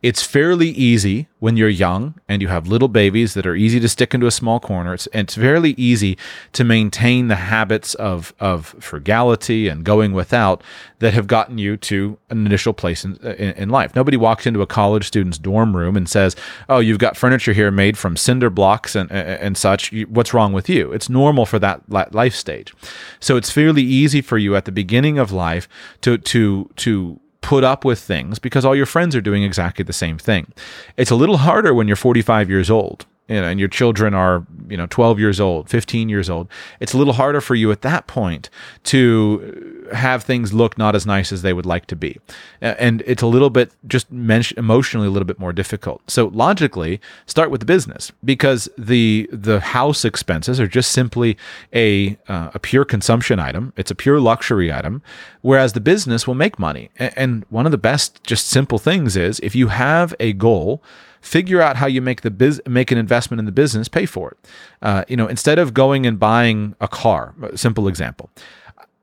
It's 0.02 0.24
fairly 0.24 0.70
easy 0.70 1.28
when 1.38 1.58
you're 1.58 1.70
young 1.70 2.16
and 2.28 2.42
you 2.42 2.48
have 2.48 2.68
little 2.68 2.88
babies 2.88 3.36
that 3.36 3.46
are 3.46 3.56
easy 3.56 3.80
to 3.80 3.88
stick 3.88 4.16
into 4.16 4.26
a 4.26 4.32
small 4.32 4.60
corner. 4.60 4.96
It's, 4.96 5.08
it's 5.14 5.36
fairly 5.36 5.72
easy 5.72 6.18
to 6.54 6.64
maintain 6.64 7.28
the 7.28 7.36
habits 7.36 7.94
of, 7.96 8.34
of 8.40 8.76
frugality 8.80 9.68
and 9.68 9.84
going 9.84 10.14
without 10.14 10.64
that 11.00 11.14
have 11.14 11.28
gotten 11.28 11.60
you 11.60 11.78
to 11.78 12.18
an 12.32 12.48
initial 12.48 12.74
place 12.74 13.06
in, 13.06 13.20
uh, 13.24 13.30
in, 13.34 13.52
in 13.52 13.70
life. 13.70 13.96
Nobody 13.96 14.18
walks 14.18 14.48
into 14.48 14.64
a 14.64 14.68
college 14.68 15.06
student's 15.06 15.38
dorm 15.38 15.78
room 15.78 15.96
and 15.96 16.10
says, 16.10 16.36
Oh, 16.68 16.80
you've 16.80 16.98
got 16.98 17.16
furniture 17.16 17.54
here 17.54 17.70
made 17.70 17.96
from 17.96 18.18
cinder 18.18 18.50
blocks 18.50 18.96
and, 18.96 19.12
and 19.12 19.56
such. 19.56 19.94
What's 20.10 20.34
wrong 20.34 20.52
with 20.52 20.68
you? 20.68 20.92
It's 20.94 21.10
normal 21.10 21.46
for 21.46 21.60
that 21.60 21.88
life 21.90 22.34
stage. 22.34 22.74
So 23.20 23.38
it's 23.38 23.52
fairly 23.52 23.84
easy 23.84 24.22
for 24.22 24.40
you 24.40 24.56
at 24.56 24.66
the 24.66 24.72
beginning 24.72 25.20
of 25.20 25.32
life 25.32 25.70
to, 26.02 26.18
to, 26.18 26.72
to, 26.78 27.20
put 27.52 27.66
up 27.66 27.84
with 27.84 28.00
things 28.00 28.40
because 28.40 28.64
all 28.64 28.74
your 28.74 28.86
friends 28.86 29.14
are 29.14 29.20
doing 29.20 29.44
exactly 29.44 29.84
the 29.84 29.92
same 29.92 30.18
thing. 30.18 30.54
It's 30.96 31.12
a 31.12 31.18
little 31.18 31.36
harder 31.36 31.74
when 31.74 31.86
you're 31.86 31.98
45 31.98 32.50
years 32.50 32.72
old 32.72 33.06
you 33.28 33.42
know, 33.42 33.48
and 33.48 33.60
your 33.60 33.68
children 33.68 34.14
are 34.14 34.46
you 34.70 34.78
know 34.78 34.88
12 34.88 35.20
years 35.20 35.40
old 35.40 35.70
15 35.70 36.08
years 36.08 36.30
old 36.30 36.48
it's 36.80 36.94
a 36.94 36.98
little 36.98 37.14
harder 37.14 37.42
for 37.42 37.56
you 37.56 37.70
at 37.72 37.82
that 37.82 38.08
point 38.08 38.50
to 38.84 39.81
have 39.94 40.24
things 40.24 40.54
look 40.54 40.78
not 40.78 40.96
as 40.96 41.06
nice 41.06 41.32
as 41.32 41.42
they 41.42 41.54
would 41.54 41.66
like 41.66 41.86
to 41.86 41.96
be 41.96 42.20
and 42.62 43.04
it's 43.06 43.22
a 43.22 43.28
little 43.28 43.50
bit 43.50 43.72
just 43.88 44.10
emotionally 44.12 45.08
a 45.08 45.10
little 45.10 45.26
bit 45.26 45.40
more 45.40 45.54
difficult 45.54 46.02
so 46.10 46.28
logically 46.28 47.00
start 47.26 47.52
with 47.52 47.60
the 47.60 47.66
business 47.66 48.12
because 48.24 48.70
the 48.78 49.30
the 49.32 49.60
house 49.60 50.06
expenses 50.06 50.60
are 50.60 50.68
just 50.68 50.92
simply 50.92 51.38
a 51.74 52.18
uh, 52.28 52.52
a 52.54 52.60
pure 52.60 52.86
consumption 52.86 53.40
item 53.40 53.74
it's 53.78 53.92
a 53.92 53.96
pure 53.96 54.20
luxury 54.20 54.72
item 54.72 55.02
whereas 55.42 55.74
the 55.74 55.82
business 55.82 56.28
will 56.28 56.36
make 56.36 56.58
money 56.60 56.90
and 56.98 57.46
one 57.50 57.66
of 57.66 57.72
the 57.72 57.78
best 57.78 58.24
just 58.24 58.48
simple 58.48 58.80
things 58.80 59.16
is 59.16 59.40
if 59.42 59.56
you 59.56 59.68
have 59.68 60.14
a 60.20 60.34
goal 60.34 60.82
figure 61.22 61.62
out 61.62 61.78
how 61.78 61.86
you 61.86 62.02
make 62.02 62.22
the 62.22 62.32
biz- 62.32 62.62
make 62.68 62.92
an 62.92 62.98
investment 62.98 63.40
in 63.40 63.46
the 63.46 63.52
business, 63.52 63.88
pay 63.88 64.06
for 64.06 64.32
it. 64.32 64.48
Uh, 64.82 65.06
you 65.08 65.16
know, 65.16 65.28
instead 65.28 65.60
of 65.60 65.74
going 65.74 66.06
and 66.06 66.20
buying 66.20 66.76
a 66.82 66.88
car, 66.88 67.34
simple 67.56 67.88
example. 67.88 68.30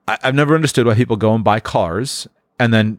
I- 0.09 0.19
I've 0.25 0.35
never 0.35 0.55
understood 0.55 0.87
why 0.87 0.95
people 0.95 1.17
go 1.17 1.35
and 1.35 1.45
buy 1.45 1.61
cars 1.61 2.27
and 2.59 2.73
then 2.73 2.99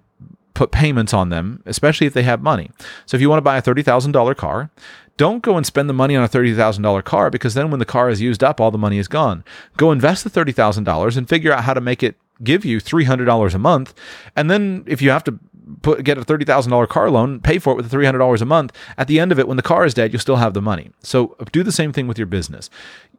put 0.54 0.72
payments 0.72 1.14
on 1.14 1.30
them, 1.30 1.62
especially 1.66 2.08
if 2.08 2.14
they 2.14 2.24
have 2.24 2.42
money. 2.42 2.70
So 3.06 3.16
if 3.16 3.22
you 3.22 3.30
want 3.30 3.38
to 3.40 3.44
buy 3.44 3.58
a 3.58 3.62
$30,000 3.62 4.36
car, 4.36 4.70
don't 5.18 5.42
go 5.44 5.58
and 5.58 5.66
spend 5.66 5.90
the 5.90 5.94
money 5.94 6.16
on 6.16 6.24
a 6.24 6.30
$30,000 6.30 7.02
car 7.04 7.30
because 7.30 7.54
then 7.54 7.70
when 7.72 7.80
the 7.80 7.86
car 7.86 8.10
is 8.10 8.22
used 8.22 8.44
up, 8.44 8.62
all 8.62 8.72
the 8.72 8.78
money 8.78 8.98
is 8.98 9.08
gone. 9.08 9.44
Go 9.78 9.92
invest 9.92 10.24
the 10.24 10.30
$30,000 10.30 11.18
and 11.18 11.28
figure 11.28 11.52
out 11.52 11.64
how 11.66 11.74
to 11.74 11.82
make 11.82 12.04
it 12.04 12.16
give 12.44 12.64
you 12.64 12.80
$300 12.80 13.54
a 13.54 13.60
month. 13.60 13.94
And 14.36 14.50
then 14.50 14.84
if 14.86 15.02
you 15.02 15.10
have 15.12 15.24
to 15.26 15.40
put 15.82 16.04
get 16.04 16.18
a 16.18 16.24
thirty 16.24 16.46
thousand 16.46 16.72
dollar 16.72 16.88
car 16.88 17.12
loan, 17.12 17.40
pay 17.40 17.60
for 17.60 17.74
it 17.74 17.76
with 17.76 17.92
three 17.92 18.06
hundred 18.06 18.18
dollars 18.18 18.42
a 18.42 18.46
month. 18.46 18.76
At 18.98 19.08
the 19.08 19.20
end 19.20 19.32
of 19.32 19.38
it, 19.38 19.48
when 19.48 19.58
the 19.58 19.62
car 19.64 19.86
is 19.86 19.94
dead, 19.94 20.12
you 20.14 20.20
still 20.20 20.38
have 20.38 20.54
the 20.56 20.62
money. 20.62 20.90
So 21.04 21.36
do 21.52 21.62
the 21.64 21.72
same 21.72 21.94
thing 21.94 22.08
with 22.08 22.18
your 22.18 22.26
business. 22.26 22.70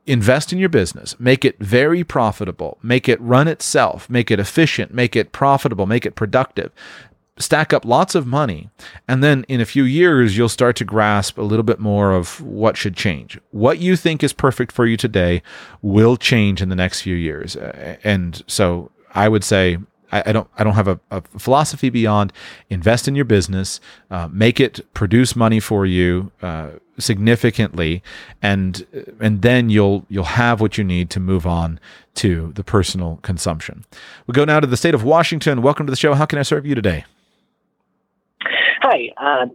Invest 0.06 0.52
in 0.52 0.58
your 0.58 0.68
business, 0.68 1.18
make 1.20 1.44
it 1.44 1.58
very 1.58 2.02
profitable, 2.02 2.78
make 2.82 3.08
it 3.08 3.20
run 3.20 3.46
itself, 3.46 4.08
make 4.08 4.30
it 4.30 4.40
efficient, 4.40 4.92
make 4.92 5.14
it 5.14 5.32
profitable, 5.32 5.86
make 5.86 6.06
it 6.06 6.14
productive. 6.14 6.72
Stack 7.38 7.72
up 7.72 7.86
lots 7.86 8.14
of 8.14 8.26
money, 8.26 8.68
and 9.08 9.24
then 9.24 9.44
in 9.48 9.62
a 9.62 9.64
few 9.64 9.84
years, 9.84 10.36
you'll 10.36 10.50
start 10.50 10.76
to 10.76 10.84
grasp 10.84 11.38
a 11.38 11.42
little 11.42 11.62
bit 11.62 11.78
more 11.78 12.12
of 12.12 12.40
what 12.42 12.76
should 12.76 12.94
change. 12.94 13.38
What 13.50 13.78
you 13.78 13.96
think 13.96 14.22
is 14.22 14.34
perfect 14.34 14.72
for 14.72 14.84
you 14.84 14.98
today 14.98 15.42
will 15.80 16.18
change 16.18 16.60
in 16.60 16.68
the 16.68 16.76
next 16.76 17.00
few 17.00 17.16
years. 17.16 17.56
And 17.56 18.42
so 18.46 18.90
I 19.14 19.28
would 19.28 19.44
say 19.44 19.78
I, 20.12 20.32
don't 20.32 20.48
I 20.58 20.64
don't 20.64 20.74
have 20.74 20.88
a, 20.88 21.00
a, 21.10 21.22
philosophy 21.38 21.88
beyond 21.88 22.32
invest 22.68 23.06
in 23.06 23.14
your 23.14 23.24
business, 23.24 23.80
uh, 24.10 24.28
make 24.30 24.60
it 24.60 24.80
produce 24.92 25.36
money 25.36 25.60
for 25.60 25.86
you 25.86 26.32
uh, 26.42 26.70
significantly, 27.00 28.02
and 28.42 28.86
and 29.20 29.42
then 29.42 29.70
you'll 29.70 30.04
you'll 30.08 30.24
have 30.24 30.60
what 30.60 30.78
you 30.78 30.84
need 30.84 31.10
to 31.10 31.20
move 31.20 31.46
on 31.46 31.80
to 32.14 32.52
the 32.54 32.64
personal 32.64 33.18
consumption. 33.22 33.84
We 34.26 34.32
go 34.32 34.44
now 34.44 34.60
to 34.60 34.66
the 34.66 34.76
state 34.76 34.94
of 34.94 35.04
Washington. 35.04 35.62
Welcome 35.62 35.86
to 35.86 35.90
the 35.90 35.96
show. 35.96 36.14
How 36.14 36.26
can 36.26 36.38
I 36.38 36.42
serve 36.42 36.66
you 36.66 36.74
today? 36.74 37.04
Hi. 38.82 39.10
Uh, 39.18 39.46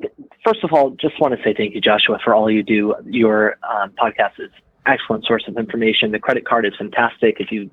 first 0.44 0.64
of 0.64 0.72
all, 0.72 0.92
just 0.92 1.20
want 1.20 1.36
to 1.36 1.44
say 1.44 1.54
thank 1.56 1.74
you, 1.74 1.82
Joshua, 1.82 2.20
for 2.24 2.34
all 2.34 2.50
you 2.50 2.64
do. 2.64 2.96
Your 3.06 3.58
um, 3.70 3.92
podcast 3.92 4.40
is 4.40 4.52
excellent 4.86 5.26
source 5.26 5.44
of 5.48 5.58
information. 5.58 6.12
The 6.12 6.20
credit 6.20 6.46
card 6.46 6.66
is 6.66 6.74
fantastic. 6.78 7.38
If 7.40 7.52
you 7.52 7.70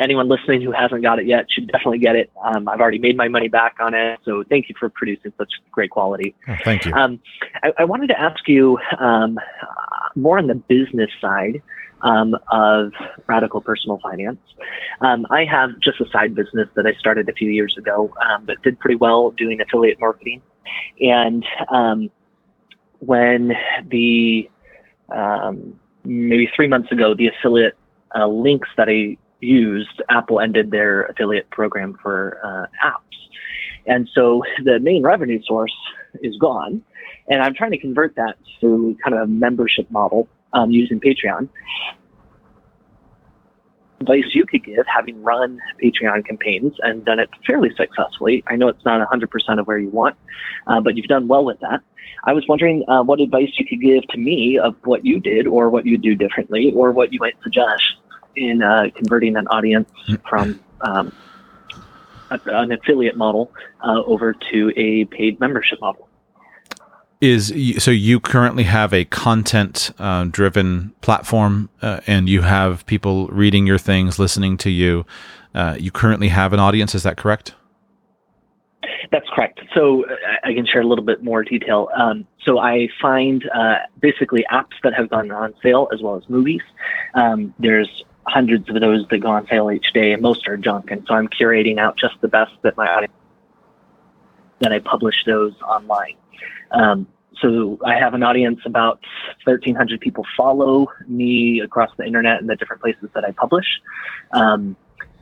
anyone 0.00 0.28
listening 0.28 0.62
who 0.62 0.72
hasn't 0.72 1.02
got 1.02 1.18
it 1.18 1.26
yet 1.26 1.46
should 1.50 1.68
definitely 1.68 1.98
get 1.98 2.16
it. 2.16 2.32
Um, 2.42 2.68
I've 2.68 2.80
already 2.80 2.98
made 2.98 3.16
my 3.16 3.28
money 3.28 3.48
back 3.48 3.76
on 3.80 3.94
it, 3.94 4.18
so 4.24 4.42
thank 4.48 4.68
you 4.68 4.74
for 4.78 4.88
producing 4.88 5.32
such 5.38 5.52
great 5.70 5.90
quality. 5.90 6.34
Oh, 6.48 6.56
thank 6.64 6.86
you. 6.86 6.92
Um, 6.94 7.20
I, 7.62 7.72
I, 7.80 7.84
wanted 7.84 8.08
to 8.08 8.20
ask 8.20 8.48
you 8.48 8.78
um, 8.98 9.38
more 10.16 10.38
on 10.38 10.46
the 10.46 10.54
business 10.54 11.10
side. 11.20 11.62
Um, 12.02 12.34
of 12.50 12.92
radical 13.26 13.60
personal 13.60 13.98
finance. 14.02 14.40
Um, 15.02 15.26
I 15.28 15.44
have 15.44 15.78
just 15.80 16.00
a 16.00 16.08
side 16.08 16.34
business 16.34 16.66
that 16.74 16.86
I 16.86 16.94
started 16.94 17.28
a 17.28 17.34
few 17.34 17.50
years 17.50 17.76
ago, 17.76 18.10
um, 18.24 18.46
but 18.46 18.62
did 18.62 18.80
pretty 18.80 18.96
well 18.96 19.32
doing 19.32 19.60
affiliate 19.60 20.00
marketing. 20.00 20.40
And 20.98 21.44
when 23.00 23.52
the 23.90 24.48
maybe 26.04 26.50
three 26.56 26.68
months 26.68 26.90
ago, 26.90 27.14
the 27.14 27.28
affiliate 27.28 27.76
uh, 28.14 28.26
links 28.26 28.70
that 28.78 28.88
I 28.88 29.18
used, 29.40 30.02
Apple 30.08 30.40
ended 30.40 30.70
their 30.70 31.04
affiliate 31.04 31.50
program 31.50 31.98
for 32.02 32.38
uh, 32.44 32.66
apps. 32.86 33.10
And 33.86 34.08
so 34.14 34.42
the 34.64 34.78
main 34.78 35.02
revenue 35.02 35.40
source 35.44 35.74
is 36.22 36.36
gone. 36.38 36.82
And 37.28 37.42
I'm 37.42 37.54
trying 37.54 37.70
to 37.72 37.78
convert 37.78 38.16
that 38.16 38.36
to 38.60 38.96
kind 39.02 39.14
of 39.14 39.22
a 39.22 39.26
membership 39.26 39.90
model 39.90 40.28
um, 40.52 40.70
using 40.70 41.00
Patreon. 41.00 41.48
Advice 44.00 44.24
you 44.32 44.46
could 44.46 44.64
give, 44.64 44.86
having 44.86 45.22
run 45.22 45.60
Patreon 45.82 46.26
campaigns 46.26 46.72
and 46.80 47.04
done 47.04 47.18
it 47.18 47.28
fairly 47.46 47.70
successfully. 47.76 48.42
I 48.46 48.56
know 48.56 48.68
it's 48.68 48.84
not 48.84 49.06
100% 49.06 49.60
of 49.60 49.66
where 49.66 49.78
you 49.78 49.90
want, 49.90 50.16
uh, 50.66 50.80
but 50.80 50.96
you've 50.96 51.06
done 51.06 51.28
well 51.28 51.44
with 51.44 51.60
that. 51.60 51.80
I 52.24 52.32
was 52.32 52.44
wondering 52.48 52.84
uh, 52.88 53.02
what 53.02 53.20
advice 53.20 53.50
you 53.58 53.66
could 53.66 53.80
give 53.80 54.06
to 54.08 54.18
me 54.18 54.58
of 54.58 54.74
what 54.84 55.04
you 55.04 55.20
did 55.20 55.46
or 55.46 55.68
what 55.68 55.86
you 55.86 55.98
do 55.98 56.14
differently 56.14 56.72
or 56.74 56.92
what 56.92 57.12
you 57.12 57.18
might 57.20 57.36
suggest 57.42 57.99
in 58.36 58.62
uh, 58.62 58.88
converting 58.94 59.36
an 59.36 59.46
audience 59.48 59.88
from 60.28 60.60
um, 60.80 61.12
a, 62.30 62.40
an 62.46 62.72
affiliate 62.72 63.16
model 63.16 63.52
uh, 63.80 64.02
over 64.04 64.34
to 64.52 64.72
a 64.76 65.04
paid 65.06 65.38
membership 65.40 65.80
model. 65.80 66.08
Is 67.20 67.52
so 67.78 67.90
you 67.90 68.18
currently 68.18 68.62
have 68.62 68.94
a 68.94 69.04
content 69.04 69.90
uh, 69.98 70.24
driven 70.24 70.94
platform 71.02 71.68
uh, 71.82 72.00
and 72.06 72.30
you 72.30 72.40
have 72.40 72.86
people 72.86 73.26
reading 73.28 73.66
your 73.66 73.76
things, 73.76 74.18
listening 74.18 74.56
to 74.58 74.70
you. 74.70 75.04
Uh, 75.54 75.76
you 75.78 75.90
currently 75.90 76.28
have 76.28 76.54
an 76.54 76.60
audience, 76.60 76.94
is 76.94 77.02
that 77.02 77.18
correct? 77.18 77.54
That's 79.10 79.28
correct. 79.34 79.60
So 79.74 80.04
uh, 80.06 80.14
I 80.44 80.54
can 80.54 80.64
share 80.64 80.80
a 80.80 80.86
little 80.86 81.04
bit 81.04 81.22
more 81.22 81.42
detail. 81.42 81.90
Um, 81.94 82.26
so 82.44 82.58
I 82.58 82.88
find 83.02 83.48
uh, 83.50 83.76
basically 84.00 84.46
apps 84.50 84.80
that 84.82 84.94
have 84.94 85.10
gone 85.10 85.30
on 85.30 85.52
sale 85.62 85.88
as 85.92 86.00
well 86.00 86.16
as 86.16 86.28
movies. 86.28 86.62
Um, 87.14 87.52
there's 87.58 88.04
hundreds 88.30 88.68
of 88.68 88.80
those 88.80 89.06
that 89.08 89.18
go 89.18 89.28
on 89.28 89.46
sale 89.48 89.70
each 89.70 89.92
day, 89.92 90.12
and 90.12 90.22
most 90.22 90.46
are 90.46 90.56
junk. 90.56 90.90
And 90.90 91.04
so 91.06 91.14
I'm 91.14 91.28
curating 91.28 91.78
out 91.78 91.98
just 91.98 92.14
the 92.20 92.28
best 92.28 92.52
that 92.62 92.76
my 92.76 92.88
audience. 92.88 93.12
Then 94.60 94.72
I 94.72 94.78
publish 94.78 95.24
those 95.26 95.54
online. 95.62 96.16
Um, 96.70 97.06
so 97.40 97.78
I 97.84 97.94
have 97.94 98.14
an 98.14 98.22
audience 98.22 98.60
about 98.66 99.00
1,300 99.44 100.00
people 100.00 100.24
follow 100.36 100.86
me 101.08 101.60
across 101.60 101.90
the 101.96 102.04
internet 102.04 102.40
and 102.40 102.48
the 102.48 102.56
different 102.56 102.82
places 102.82 103.08
that 103.14 103.24
I 103.24 103.32
publish. 103.32 103.66
Um, 104.32 104.76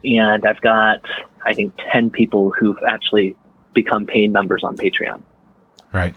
and 0.04 0.44
I've 0.44 0.60
got, 0.60 1.00
I 1.44 1.54
think, 1.54 1.74
10 1.92 2.10
people 2.10 2.50
who've 2.50 2.78
actually 2.88 3.36
become 3.72 4.06
paying 4.06 4.32
members 4.32 4.64
on 4.64 4.76
Patreon. 4.76 5.22
Right. 5.92 6.14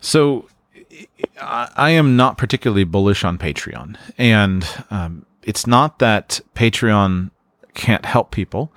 So 0.00 0.48
I 1.40 1.90
am 1.90 2.16
not 2.16 2.36
particularly 2.36 2.84
bullish 2.84 3.24
on 3.24 3.38
Patreon. 3.38 3.96
And 4.16 4.66
um, 4.90 5.24
it's 5.48 5.66
not 5.66 5.98
that 5.98 6.42
Patreon 6.54 7.30
can't 7.72 8.04
help 8.04 8.30
people, 8.30 8.70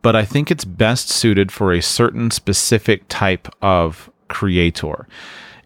but 0.00 0.16
I 0.16 0.24
think 0.24 0.50
it's 0.50 0.64
best 0.64 1.10
suited 1.10 1.52
for 1.52 1.70
a 1.70 1.82
certain 1.82 2.30
specific 2.30 3.04
type 3.08 3.46
of 3.60 4.10
creator. 4.28 5.06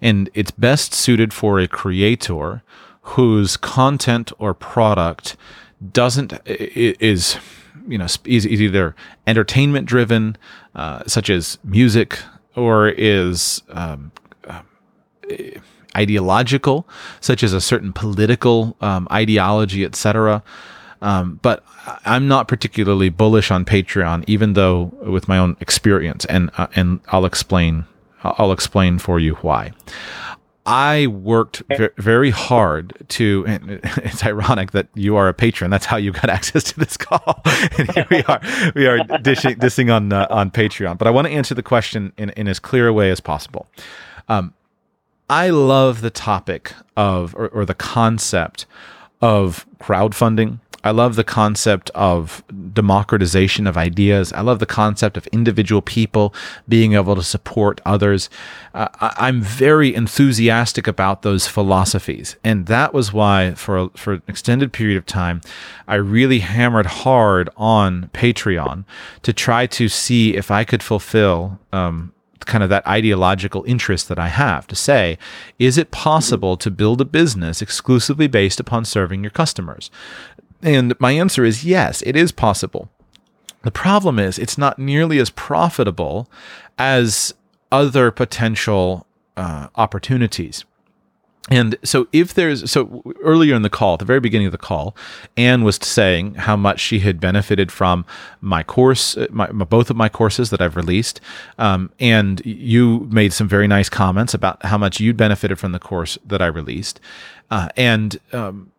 And 0.02 0.28
it's 0.34 0.50
best 0.50 0.92
suited 0.92 1.32
for 1.32 1.60
a 1.60 1.68
creator 1.68 2.64
whose 3.02 3.56
content 3.56 4.32
or 4.40 4.52
product 4.52 5.36
doesn't 5.92 6.32
is 6.44 7.38
you 7.86 7.96
know 7.96 8.06
is, 8.24 8.44
either 8.44 8.96
entertainment 9.28 9.86
driven, 9.86 10.36
uh, 10.74 11.04
such 11.06 11.30
as 11.30 11.56
music, 11.62 12.18
or 12.56 12.88
is 12.88 13.62
um, 13.70 14.10
uh, 14.48 14.62
ideological, 15.98 16.86
such 17.20 17.42
as 17.42 17.52
a 17.52 17.60
certain 17.60 17.92
political 17.92 18.76
um, 18.80 19.08
ideology, 19.10 19.84
etc. 19.84 20.42
Um, 21.02 21.38
but 21.42 21.64
I'm 22.04 22.28
not 22.28 22.48
particularly 22.48 23.08
bullish 23.08 23.50
on 23.50 23.64
Patreon, 23.64 24.24
even 24.26 24.52
though 24.54 24.92
with 25.02 25.28
my 25.28 25.38
own 25.38 25.56
experience, 25.60 26.24
and 26.26 26.50
uh, 26.56 26.68
and 26.74 27.00
I'll 27.08 27.24
explain 27.24 27.84
I'll 28.22 28.52
explain 28.52 28.98
for 28.98 29.18
you 29.18 29.34
why. 29.36 29.72
I 30.66 31.06
worked 31.06 31.62
very 31.96 32.28
hard 32.28 32.92
to, 33.08 33.42
and 33.48 33.80
it's 34.04 34.22
ironic 34.22 34.72
that 34.72 34.88
you 34.94 35.16
are 35.16 35.26
a 35.26 35.32
patron. 35.32 35.70
That's 35.70 35.86
how 35.86 35.96
you 35.96 36.12
got 36.12 36.28
access 36.38 36.64
to 36.64 36.78
this 36.78 36.98
call. 36.98 37.40
and 37.78 37.90
here 37.92 38.06
we 38.10 38.22
are, 38.24 38.40
we 38.74 38.86
are 38.86 38.98
dishing, 39.22 39.58
dishing 39.58 39.88
on 39.88 40.12
uh, 40.12 40.26
on 40.28 40.50
Patreon. 40.50 40.98
But 40.98 41.08
I 41.08 41.10
want 41.10 41.26
to 41.26 41.32
answer 41.32 41.54
the 41.54 41.62
question 41.62 42.12
in, 42.18 42.30
in 42.30 42.48
as 42.48 42.58
clear 42.58 42.88
a 42.88 42.92
way 42.92 43.10
as 43.10 43.20
possible. 43.20 43.66
Um, 44.28 44.52
I 45.30 45.50
love 45.50 46.00
the 46.00 46.10
topic 46.10 46.72
of 46.96 47.34
or, 47.34 47.48
or 47.48 47.64
the 47.64 47.74
concept 47.74 48.66
of 49.20 49.66
crowdfunding. 49.78 50.60
I 50.84 50.92
love 50.92 51.16
the 51.16 51.24
concept 51.24 51.90
of 51.90 52.42
democratization 52.72 53.66
of 53.66 53.76
ideas. 53.76 54.32
I 54.32 54.42
love 54.42 54.58
the 54.58 54.64
concept 54.64 55.16
of 55.16 55.26
individual 55.28 55.82
people 55.82 56.32
being 56.68 56.94
able 56.94 57.16
to 57.16 57.22
support 57.22 57.80
others. 57.84 58.30
Uh, 58.72 58.88
I, 59.00 59.28
am 59.28 59.42
very 59.42 59.94
enthusiastic 59.94 60.86
about 60.86 61.22
those 61.22 61.48
philosophies, 61.48 62.36
and 62.44 62.66
that 62.66 62.94
was 62.94 63.12
why, 63.12 63.54
for 63.54 63.90
for 63.96 64.14
an 64.14 64.22
extended 64.28 64.72
period 64.72 64.96
of 64.96 65.04
time, 65.04 65.40
I 65.88 65.96
really 65.96 66.38
hammered 66.38 66.86
hard 66.86 67.50
on 67.56 68.08
Patreon 68.14 68.84
to 69.22 69.32
try 69.32 69.66
to 69.66 69.88
see 69.88 70.36
if 70.36 70.50
I 70.50 70.64
could 70.64 70.82
fulfill. 70.82 71.58
Um, 71.72 72.12
kind 72.46 72.62
of 72.64 72.70
that 72.70 72.86
ideological 72.86 73.64
interest 73.66 74.08
that 74.08 74.18
I 74.18 74.28
have 74.28 74.66
to 74.68 74.76
say, 74.76 75.18
is 75.58 75.78
it 75.78 75.90
possible 75.90 76.56
to 76.56 76.70
build 76.70 77.00
a 77.00 77.04
business 77.04 77.62
exclusively 77.62 78.26
based 78.26 78.60
upon 78.60 78.84
serving 78.84 79.22
your 79.22 79.30
customers? 79.30 79.90
And 80.62 80.98
my 80.98 81.12
answer 81.12 81.44
is 81.44 81.64
yes, 81.64 82.02
it 82.02 82.16
is 82.16 82.32
possible. 82.32 82.88
The 83.62 83.70
problem 83.70 84.18
is 84.18 84.38
it's 84.38 84.58
not 84.58 84.78
nearly 84.78 85.18
as 85.18 85.30
profitable 85.30 86.30
as 86.78 87.34
other 87.70 88.10
potential 88.10 89.06
uh, 89.36 89.68
opportunities. 89.76 90.64
And 91.50 91.76
so, 91.82 92.08
if 92.12 92.34
there's 92.34 92.70
so 92.70 93.02
earlier 93.22 93.54
in 93.54 93.62
the 93.62 93.70
call, 93.70 93.94
at 93.94 94.00
the 94.00 94.04
very 94.04 94.20
beginning 94.20 94.46
of 94.46 94.52
the 94.52 94.58
call, 94.58 94.94
Anne 95.36 95.64
was 95.64 95.76
saying 95.76 96.34
how 96.34 96.56
much 96.56 96.78
she 96.78 97.00
had 97.00 97.20
benefited 97.20 97.72
from 97.72 98.04
my 98.40 98.62
course, 98.62 99.16
uh, 99.16 99.26
my, 99.30 99.46
both 99.46 99.90
of 99.90 99.96
my 99.96 100.08
courses 100.08 100.50
that 100.50 100.60
I've 100.60 100.76
released, 100.76 101.20
um, 101.58 101.90
and 101.98 102.44
you 102.44 103.08
made 103.10 103.32
some 103.32 103.48
very 103.48 103.66
nice 103.66 103.88
comments 103.88 104.34
about 104.34 104.62
how 104.64 104.76
much 104.76 105.00
you'd 105.00 105.16
benefited 105.16 105.58
from 105.58 105.72
the 105.72 105.78
course 105.78 106.18
that 106.26 106.42
I 106.42 106.46
released. 106.46 107.00
Uh, 107.50 107.68
and 107.76 108.18
um, 108.32 108.70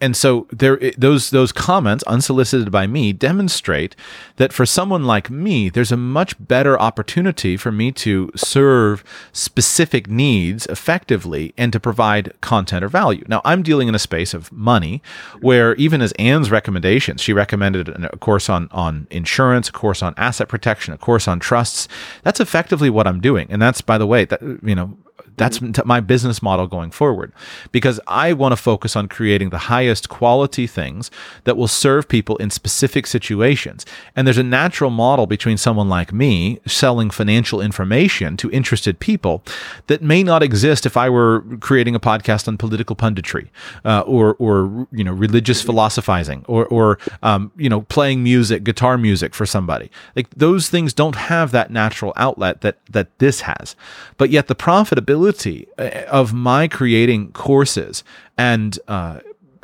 and 0.00 0.16
so 0.16 0.46
there 0.52 0.78
those 0.96 1.30
those 1.30 1.50
comments 1.50 2.04
unsolicited 2.04 2.70
by 2.70 2.86
me 2.86 3.12
demonstrate 3.12 3.96
that 4.36 4.52
for 4.52 4.64
someone 4.64 5.04
like 5.04 5.28
me 5.28 5.68
there's 5.68 5.90
a 5.90 5.96
much 5.96 6.34
better 6.38 6.78
opportunity 6.78 7.56
for 7.56 7.72
me 7.72 7.90
to 7.90 8.30
serve 8.36 9.02
specific 9.32 10.08
needs 10.08 10.66
effectively 10.66 11.52
and 11.58 11.72
to 11.72 11.80
provide 11.80 12.32
content 12.40 12.84
or 12.84 12.88
value. 12.88 13.24
Now 13.26 13.42
i'm 13.44 13.62
dealing 13.62 13.88
in 13.88 13.94
a 13.94 14.00
space 14.00 14.34
of 14.34 14.52
money 14.52 15.02
where 15.40 15.74
even 15.74 16.00
as 16.00 16.12
anne's 16.12 16.50
recommendations 16.50 17.20
she 17.20 17.32
recommended 17.32 17.88
a 17.88 18.16
course 18.18 18.48
on 18.48 18.68
on 18.70 19.08
insurance 19.10 19.68
a 19.68 19.72
course 19.72 20.00
on 20.00 20.14
asset 20.16 20.48
protection 20.48 20.94
a 20.94 20.98
course 20.98 21.26
on 21.26 21.40
trusts. 21.40 21.88
That's 22.22 22.38
effectively 22.38 22.88
what 22.88 23.08
i'm 23.08 23.20
doing. 23.20 23.48
And 23.50 23.60
that's 23.60 23.80
by 23.80 23.98
the 23.98 24.06
way 24.06 24.24
that 24.26 24.40
you 24.62 24.76
know 24.76 24.96
that's 25.42 25.84
my 25.84 26.00
business 26.00 26.42
model 26.42 26.66
going 26.66 26.90
forward 26.90 27.32
because 27.72 28.00
I 28.06 28.32
want 28.32 28.52
to 28.52 28.56
focus 28.56 28.96
on 28.96 29.08
creating 29.08 29.50
the 29.50 29.58
highest 29.58 30.08
quality 30.08 30.66
things 30.66 31.10
that 31.44 31.56
will 31.56 31.68
serve 31.68 32.08
people 32.08 32.36
in 32.36 32.50
specific 32.50 33.06
situations. 33.06 33.84
And 34.14 34.26
there's 34.26 34.38
a 34.38 34.42
natural 34.42 34.90
model 34.90 35.26
between 35.26 35.56
someone 35.56 35.88
like 35.88 36.12
me 36.12 36.60
selling 36.66 37.10
financial 37.10 37.60
information 37.60 38.36
to 38.36 38.50
interested 38.50 39.00
people 39.00 39.42
that 39.86 40.02
may 40.02 40.22
not 40.22 40.42
exist 40.42 40.86
if 40.86 40.96
I 40.96 41.08
were 41.08 41.44
creating 41.60 41.94
a 41.94 42.00
podcast 42.00 42.46
on 42.48 42.56
political 42.56 42.94
punditry 42.94 43.48
uh, 43.84 44.00
or, 44.00 44.34
or, 44.38 44.86
you 44.92 45.04
know, 45.04 45.12
religious 45.12 45.62
philosophizing 45.62 46.44
or, 46.46 46.66
or 46.66 46.98
um, 47.22 47.50
you 47.56 47.68
know, 47.68 47.82
playing 47.82 48.22
music, 48.22 48.64
guitar 48.64 48.96
music 48.98 49.34
for 49.34 49.46
somebody. 49.46 49.90
Like 50.14 50.30
those 50.30 50.68
things 50.68 50.92
don't 50.92 51.16
have 51.16 51.50
that 51.52 51.70
natural 51.70 52.12
outlet 52.16 52.60
that, 52.60 52.78
that 52.90 53.18
this 53.18 53.42
has. 53.42 53.74
But 54.18 54.30
yet 54.30 54.46
the 54.46 54.54
profitability 54.54 55.31
uh, 55.78 55.82
of 56.08 56.32
my 56.32 56.68
creating 56.68 57.32
courses 57.32 58.04
and 58.36 58.78
uh, 58.88 59.20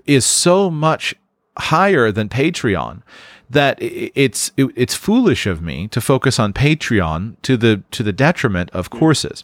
is 0.07 0.24
so 0.24 0.70
much 0.70 1.15
higher 1.59 2.11
than 2.12 2.28
Patreon 2.28 3.03
that 3.51 3.78
it's 3.81 4.53
it's 4.57 4.95
foolish 4.95 5.47
of 5.47 5.62
me 5.62 5.89
to 5.89 6.01
focus 6.01 6.39
on 6.39 6.53
Patreon 6.53 7.36
to 7.43 7.57
the 7.57 7.82
to 7.90 8.03
the 8.03 8.12
detriment 8.12 8.70
of 8.70 8.90
courses. 8.90 9.43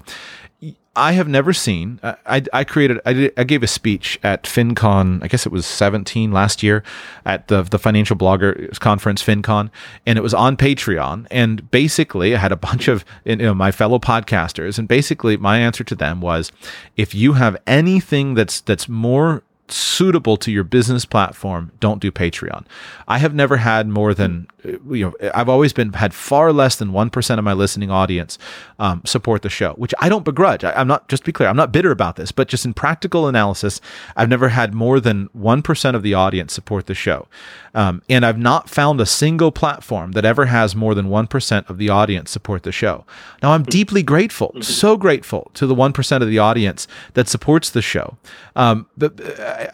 I 0.96 1.12
have 1.12 1.26
never 1.26 1.52
seen. 1.52 1.98
Uh, 2.02 2.14
I, 2.24 2.44
I 2.52 2.64
created. 2.64 3.00
I, 3.04 3.12
did, 3.12 3.32
I 3.36 3.44
gave 3.44 3.62
a 3.62 3.66
speech 3.66 4.18
at 4.22 4.44
FinCon. 4.44 5.22
I 5.22 5.28
guess 5.28 5.44
it 5.44 5.52
was 5.52 5.66
17 5.66 6.30
last 6.30 6.62
year 6.62 6.84
at 7.24 7.48
the 7.48 7.62
the 7.62 7.78
financial 7.78 8.16
blogger 8.16 8.78
conference 8.78 9.22
FinCon, 9.22 9.70
and 10.06 10.18
it 10.18 10.22
was 10.22 10.34
on 10.34 10.56
Patreon. 10.56 11.26
And 11.30 11.68
basically, 11.70 12.34
I 12.34 12.38
had 12.38 12.52
a 12.52 12.56
bunch 12.64 12.86
of 12.88 13.04
you 13.24 13.36
know 13.36 13.54
my 13.54 13.72
fellow 13.72 13.98
podcasters, 13.98 14.78
and 14.78 14.86
basically 14.86 15.36
my 15.36 15.58
answer 15.58 15.84
to 15.84 15.94
them 15.94 16.20
was, 16.20 16.52
if 16.96 17.14
you 17.14 17.32
have 17.34 17.56
anything 17.66 18.34
that's 18.34 18.60
that's 18.60 18.88
more 18.88 19.42
suitable 19.68 20.36
to 20.36 20.52
your 20.52 20.64
business 20.64 21.04
platform, 21.04 21.72
don't 21.80 22.00
do 22.00 22.12
Patreon. 22.12 22.66
I 23.08 23.18
have 23.18 23.34
never 23.34 23.56
had 23.56 23.88
more 23.88 24.12
than 24.12 24.46
you 24.64 25.12
know. 25.20 25.30
I've 25.34 25.48
always 25.48 25.72
been 25.72 25.92
had 25.94 26.12
far 26.12 26.52
less 26.52 26.76
than 26.76 26.92
one 26.92 27.10
percent 27.10 27.38
of 27.38 27.44
my 27.44 27.52
listening 27.52 27.90
audience 27.90 28.38
um, 28.78 29.02
support 29.04 29.42
the 29.42 29.48
show, 29.48 29.72
which 29.74 29.94
I 30.00 30.08
don't 30.08 30.24
begrudge. 30.24 30.64
I, 30.64 30.78
am 30.78 30.86
not 30.86 31.08
just 31.08 31.24
be 31.24 31.32
clear, 31.32 31.48
I'm 31.48 31.56
not 31.56 31.72
bitter 31.72 31.90
about 31.90 32.16
this, 32.16 32.32
but 32.32 32.48
just 32.48 32.64
in 32.64 32.74
practical 32.74 33.26
analysis, 33.26 33.80
I've 34.16 34.28
never 34.28 34.50
had 34.50 34.74
more 34.74 35.00
than 35.00 35.28
one 35.32 35.62
percent 35.62 35.96
of 35.96 36.02
the 36.02 36.14
audience 36.14 36.52
support 36.52 36.86
the 36.86 36.94
show, 36.94 37.26
um, 37.74 38.02
and 38.08 38.24
I've 38.24 38.38
not 38.38 38.70
found 38.70 39.00
a 39.00 39.06
single 39.06 39.52
platform 39.52 40.12
that 40.12 40.24
ever 40.24 40.46
has 40.46 40.74
more 40.76 40.94
than 40.94 41.08
one 41.08 41.26
percent 41.26 41.68
of 41.68 41.78
the 41.78 41.88
audience 41.88 42.30
support 42.30 42.62
the 42.62 42.72
show. 42.72 43.04
Now 43.42 43.52
I'm 43.52 43.62
deeply 43.62 44.02
grateful, 44.02 44.54
so 44.62 44.96
grateful 44.96 45.50
to 45.54 45.66
the 45.66 45.74
one 45.74 45.92
percent 45.92 46.22
of 46.22 46.28
the 46.28 46.38
audience 46.38 46.86
that 47.14 47.28
supports 47.28 47.70
the 47.70 47.82
show. 47.82 48.16
Um, 48.56 48.86
but 48.96 49.20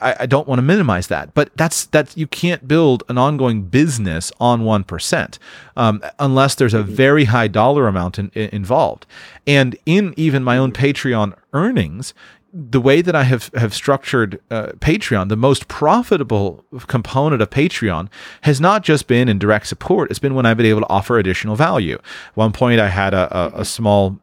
I, 0.00 0.16
I 0.20 0.26
don't 0.26 0.48
want 0.48 0.58
to 0.58 0.62
minimize 0.62 1.08
that, 1.08 1.34
but 1.34 1.50
that's 1.56 1.86
that 1.86 2.16
you 2.16 2.26
can't 2.26 2.66
build 2.66 3.02
an 3.08 3.18
ongoing 3.18 3.62
business 3.62 4.32
on 4.40 4.64
one 4.64 4.84
percent 4.84 5.38
um, 5.76 6.02
unless 6.18 6.54
there's 6.54 6.74
a 6.74 6.82
very 6.82 7.24
high 7.24 7.48
dollar 7.48 7.86
amount 7.86 8.18
in, 8.18 8.30
in, 8.34 8.48
involved. 8.50 9.06
And 9.46 9.76
in 9.86 10.14
even 10.16 10.44
my 10.44 10.58
own 10.58 10.72
Patreon 10.72 11.34
earnings, 11.52 12.14
the 12.52 12.80
way 12.80 13.02
that 13.02 13.14
I 13.14 13.24
have 13.24 13.50
have 13.54 13.74
structured 13.74 14.40
uh, 14.50 14.68
Patreon, 14.78 15.28
the 15.28 15.36
most 15.36 15.68
profitable 15.68 16.64
component 16.86 17.42
of 17.42 17.50
Patreon 17.50 18.08
has 18.42 18.60
not 18.60 18.82
just 18.82 19.06
been 19.06 19.28
in 19.28 19.38
direct 19.38 19.66
support. 19.66 20.10
It's 20.10 20.18
been 20.18 20.34
when 20.34 20.46
I've 20.46 20.56
been 20.56 20.66
able 20.66 20.80
to 20.80 20.88
offer 20.88 21.18
additional 21.18 21.56
value. 21.56 21.94
At 21.96 22.36
one 22.36 22.52
point, 22.52 22.80
I 22.80 22.88
had 22.88 23.14
a, 23.14 23.54
a, 23.56 23.60
a 23.60 23.64
small 23.64 24.18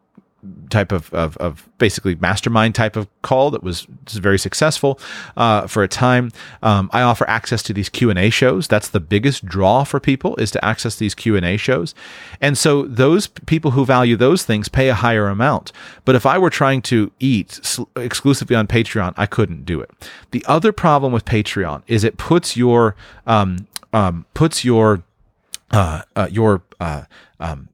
type 0.70 0.92
of, 0.92 1.14
of, 1.14 1.38
of, 1.38 1.70
basically 1.78 2.16
mastermind 2.16 2.74
type 2.74 2.96
of 2.96 3.08
call 3.22 3.52
that 3.52 3.64
was 3.64 3.88
very 4.10 4.40
successful 4.40 5.00
uh, 5.36 5.68
for 5.68 5.84
a 5.84 5.88
time. 5.88 6.32
Um, 6.62 6.90
I 6.92 7.02
offer 7.02 7.28
access 7.30 7.62
to 7.64 7.74
these 7.74 7.90
Q 7.90 8.10
and 8.10 8.20
A 8.20 8.30
shows. 8.30 8.68
That's 8.68 8.90
the 8.90 9.00
biggest 9.00 9.46
draw 9.46 9.84
for 9.84 10.00
people 10.00 10.36
is 10.38 10.52
to 10.52 10.66
access 10.66 10.96
these 10.96 11.14
Q 11.16 11.36
and 11.36 11.46
A 11.46 11.58
shows. 11.58 11.94
And 12.42 12.58
so 12.58 12.84
those 12.84 13.28
people 13.28 13.72
who 13.72 13.86
value 13.86 14.16
those 14.16 14.44
things 14.44 14.70
pay 14.70 14.90
a 14.90 14.96
higher 14.96 15.28
amount. 15.28 15.72
But 16.06 16.16
if 16.16 16.26
I 16.26 16.38
were 16.38 16.50
trying 16.50 16.82
to 16.84 17.12
eat 17.20 17.60
exclusively 17.96 18.56
on 18.56 18.68
Patreon, 18.68 19.14
I 19.18 19.26
couldn't 19.26 19.66
do 19.66 19.80
it. 19.82 19.92
The 20.32 20.44
other 20.48 20.72
problem 20.72 21.14
with 21.14 21.26
Patreon 21.26 21.84
is 21.88 22.04
it 22.04 22.18
puts 22.18 22.58
your 22.58 22.96
um, 23.26 23.68
um, 23.94 24.26
puts 24.34 24.66
your 24.66 25.04
uh, 25.72 26.02
uh, 26.16 26.28
your 26.32 26.64
uh, 26.80 27.04
um, 27.40 27.70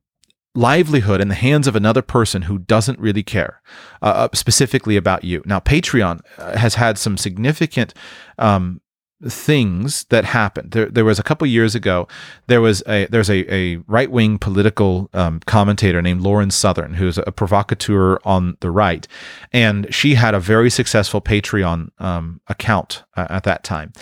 livelihood 0.56 1.20
in 1.20 1.30
the 1.30 1.36
hands 1.36 1.68
of 1.68 1.76
another 1.76 2.02
person 2.02 2.44
who 2.44 2.60
doesn't 2.60 3.00
really 3.00 3.24
care 3.24 3.62
uh, 4.02 4.06
uh 4.06 4.28
specifically 4.34 4.96
about 4.98 5.24
you. 5.24 5.42
Now, 5.46 5.60
Patreon 5.60 6.22
uh, 6.38 6.58
has 6.58 6.76
had 6.76 6.98
some 6.98 7.18
significant 7.18 7.94
um, 8.38 8.82
things 9.30 10.06
that 10.06 10.26
happened. 10.26 10.72
There, 10.72 10.88
there 10.88 11.06
was 11.06 11.20
a 11.20 11.24
couple 11.24 11.48
years 11.48 11.76
ago. 11.76 12.08
There 12.48 12.62
was 12.62 12.84
a 12.88 13.06
there's 13.08 13.30
a, 13.30 13.54
a 13.54 13.78
right 13.88 14.12
wing 14.12 14.38
political 14.38 15.10
um, 15.14 15.40
commentator 15.46 16.02
named 16.02 16.22
Lauren 16.22 16.52
Southern 16.52 16.96
who's 16.96 17.18
a 17.18 17.32
provocateur 17.32 18.20
on 18.26 18.58
the 18.60 18.72
right, 18.72 19.08
and 19.52 19.94
she 19.94 20.16
had 20.16 20.36
a 20.36 20.40
very 20.40 20.70
successful 20.70 21.22
Patreon 21.22 21.90
um, 22.00 22.42
account 22.48 23.04
uh, 23.16 23.28
at 23.30 23.44
that 23.44 23.64
time, 23.64 23.94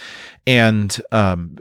and 0.47 1.01
um, 1.11 1.57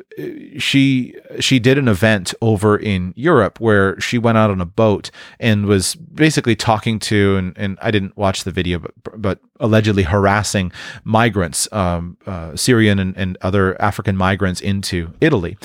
she 0.59 1.15
she 1.39 1.59
did 1.59 1.77
an 1.79 1.89
event 1.89 2.35
over 2.41 2.77
in 2.77 3.13
Europe 3.17 3.61
where 3.61 4.01
she 4.01 4.19
went 4.19 4.39
out 4.39 4.51
on 4.51 4.61
a 4.61 4.67
boat 4.67 5.11
and 5.39 5.67
was 5.67 5.95
basically 5.95 6.57
talking 6.57 6.99
to 6.99 7.37
and, 7.37 7.57
and 7.57 7.79
I 7.83 7.91
didn't 7.91 8.17
watch 8.17 8.45
the 8.45 8.51
video 8.51 8.79
but 8.79 8.93
but 9.21 9.39
allegedly 9.59 10.05
harassing 10.05 10.73
migrants 11.05 11.69
um, 11.73 12.17
uh, 12.27 12.57
Syrian 12.57 12.99
and, 12.99 13.17
and 13.17 13.37
other 13.43 13.81
African 13.81 14.17
migrants 14.17 14.61
into 14.61 15.13
Italy. 15.21 15.59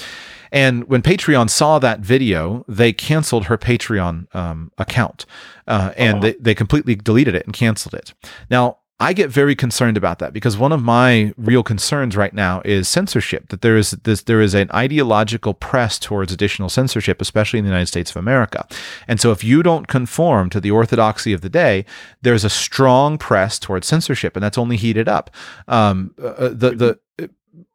And 0.51 0.85
when 0.85 1.01
Patreon 1.01 1.49
saw 1.49 1.79
that 1.79 1.99
video, 1.99 2.63
they 2.67 2.93
canceled 2.93 3.45
her 3.45 3.57
Patreon 3.57 4.33
um, 4.33 4.71
account 4.77 5.25
uh, 5.67 5.91
and 5.97 6.17
uh-huh. 6.17 6.21
they, 6.21 6.33
they 6.33 6.55
completely 6.55 6.95
deleted 6.95 7.35
it 7.35 7.45
and 7.45 7.53
canceled 7.53 7.93
it. 7.93 8.13
Now, 8.49 8.77
I 8.97 9.11
get 9.11 9.29
very 9.29 9.55
concerned 9.55 9.97
about 9.97 10.19
that 10.19 10.31
because 10.31 10.57
one 10.57 10.71
of 10.71 10.81
my 10.81 11.33
real 11.35 11.63
concerns 11.63 12.15
right 12.15 12.33
now 12.33 12.61
is 12.63 12.87
censorship. 12.87 13.49
That 13.49 13.61
there 13.61 13.75
is 13.75 13.91
this, 13.91 14.23
there 14.23 14.39
is 14.39 14.53
an 14.53 14.71
ideological 14.73 15.53
press 15.53 15.99
towards 15.99 16.31
additional 16.31 16.69
censorship, 16.69 17.21
especially 17.21 17.59
in 17.59 17.65
the 17.65 17.69
United 17.69 17.87
States 17.87 18.11
of 18.11 18.15
America. 18.15 18.65
And 19.05 19.19
so, 19.19 19.31
if 19.33 19.43
you 19.43 19.63
don't 19.63 19.87
conform 19.87 20.49
to 20.51 20.61
the 20.61 20.71
orthodoxy 20.71 21.33
of 21.33 21.41
the 21.41 21.49
day, 21.49 21.83
there's 22.21 22.45
a 22.45 22.49
strong 22.49 23.17
press 23.17 23.59
towards 23.59 23.85
censorship, 23.85 24.37
and 24.37 24.43
that's 24.43 24.57
only 24.57 24.77
heated 24.77 25.09
up. 25.09 25.29
Um, 25.67 26.15
uh, 26.17 26.27
uh 26.27 26.49
the 26.49 26.71
the 26.71 26.99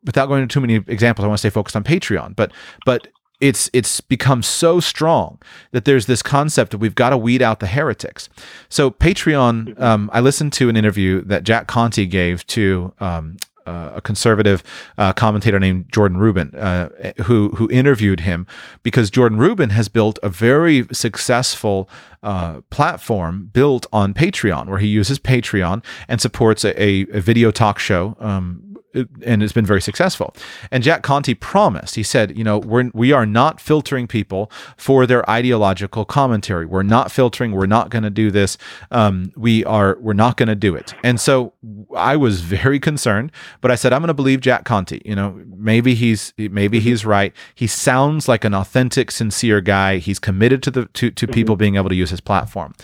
without 0.04 0.26
going 0.26 0.42
into 0.42 0.54
too 0.54 0.60
many 0.60 0.76
examples, 0.76 1.24
I 1.24 1.28
want 1.28 1.38
to 1.38 1.42
stay 1.42 1.50
focused 1.50 1.76
on 1.76 1.84
Patreon, 1.84 2.34
but 2.34 2.50
but 2.86 3.08
it's 3.40 3.70
it's 3.72 4.00
become 4.00 4.42
so 4.42 4.80
strong 4.80 5.38
that 5.72 5.84
there's 5.84 6.06
this 6.06 6.22
concept 6.22 6.72
that 6.72 6.78
we've 6.78 6.94
got 6.94 7.10
to 7.10 7.16
weed 7.16 7.42
out 7.42 7.60
the 7.60 7.66
heretics. 7.66 8.28
So 8.68 8.90
Patreon, 8.90 9.80
um, 9.80 10.10
I 10.12 10.20
listened 10.20 10.52
to 10.54 10.68
an 10.68 10.76
interview 10.76 11.22
that 11.22 11.44
Jack 11.44 11.66
Conte 11.66 12.04
gave 12.06 12.46
to 12.48 12.92
um, 13.00 13.36
uh, 13.66 13.92
a 13.96 14.00
conservative 14.00 14.62
uh, 14.98 15.12
commentator 15.12 15.58
named 15.60 15.86
Jordan 15.92 16.18
Rubin, 16.18 16.54
uh, 16.54 16.88
who 17.24 17.50
who 17.50 17.70
interviewed 17.70 18.20
him 18.20 18.46
because 18.82 19.10
Jordan 19.10 19.38
Rubin 19.38 19.70
has 19.70 19.88
built 19.88 20.18
a 20.22 20.28
very 20.28 20.86
successful 20.92 21.88
uh, 22.22 22.60
platform 22.70 23.50
built 23.52 23.86
on 23.92 24.12
Patreon, 24.12 24.66
where 24.66 24.78
he 24.78 24.88
uses 24.88 25.18
Patreon 25.18 25.84
and 26.08 26.20
supports 26.20 26.64
a, 26.64 26.82
a, 26.82 27.06
a 27.12 27.20
video 27.20 27.50
talk 27.50 27.78
show. 27.78 28.16
Um, 28.18 28.69
and 28.94 29.42
it's 29.42 29.52
been 29.52 29.66
very 29.66 29.80
successful. 29.80 30.34
And 30.70 30.82
Jack 30.82 31.02
Conte 31.02 31.32
promised, 31.34 31.94
he 31.94 32.02
said, 32.02 32.36
you 32.36 32.44
know, 32.44 32.58
we're, 32.58 32.90
we 32.92 33.12
are 33.12 33.26
not 33.26 33.60
filtering 33.60 34.06
people 34.06 34.50
for 34.76 35.06
their 35.06 35.28
ideological 35.28 36.04
commentary. 36.04 36.66
We're 36.66 36.82
not 36.82 37.12
filtering. 37.12 37.52
We're 37.52 37.66
not 37.66 37.90
going 37.90 38.02
to 38.02 38.10
do 38.10 38.30
this. 38.30 38.58
Um, 38.90 39.32
we 39.36 39.64
are, 39.64 39.96
we're 40.00 40.12
not 40.12 40.36
going 40.36 40.48
to 40.48 40.54
do 40.54 40.74
it. 40.74 40.94
And 41.02 41.20
so 41.20 41.52
I 41.96 42.16
was 42.16 42.40
very 42.40 42.80
concerned, 42.80 43.32
but 43.60 43.70
I 43.70 43.74
said, 43.74 43.92
I'm 43.92 44.00
going 44.00 44.08
to 44.08 44.14
believe 44.14 44.40
Jack 44.40 44.64
Conte. 44.64 45.00
You 45.04 45.14
know, 45.14 45.40
maybe 45.56 45.94
he's, 45.94 46.32
maybe 46.36 46.78
mm-hmm. 46.78 46.88
he's 46.88 47.04
right. 47.04 47.32
He 47.54 47.66
sounds 47.66 48.28
like 48.28 48.44
an 48.44 48.54
authentic, 48.54 49.10
sincere 49.10 49.60
guy. 49.60 49.98
He's 49.98 50.18
committed 50.18 50.62
to 50.64 50.70
the, 50.70 50.86
to, 50.86 51.10
to 51.10 51.26
mm-hmm. 51.26 51.32
people 51.32 51.56
being 51.56 51.76
able 51.76 51.88
to 51.88 51.94
use 51.94 52.10
his 52.10 52.20
platform. 52.20 52.74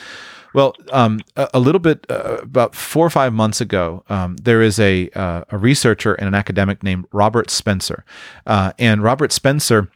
Well, 0.56 0.74
um, 0.90 1.20
a, 1.36 1.50
a, 1.52 1.60
little 1.60 1.80
bit 1.80 2.06
uh, 2.08 2.38
about 2.40 2.74
four 2.74 3.06
or 3.06 3.10
five 3.10 3.34
months 3.34 3.60
ago, 3.60 4.04
um, 4.08 4.36
there 4.38 4.62
is 4.62 4.80
a 4.80 5.10
uh, 5.10 5.44
a 5.50 5.58
researcher 5.58 6.14
and 6.14 6.26
an 6.26 6.34
academic 6.34 6.82
named 6.82 7.04
Robert 7.12 7.50
Spencer, 7.50 8.06
uh, 8.46 8.72
and 8.78 9.02
Robert 9.02 9.32
Spencer 9.32 9.90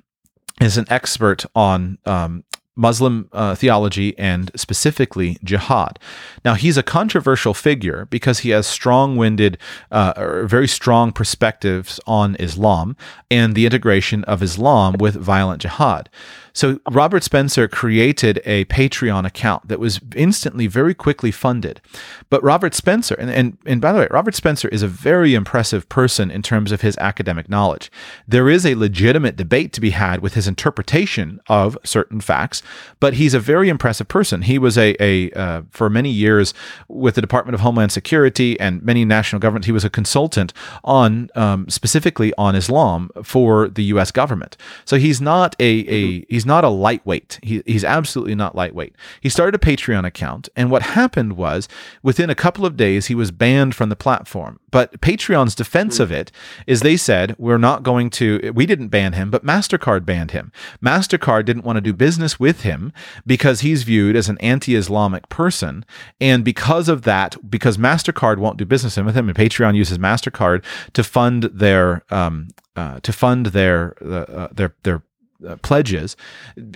is 0.60 0.76
an 0.76 0.84
expert 0.90 1.46
on 1.54 1.96
um, 2.04 2.44
Muslim 2.76 3.28
uh, 3.32 3.54
theology 3.54 4.16
and 4.18 4.50
specifically 4.54 5.38
jihad. 5.42 5.98
Now, 6.44 6.54
he's 6.54 6.76
a 6.76 6.82
controversial 6.82 7.54
figure 7.54 8.06
because 8.10 8.40
he 8.40 8.50
has 8.50 8.66
strong 8.66 9.16
winded, 9.16 9.58
uh, 9.90 10.12
or 10.16 10.46
very 10.46 10.68
strong 10.68 11.12
perspectives 11.12 12.00
on 12.06 12.36
Islam 12.36 12.96
and 13.30 13.54
the 13.54 13.66
integration 13.66 14.24
of 14.24 14.42
Islam 14.42 14.96
with 14.98 15.14
violent 15.14 15.62
jihad. 15.62 16.08
So 16.52 16.80
Robert 16.90 17.22
Spencer 17.22 17.68
created 17.68 18.40
a 18.44 18.64
Patreon 18.66 19.26
account 19.26 19.68
that 19.68 19.80
was 19.80 20.00
instantly, 20.14 20.66
very 20.66 20.94
quickly 20.94 21.30
funded. 21.30 21.80
But 22.28 22.42
Robert 22.42 22.74
Spencer, 22.74 23.14
and, 23.14 23.30
and, 23.30 23.58
and 23.66 23.80
by 23.80 23.92
the 23.92 24.00
way, 24.00 24.08
Robert 24.10 24.34
Spencer 24.34 24.68
is 24.68 24.82
a 24.82 24.88
very 24.88 25.34
impressive 25.34 25.88
person 25.88 26.30
in 26.30 26.42
terms 26.42 26.72
of 26.72 26.80
his 26.80 26.96
academic 26.98 27.48
knowledge. 27.48 27.90
There 28.26 28.48
is 28.48 28.66
a 28.66 28.74
legitimate 28.74 29.36
debate 29.36 29.72
to 29.74 29.80
be 29.80 29.90
had 29.90 30.20
with 30.20 30.34
his 30.34 30.48
interpretation 30.48 31.40
of 31.48 31.76
certain 31.84 32.20
facts, 32.20 32.62
but 32.98 33.14
he's 33.14 33.34
a 33.34 33.40
very 33.40 33.68
impressive 33.68 34.08
person. 34.08 34.42
He 34.42 34.58
was 34.58 34.76
a, 34.76 34.96
a 35.00 35.30
uh, 35.32 35.62
for 35.70 35.88
many 35.90 36.10
years 36.10 36.54
with 36.88 37.14
the 37.14 37.20
Department 37.20 37.54
of 37.54 37.60
Homeland 37.60 37.92
Security 37.92 38.58
and 38.60 38.82
many 38.82 39.04
national 39.04 39.40
governments, 39.40 39.66
he 39.66 39.72
was 39.72 39.84
a 39.84 39.90
consultant 39.90 40.52
on 40.84 41.30
um, 41.34 41.68
specifically 41.68 42.32
on 42.36 42.54
Islam 42.54 43.10
for 43.22 43.68
the 43.68 43.84
U.S. 43.84 44.10
government. 44.10 44.56
So 44.84 44.96
he's 44.96 45.20
not 45.20 45.56
a, 45.60 45.64
a 45.64 46.26
he's 46.28 46.39
not 46.46 46.64
a 46.64 46.68
lightweight. 46.68 47.38
He, 47.42 47.62
he's 47.66 47.84
absolutely 47.84 48.34
not 48.34 48.54
lightweight. 48.54 48.94
He 49.20 49.28
started 49.28 49.54
a 49.54 49.64
Patreon 49.64 50.04
account, 50.04 50.48
and 50.56 50.70
what 50.70 50.82
happened 50.82 51.34
was 51.34 51.68
within 52.02 52.30
a 52.30 52.34
couple 52.34 52.66
of 52.66 52.76
days, 52.76 53.06
he 53.06 53.14
was 53.14 53.30
banned 53.30 53.74
from 53.74 53.88
the 53.88 53.96
platform. 53.96 54.60
But 54.70 55.00
Patreon's 55.00 55.54
defense 55.54 55.98
of 55.98 56.12
it 56.12 56.30
is 56.66 56.80
they 56.80 56.96
said, 56.96 57.34
we're 57.38 57.58
not 57.58 57.82
going 57.82 58.10
to, 58.10 58.52
we 58.54 58.66
didn't 58.66 58.88
ban 58.88 59.14
him, 59.14 59.30
but 59.30 59.44
MasterCard 59.44 60.04
banned 60.04 60.30
him. 60.30 60.52
MasterCard 60.82 61.44
didn't 61.44 61.64
want 61.64 61.76
to 61.76 61.80
do 61.80 61.92
business 61.92 62.38
with 62.38 62.62
him 62.62 62.92
because 63.26 63.60
he's 63.60 63.82
viewed 63.82 64.16
as 64.16 64.28
an 64.28 64.38
anti 64.38 64.76
Islamic 64.76 65.28
person. 65.28 65.84
And 66.20 66.44
because 66.44 66.88
of 66.88 67.02
that, 67.02 67.36
because 67.48 67.76
MasterCard 67.76 68.38
won't 68.38 68.58
do 68.58 68.64
business 68.64 68.96
with 68.96 69.14
him, 69.14 69.28
and 69.28 69.36
Patreon 69.36 69.74
uses 69.74 69.98
MasterCard 69.98 70.64
to 70.92 71.02
fund 71.02 71.44
their, 71.44 72.04
um, 72.10 72.48
uh, 72.76 73.00
to 73.00 73.12
fund 73.12 73.46
their 73.46 73.94
uh, 74.02 74.48
their 74.52 74.74
their 74.84 75.02
uh, 75.46 75.56
pledges. 75.56 76.16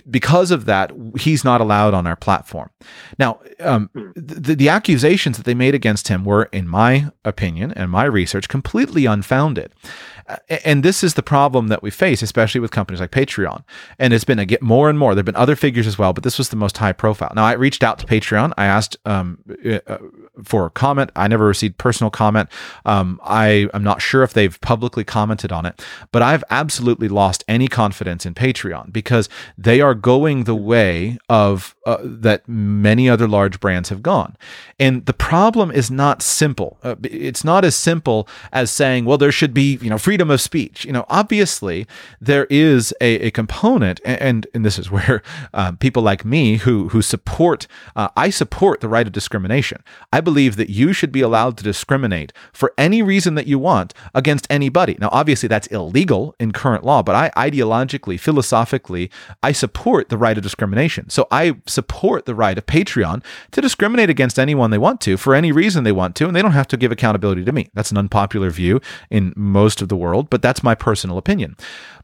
Because 0.09 0.51
of 0.51 0.65
that, 0.65 0.91
he's 1.19 1.43
not 1.43 1.61
allowed 1.61 1.93
on 1.93 2.07
our 2.07 2.15
platform. 2.15 2.69
Now, 3.17 3.39
um, 3.59 3.89
the, 4.15 4.55
the 4.55 4.69
accusations 4.69 5.37
that 5.37 5.45
they 5.45 5.53
made 5.53 5.75
against 5.75 6.07
him 6.07 6.25
were, 6.25 6.43
in 6.51 6.67
my 6.67 7.11
opinion 7.23 7.71
and 7.71 7.91
my 7.91 8.05
research, 8.05 8.47
completely 8.47 9.05
unfounded. 9.05 9.73
And 10.49 10.81
this 10.81 11.03
is 11.03 11.13
the 11.13 11.23
problem 11.23 11.67
that 11.67 11.83
we 11.83 11.91
face, 11.91 12.23
especially 12.23 12.59
with 12.59 12.71
companies 12.71 12.99
like 12.99 13.11
Patreon. 13.11 13.63
And 13.99 14.13
it's 14.13 14.23
been 14.23 14.39
a 14.39 14.45
get 14.45 14.61
more 14.61 14.89
and 14.89 14.97
more. 14.97 15.13
There 15.13 15.19
have 15.19 15.25
been 15.25 15.35
other 15.35 15.55
figures 15.55 15.85
as 15.85 15.99
well, 15.99 16.13
but 16.13 16.23
this 16.23 16.37
was 16.37 16.49
the 16.49 16.55
most 16.55 16.77
high 16.77 16.93
profile. 16.93 17.31
Now, 17.35 17.45
I 17.45 17.53
reached 17.53 17.83
out 17.83 17.99
to 17.99 18.07
Patreon. 18.07 18.53
I 18.57 18.65
asked 18.65 18.97
um, 19.05 19.39
uh, 19.65 19.97
for 20.43 20.69
comment. 20.69 21.11
I 21.15 21.27
never 21.27 21.45
received 21.45 21.77
personal 21.77 22.09
comment. 22.09 22.49
Um, 22.85 23.19
I 23.23 23.69
am 23.73 23.83
not 23.83 24.01
sure 24.01 24.23
if 24.23 24.33
they've 24.33 24.59
publicly 24.61 25.03
commented 25.03 25.51
on 25.51 25.65
it, 25.65 25.83
but 26.11 26.21
I've 26.21 26.43
absolutely 26.49 27.07
lost 27.07 27.43
any 27.47 27.67
confidence 27.67 28.25
in 28.25 28.33
Patreon 28.33 28.91
because 28.91 29.29
they 29.57 29.81
are 29.81 29.93
going 29.93 30.43
the 30.43 30.55
way 30.55 31.17
of 31.29 31.75
uh, 31.85 31.97
that 32.01 32.47
many 32.47 33.09
other 33.09 33.27
large 33.27 33.59
brands 33.59 33.89
have 33.89 34.01
gone. 34.01 34.35
And 34.79 35.05
the 35.05 35.13
problem 35.13 35.71
is 35.71 35.91
not 35.91 36.21
simple. 36.21 36.77
Uh, 36.83 36.95
it's 37.03 37.43
not 37.43 37.63
as 37.63 37.75
simple 37.75 38.27
as 38.51 38.71
saying, 38.71 39.05
well, 39.05 39.17
there 39.17 39.31
should 39.31 39.53
be, 39.53 39.77
you 39.81 39.89
know, 39.89 39.97
freedom 39.97 40.29
of 40.29 40.41
speech. 40.41 40.85
You 40.85 40.91
know, 40.91 41.05
obviously 41.09 41.87
there 42.19 42.45
is 42.49 42.93
a, 42.99 43.27
a 43.27 43.31
component, 43.31 44.01
and, 44.03 44.47
and 44.53 44.65
this 44.65 44.79
is 44.79 44.91
where 44.95 45.21
um, 45.53 45.77
people 45.77 46.03
like 46.03 46.25
me 46.25 46.57
who 46.57 46.89
who 46.89 47.01
support, 47.01 47.67
uh, 47.95 48.09
I 48.15 48.29
support 48.29 48.81
the 48.81 48.89
right 48.89 49.07
of 49.07 49.13
discrimination. 49.13 49.83
I 50.11 50.21
believe 50.25 50.57
that 50.57 50.69
you 50.69 50.91
should 50.91 51.13
be 51.13 51.21
allowed 51.21 51.57
to 51.57 51.63
discriminate 51.63 52.33
for 52.51 52.73
any 52.77 53.01
reason 53.01 53.35
that 53.35 53.47
you 53.47 53.57
want 53.57 53.93
against 54.13 54.45
anybody. 54.49 54.97
Now, 54.99 55.09
obviously 55.13 55.47
that's 55.47 55.67
illegal 55.67 56.35
in 56.39 56.51
current 56.51 56.83
law, 56.83 57.01
but 57.01 57.15
I 57.15 57.49
ideologically, 57.49 58.19
philosophically, 58.19 59.09
I 59.41 59.53
support 59.53 60.09
the 60.09 60.17
right 60.17 60.37
of 60.37 60.43
discrimination. 60.43 61.09
So 61.09 61.27
I 61.31 61.55
support 61.65 62.25
the 62.25 62.35
right 62.35 62.57
of 62.57 62.65
Patreon 62.65 63.23
to 63.51 63.61
discriminate 63.61 64.09
against 64.09 64.37
anyone 64.37 64.71
they 64.71 64.77
want 64.77 64.99
to 65.01 65.15
for 65.15 65.33
any 65.33 65.53
reason 65.53 65.85
they 65.85 65.93
want 65.93 66.15
to, 66.17 66.27
and 66.27 66.35
they 66.35 66.41
don't 66.41 66.51
have 66.51 66.67
to 66.67 66.77
give 66.77 66.91
accountability 66.91 67.45
to 67.45 67.51
me. 67.51 67.69
That's 67.73 67.91
an 67.91 67.97
unpopular 67.97 68.49
view 68.49 68.81
in 69.09 69.33
most 69.37 69.81
of 69.81 69.87
the 69.87 69.95
world, 69.95 70.29
but 70.29 70.41
that's 70.41 70.63
my 70.63 70.75
personal 70.75 71.17
opinion. 71.17 71.55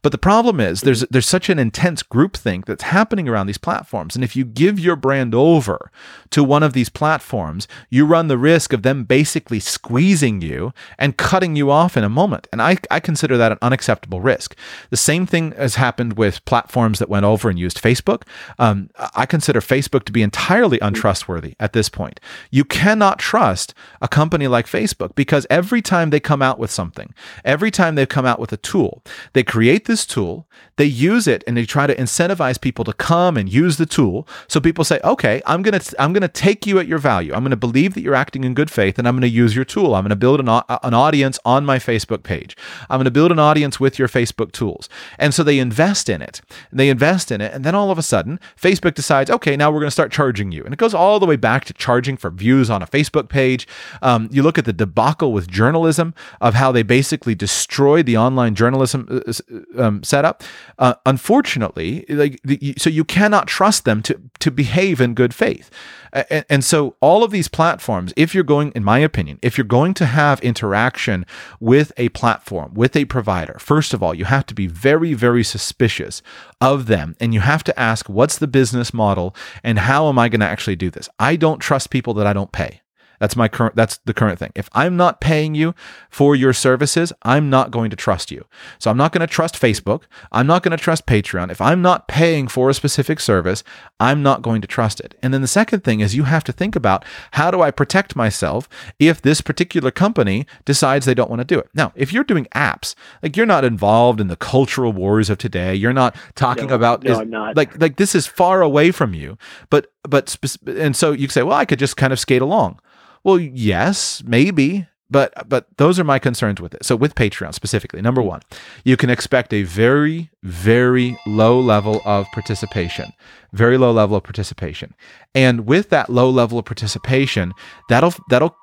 But 0.02 0.12
the 0.12 0.18
problem 0.18 0.58
is 0.58 0.80
there's 0.80 1.02
there's 1.10 1.28
such 1.28 1.48
an 1.48 1.58
intense 1.58 2.02
groupthink 2.02 2.64
that's 2.64 2.82
happening 2.84 3.28
around 3.28 3.46
these 3.46 3.58
platforms. 3.58 4.16
And 4.16 4.24
if 4.24 4.34
you 4.34 4.44
give 4.44 4.80
your 4.80 4.96
brand 4.96 5.34
over 5.34 5.90
to 6.30 6.42
one 6.42 6.64
of 6.64 6.72
these 6.72 6.88
platforms, 6.88 7.68
you 7.88 8.04
run 8.12 8.28
the 8.28 8.36
risk 8.36 8.74
of 8.74 8.82
them 8.82 9.04
basically 9.04 9.58
squeezing 9.58 10.42
you 10.42 10.74
and 10.98 11.16
cutting 11.16 11.56
you 11.56 11.70
off 11.70 11.96
in 11.96 12.04
a 12.04 12.10
moment. 12.10 12.46
And 12.52 12.60
I, 12.60 12.76
I 12.90 13.00
consider 13.00 13.38
that 13.38 13.52
an 13.52 13.58
unacceptable 13.62 14.20
risk. 14.20 14.54
The 14.90 14.98
same 14.98 15.24
thing 15.24 15.52
has 15.52 15.76
happened 15.76 16.18
with 16.18 16.44
platforms 16.44 16.98
that 16.98 17.08
went 17.08 17.24
over 17.24 17.48
and 17.48 17.58
used 17.58 17.82
Facebook. 17.82 18.24
Um, 18.58 18.90
I 19.16 19.24
consider 19.24 19.60
Facebook 19.62 20.04
to 20.04 20.12
be 20.12 20.22
entirely 20.22 20.78
untrustworthy 20.80 21.54
at 21.58 21.72
this 21.72 21.88
point. 21.88 22.20
You 22.50 22.64
cannot 22.64 23.18
trust 23.18 23.72
a 24.02 24.08
company 24.08 24.46
like 24.46 24.66
Facebook 24.66 25.14
because 25.14 25.46
every 25.48 25.80
time 25.80 26.10
they 26.10 26.20
come 26.20 26.42
out 26.42 26.58
with 26.58 26.70
something, 26.70 27.14
every 27.46 27.70
time 27.70 27.94
they 27.94 28.04
come 28.04 28.26
out 28.26 28.38
with 28.38 28.52
a 28.52 28.58
tool, 28.58 29.02
they 29.32 29.42
create 29.42 29.86
this 29.86 30.04
tool, 30.04 30.46
they 30.76 30.84
use 30.84 31.26
it 31.26 31.42
and 31.46 31.56
they 31.56 31.64
try 31.64 31.86
to 31.86 31.94
incentivize 31.94 32.60
people 32.60 32.84
to 32.84 32.92
come 32.92 33.38
and 33.38 33.48
use 33.48 33.78
the 33.78 33.86
tool. 33.86 34.28
So 34.48 34.60
people 34.60 34.84
say, 34.84 35.00
"Okay, 35.02 35.40
I'm 35.46 35.62
to 35.62 35.80
I'm 35.98 36.12
to 36.12 36.28
take 36.28 36.66
you 36.66 36.78
at 36.78 36.86
your 36.86 36.98
value. 36.98 37.32
I'm 37.32 37.44
to 37.52 37.56
believe 37.56 37.94
that 37.94 38.01
you're 38.02 38.14
acting 38.14 38.44
in 38.44 38.54
good 38.54 38.70
faith 38.70 38.98
and 38.98 39.06
I'm 39.06 39.14
going 39.14 39.22
to 39.22 39.28
use 39.28 39.54
your 39.54 39.64
tool. 39.64 39.94
I'm 39.94 40.02
going 40.02 40.10
to 40.10 40.16
build 40.16 40.40
an, 40.40 40.48
an 40.48 40.94
audience 40.94 41.38
on 41.44 41.64
my 41.64 41.78
Facebook 41.78 42.22
page. 42.22 42.56
I'm 42.90 42.98
going 42.98 43.04
to 43.04 43.10
build 43.10 43.32
an 43.32 43.38
audience 43.38 43.80
with 43.80 43.98
your 43.98 44.08
Facebook 44.08 44.52
tools." 44.52 44.88
And 45.18 45.32
so 45.32 45.42
they 45.42 45.58
invest 45.58 46.08
in 46.08 46.22
it. 46.22 46.40
They 46.72 46.88
invest 46.88 47.30
in 47.30 47.40
it 47.40 47.52
and 47.52 47.64
then 47.64 47.74
all 47.74 47.90
of 47.90 47.98
a 47.98 48.02
sudden, 48.02 48.40
Facebook 48.60 48.94
decides, 48.94 49.30
"Okay, 49.30 49.56
now 49.56 49.70
we're 49.70 49.80
going 49.80 49.88
to 49.88 49.92
start 49.92 50.12
charging 50.12 50.52
you." 50.52 50.64
And 50.64 50.72
it 50.72 50.78
goes 50.78 50.94
all 50.94 51.20
the 51.20 51.26
way 51.26 51.36
back 51.36 51.64
to 51.66 51.72
charging 51.72 52.16
for 52.16 52.30
views 52.30 52.70
on 52.70 52.82
a 52.82 52.86
Facebook 52.86 53.28
page. 53.28 53.66
Um, 54.00 54.28
you 54.32 54.42
look 54.42 54.58
at 54.58 54.64
the 54.64 54.72
debacle 54.72 55.32
with 55.32 55.48
journalism 55.48 56.14
of 56.40 56.54
how 56.54 56.72
they 56.72 56.82
basically 56.82 57.34
destroyed 57.34 58.06
the 58.06 58.16
online 58.16 58.54
journalism 58.54 59.22
uh, 59.26 59.82
um, 59.82 60.02
setup. 60.02 60.42
Uh, 60.78 60.94
unfortunately, 61.06 62.04
like 62.08 62.40
the, 62.42 62.74
so 62.78 62.90
you 62.90 63.04
cannot 63.04 63.46
trust 63.46 63.84
them 63.84 64.02
to 64.02 64.20
to 64.40 64.50
behave 64.50 65.00
in 65.00 65.14
good 65.14 65.34
faith. 65.34 65.70
And, 66.12 66.44
and, 66.50 66.64
so 66.64 66.94
all 67.00 67.24
of 67.24 67.30
these 67.30 67.48
platforms, 67.48 67.91
if 68.16 68.34
you're 68.34 68.44
going, 68.44 68.72
in 68.72 68.84
my 68.84 68.98
opinion, 68.98 69.38
if 69.42 69.56
you're 69.56 69.64
going 69.64 69.94
to 69.94 70.06
have 70.06 70.40
interaction 70.40 71.24
with 71.60 71.92
a 71.96 72.08
platform, 72.10 72.74
with 72.74 72.96
a 72.96 73.06
provider, 73.06 73.56
first 73.58 73.94
of 73.94 74.02
all, 74.02 74.14
you 74.14 74.24
have 74.24 74.46
to 74.46 74.54
be 74.54 74.66
very, 74.66 75.14
very 75.14 75.42
suspicious 75.42 76.22
of 76.60 76.86
them. 76.86 77.16
And 77.20 77.32
you 77.32 77.40
have 77.40 77.64
to 77.64 77.80
ask, 77.80 78.08
what's 78.08 78.38
the 78.38 78.46
business 78.46 78.92
model 78.92 79.34
and 79.64 79.78
how 79.78 80.08
am 80.08 80.18
I 80.18 80.28
going 80.28 80.40
to 80.40 80.46
actually 80.46 80.76
do 80.76 80.90
this? 80.90 81.08
I 81.18 81.36
don't 81.36 81.60
trust 81.60 81.90
people 81.90 82.14
that 82.14 82.26
I 82.26 82.32
don't 82.32 82.52
pay. 82.52 82.81
That's 83.22 83.36
my 83.36 83.46
current 83.46 83.76
that's 83.76 83.98
the 84.04 84.12
current 84.12 84.40
thing. 84.40 84.50
If 84.56 84.68
I'm 84.72 84.96
not 84.96 85.20
paying 85.20 85.54
you 85.54 85.74
for 86.10 86.34
your 86.34 86.52
services, 86.52 87.12
I'm 87.22 87.48
not 87.48 87.70
going 87.70 87.88
to 87.90 87.96
trust 87.96 88.32
you. 88.32 88.44
So 88.80 88.90
I'm 88.90 88.96
not 88.96 89.12
going 89.12 89.20
to 89.26 89.32
trust 89.32 89.54
Facebook. 89.54 90.02
I'm 90.32 90.48
not 90.48 90.64
going 90.64 90.76
to 90.76 90.82
trust 90.84 91.06
Patreon. 91.06 91.48
If 91.52 91.60
I'm 91.60 91.80
not 91.82 92.08
paying 92.08 92.48
for 92.48 92.68
a 92.68 92.74
specific 92.74 93.20
service, 93.20 93.62
I'm 94.00 94.24
not 94.24 94.42
going 94.42 94.60
to 94.62 94.66
trust 94.66 94.98
it. 94.98 95.14
And 95.22 95.32
then 95.32 95.40
the 95.40 95.46
second 95.60 95.84
thing 95.84 96.00
is 96.00 96.16
you 96.16 96.24
have 96.24 96.42
to 96.44 96.52
think 96.52 96.74
about 96.74 97.04
how 97.38 97.52
do 97.52 97.62
I 97.62 97.70
protect 97.70 98.16
myself 98.16 98.68
if 98.98 99.22
this 99.22 99.40
particular 99.40 99.92
company 99.92 100.44
decides 100.64 101.06
they 101.06 101.14
don't 101.14 101.30
want 101.30 101.38
to 101.40 101.44
do 101.54 101.60
it. 101.60 101.68
Now, 101.74 101.92
if 101.94 102.12
you're 102.12 102.24
doing 102.24 102.48
apps, 102.56 102.96
like 103.22 103.36
you're 103.36 103.46
not 103.46 103.64
involved 103.64 104.20
in 104.20 104.26
the 104.26 104.36
cultural 104.36 104.92
wars 104.92 105.30
of 105.30 105.38
today, 105.38 105.76
you're 105.76 105.92
not 105.92 106.16
talking 106.34 106.66
No, 106.70 106.74
about 106.74 107.04
no, 107.04 107.12
is- 107.12 107.18
I'm 107.20 107.30
not. 107.30 107.56
like 107.56 107.80
like 107.80 107.98
this 107.98 108.16
is 108.16 108.26
far 108.26 108.62
away 108.62 108.90
from 108.90 109.14
you. 109.14 109.38
But 109.70 109.92
but 110.02 110.36
and 110.66 110.96
so 110.96 111.12
you 111.12 111.28
say, 111.28 111.44
well, 111.44 111.56
I 111.56 111.64
could 111.66 111.78
just 111.78 111.96
kind 111.96 112.12
of 112.12 112.18
skate 112.18 112.42
along. 112.42 112.80
Well, 113.24 113.38
yes, 113.38 114.22
maybe, 114.26 114.86
but 115.10 115.48
but 115.48 115.66
those 115.76 116.00
are 116.00 116.04
my 116.04 116.18
concerns 116.18 116.60
with 116.60 116.74
it. 116.74 116.84
So 116.84 116.96
with 116.96 117.14
Patreon 117.14 117.54
specifically, 117.54 118.02
number 118.02 118.22
one, 118.22 118.40
you 118.84 118.96
can 118.96 119.10
expect 119.10 119.52
a 119.52 119.62
very 119.62 120.30
very 120.42 121.16
low 121.26 121.60
level 121.60 122.00
of 122.04 122.26
participation, 122.32 123.12
very 123.52 123.78
low 123.78 123.92
level 123.92 124.16
of 124.16 124.24
participation, 124.24 124.94
and 125.34 125.66
with 125.66 125.90
that 125.90 126.08
low 126.10 126.30
level 126.30 126.58
of 126.58 126.64
participation, 126.64 127.52
that'll 127.88 128.14
that'll 128.30 128.56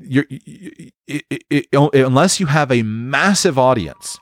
you're, 0.00 0.26
unless 1.72 2.38
you 2.38 2.46
have 2.46 2.70
a 2.70 2.82
massive 2.82 3.58
audience, 3.58 4.18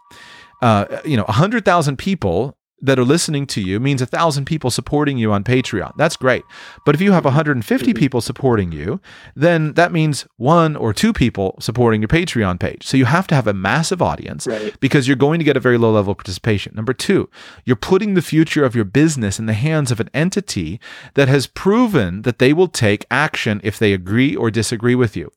uh, 0.63 1.01
you 1.05 1.17
know, 1.17 1.25
hundred 1.25 1.65
thousand 1.65 1.99
people 1.99 2.57
that 2.83 2.99
are 2.99 3.05
listening 3.05 3.47
to 3.47 3.61
you 3.61 3.79
means 3.81 4.03
a 4.03 4.07
thousand 4.07 4.45
people 4.45 4.71
supporting 4.71 5.17
you 5.17 5.33
on 5.33 5.45
Patreon. 5.45 5.93
That's 5.97 6.17
great. 6.17 6.43
But 6.85 6.95
if 6.97 7.01
you 7.01 7.13
have 7.13 7.25
150 7.25 7.95
people 7.95 8.21
supporting 8.21 8.73
you, 8.73 9.01
then 9.37 9.75
that 9.75 9.93
means 9.93 10.27
one 10.37 10.75
or 10.75 10.93
two 10.93 11.13
people 11.13 11.57
supporting 11.61 12.03
your 12.03 12.09
Patreon 12.09 12.59
page. 12.59 12.85
So 12.87 12.97
you 12.97 13.05
have 13.05 13.27
to 13.29 13.35
have 13.35 13.47
a 13.47 13.53
massive 13.55 14.03
audience 14.03 14.47
Right. 14.47 14.75
because 14.81 15.07
you're 15.07 15.17
going 15.17 15.39
to 15.39 15.45
get 15.45 15.57
a 15.57 15.61
very 15.61 15.79
low 15.79 15.93
level 15.93 16.11
of 16.11 16.19
participation. 16.19 16.73
Number 16.75 16.93
two, 16.93 17.31
you're 17.65 17.77
putting 17.77 18.15
the 18.15 18.23
future 18.23 18.65
of 18.65 18.75
your 18.75 18.85
business 18.85 19.39
in 19.39 19.47
the 19.47 19.53
hands 19.55 19.91
of 19.91 20.01
an 20.01 20.11
entity 20.13 20.81
that 21.15 21.29
has 21.29 21.47
proven 21.47 22.23
that 22.23 22.39
they 22.41 22.53
will 22.53 22.69
take 22.69 23.07
action 23.11 23.61
if 23.63 23.79
they 23.79 23.93
agree 23.93 24.35
or 24.35 24.51
disagree 24.51 24.95
with 24.97 25.17
you. 25.17 25.31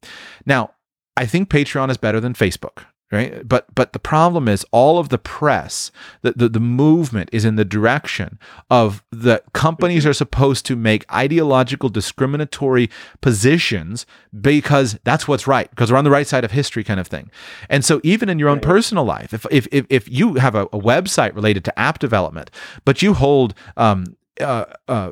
Now, 0.45 0.71
I 1.15 1.25
think 1.25 1.49
Patreon 1.49 1.89
is 1.91 1.97
better 1.97 2.19
than 2.19 2.33
Facebook. 2.33 2.85
Right. 3.11 3.47
But 3.47 3.67
but 3.75 3.93
the 3.93 3.99
problem 3.99 4.47
is 4.47 4.65
all 4.71 4.97
of 4.97 5.09
the 5.09 5.19
press, 5.19 5.91
the, 6.23 6.31
the, 6.31 6.49
the 6.49 6.59
movement 6.59 7.29
is 7.31 7.45
in 7.45 7.55
the 7.55 7.63
direction 7.63 8.39
of 8.71 9.03
the 9.11 9.43
companies 9.53 10.07
are 10.07 10.13
supposed 10.13 10.65
to 10.65 10.75
make 10.75 11.05
ideological 11.13 11.89
discriminatory 11.89 12.89
positions 13.21 14.07
because 14.41 14.97
that's 15.03 15.27
what's 15.27 15.45
right, 15.45 15.69
because 15.69 15.91
we're 15.91 15.99
on 15.99 16.03
the 16.03 16.09
right 16.09 16.25
side 16.25 16.43
of 16.43 16.51
history 16.51 16.83
kind 16.83 16.99
of 16.99 17.05
thing. 17.07 17.29
And 17.69 17.85
so 17.85 18.01
even 18.03 18.27
in 18.27 18.39
your 18.39 18.49
own 18.49 18.59
personal 18.59 19.05
life, 19.05 19.35
if 19.35 19.45
if 19.51 19.67
if, 19.71 19.85
if 19.91 20.09
you 20.09 20.33
have 20.35 20.55
a, 20.55 20.63
a 20.63 20.79
website 20.79 21.35
related 21.35 21.63
to 21.65 21.79
app 21.79 21.99
development, 21.99 22.49
but 22.85 23.03
you 23.03 23.13
hold 23.13 23.53
um 23.77 24.17
uh, 24.41 24.65
uh 24.87 25.11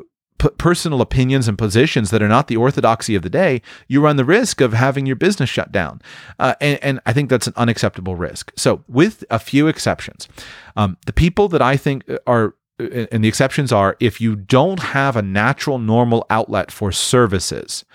personal 0.58 1.02
opinions 1.02 1.48
and 1.48 1.58
positions 1.58 2.10
that 2.12 2.22
are 2.22 2.28
not 2.28 2.48
the 2.48 2.58
orthodoxy 2.58 3.16
of 3.16 3.22
the 3.22 3.30
day, 3.30 3.62
you 3.88 4.02
run 4.02 4.16
the 4.16 4.26
risk 4.26 4.62
of 4.62 4.74
having 4.74 5.06
your 5.06 5.16
business 5.16 5.50
shut 5.50 5.72
down. 5.72 6.02
Uh, 6.40 6.56
and, 6.62 6.80
and 6.84 7.00
I 7.06 7.14
think 7.14 7.30
that's 7.30 7.48
an 7.48 7.54
unacceptable 7.56 8.16
risk. 8.16 8.52
So, 8.56 8.84
with 8.88 9.24
a 9.30 9.40
few 9.40 9.68
exceptions, 9.68 10.28
um, 10.76 10.98
the 11.06 11.14
people 11.14 11.48
that 11.50 11.62
I 11.62 11.78
think 11.78 12.04
are 12.28 12.56
and 12.80 13.24
the 13.24 13.28
exceptions 13.28 13.72
are 13.72 13.96
if 14.00 14.20
you 14.20 14.36
don't 14.36 14.80
have 14.80 15.16
a 15.16 15.22
natural 15.22 15.78
normal 15.78 16.26
outlet 16.30 16.72
for 16.72 16.92
services 16.92 17.86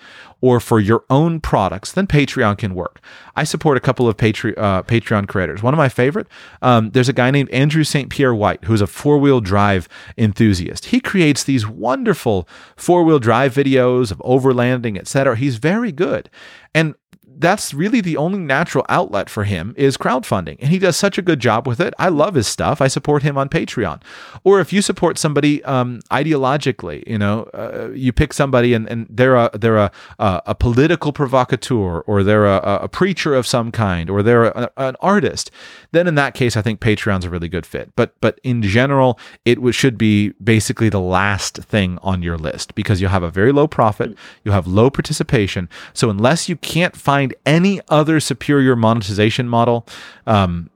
or 0.41 0.61
for 0.61 0.79
your 0.79 1.03
own 1.09 1.41
products 1.41 1.91
then 1.91 2.07
patreon 2.07 2.57
can 2.57 2.73
work. 2.73 3.01
I 3.35 3.43
support 3.43 3.75
a 3.75 3.81
couple 3.81 4.07
of 4.07 4.15
Patre- 4.15 4.57
uh, 4.57 4.83
patreon 4.83 5.27
creators. 5.27 5.61
One 5.61 5.73
of 5.73 5.77
my 5.77 5.89
favorite 5.89 6.27
um, 6.61 6.91
there's 6.91 7.09
a 7.09 7.13
guy 7.13 7.29
named 7.29 7.49
andrew 7.49 7.83
st 7.83 8.09
pierre 8.09 8.33
white 8.33 8.63
who's 8.63 8.81
a 8.81 8.87
four-wheel 8.87 9.41
drive 9.41 9.89
enthusiast. 10.17 10.85
He 10.85 11.01
creates 11.01 11.43
these 11.43 11.67
wonderful 11.67 12.47
four-wheel 12.77 13.19
drive 13.19 13.53
videos 13.53 14.11
of 14.11 14.19
overlanding 14.19 14.97
etc 14.97 15.35
he's 15.35 15.57
very 15.57 15.91
good. 15.91 16.29
And 16.73 16.95
that's 17.39 17.73
really 17.73 18.01
the 18.01 18.17
only 18.17 18.39
natural 18.39 18.85
outlet 18.89 19.29
for 19.29 19.45
him 19.45 19.73
is 19.77 19.97
crowdfunding. 19.97 20.57
And 20.59 20.69
he 20.69 20.79
does 20.79 20.97
such 20.97 21.17
a 21.17 21.21
good 21.21 21.39
job 21.39 21.67
with 21.67 21.79
it. 21.79 21.93
I 21.97 22.09
love 22.09 22.35
his 22.35 22.47
stuff. 22.47 22.81
I 22.81 22.87
support 22.87 23.23
him 23.23 23.37
on 23.37 23.49
patreon. 23.49 24.01
Or 24.43 24.59
if 24.59 24.71
you 24.71 24.81
support 24.81 25.17
somebody 25.17 25.63
um, 25.63 25.99
ideologically 26.11 27.07
you 27.07 27.17
know 27.17 27.43
uh, 27.53 27.89
you 27.93 28.11
pick 28.11 28.33
somebody 28.33 28.73
and, 28.73 28.87
and 28.89 29.07
they're 29.09 29.35
a 29.35 29.49
they're 29.53 29.77
a, 29.77 29.91
a, 30.19 30.41
a 30.47 30.55
political 30.55 31.11
provocateur 31.13 32.01
or 32.01 32.23
they're 32.23 32.45
a, 32.45 32.79
a 32.83 32.87
preacher 32.87 33.33
of 33.33 33.47
some 33.47 33.71
kind 33.71 34.09
or 34.09 34.21
they're 34.21 34.45
a, 34.45 34.69
an 34.77 34.95
artist 34.99 35.51
then 35.91 36.07
in 36.07 36.15
that 36.15 36.33
case 36.33 36.57
i 36.57 36.61
think 36.61 36.79
patreon's 36.79 37.25
a 37.25 37.29
really 37.29 37.49
good 37.49 37.65
fit. 37.65 37.91
But 37.95 38.13
but 38.21 38.39
in 38.43 38.61
general 38.61 39.19
it 39.45 39.59
should 39.73 39.97
be 39.97 40.29
basically 40.43 40.89
the 40.89 40.99
last 40.99 41.57
thing 41.57 41.97
on 42.01 42.21
your 42.21 42.37
list 42.37 42.75
because 42.75 43.01
you'll 43.01 43.11
have 43.11 43.23
a 43.23 43.31
very 43.31 43.51
low 43.51 43.67
profit 43.67 44.15
you'll 44.43 44.53
have 44.53 44.67
low 44.67 44.89
participation. 44.89 45.69
So 45.93 46.09
unless 46.09 46.49
you 46.49 46.55
can't 46.55 46.95
find 46.95 47.28
any 47.45 47.81
other 47.89 48.19
superior 48.19 48.75
monetization 48.75 49.47
model 49.47 49.85
um, 50.27 50.69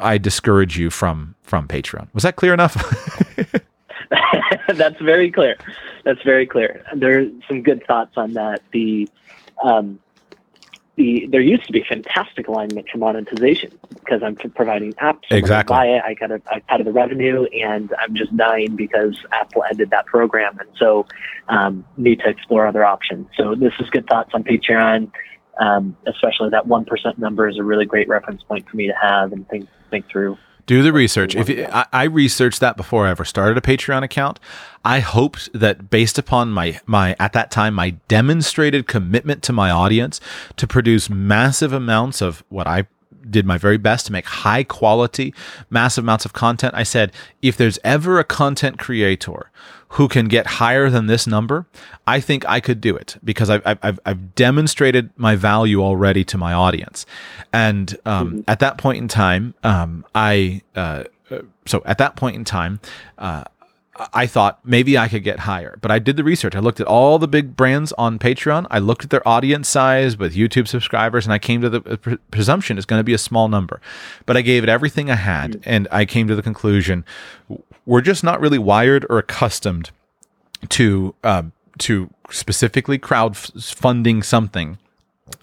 i 0.00 0.18
discourage 0.18 0.78
you 0.78 0.90
from 0.90 1.34
from 1.42 1.68
patreon 1.68 2.08
was 2.14 2.22
that 2.22 2.36
clear 2.36 2.54
enough 2.54 2.76
That's 4.68 5.00
very 5.00 5.30
clear. 5.30 5.56
That's 6.04 6.22
very 6.22 6.46
clear. 6.46 6.84
There 6.94 7.20
are 7.20 7.26
some 7.46 7.62
good 7.62 7.84
thoughts 7.86 8.16
on 8.16 8.34
that. 8.34 8.62
The 8.72 9.08
um, 9.62 9.98
the 10.96 11.26
there 11.30 11.40
used 11.40 11.64
to 11.66 11.72
be 11.72 11.84
fantastic 11.88 12.48
alignment 12.48 12.88
for 12.90 12.98
monetization 12.98 13.72
because 13.90 14.22
I'm 14.22 14.36
providing 14.36 14.92
apps. 14.94 15.24
Exactly. 15.30 15.74
Buy 15.74 15.86
it. 15.86 16.02
I 16.04 16.14
got 16.14 16.30
a, 16.30 16.40
I 16.50 16.60
cut 16.60 16.80
of 16.80 16.86
the 16.86 16.92
revenue, 16.92 17.44
and 17.44 17.92
I'm 17.98 18.14
just 18.14 18.36
dying 18.36 18.76
because 18.76 19.18
Apple 19.32 19.64
ended 19.70 19.90
that 19.90 20.06
program, 20.06 20.58
and 20.58 20.68
so 20.76 21.06
um, 21.48 21.84
need 21.96 22.20
to 22.20 22.28
explore 22.28 22.66
other 22.66 22.84
options. 22.84 23.28
So 23.36 23.54
this 23.54 23.72
is 23.80 23.90
good 23.90 24.06
thoughts 24.06 24.30
on 24.34 24.44
Patreon. 24.44 25.10
Um, 25.58 25.96
especially 26.06 26.50
that 26.50 26.66
one 26.66 26.84
percent 26.84 27.18
number 27.18 27.48
is 27.48 27.58
a 27.58 27.64
really 27.64 27.84
great 27.84 28.08
reference 28.08 28.42
point 28.42 28.68
for 28.68 28.76
me 28.76 28.86
to 28.86 28.94
have 29.00 29.32
and 29.32 29.48
think 29.48 29.68
think 29.90 30.08
through. 30.08 30.38
Do 30.66 30.82
the 30.82 30.92
research. 30.92 31.34
If 31.34 31.48
I, 31.72 31.86
I 31.92 32.04
researched 32.04 32.60
that 32.60 32.76
before 32.76 33.06
I 33.06 33.10
ever 33.10 33.24
started 33.24 33.56
a 33.56 33.62
Patreon 33.62 34.02
account, 34.02 34.38
I 34.84 35.00
hoped 35.00 35.48
that 35.54 35.88
based 35.88 36.18
upon 36.18 36.52
my 36.52 36.78
my 36.84 37.16
at 37.18 37.32
that 37.32 37.50
time 37.50 37.74
my 37.74 37.90
demonstrated 38.06 38.86
commitment 38.86 39.42
to 39.44 39.52
my 39.52 39.70
audience 39.70 40.20
to 40.56 40.66
produce 40.66 41.08
massive 41.08 41.72
amounts 41.72 42.20
of 42.20 42.44
what 42.50 42.66
I 42.66 42.86
did 43.30 43.44
my 43.46 43.58
very 43.58 43.76
best 43.78 44.06
to 44.06 44.12
make 44.12 44.26
high 44.26 44.64
quality, 44.64 45.34
massive 45.70 46.04
amounts 46.04 46.24
of 46.24 46.32
content. 46.32 46.74
I 46.74 46.82
said, 46.82 47.12
if 47.42 47.56
there's 47.56 47.78
ever 47.84 48.18
a 48.18 48.24
content 48.24 48.78
creator 48.78 49.50
who 49.92 50.06
can 50.08 50.28
get 50.28 50.46
higher 50.46 50.90
than 50.90 51.06
this 51.06 51.26
number, 51.26 51.66
I 52.06 52.20
think 52.20 52.44
I 52.48 52.60
could 52.60 52.80
do 52.80 52.94
it 52.96 53.16
because 53.24 53.48
I've, 53.50 53.62
I've- 53.66 53.80
I've, 53.82 54.00
I've 54.04 54.34
demonstrated 54.34 55.10
my 55.16 55.34
value 55.36 55.82
already 55.82 56.24
to 56.24 56.36
my 56.38 56.52
audience. 56.52 57.06
And 57.52 57.96
um, 58.04 58.44
at 58.46 58.58
that 58.60 58.76
point 58.78 58.98
in 58.98 59.08
time, 59.08 59.54
um, 59.64 60.04
I, 60.14 60.62
uh, 60.76 61.04
uh, 61.30 61.38
so 61.66 61.82
at 61.86 61.98
that 61.98 62.16
point 62.16 62.36
in 62.36 62.44
time, 62.44 62.80
uh, 63.18 63.44
I 64.12 64.26
thought 64.26 64.60
maybe 64.64 64.96
I 64.96 65.08
could 65.08 65.24
get 65.24 65.40
higher, 65.40 65.78
but 65.80 65.90
I 65.90 65.98
did 65.98 66.16
the 66.16 66.24
research. 66.24 66.54
I 66.54 66.60
looked 66.60 66.80
at 66.80 66.86
all 66.86 67.18
the 67.18 67.28
big 67.28 67.56
brands 67.56 67.92
on 67.94 68.18
Patreon. 68.18 68.66
I 68.70 68.78
looked 68.78 69.04
at 69.04 69.10
their 69.10 69.26
audience 69.26 69.68
size 69.68 70.16
with 70.16 70.34
YouTube 70.34 70.68
subscribers, 70.68 71.26
and 71.26 71.32
I 71.32 71.38
came 71.38 71.60
to 71.62 71.68
the 71.68 71.82
uh, 71.82 71.96
pre- 71.96 72.18
presumption 72.30 72.76
it's 72.76 72.86
going 72.86 73.00
to 73.00 73.04
be 73.04 73.14
a 73.14 73.18
small 73.18 73.48
number. 73.48 73.80
But 74.26 74.36
I 74.36 74.42
gave 74.42 74.62
it 74.62 74.68
everything 74.68 75.10
I 75.10 75.16
had, 75.16 75.60
and 75.64 75.88
I 75.90 76.04
came 76.04 76.28
to 76.28 76.36
the 76.36 76.42
conclusion 76.42 77.04
we're 77.86 78.02
just 78.02 78.22
not 78.22 78.38
really 78.40 78.58
wired 78.58 79.06
or 79.08 79.18
accustomed 79.18 79.90
to 80.68 81.14
um, 81.24 81.52
to 81.78 82.10
specifically 82.30 82.98
crowdfunding 82.98 84.22
something 84.22 84.78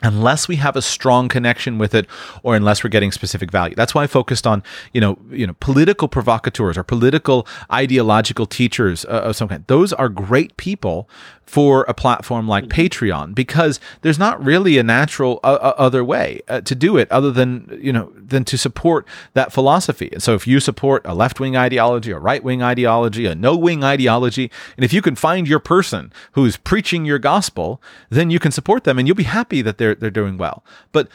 unless 0.03 0.48
we 0.48 0.57
have 0.57 0.76
a 0.76 0.82
strong 0.82 1.28
connection 1.28 1.78
with 1.78 1.94
it 1.94 2.06
or 2.44 2.56
unless 2.56 2.84
we're 2.84 2.90
getting 2.90 3.12
specific 3.12 3.52
value. 3.52 3.76
That's 3.76 3.95
why 3.95 4.03
i 4.03 4.07
focused 4.07 4.45
on 4.45 4.64
you 4.94 5.02
know 5.02 5.18
you 5.30 5.48
know 5.48 5.56
political 5.60 6.07
provocateurs 6.07 6.78
or 6.78 6.84
political 6.84 7.48
ideological 7.72 8.45
teachers 8.45 9.06
uh, 9.06 9.22
of 9.24 9.36
some 9.36 9.48
kind. 9.48 9.64
Those 9.68 9.94
are 9.94 10.10
great 10.10 10.57
people 10.57 11.10
for 11.46 11.84
a 11.84 11.94
platform 11.94 12.48
like 12.48 12.66
patreon 12.66 13.36
because 13.36 13.80
there's 14.02 14.18
not 14.18 14.44
really 14.44 14.78
a 14.78 14.84
natural 14.84 15.40
uh, 15.44 15.58
uh, 15.62 15.74
other 15.78 16.04
way 16.04 16.42
uh, 16.48 16.62
to 16.62 16.74
do 16.74 16.98
it 16.98 17.12
other 17.12 17.32
than 17.32 17.78
you 17.82 17.94
know 17.94 18.12
than 18.16 18.44
to 18.44 18.58
support 18.58 19.08
that 19.34 19.52
philosophy. 19.52 20.10
And 20.12 20.24
so 20.24 20.34
if 20.34 20.48
you 20.48 20.60
support 20.60 21.06
a 21.06 21.14
left-wing 21.14 21.56
ideology 21.56 22.12
a 22.12 22.20
right-wing 22.20 22.64
ideology 22.64 23.26
a 23.26 23.36
no-wing 23.36 23.84
ideology 23.84 24.52
and 24.76 24.84
if 24.84 24.92
you 24.92 25.02
can 25.02 25.16
find 25.16 25.48
your 25.48 25.60
person 25.60 26.12
who's 26.32 26.58
preaching 26.58 27.06
your 27.06 27.20
gospel 27.20 27.82
then 28.10 28.30
you 28.30 28.40
can 28.40 28.52
support 28.52 28.84
them 28.84 28.98
and 28.98 29.08
you'll 29.08 29.16
be 29.16 29.24
happy 29.24 29.62
that 29.62 29.78
they're 29.78 29.96
they're 29.96 30.10
doing 30.10 30.38
well. 30.38 30.64
But 30.92 31.10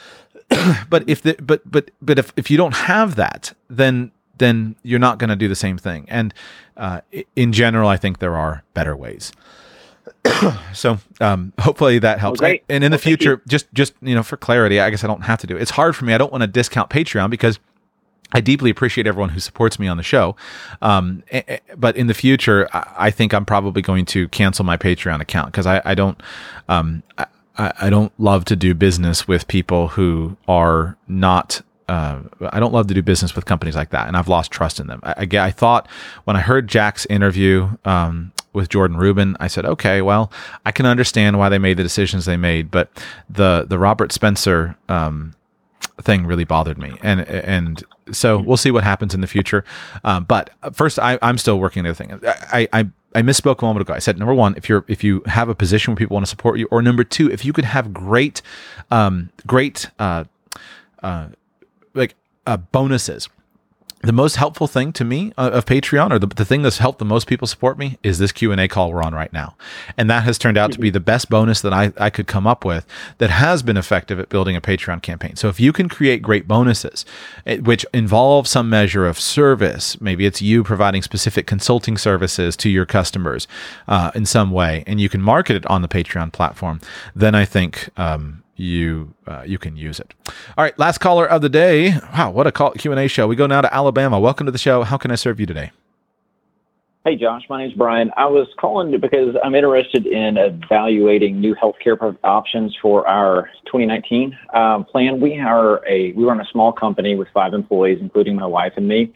but 0.89 1.09
if 1.09 1.23
the, 1.23 1.37
but 1.41 1.69
but 1.69 1.91
but 2.01 2.19
if 2.19 2.33
if 2.37 2.51
you 2.51 2.57
don't 2.57 2.75
have 2.75 3.17
that 3.17 3.53
then 3.69 4.13
then 4.39 4.75
you're 4.83 4.99
not 4.99 5.19
going 5.19 5.29
to 5.29 5.37
do 5.37 5.49
the 5.49 5.55
same 5.55 5.77
thing. 5.77 6.07
And 6.09 6.33
uh, 6.81 7.03
in 7.37 7.53
general 7.53 7.89
i 7.89 7.97
think 7.97 8.19
there 8.19 8.37
are 8.37 8.65
better 8.75 8.97
ways 8.97 9.33
so 10.75 10.99
um, 11.21 11.53
hopefully 11.59 11.99
that 11.99 12.19
helps. 12.19 12.41
Well, 12.41 12.57
and 12.69 12.85
in 12.85 12.91
the 12.91 12.97
Well, 12.97 12.99
thank 12.99 13.03
future, 13.03 13.43
just 13.49 13.73
just 13.73 13.95
you 14.03 14.15
know, 14.15 14.23
for 14.23 14.37
clarity, 14.37 14.81
I 14.81 14.91
guess 14.91 15.05
I 15.05 15.07
don't 15.07 15.23
have 15.23 15.41
to 15.41 15.47
do 15.47 15.57
it. 15.57 15.63
It's 15.63 15.73
hard 15.73 15.97
for 15.97 16.05
me. 16.05 16.15
I 16.15 16.19
don't 16.19 16.33
want 16.33 16.43
to 16.43 16.47
discount 16.47 16.91
Patreon 16.91 17.31
because 17.31 17.59
I 18.33 18.41
deeply 18.41 18.71
appreciate 18.71 19.07
everyone 19.07 19.31
who 19.31 19.41
supports 19.41 19.79
me 19.79 19.89
on 19.89 19.97
the 19.97 20.03
show. 20.03 20.37
Um, 20.83 21.23
but 21.77 21.97
in 21.97 22.07
the 22.07 22.15
future, 22.15 22.69
I, 22.73 22.95
I 22.97 23.11
think 23.11 23.35
I'm 23.35 23.45
probably 23.45 23.83
going 23.83 24.07
to 24.07 24.29
cancel 24.29 24.65
my 24.65 24.77
Patreon 24.77 25.21
account 25.21 25.53
because 25.53 25.67
I, 25.67 25.83
I 25.85 25.95
don't. 25.95 26.21
Um, 26.69 27.03
I, 27.19 27.27
I 27.57 27.91
don't 27.91 28.13
love 28.19 28.45
to 28.47 28.57
do 28.57 28.75
business 28.75 29.29
with 29.29 29.47
people 29.49 29.89
who 29.89 30.37
are 30.49 30.97
not 31.09 31.63
uh, 31.91 32.21
I 32.53 32.61
don't 32.61 32.73
love 32.73 32.87
to 32.87 32.95
do 32.95 33.03
business 33.03 33.35
with 33.35 33.47
companies 33.47 33.75
like 33.75 33.91
that, 33.91 34.07
and 34.07 34.17
I've 34.17 34.29
lost 34.29 34.53
trust 34.53 34.79
in 34.79 34.87
them. 34.87 35.01
I, 35.03 35.27
I, 35.33 35.47
I 35.47 35.51
thought 35.51 35.89
when 36.23 36.37
I 36.37 36.41
heard 36.41 36.69
Jack's 36.69 37.05
interview 37.07 37.69
um, 37.85 38.31
with 38.53 38.69
Jordan 38.69 38.97
Rubin, 38.97 39.37
I 39.41 39.47
said, 39.47 39.65
okay, 39.65 40.03
well, 40.03 40.33
I 40.67 40.73
can 40.73 40.87
understand 40.87 41.39
why 41.39 41.49
they 41.49 41.59
made 41.59 41.77
the 41.77 41.83
decisions 41.83 42.25
they 42.25 42.37
made, 42.37 42.71
but 42.71 42.91
the 43.29 43.67
the 43.69 43.79
Robert 43.79 44.13
Spencer 44.13 44.77
um, 44.89 45.35
thing 46.03 46.27
really 46.27 46.45
bothered 46.45 46.79
me, 46.79 46.97
and 47.03 47.21
and 47.21 47.85
so 48.13 48.39
we'll 48.39 48.57
see 48.57 48.71
what 48.71 48.85
happens 48.85 49.15
in 49.15 49.21
the 49.21 49.27
future. 49.27 49.65
Um, 50.05 50.25
but 50.25 50.51
first, 50.73 50.99
I, 50.99 51.19
I'm 51.23 51.39
still 51.39 51.59
working 51.59 51.85
the 51.85 51.91
other 51.91 52.05
thing. 52.05 52.21
I, 52.53 52.69
I 52.73 52.89
I 53.15 53.23
misspoke 53.23 53.63
a 53.63 53.65
moment 53.65 53.83
ago. 53.83 53.95
I 53.95 53.99
said 53.99 54.19
number 54.19 54.35
one, 54.35 54.55
if 54.57 54.69
you're 54.69 54.85
if 54.89 55.03
you 55.05 55.23
have 55.27 55.49
a 55.49 55.55
position 55.55 55.93
where 55.93 55.97
people 55.97 56.15
want 56.15 56.27
to 56.27 56.31
support 56.31 56.59
you, 56.59 56.69
or 56.71 56.83
number 56.83 57.05
two, 57.05 57.31
if 57.31 57.45
you 57.45 57.53
could 57.53 57.65
have 57.65 57.93
great, 57.93 58.43
um, 58.91 59.31
great, 59.47 59.91
uh, 59.99 60.25
uh, 61.03 61.29
like 61.95 62.15
uh, 62.47 62.57
bonuses. 62.57 63.29
The 64.03 64.13
most 64.13 64.37
helpful 64.37 64.67
thing 64.67 64.95
to 64.95 65.05
me 65.05 65.35
uh, 65.37 65.51
of 65.53 65.67
Patreon, 65.67 66.11
or 66.11 66.19
the, 66.19 66.27
the 66.27 66.47
thing 66.47 66.63
that's 66.63 66.79
helped 66.79 67.01
the 67.01 67.05
most 67.05 67.27
people 67.27 67.47
support 67.47 67.77
me, 67.77 67.99
is 68.03 68.19
this 68.19 68.33
Q 68.33 68.51
and 68.51 68.59
A 68.59 68.67
call 68.67 68.91
we're 68.91 69.03
on 69.03 69.15
right 69.15 69.31
now, 69.31 69.57
and 69.99 70.09
that 70.09 70.25
has 70.25 70.39
turned 70.39 70.57
out 70.57 70.73
to 70.73 70.79
be 70.79 70.89
the 70.89 71.01
best 71.01 71.29
bonus 71.29 71.61
that 71.61 71.75
I, 71.75 71.93
I 71.99 72.09
could 72.09 72.27
come 72.27 72.47
up 72.47 72.65
with 72.65 72.87
that 73.19 73.29
has 73.29 73.63
been 73.63 73.77
effective 73.77 74.19
at 74.19 74.31
building 74.31 74.57
a 74.57 74.61
Patreon 74.63 75.03
campaign. 75.03 75.37
So 75.37 75.49
if 75.49 75.61
you 75.61 75.71
can 75.75 75.91
create 75.91 76.23
great 76.23 76.49
bonuses, 76.49 77.05
eh, 77.45 77.59
which 77.59 77.85
involve 77.93 78.49
some 78.49 78.71
measure 78.71 79.07
of 79.07 79.21
service, 79.21 80.01
maybe 80.01 80.25
it's 80.25 80.41
you 80.41 80.65
providing 80.65 81.03
specific 81.03 81.47
consulting 81.47 81.99
services 81.99 82.57
to 82.57 82.71
your 82.71 82.87
customers 82.87 83.47
uh, 83.87 84.13
in 84.15 84.25
some 84.25 84.51
way, 84.51 84.83
and 84.87 84.99
you 84.99 85.11
can 85.11 85.21
market 85.21 85.57
it 85.57 85.67
on 85.67 85.83
the 85.83 85.89
Patreon 85.89 86.33
platform, 86.33 86.81
then 87.15 87.35
I 87.35 87.45
think 87.45 87.91
um, 87.99 88.40
you 88.61 89.15
uh, 89.27 89.43
you 89.47 89.59
can 89.59 89.77
use 89.77 89.99
it. 90.01 90.15
All 90.57 90.65
right, 90.65 90.79
last 90.79 90.99
caller 90.99 91.27
of 91.27 91.43
the 91.43 91.49
day. 91.49 91.95
Wow, 92.13 92.31
what 92.31 92.47
a 92.47 92.53
call 92.53 92.73
Q 92.73 92.93
and 92.93 93.01
A 93.01 93.09
show. 93.09 93.27
We 93.27 93.37
go 93.37 93.47
now 93.47 93.61
to 93.61 93.75
Alabama. 93.75 94.21
Welcome 94.21 94.47
to 94.47 94.53
the 94.53 94.59
show. 94.59 94.83
How 94.83 94.97
can 94.97 95.11
I 95.11 95.15
serve 95.15 95.41
you 95.41 95.47
today? 95.47 95.73
Hey, 97.03 97.17
Josh. 97.17 97.45
My 97.49 97.63
name's 97.63 97.73
Brian. 97.73 98.11
I 98.19 98.27
was 98.27 98.47
calling 98.59 98.99
because 99.01 99.35
I'm 99.43 99.55
interested 99.55 100.07
in 100.07 100.37
evaluating 100.37 101.41
new 101.41 101.55
healthcare 101.55 102.15
options 102.23 102.77
for 102.83 103.09
our 103.09 103.49
2019 103.65 104.39
um, 104.53 104.85
plan. 104.85 105.19
We 105.19 105.39
are 105.39 105.83
a 105.89 106.13
we 106.13 106.25
run 106.25 106.41
a 106.41 106.47
small 106.53 106.73
company 106.73 107.17
with 107.17 107.29
five 107.33 107.55
employees, 107.55 107.99
including 108.03 108.37
my 108.37 108.45
wife 108.45 108.75
and 108.77 108.87
me. 108.87 109.13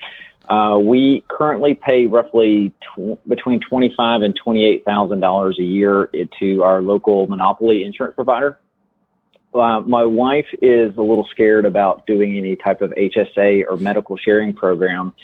Uh, 0.48 0.78
we 0.78 1.24
currently 1.28 1.74
pay 1.74 2.06
roughly 2.06 2.72
tw- 2.80 3.18
between 3.28 3.60
twenty-five 3.60 4.22
and 4.22 4.34
twenty-eight 4.34 4.84
thousand 4.86 5.20
dollars 5.20 5.58
a 5.58 5.62
year 5.62 6.10
to 6.38 6.62
our 6.62 6.80
local 6.80 7.26
monopoly 7.26 7.84
insurance 7.84 8.14
provider. 8.14 8.58
Uh, 9.55 9.81
my 9.81 10.05
wife 10.05 10.47
is 10.60 10.97
a 10.97 11.02
little 11.02 11.26
scared 11.31 11.64
about 11.64 12.06
doing 12.06 12.36
any 12.36 12.56
type 12.56 12.82
of 12.82 12.90
HSA 12.93 13.64
or 13.68 13.76
medical 13.76 14.16
sharing 14.16 14.52
program, 14.52 15.14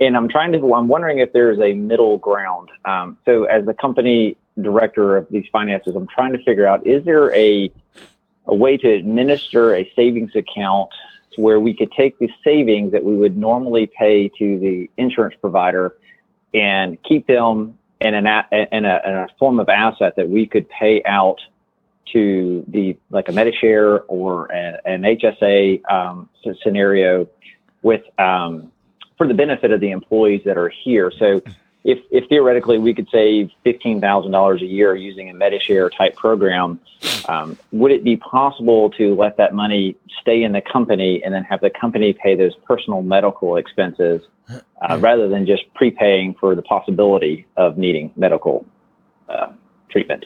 and 0.00 0.16
I'm 0.16 0.28
trying 0.28 0.52
to. 0.52 0.74
I'm 0.74 0.86
wondering 0.86 1.18
if 1.18 1.32
there's 1.32 1.58
a 1.58 1.72
middle 1.72 2.18
ground. 2.18 2.70
Um, 2.84 3.18
so, 3.24 3.44
as 3.44 3.66
the 3.66 3.74
company 3.74 4.36
director 4.60 5.16
of 5.16 5.26
these 5.30 5.46
finances, 5.50 5.96
I'm 5.96 6.06
trying 6.06 6.32
to 6.32 6.42
figure 6.44 6.66
out: 6.66 6.86
is 6.86 7.04
there 7.04 7.34
a 7.34 7.72
a 8.46 8.54
way 8.54 8.76
to 8.76 8.88
administer 8.88 9.74
a 9.74 9.90
savings 9.96 10.34
account 10.36 10.90
where 11.36 11.58
we 11.58 11.74
could 11.74 11.90
take 11.92 12.18
the 12.18 12.28
savings 12.44 12.92
that 12.92 13.02
we 13.02 13.16
would 13.16 13.36
normally 13.36 13.86
pay 13.86 14.28
to 14.28 14.58
the 14.58 14.90
insurance 14.96 15.34
provider 15.40 15.96
and 16.54 17.02
keep 17.02 17.26
them 17.26 17.78
in, 18.00 18.14
an 18.14 18.26
in, 18.52 18.84
a, 18.84 19.00
in 19.04 19.14
a 19.14 19.26
form 19.38 19.58
of 19.58 19.68
asset 19.68 20.14
that 20.16 20.28
we 20.28 20.46
could 20.46 20.68
pay 20.68 21.02
out 21.04 21.40
to 22.12 22.64
the 22.68 22.96
like 23.10 23.28
a 23.28 23.32
Medishare 23.32 24.02
or 24.08 24.46
a, 24.46 24.80
an 24.84 25.02
HSA 25.02 25.90
um, 25.90 26.28
scenario 26.62 27.28
with 27.82 28.02
um, 28.18 28.72
for 29.16 29.26
the 29.26 29.34
benefit 29.34 29.70
of 29.70 29.80
the 29.80 29.90
employees 29.90 30.42
that 30.44 30.56
are 30.56 30.68
here. 30.68 31.12
So 31.18 31.42
if, 31.84 31.98
if 32.10 32.28
theoretically 32.28 32.78
we 32.78 32.94
could 32.94 33.08
save 33.10 33.50
fifteen 33.64 34.00
thousand 34.00 34.32
dollars 34.32 34.62
a 34.62 34.66
year 34.66 34.94
using 34.94 35.30
a 35.30 35.34
Medishare 35.34 35.90
type 35.96 36.14
program, 36.16 36.80
um, 37.28 37.58
would 37.72 37.90
it 37.90 38.04
be 38.04 38.16
possible 38.16 38.90
to 38.90 39.14
let 39.14 39.36
that 39.36 39.54
money 39.54 39.96
stay 40.20 40.42
in 40.42 40.52
the 40.52 40.60
company 40.60 41.22
and 41.24 41.34
then 41.34 41.44
have 41.44 41.60
the 41.60 41.70
company 41.70 42.12
pay 42.12 42.36
those 42.36 42.54
personal 42.66 43.02
medical 43.02 43.56
expenses 43.56 44.22
uh, 44.48 44.98
rather 45.00 45.28
than 45.28 45.46
just 45.46 45.62
prepaying 45.74 46.34
for 46.34 46.54
the 46.54 46.62
possibility 46.62 47.46
of 47.56 47.78
needing 47.78 48.12
medical 48.16 48.64
uh, 49.28 49.52
treatment? 49.88 50.24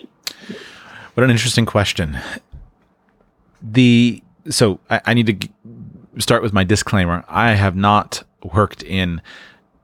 What 1.16 1.24
an 1.24 1.30
interesting 1.30 1.64
question. 1.64 2.18
The 3.62 4.22
so 4.50 4.80
I, 4.90 5.00
I 5.06 5.14
need 5.14 5.24
to 5.24 5.32
g- 5.32 5.50
start 6.18 6.42
with 6.42 6.52
my 6.52 6.62
disclaimer. 6.62 7.24
I 7.26 7.52
have 7.52 7.74
not 7.74 8.22
worked 8.52 8.82
in 8.82 9.22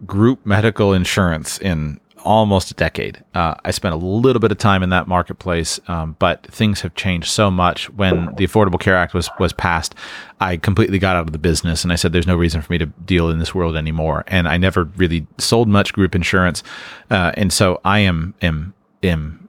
group 0.04 0.44
medical 0.44 0.92
insurance 0.92 1.56
in 1.56 2.00
almost 2.22 2.70
a 2.70 2.74
decade. 2.74 3.24
Uh, 3.32 3.54
I 3.64 3.70
spent 3.70 3.94
a 3.94 3.96
little 3.96 4.40
bit 4.40 4.52
of 4.52 4.58
time 4.58 4.82
in 4.82 4.90
that 4.90 5.08
marketplace, 5.08 5.80
um, 5.88 6.16
but 6.18 6.46
things 6.48 6.82
have 6.82 6.94
changed 6.96 7.30
so 7.30 7.50
much. 7.50 7.88
When 7.88 8.26
the 8.34 8.46
Affordable 8.46 8.78
Care 8.78 8.98
Act 8.98 9.14
was 9.14 9.30
was 9.40 9.54
passed, 9.54 9.94
I 10.38 10.58
completely 10.58 10.98
got 10.98 11.16
out 11.16 11.28
of 11.28 11.32
the 11.32 11.38
business, 11.38 11.82
and 11.82 11.94
I 11.94 11.96
said, 11.96 12.12
"There's 12.12 12.26
no 12.26 12.36
reason 12.36 12.60
for 12.60 12.70
me 12.70 12.76
to 12.76 12.84
deal 13.06 13.30
in 13.30 13.38
this 13.38 13.54
world 13.54 13.74
anymore." 13.74 14.24
And 14.26 14.46
I 14.46 14.58
never 14.58 14.84
really 14.84 15.26
sold 15.38 15.66
much 15.66 15.94
group 15.94 16.14
insurance, 16.14 16.62
uh, 17.10 17.32
and 17.38 17.50
so 17.50 17.80
I 17.86 18.00
am 18.00 18.34
am 18.42 18.74
am. 19.02 19.48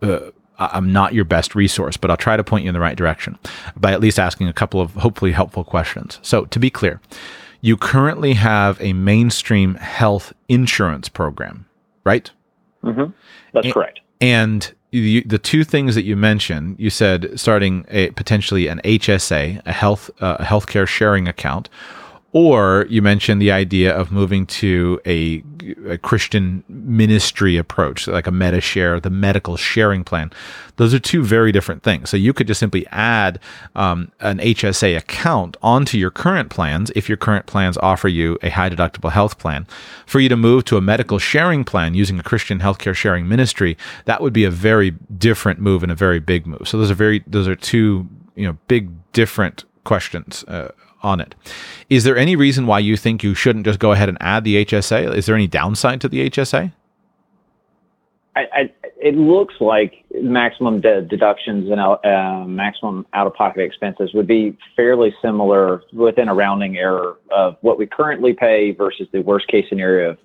Uh, 0.00 0.30
I'm 0.60 0.92
not 0.92 1.14
your 1.14 1.24
best 1.24 1.54
resource, 1.54 1.96
but 1.96 2.10
I'll 2.10 2.16
try 2.16 2.36
to 2.36 2.44
point 2.44 2.64
you 2.64 2.68
in 2.68 2.74
the 2.74 2.80
right 2.80 2.96
direction 2.96 3.38
by 3.76 3.92
at 3.92 4.00
least 4.00 4.18
asking 4.18 4.48
a 4.48 4.52
couple 4.52 4.80
of 4.80 4.92
hopefully 4.94 5.32
helpful 5.32 5.64
questions. 5.64 6.18
So, 6.22 6.44
to 6.46 6.58
be 6.58 6.70
clear, 6.70 7.00
you 7.60 7.76
currently 7.76 8.34
have 8.34 8.80
a 8.80 8.92
mainstream 8.92 9.74
health 9.76 10.32
insurance 10.48 11.08
program, 11.08 11.66
right? 12.04 12.30
Mm-hmm. 12.84 13.12
That's 13.52 13.64
And- 13.66 13.74
correct. 13.74 14.00
And 14.20 14.72
you, 14.90 15.22
the 15.22 15.38
two 15.38 15.64
things 15.64 15.94
that 15.94 16.02
you 16.04 16.16
mentioned, 16.16 16.76
you 16.78 16.90
said 16.90 17.38
starting 17.38 17.86
a 17.88 18.10
potentially 18.10 18.66
an 18.66 18.80
HSA, 18.84 19.62
a 19.64 19.72
health 19.72 20.10
uh, 20.20 20.36
a 20.40 20.44
healthcare 20.44 20.86
sharing 20.86 21.28
account, 21.28 21.68
or 22.32 22.86
you 22.88 23.02
mentioned 23.02 23.42
the 23.42 23.50
idea 23.50 23.92
of 23.92 24.12
moving 24.12 24.46
to 24.46 25.00
a, 25.04 25.42
a 25.88 25.98
Christian 25.98 26.62
ministry 26.68 27.56
approach, 27.56 28.06
like 28.06 28.28
a 28.28 28.30
Medishare, 28.30 29.02
the 29.02 29.10
medical 29.10 29.56
sharing 29.56 30.04
plan. 30.04 30.30
Those 30.76 30.94
are 30.94 31.00
two 31.00 31.24
very 31.24 31.50
different 31.50 31.82
things. 31.82 32.08
So 32.08 32.16
you 32.16 32.32
could 32.32 32.46
just 32.46 32.60
simply 32.60 32.86
add 32.88 33.40
um, 33.74 34.12
an 34.20 34.38
HSA 34.38 34.96
account 34.96 35.56
onto 35.60 35.98
your 35.98 36.12
current 36.12 36.50
plans 36.50 36.92
if 36.94 37.08
your 37.08 37.18
current 37.18 37.46
plans 37.46 37.76
offer 37.78 38.06
you 38.06 38.38
a 38.42 38.50
high 38.50 38.70
deductible 38.70 39.10
health 39.10 39.38
plan. 39.38 39.66
For 40.06 40.20
you 40.20 40.28
to 40.28 40.36
move 40.36 40.64
to 40.66 40.76
a 40.76 40.80
medical 40.80 41.18
sharing 41.18 41.64
plan 41.64 41.94
using 41.94 42.20
a 42.20 42.22
Christian 42.22 42.60
healthcare 42.60 42.94
sharing 42.94 43.26
ministry, 43.26 43.76
that 44.04 44.20
would 44.20 44.32
be 44.32 44.44
a 44.44 44.50
very 44.50 44.92
different 45.18 45.58
move 45.58 45.82
and 45.82 45.90
a 45.90 45.96
very 45.96 46.20
big 46.20 46.46
move. 46.46 46.68
So 46.68 46.78
those 46.78 46.92
are 46.92 46.94
very 46.94 47.24
those 47.26 47.48
are 47.48 47.56
two 47.56 48.08
you 48.36 48.46
know 48.46 48.56
big 48.68 48.90
different 49.12 49.64
questions 49.84 50.44
uh, 50.44 50.68
on 51.02 51.20
it. 51.20 51.34
Is 51.88 52.04
there 52.04 52.16
any 52.16 52.36
reason 52.36 52.66
why 52.66 52.78
you 52.78 52.96
think 52.96 53.22
you 53.22 53.34
shouldn't 53.34 53.64
just 53.64 53.78
go 53.78 53.92
ahead 53.92 54.08
and 54.08 54.18
add 54.20 54.44
the 54.44 54.64
HSA? 54.64 55.14
Is 55.14 55.26
there 55.26 55.34
any 55.34 55.46
downside 55.46 56.00
to 56.02 56.08
the 56.08 56.28
HSA? 56.30 56.72
I, 58.36 58.40
I, 58.52 58.70
it 58.96 59.16
looks 59.16 59.54
like 59.60 60.04
maximum 60.22 60.80
de- 60.80 61.02
deductions 61.02 61.70
and 61.70 61.80
uh, 61.80 62.44
maximum 62.46 63.06
out-of-pocket 63.12 63.60
expenses 63.60 64.12
would 64.14 64.26
be 64.26 64.56
fairly 64.76 65.14
similar 65.22 65.82
within 65.92 66.28
a 66.28 66.34
rounding 66.34 66.76
error 66.76 67.16
of 67.30 67.56
what 67.62 67.78
we 67.78 67.86
currently 67.86 68.32
pay 68.32 68.72
versus 68.72 69.08
the 69.12 69.20
worst-case 69.22 69.66
scenario 69.68 70.10
of 70.10 70.18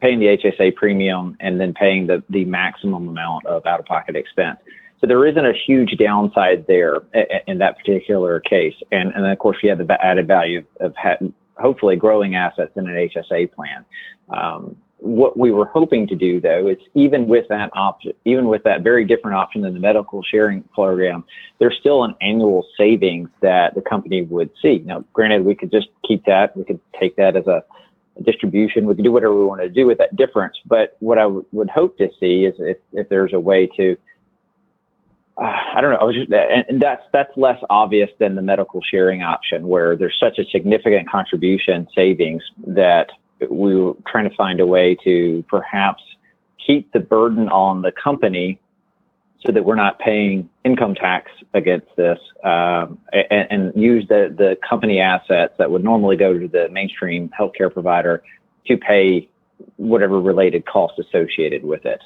paying 0.00 0.18
the 0.18 0.26
HSA 0.26 0.74
premium 0.74 1.36
and 1.40 1.60
then 1.60 1.72
paying 1.72 2.06
the, 2.08 2.22
the 2.28 2.44
maximum 2.44 3.08
amount 3.08 3.46
of 3.46 3.64
out-of-pocket 3.64 4.16
expense. 4.16 4.58
So 5.00 5.06
there 5.06 5.26
isn't 5.26 5.44
a 5.44 5.52
huge 5.52 5.96
downside 5.98 6.66
there 6.66 7.02
in 7.46 7.58
that 7.58 7.76
particular 7.78 8.40
case. 8.40 8.74
And, 8.90 9.12
and 9.14 9.26
of 9.26 9.38
course, 9.38 9.58
you 9.62 9.70
have 9.70 9.78
the 9.78 10.04
added 10.04 10.26
value 10.26 10.64
of 10.80 10.94
hopefully 11.58 11.96
growing 11.96 12.34
assets 12.34 12.72
in 12.76 12.88
an 12.88 12.94
HSA 12.94 13.52
plan. 13.52 13.84
Um, 14.30 14.76
what 14.98 15.38
we 15.38 15.50
were 15.50 15.66
hoping 15.66 16.06
to 16.06 16.16
do 16.16 16.40
though 16.40 16.68
is 16.68 16.78
even 16.94 17.28
with 17.28 17.46
that 17.48 17.68
option 17.74 18.12
even 18.24 18.48
with 18.48 18.62
that 18.62 18.80
very 18.80 19.04
different 19.04 19.36
option 19.36 19.60
than 19.60 19.74
the 19.74 19.78
medical 19.78 20.22
sharing 20.22 20.62
program 20.74 21.22
there's 21.58 21.76
still 21.78 22.02
an 22.02 22.14
annual 22.22 22.66
savings 22.78 23.28
that 23.42 23.74
the 23.74 23.82
company 23.82 24.22
would 24.22 24.48
see 24.60 24.78
now 24.86 25.04
granted 25.12 25.44
we 25.44 25.54
could 25.54 25.70
just 25.70 25.88
keep 26.08 26.24
that 26.24 26.56
we 26.56 26.64
could 26.64 26.80
take 26.98 27.14
that 27.16 27.36
as 27.36 27.46
a 27.46 27.62
distribution. 28.22 28.86
We 28.86 28.94
could 28.94 29.04
do 29.04 29.12
whatever 29.12 29.34
we 29.34 29.44
want 29.44 29.60
to 29.60 29.68
do 29.68 29.86
with 29.86 29.98
that 29.98 30.16
difference. 30.16 30.56
But 30.64 30.96
what 31.00 31.18
I 31.18 31.22
w- 31.22 31.44
would 31.52 31.70
hope 31.70 31.98
to 31.98 32.08
see 32.18 32.44
is 32.44 32.54
if, 32.58 32.78
if 32.92 33.08
there's 33.08 33.32
a 33.32 33.40
way 33.40 33.66
to, 33.76 33.96
uh, 35.38 35.44
I 35.74 35.80
don't 35.80 35.90
know, 35.90 35.98
I 35.98 36.04
was 36.04 36.14
just, 36.14 36.32
and, 36.32 36.64
and 36.68 36.80
that's 36.80 37.02
that's 37.12 37.30
less 37.36 37.62
obvious 37.68 38.10
than 38.18 38.36
the 38.36 38.42
medical 38.42 38.80
sharing 38.82 39.22
option, 39.22 39.68
where 39.68 39.96
there's 39.96 40.16
such 40.18 40.38
a 40.38 40.44
significant 40.50 41.10
contribution 41.10 41.86
savings 41.94 42.42
that 42.66 43.10
we 43.50 43.76
were 43.76 43.94
trying 44.06 44.28
to 44.28 44.34
find 44.34 44.60
a 44.60 44.66
way 44.66 44.96
to 45.04 45.44
perhaps 45.48 46.02
keep 46.66 46.90
the 46.92 47.00
burden 47.00 47.48
on 47.48 47.82
the 47.82 47.92
company 47.92 48.58
so 49.44 49.52
that 49.52 49.64
we're 49.64 49.76
not 49.76 49.98
paying 49.98 50.48
income 50.64 50.94
tax 50.94 51.30
against 51.54 51.86
this 51.96 52.18
um, 52.42 52.98
and, 53.12 53.46
and, 53.50 53.72
use 53.76 54.06
the, 54.08 54.34
the 54.36 54.56
company 54.68 54.98
assets 54.98 55.52
that 55.58 55.70
would 55.70 55.84
normally 55.84 56.16
go 56.16 56.36
to 56.36 56.48
the 56.48 56.68
mainstream 56.70 57.30
healthcare 57.38 57.72
provider 57.72 58.22
to 58.66 58.76
pay 58.76 59.28
whatever 59.76 60.20
related 60.20 60.66
costs 60.66 60.98
associated 60.98 61.64
with 61.64 61.84
it. 61.84 62.00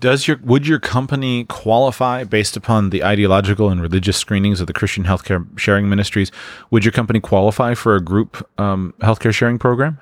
Does 0.00 0.28
your 0.28 0.38
would 0.44 0.66
your 0.66 0.78
company 0.78 1.44
qualify 1.44 2.24
based 2.24 2.56
upon 2.56 2.90
the 2.90 3.02
ideological 3.02 3.68
and 3.68 3.80
religious 3.80 4.16
screenings 4.16 4.60
of 4.60 4.66
the 4.66 4.72
Christian 4.72 5.04
healthcare 5.04 5.46
sharing 5.58 5.88
ministries? 5.88 6.30
Would 6.70 6.84
your 6.84 6.92
company 6.92 7.20
qualify 7.20 7.74
for 7.74 7.96
a 7.96 8.00
group 8.00 8.48
um, 8.60 8.94
healthcare 9.00 9.34
sharing 9.34 9.58
program? 9.58 9.98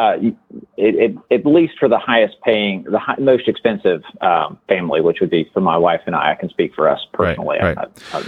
uh, 0.00 0.16
it, 0.18 0.34
it, 0.76 1.16
at 1.30 1.44
least 1.44 1.74
for 1.78 1.88
the 1.88 1.98
highest 1.98 2.36
paying, 2.42 2.84
the 2.84 2.98
high, 2.98 3.16
most 3.18 3.48
expensive 3.48 4.02
um, 4.20 4.58
family, 4.68 5.00
which 5.00 5.18
would 5.20 5.30
be 5.30 5.50
for 5.52 5.60
my 5.60 5.76
wife 5.76 6.00
and 6.06 6.16
I. 6.16 6.32
I 6.32 6.34
can 6.34 6.48
speak 6.48 6.74
for 6.74 6.88
us 6.88 7.00
personally. 7.12 7.58
Right, 7.60 7.76
right. 7.76 7.88
I, 8.12 8.18
I, 8.18 8.22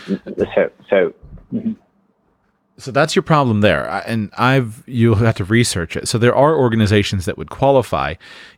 so, 0.54 0.70
so 0.90 1.14
mm-hmm. 1.52 1.72
So 2.82 2.90
that's 2.90 3.14
your 3.14 3.22
problem 3.22 3.60
there, 3.60 3.88
and 4.06 4.30
I've 4.36 4.82
you'll 4.88 5.14
have 5.14 5.36
to 5.36 5.44
research 5.44 5.96
it. 5.96 6.08
So 6.08 6.18
there 6.18 6.34
are 6.34 6.56
organizations 6.56 7.26
that 7.26 7.38
would 7.38 7.48
qualify 7.48 8.14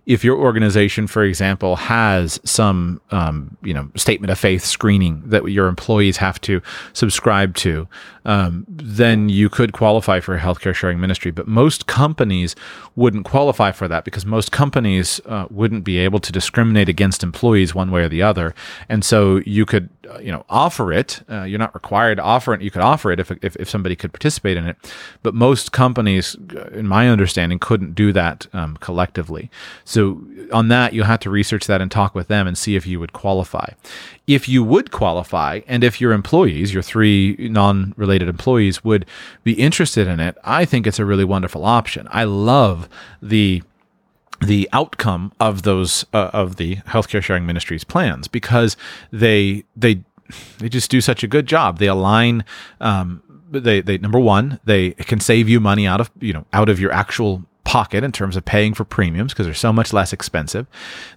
if 0.07 0.25
your 0.25 0.39
organization, 0.39 1.07
for 1.07 1.25
example, 1.25 1.77
has 1.77 2.41
some 2.43 3.03
um, 3.11 3.57
you 3.63 3.75
know 3.75 3.91
statement 3.97 4.31
of 4.31 4.39
faith 4.39 4.65
screening 4.65 5.23
that 5.27 5.45
your 5.51 5.67
employees 5.67 6.17
have 6.17 6.41
to 6.43 6.63
subscribe 6.95 7.55
to, 7.57 7.87
um, 8.25 8.65
then 8.69 9.29
you 9.29 9.51
could 9.51 9.75
qualify 9.75 10.21
for 10.21 10.35
a 10.35 10.41
healthcare 10.41 10.75
sharing 10.75 10.99
ministry. 10.99 11.31
But 11.31 11.47
most 11.47 11.87
companies 11.87 12.57
wouldn't 12.97 13.27
qualify 13.27 13.73
for 13.73 13.89
that 13.89 14.05
because 14.05 14.25
most 14.25 14.53
companies 14.53 15.21
uh, 15.27 15.49
wouldn't 15.51 15.85
be 15.85 15.99
able 15.99 16.19
to 16.21 16.33
discriminate 16.33 16.89
against 16.89 17.23
employees 17.23 17.75
one 17.75 17.91
way 17.91 18.03
or 18.03 18.09
the 18.09 18.23
other. 18.23 18.55
And 18.89 19.05
so 19.05 19.43
you 19.45 19.67
could 19.67 19.91
uh, 20.07 20.19
you 20.19 20.33
know 20.33 20.45
offer 20.49 20.93
it. 20.93 21.23
Uh, 21.29 21.43
you're 21.45 21.59
not 21.59 21.75
required 21.75 22.17
to 22.17 22.23
offer 22.23 22.55
it. 22.55 22.63
You 22.63 22.71
could 22.71 22.83
offer 22.83 23.11
it 23.11 23.21
if, 23.21 23.31
if 23.43 23.57
if 23.57 23.69
somebody 23.69 23.97
could 23.97 24.13
participate 24.13 24.57
in 24.57 24.67
it. 24.67 24.77
But 25.23 25.35
most 25.35 25.73
companies, 25.73 26.37
uh, 26.55 26.67
in 26.69 26.87
my 26.87 27.09
understanding, 27.09 27.59
couldn't 27.59 27.95
do 27.95 28.13
that 28.13 28.47
um, 28.53 28.77
collectively. 28.79 29.51
So 29.85 30.23
on 30.53 30.69
that, 30.69 30.93
you'll 30.93 31.07
have 31.07 31.21
to 31.21 31.31
research 31.31 31.67
that 31.67 31.81
and 31.81 31.91
talk 31.91 32.15
with 32.15 32.29
them 32.29 32.47
and 32.47 32.57
see 32.57 32.77
if 32.77 32.87
you 32.87 33.01
would 33.01 33.13
qualify. 33.13 33.71
If 34.27 34.49
you 34.49 34.65
would 34.65 34.91
qualify, 34.91 35.61
and 35.67 35.85
if 35.85 36.01
your 36.01 36.13
employees, 36.13 36.73
your 36.73 36.83
three 36.83 37.37
non 37.39 37.95
related 37.97 38.29
employees, 38.29 38.83
would 38.85 39.07
be 39.43 39.53
interested 39.53 40.09
in 40.09 40.21
it, 40.21 40.37
I 40.45 40.65
think 40.65 40.87
it's 40.87 40.99
a 40.99 41.05
really 41.05 41.25
wonderful 41.25 41.65
option. 41.65 42.09
I 42.11 42.25
love 42.25 42.89
the 43.21 43.63
the 44.45 44.69
outcome 44.73 45.33
of 45.41 45.63
those 45.63 46.05
uh, 46.13 46.31
of 46.33 46.57
the 46.57 46.77
healthcare 46.77 47.23
sharing 47.23 47.47
ministries 47.47 47.85
plans 47.85 48.29
because 48.29 48.77
they 49.11 49.65
they 49.77 50.03
they 50.59 50.69
just 50.69 50.91
do 50.91 51.01
such 51.01 51.23
a 51.23 51.27
good 51.27 51.47
job. 51.47 51.79
They 51.79 51.89
align 51.89 52.45
um, 52.81 53.23
they 53.51 53.81
they 53.81 53.99
number 53.99 54.19
one 54.19 54.61
they 54.65 54.93
can 54.93 55.21
save 55.21 55.49
you 55.49 55.61
money 55.61 55.87
out 55.87 56.01
of 56.01 56.11
you 56.21 56.33
know 56.33 56.47
out 56.53 56.69
of 56.69 56.81
your 56.81 56.93
actual 56.93 57.45
pocket 57.65 58.05
in 58.05 58.13
terms 58.13 58.37
of 58.37 58.45
paying 58.45 58.75
for 58.75 58.85
premiums 58.85 59.33
because 59.33 59.47
they're 59.47 59.55
so 59.55 59.73
much 59.73 59.93
less 59.93 60.13
expensive. 60.13 60.67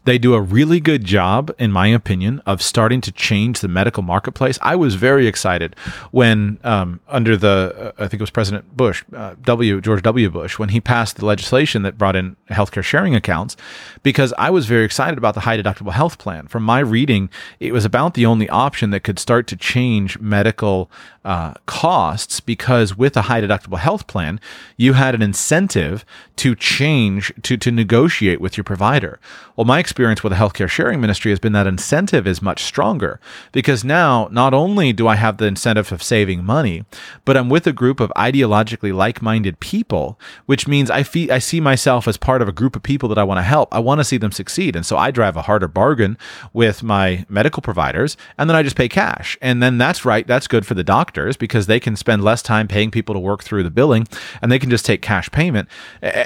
They 0.06 0.18
do 0.18 0.34
a 0.34 0.42
really 0.42 0.80
good 0.80 1.04
job, 1.04 1.54
in 1.60 1.72
my 1.72 1.88
opinion, 1.88 2.42
of 2.46 2.62
starting 2.62 3.02
to 3.02 3.12
change 3.12 3.60
the 3.60 3.68
medical 3.68 4.02
marketplace. 4.02 4.58
I 4.62 4.76
was 4.76 4.96
very 4.96 5.28
excited 5.28 5.76
when, 6.12 6.60
um, 6.64 7.00
under 7.08 7.38
the, 7.38 7.94
uh, 8.00 8.04
I 8.04 8.08
think 8.08 8.16
it 8.16 8.22
was 8.22 8.32
President 8.32 8.76
Bush, 8.76 9.04
uh, 9.16 9.36
W. 9.44 9.82
George 9.82 10.02
W. 10.02 10.30
Bush, 10.30 10.58
when 10.58 10.70
he 10.70 10.82
passed 10.82 11.18
the 11.18 11.26
legislation 11.26 11.84
that 11.84 11.98
brought 11.98 12.16
in 12.16 12.36
healthcare 12.50 12.84
sharing 12.84 13.14
accounts, 13.14 13.56
because 14.02 14.34
I 14.38 14.50
was 14.50 14.66
very 14.66 14.86
excited 14.86 15.18
about 15.18 15.34
the 15.34 15.42
high 15.42 15.58
deductible 15.58 15.92
health 15.92 16.18
plan. 16.18 16.48
From 16.48 16.64
my 16.64 16.80
reading, 16.80 17.30
it 17.60 17.74
was 17.74 17.86
about 17.86 18.14
the 18.14 18.26
only 18.26 18.50
option 18.50 18.90
that 18.92 19.02
could 19.02 19.20
start 19.20 19.48
to 19.48 19.56
change 19.56 20.20
medical 20.20 20.90
uh, 21.28 21.54
costs 21.66 22.40
because 22.40 22.98
with 22.98 23.18
a 23.18 23.24
high 23.24 23.42
deductible 23.42 23.78
health 23.78 24.08
plan, 24.08 24.40
you 24.78 24.94
had 24.94 25.14
an 25.14 25.22
incentive 25.22 26.06
to 26.38 26.56
change, 26.56 27.34
to, 27.42 27.58
to 27.58 27.72
negotiate 27.72 28.40
with 28.40 28.58
your 28.58 28.64
provider. 28.64 29.20
Well, 29.56 29.66
my 29.66 29.80
experience 29.80 30.24
with 30.24 30.34
a 30.34 30.36
healthcare 30.36 30.70
sharing 30.70 31.02
ministry 31.02 31.32
has 31.32 31.40
been 31.40 31.54
that 31.54 31.66
incentive 31.66 32.28
is 32.28 32.44
much 32.44 32.64
stronger 32.64 33.20
because 33.52 33.84
now 33.84 34.30
not 34.32 34.54
only 34.54 34.94
do 34.94 35.08
I 35.08 35.16
have 35.16 35.38
the 35.38 35.46
incentive 35.46 35.92
of 35.92 36.04
saving 36.04 36.44
money, 36.44 36.86
but 37.26 37.36
I'm 37.36 37.50
with 37.50 37.66
a 37.66 37.74
group 37.74 38.00
of 38.00 38.12
ideologically 38.16 38.94
like 38.94 39.22
minded 39.22 39.60
people, 39.60 40.20
which 40.46 40.68
means 40.68 40.92
I, 40.92 41.02
fee- 41.02 41.32
I 41.32 41.40
see 41.40 41.60
myself 41.60 42.08
as 42.08 42.18
part 42.18 42.44
of 42.44 42.48
a 42.48 42.52
group 42.52 42.76
of 42.76 42.84
people 42.84 43.10
that 43.10 43.18
I 43.18 43.24
want 43.24 43.40
to 43.40 43.44
help. 43.44 43.74
I 43.74 43.80
want 43.80 44.00
to 44.00 44.06
see 44.06 44.18
them 44.18 44.32
succeed. 44.32 44.76
And 44.76 44.86
so 44.86 44.96
I 44.96 45.10
drive 45.10 45.36
a 45.36 45.42
harder 45.44 45.68
bargain 45.68 46.20
with 46.54 46.84
my 46.84 47.26
medical 47.28 47.62
providers 47.62 48.16
and 48.38 48.48
then 48.48 48.56
I 48.56 48.62
just 48.62 48.76
pay 48.76 48.88
cash. 48.88 49.38
And 49.42 49.62
then 49.64 49.80
that's 49.80 50.06
right. 50.06 50.28
That's 50.28 50.48
good 50.48 50.68
for 50.68 50.76
the 50.76 50.84
doctors 50.84 51.36
because 51.36 51.66
they 51.66 51.80
can 51.80 51.96
spend 51.96 52.24
less 52.24 52.44
time 52.44 52.68
paying 52.68 52.92
people 52.92 53.16
to 53.16 53.20
work 53.20 53.44
through 53.44 53.64
the 53.64 53.72
billing 53.72 54.08
and 54.40 54.52
they 54.52 54.60
can 54.60 54.70
just 54.70 54.86
take 54.86 55.02
cash 55.02 55.32
payment. 55.32 55.68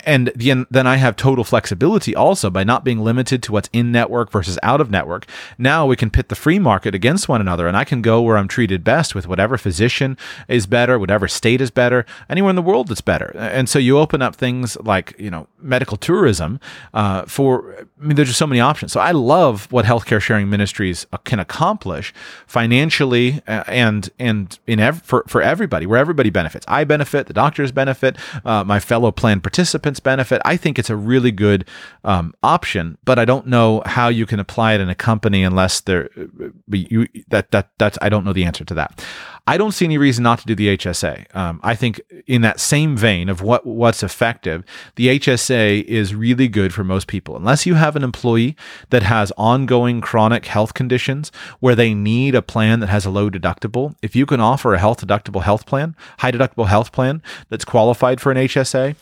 And 0.06 0.32
then 0.36 0.88
I 0.88 0.96
have 0.98 1.16
total 1.16 1.44
flexibility 1.44 2.16
also 2.16 2.50
by 2.50 2.64
not 2.64 2.84
being 2.84 3.00
limited 3.00 3.44
to 3.44 3.52
what's 3.52 3.70
in 3.74 3.92
network 3.92 4.32
versus 4.32 4.58
out 4.64 4.82
of 4.82 4.90
network. 4.90 5.26
Now 5.58 5.86
we 5.86 5.96
can 5.96 6.10
pit 6.10 6.30
the 6.30 6.36
free 6.36 6.60
market 6.60 6.96
against 6.96 7.30
one 7.30 7.42
another 7.42 7.68
and 7.68 7.78
I 7.78 7.84
can 7.84 8.02
go 8.02 8.22
where 8.22 8.38
I'm 8.38 8.48
treated 8.48 8.84
best 8.84 9.16
with 9.16 9.28
whatever 9.28 9.58
physician 9.58 10.18
is 10.48 10.66
better, 10.68 10.98
whatever 10.98 11.28
state 11.28 11.62
is 11.62 11.72
better, 11.72 12.06
anywhere 12.30 12.50
in 12.50 12.56
the 12.56 12.62
world 12.62 12.88
that's 12.88 13.02
better. 13.02 13.32
And 13.36 13.68
so 13.68 13.80
you 13.80 13.98
open 13.98 14.22
up 14.22 14.36
things 14.36 14.78
like, 14.82 15.14
you 15.18 15.30
know, 15.30 15.48
medical 15.60 15.98
tourism 15.98 16.60
uh, 16.94 17.24
for, 17.24 17.76
I 18.02 18.06
mean, 18.06 18.16
there's 18.16 18.30
just 18.30 18.40
so 18.40 18.48
many 18.48 18.60
options. 18.60 18.92
So 18.92 19.00
I 19.00 19.12
love 19.12 19.72
what 19.72 19.86
healthcare 19.86 20.22
sharing 20.22 20.50
ministries 20.50 21.06
uh, 21.12 21.18
can 21.18 21.40
accomplish 21.40 22.14
financially 22.48 23.42
uh, 23.48 23.64
and, 23.68 24.10
and 24.20 24.58
in 24.68 24.80
ev- 24.80 25.02
for, 25.04 25.24
for 25.28 25.42
everybody, 25.42 25.86
where 25.86 26.00
everybody 26.00 26.30
benefits. 26.30 26.66
I 26.68 26.84
benefit, 26.84 27.28
the 27.28 27.34
doctors 27.34 27.72
benefit, 27.72 28.18
uh, 28.46 28.64
my 28.64 28.80
fellow 28.80 29.12
plan 29.12 29.42
participants 29.42 29.91
benefit. 30.00 30.42
I 30.46 30.58
think 30.58 30.80
it's 30.80 30.90
a 30.90 30.96
really 30.96 31.32
good 31.32 31.68
um, 32.04 32.34
option, 32.44 32.98
but 33.04 33.20
I 33.20 33.26
don't 33.26 33.48
know 33.48 33.82
how 33.86 34.08
you 34.08 34.26
can 34.26 34.40
apply 34.40 34.74
it 34.74 34.82
in 34.82 34.90
a 34.90 34.96
company 34.96 35.44
unless 35.44 35.82
there, 35.82 36.10
uh, 36.18 36.48
you, 36.70 37.08
that, 37.30 37.52
that, 37.52 37.70
that's, 37.78 37.98
I 38.02 38.10
don't 38.10 38.26
know 38.26 38.34
the 38.34 38.46
answer 38.46 38.66
to 38.66 38.74
that. 38.76 39.04
I 39.48 39.58
don't 39.58 39.72
see 39.72 39.86
any 39.86 39.98
reason 39.98 40.24
not 40.24 40.40
to 40.40 40.46
do 40.46 40.56
the 40.56 40.78
HSA. 40.78 41.36
Um, 41.36 41.60
I 41.64 41.76
think 41.76 42.00
in 42.28 42.42
that 42.42 42.60
same 42.60 42.96
vein 42.96 43.28
of 43.28 43.42
what 43.42 43.66
what's 43.66 44.04
effective, 44.04 44.64
the 44.96 45.20
HSA 45.20 45.84
is 45.84 46.14
really 46.14 46.48
good 46.48 46.74
for 46.74 46.84
most 46.84 47.08
people. 47.08 47.36
Unless 47.36 47.66
you 47.66 47.74
have 47.74 47.96
an 47.96 48.04
employee 48.04 48.56
that 48.92 49.04
has 49.04 49.32
ongoing 49.38 50.00
chronic 50.00 50.46
health 50.46 50.74
conditions 50.74 51.32
where 51.60 51.76
they 51.76 51.94
need 51.94 52.36
a 52.36 52.42
plan 52.42 52.80
that 52.82 52.90
has 52.90 53.06
a 53.06 53.10
low 53.10 53.30
deductible, 53.30 53.96
if 54.02 54.16
you 54.16 54.26
can 54.26 54.40
offer 54.40 54.74
a 54.74 54.80
health 54.80 55.06
deductible 55.06 55.42
health 55.42 55.66
plan, 55.66 55.96
high 56.20 56.32
deductible 56.32 56.68
health 56.68 56.92
plan 56.92 57.22
that's 57.50 57.66
qualified 57.66 58.22
for 58.22 58.32
an 58.32 58.38
HSA, 58.38 58.96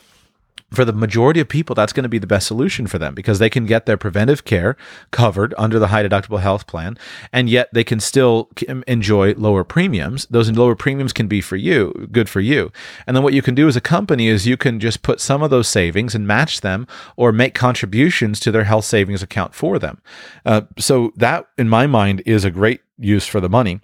for 0.71 0.85
the 0.85 0.93
majority 0.93 1.39
of 1.39 1.47
people, 1.47 1.73
that's 1.73 1.93
going 1.93 2.03
to 2.03 2.09
be 2.09 2.19
the 2.19 2.27
best 2.27 2.47
solution 2.47 2.87
for 2.87 2.99
them 2.99 3.15
because 3.15 3.39
they 3.39 3.49
can 3.49 3.65
get 3.65 3.85
their 3.85 3.97
preventive 3.97 4.45
care 4.45 4.77
covered 5.11 5.53
under 5.57 5.79
the 5.79 5.87
high 5.87 6.03
deductible 6.03 6.39
health 6.39 6.67
plan, 6.67 6.97
and 7.33 7.49
yet 7.49 7.69
they 7.73 7.83
can 7.83 7.99
still 7.99 8.49
enjoy 8.87 9.33
lower 9.33 9.63
premiums. 9.63 10.27
Those 10.29 10.51
lower 10.51 10.75
premiums 10.75 11.13
can 11.13 11.27
be 11.27 11.41
for 11.41 11.55
you, 11.55 12.07
good 12.11 12.29
for 12.29 12.39
you. 12.39 12.71
And 13.07 13.15
then 13.15 13.23
what 13.23 13.33
you 13.33 13.41
can 13.41 13.55
do 13.55 13.67
as 13.67 13.75
a 13.75 13.81
company 13.81 14.27
is 14.27 14.45
you 14.45 14.57
can 14.57 14.79
just 14.79 15.01
put 15.01 15.19
some 15.19 15.41
of 15.41 15.49
those 15.49 15.67
savings 15.67 16.13
and 16.13 16.27
match 16.27 16.61
them 16.61 16.87
or 17.15 17.31
make 17.31 17.53
contributions 17.53 18.39
to 18.41 18.51
their 18.51 18.65
health 18.65 18.85
savings 18.85 19.23
account 19.23 19.55
for 19.55 19.79
them. 19.79 20.01
Uh, 20.45 20.61
so 20.77 21.11
that, 21.15 21.47
in 21.57 21.67
my 21.67 21.87
mind, 21.87 22.21
is 22.25 22.45
a 22.45 22.51
great 22.51 22.81
use 22.97 23.25
for 23.25 23.39
the 23.39 23.49
money. 23.49 23.81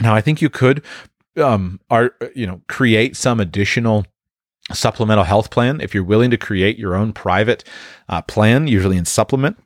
Now, 0.00 0.14
I 0.14 0.20
think 0.20 0.42
you 0.42 0.50
could, 0.50 0.82
um, 1.36 1.80
are 1.90 2.14
you 2.34 2.46
know, 2.46 2.62
create 2.66 3.16
some 3.16 3.40
additional 3.40 4.06
supplemental 4.70 5.24
health 5.24 5.50
plan. 5.50 5.80
If 5.80 5.94
you're 5.94 6.04
willing 6.04 6.30
to 6.30 6.36
create 6.36 6.78
your 6.78 6.94
own 6.94 7.12
private 7.12 7.64
uh, 8.08 8.22
plan, 8.22 8.68
usually 8.68 8.96
in 8.96 9.04
supplement, 9.04 9.56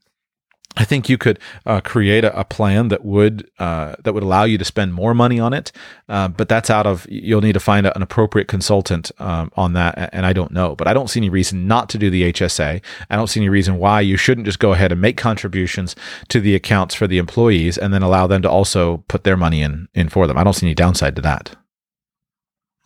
I 0.76 0.84
think 0.84 1.08
you 1.08 1.16
could 1.16 1.38
uh, 1.64 1.80
create 1.80 2.24
a, 2.24 2.38
a, 2.38 2.44
plan 2.44 2.88
that 2.88 3.04
would 3.04 3.50
uh, 3.58 3.96
that 4.04 4.12
would 4.12 4.22
allow 4.22 4.44
you 4.44 4.58
to 4.58 4.64
spend 4.64 4.92
more 4.92 5.14
money 5.14 5.40
on 5.40 5.54
it, 5.54 5.72
uh, 6.08 6.28
but 6.28 6.50
that's 6.50 6.68
out 6.68 6.86
of 6.86 7.06
you'll 7.08 7.40
need 7.40 7.54
to 7.54 7.60
find 7.60 7.86
a, 7.86 7.96
an 7.96 8.02
appropriate 8.02 8.46
consultant 8.46 9.10
um, 9.18 9.50
on 9.56 9.72
that, 9.72 10.10
and 10.12 10.26
I 10.26 10.34
don't 10.34 10.52
know, 10.52 10.76
but 10.76 10.86
I 10.86 10.92
don't 10.92 11.08
see 11.08 11.20
any 11.20 11.30
reason 11.30 11.66
not 11.66 11.88
to 11.90 11.98
do 11.98 12.10
the 12.10 12.30
HSA. 12.30 12.82
I 13.08 13.16
don't 13.16 13.28
see 13.28 13.40
any 13.40 13.48
reason 13.48 13.78
why 13.78 14.02
you 14.02 14.18
shouldn't 14.18 14.44
just 14.44 14.58
go 14.58 14.72
ahead 14.72 14.92
and 14.92 15.00
make 15.00 15.16
contributions 15.16 15.96
to 16.28 16.40
the 16.40 16.54
accounts 16.54 16.94
for 16.94 17.06
the 17.06 17.18
employees, 17.18 17.78
and 17.78 17.94
then 17.94 18.02
allow 18.02 18.26
them 18.26 18.42
to 18.42 18.50
also 18.50 18.98
put 19.08 19.24
their 19.24 19.36
money 19.36 19.62
in 19.62 19.88
in 19.94 20.10
for 20.10 20.26
them. 20.26 20.36
I 20.36 20.44
don't 20.44 20.52
see 20.52 20.66
any 20.66 20.74
downside 20.74 21.16
to 21.16 21.22
that. 21.22 21.56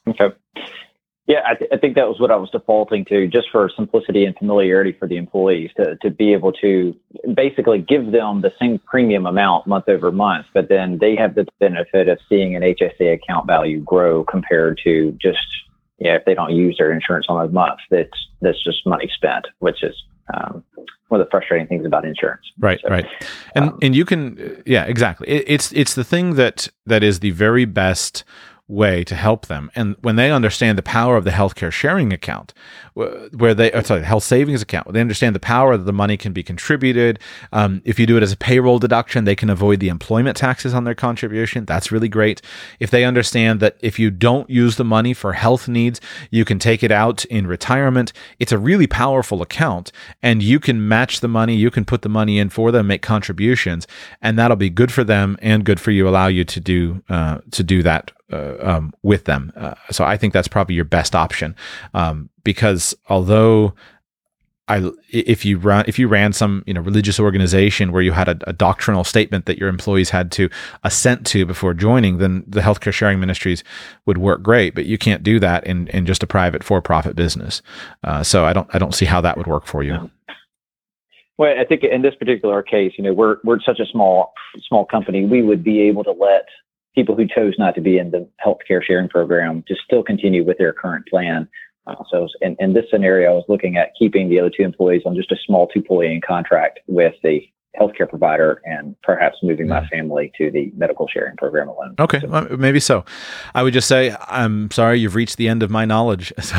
Okay 0.06 0.28
Yeah, 1.30 1.42
I, 1.46 1.54
th- 1.54 1.70
I, 1.72 1.76
think 1.76 1.94
that 1.94 2.08
was 2.08 2.18
what 2.18 2.32
I 2.32 2.36
was 2.36 2.50
defaulting 2.50 3.04
to, 3.04 3.28
just 3.28 3.50
for 3.52 3.70
simplicity 3.76 4.24
and 4.24 4.36
familiarity 4.36 4.90
for 4.98 5.06
the 5.06 5.16
employees 5.16 5.70
to, 5.76 5.94
to 6.02 6.10
be 6.10 6.32
able 6.32 6.50
to 6.54 6.92
basically 7.32 7.78
give 7.78 8.10
them 8.10 8.40
the 8.40 8.52
same 8.58 8.80
premium 8.80 9.26
amount 9.26 9.68
month 9.68 9.88
over 9.88 10.10
month, 10.10 10.46
but 10.52 10.68
then 10.68 10.98
they 10.98 11.14
have 11.14 11.36
the 11.36 11.46
benefit 11.60 12.08
of 12.08 12.18
seeing 12.28 12.56
an 12.56 12.62
HSA 12.62 13.14
account 13.14 13.46
value 13.46 13.78
grow 13.78 14.24
compared 14.24 14.80
to 14.82 15.16
just 15.22 15.38
yeah, 16.00 16.16
if 16.16 16.24
they 16.24 16.34
don't 16.34 16.50
use 16.52 16.76
their 16.78 16.90
insurance 16.90 17.26
on 17.28 17.44
a 17.44 17.48
month, 17.48 17.78
that's 17.90 18.26
that's 18.40 18.60
just 18.64 18.84
money 18.84 19.08
spent, 19.14 19.46
which 19.60 19.84
is 19.84 19.94
um, 20.34 20.64
one 21.08 21.20
of 21.20 21.26
the 21.26 21.30
frustrating 21.30 21.68
things 21.68 21.86
about 21.86 22.04
insurance. 22.04 22.42
Right, 22.58 22.80
so, 22.82 22.88
right, 22.88 23.06
and 23.54 23.66
um, 23.66 23.78
and 23.82 23.94
you 23.94 24.04
can, 24.04 24.62
yeah, 24.66 24.84
exactly. 24.84 25.28
It, 25.28 25.44
it's 25.46 25.70
it's 25.72 25.94
the 25.94 26.02
thing 26.02 26.34
that 26.34 26.66
that 26.86 27.04
is 27.04 27.20
the 27.20 27.30
very 27.30 27.66
best 27.66 28.24
way 28.70 29.04
to 29.04 29.14
help 29.14 29.46
them. 29.46 29.70
And 29.74 29.96
when 30.00 30.16
they 30.16 30.30
understand 30.30 30.78
the 30.78 30.82
power 30.82 31.16
of 31.16 31.24
the 31.24 31.30
healthcare 31.30 31.72
sharing 31.72 32.12
account, 32.12 32.54
where 32.94 33.54
they, 33.54 33.72
uh, 33.72 33.82
sorry, 33.82 34.04
health 34.04 34.24
savings 34.24 34.62
account, 34.62 34.92
they 34.92 35.00
understand 35.00 35.34
the 35.34 35.40
power 35.40 35.76
that 35.76 35.84
the 35.84 35.92
money 35.92 36.16
can 36.16 36.32
be 36.32 36.42
contributed. 36.42 37.18
Um, 37.52 37.82
if 37.84 37.98
you 37.98 38.06
do 38.06 38.16
it 38.16 38.22
as 38.22 38.32
a 38.32 38.36
payroll 38.36 38.78
deduction, 38.78 39.24
they 39.24 39.34
can 39.34 39.50
avoid 39.50 39.80
the 39.80 39.88
employment 39.88 40.36
taxes 40.36 40.72
on 40.72 40.84
their 40.84 40.94
contribution. 40.94 41.64
That's 41.64 41.90
really 41.90 42.08
great. 42.08 42.40
If 42.78 42.90
they 42.90 43.04
understand 43.04 43.60
that 43.60 43.76
if 43.80 43.98
you 43.98 44.10
don't 44.10 44.48
use 44.48 44.76
the 44.76 44.84
money 44.84 45.14
for 45.14 45.32
health 45.32 45.68
needs, 45.68 46.00
you 46.30 46.44
can 46.44 46.58
take 46.58 46.82
it 46.82 46.92
out 46.92 47.24
in 47.26 47.46
retirement. 47.46 48.12
It's 48.38 48.52
a 48.52 48.58
really 48.58 48.86
powerful 48.86 49.42
account, 49.42 49.90
and 50.22 50.42
you 50.42 50.60
can 50.60 50.86
match 50.86 51.20
the 51.20 51.28
money. 51.28 51.56
You 51.56 51.70
can 51.70 51.84
put 51.84 52.02
the 52.02 52.08
money 52.08 52.38
in 52.38 52.50
for 52.50 52.70
them, 52.70 52.86
make 52.86 53.02
contributions, 53.02 53.86
and 54.22 54.38
that'll 54.38 54.56
be 54.56 54.70
good 54.70 54.92
for 54.92 55.04
them 55.04 55.36
and 55.42 55.64
good 55.64 55.80
for 55.80 55.90
you. 55.90 56.08
Allow 56.08 56.28
you 56.28 56.44
to 56.44 56.60
do 56.60 57.02
uh, 57.08 57.38
to 57.50 57.62
do 57.62 57.82
that 57.82 58.12
uh, 58.32 58.54
um, 58.60 58.92
with 59.02 59.24
them. 59.24 59.52
Uh, 59.56 59.74
so 59.90 60.04
I 60.04 60.16
think 60.16 60.32
that's 60.32 60.48
probably 60.48 60.74
your 60.74 60.84
best 60.84 61.14
option 61.14 61.54
um, 61.94 62.30
because 62.44 62.94
although 63.08 63.74
I, 64.70 64.88
if 65.10 65.44
you 65.44 65.58
run 65.58 65.84
if 65.88 65.98
you 65.98 66.06
ran 66.06 66.32
some 66.32 66.62
you 66.64 66.72
know 66.72 66.80
religious 66.80 67.18
organization 67.18 67.90
where 67.90 68.02
you 68.02 68.12
had 68.12 68.28
a, 68.28 68.38
a, 68.48 68.52
doctrinal 68.52 69.02
statement 69.02 69.46
that 69.46 69.58
your 69.58 69.68
employees 69.68 70.10
had 70.10 70.30
to 70.32 70.48
assent 70.84 71.26
to 71.28 71.44
before 71.44 71.74
joining, 71.74 72.18
then 72.18 72.44
the 72.46 72.60
healthcare 72.60 72.92
sharing 72.92 73.18
ministries 73.18 73.64
would 74.06 74.16
work 74.16 74.44
great. 74.44 74.76
But 74.76 74.86
you 74.86 74.96
can't 74.96 75.24
do 75.24 75.40
that 75.40 75.66
in, 75.66 75.88
in 75.88 76.06
just 76.06 76.22
a 76.22 76.26
private 76.26 76.62
for 76.62 76.80
profit 76.80 77.16
business. 77.16 77.62
Uh, 78.04 78.22
so 78.22 78.44
I 78.44 78.52
don't 78.52 78.72
I 78.72 78.78
don't 78.78 78.94
see 78.94 79.06
how 79.06 79.20
that 79.22 79.36
would 79.36 79.48
work 79.48 79.66
for 79.66 79.82
you. 79.82 80.08
Well, 81.36 81.58
I 81.58 81.64
think 81.64 81.82
in 81.82 82.02
this 82.02 82.14
particular 82.14 82.62
case, 82.62 82.92
you 82.96 83.02
know, 83.02 83.12
we're 83.12 83.38
we're 83.42 83.60
such 83.60 83.80
a 83.80 83.86
small 83.86 84.32
small 84.68 84.84
company, 84.84 85.24
we 85.24 85.42
would 85.42 85.64
be 85.64 85.80
able 85.80 86.04
to 86.04 86.12
let 86.12 86.44
people 86.94 87.14
who 87.16 87.26
chose 87.26 87.54
not 87.58 87.74
to 87.74 87.80
be 87.80 87.98
in 87.98 88.10
the 88.10 88.28
healthcare 88.44 88.82
sharing 88.82 89.08
program 89.08 89.62
to 89.68 89.74
still 89.84 90.02
continue 90.02 90.44
with 90.44 90.58
their 90.58 90.72
current 90.72 91.06
plan. 91.06 91.48
Uh, 91.86 91.96
so 92.10 92.28
in, 92.40 92.56
in 92.58 92.72
this 92.72 92.84
scenario, 92.90 93.30
I 93.30 93.34
was 93.34 93.44
looking 93.48 93.76
at 93.76 93.92
keeping 93.98 94.28
the 94.28 94.38
other 94.40 94.50
two 94.54 94.62
employees 94.62 95.02
on 95.06 95.16
just 95.16 95.32
a 95.32 95.36
small 95.46 95.66
two 95.66 95.80
employee 95.80 96.20
contract 96.20 96.80
with 96.86 97.14
the 97.22 97.40
healthcare 97.78 98.08
provider 98.08 98.60
and 98.64 98.96
perhaps 99.02 99.38
moving 99.42 99.68
my 99.68 99.86
family 99.88 100.32
to 100.36 100.50
the 100.50 100.72
medical 100.76 101.06
sharing 101.06 101.36
program 101.36 101.68
alone. 101.68 101.94
Okay, 101.98 102.20
well, 102.26 102.48
maybe 102.56 102.80
so. 102.80 103.04
I 103.54 103.62
would 103.62 103.72
just 103.72 103.86
say, 103.86 104.14
I'm 104.26 104.70
sorry, 104.70 104.98
you've 104.98 105.14
reached 105.14 105.36
the 105.36 105.48
end 105.48 105.62
of 105.62 105.70
my 105.70 105.84
knowledge. 105.84 106.32
So 106.50 106.56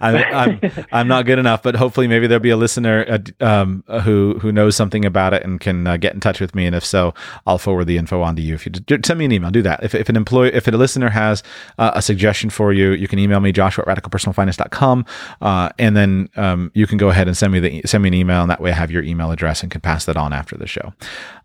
I'm, 0.00 0.16
I'm, 0.16 0.60
I'm, 0.92 1.08
not 1.08 1.26
good 1.26 1.38
enough, 1.38 1.62
but 1.62 1.74
hopefully 1.74 2.06
maybe 2.06 2.26
there'll 2.26 2.40
be 2.40 2.50
a 2.50 2.56
listener 2.56 3.04
uh, 3.40 3.44
um, 3.44 3.82
who, 4.02 4.38
who 4.40 4.52
knows 4.52 4.76
something 4.76 5.04
about 5.04 5.34
it 5.34 5.42
and 5.42 5.58
can 5.58 5.86
uh, 5.86 5.96
get 5.96 6.14
in 6.14 6.20
touch 6.20 6.40
with 6.40 6.54
me. 6.54 6.66
And 6.66 6.76
if 6.76 6.84
so, 6.84 7.14
I'll 7.46 7.58
forward 7.58 7.86
the 7.86 7.96
info 7.96 8.22
on 8.22 8.36
to 8.36 8.42
you. 8.42 8.54
If 8.54 8.66
you 8.66 8.72
send 9.04 9.18
me 9.18 9.24
an 9.24 9.32
email, 9.32 9.50
do 9.50 9.62
that. 9.62 9.82
If, 9.82 9.94
if 9.94 10.08
an 10.08 10.16
employee, 10.16 10.52
if 10.52 10.68
a 10.68 10.70
listener 10.70 11.08
has 11.08 11.42
uh, 11.78 11.92
a 11.94 12.02
suggestion 12.02 12.50
for 12.50 12.72
you, 12.72 12.90
you 12.90 13.08
can 13.08 13.18
email 13.18 13.40
me, 13.40 13.50
joshua 13.52 13.84
at 13.88 13.96
radicalpersonalfinance.com. 13.96 15.06
Uh, 15.40 15.70
and 15.78 15.96
then 15.96 16.28
um, 16.36 16.70
you 16.74 16.86
can 16.86 16.98
go 16.98 17.08
ahead 17.08 17.26
and 17.26 17.36
send 17.36 17.52
me 17.52 17.58
the, 17.58 17.82
send 17.84 18.02
me 18.02 18.08
an 18.08 18.14
email 18.14 18.42
and 18.42 18.50
that 18.50 18.60
way 18.60 18.70
I 18.70 18.74
have 18.74 18.90
your 18.90 19.02
email 19.02 19.32
address 19.32 19.62
and 19.62 19.72
can 19.72 19.80
pass 19.80 20.03
pass 20.04 20.14
that 20.14 20.20
on 20.20 20.32
after 20.32 20.56
the 20.56 20.66
show. 20.66 20.92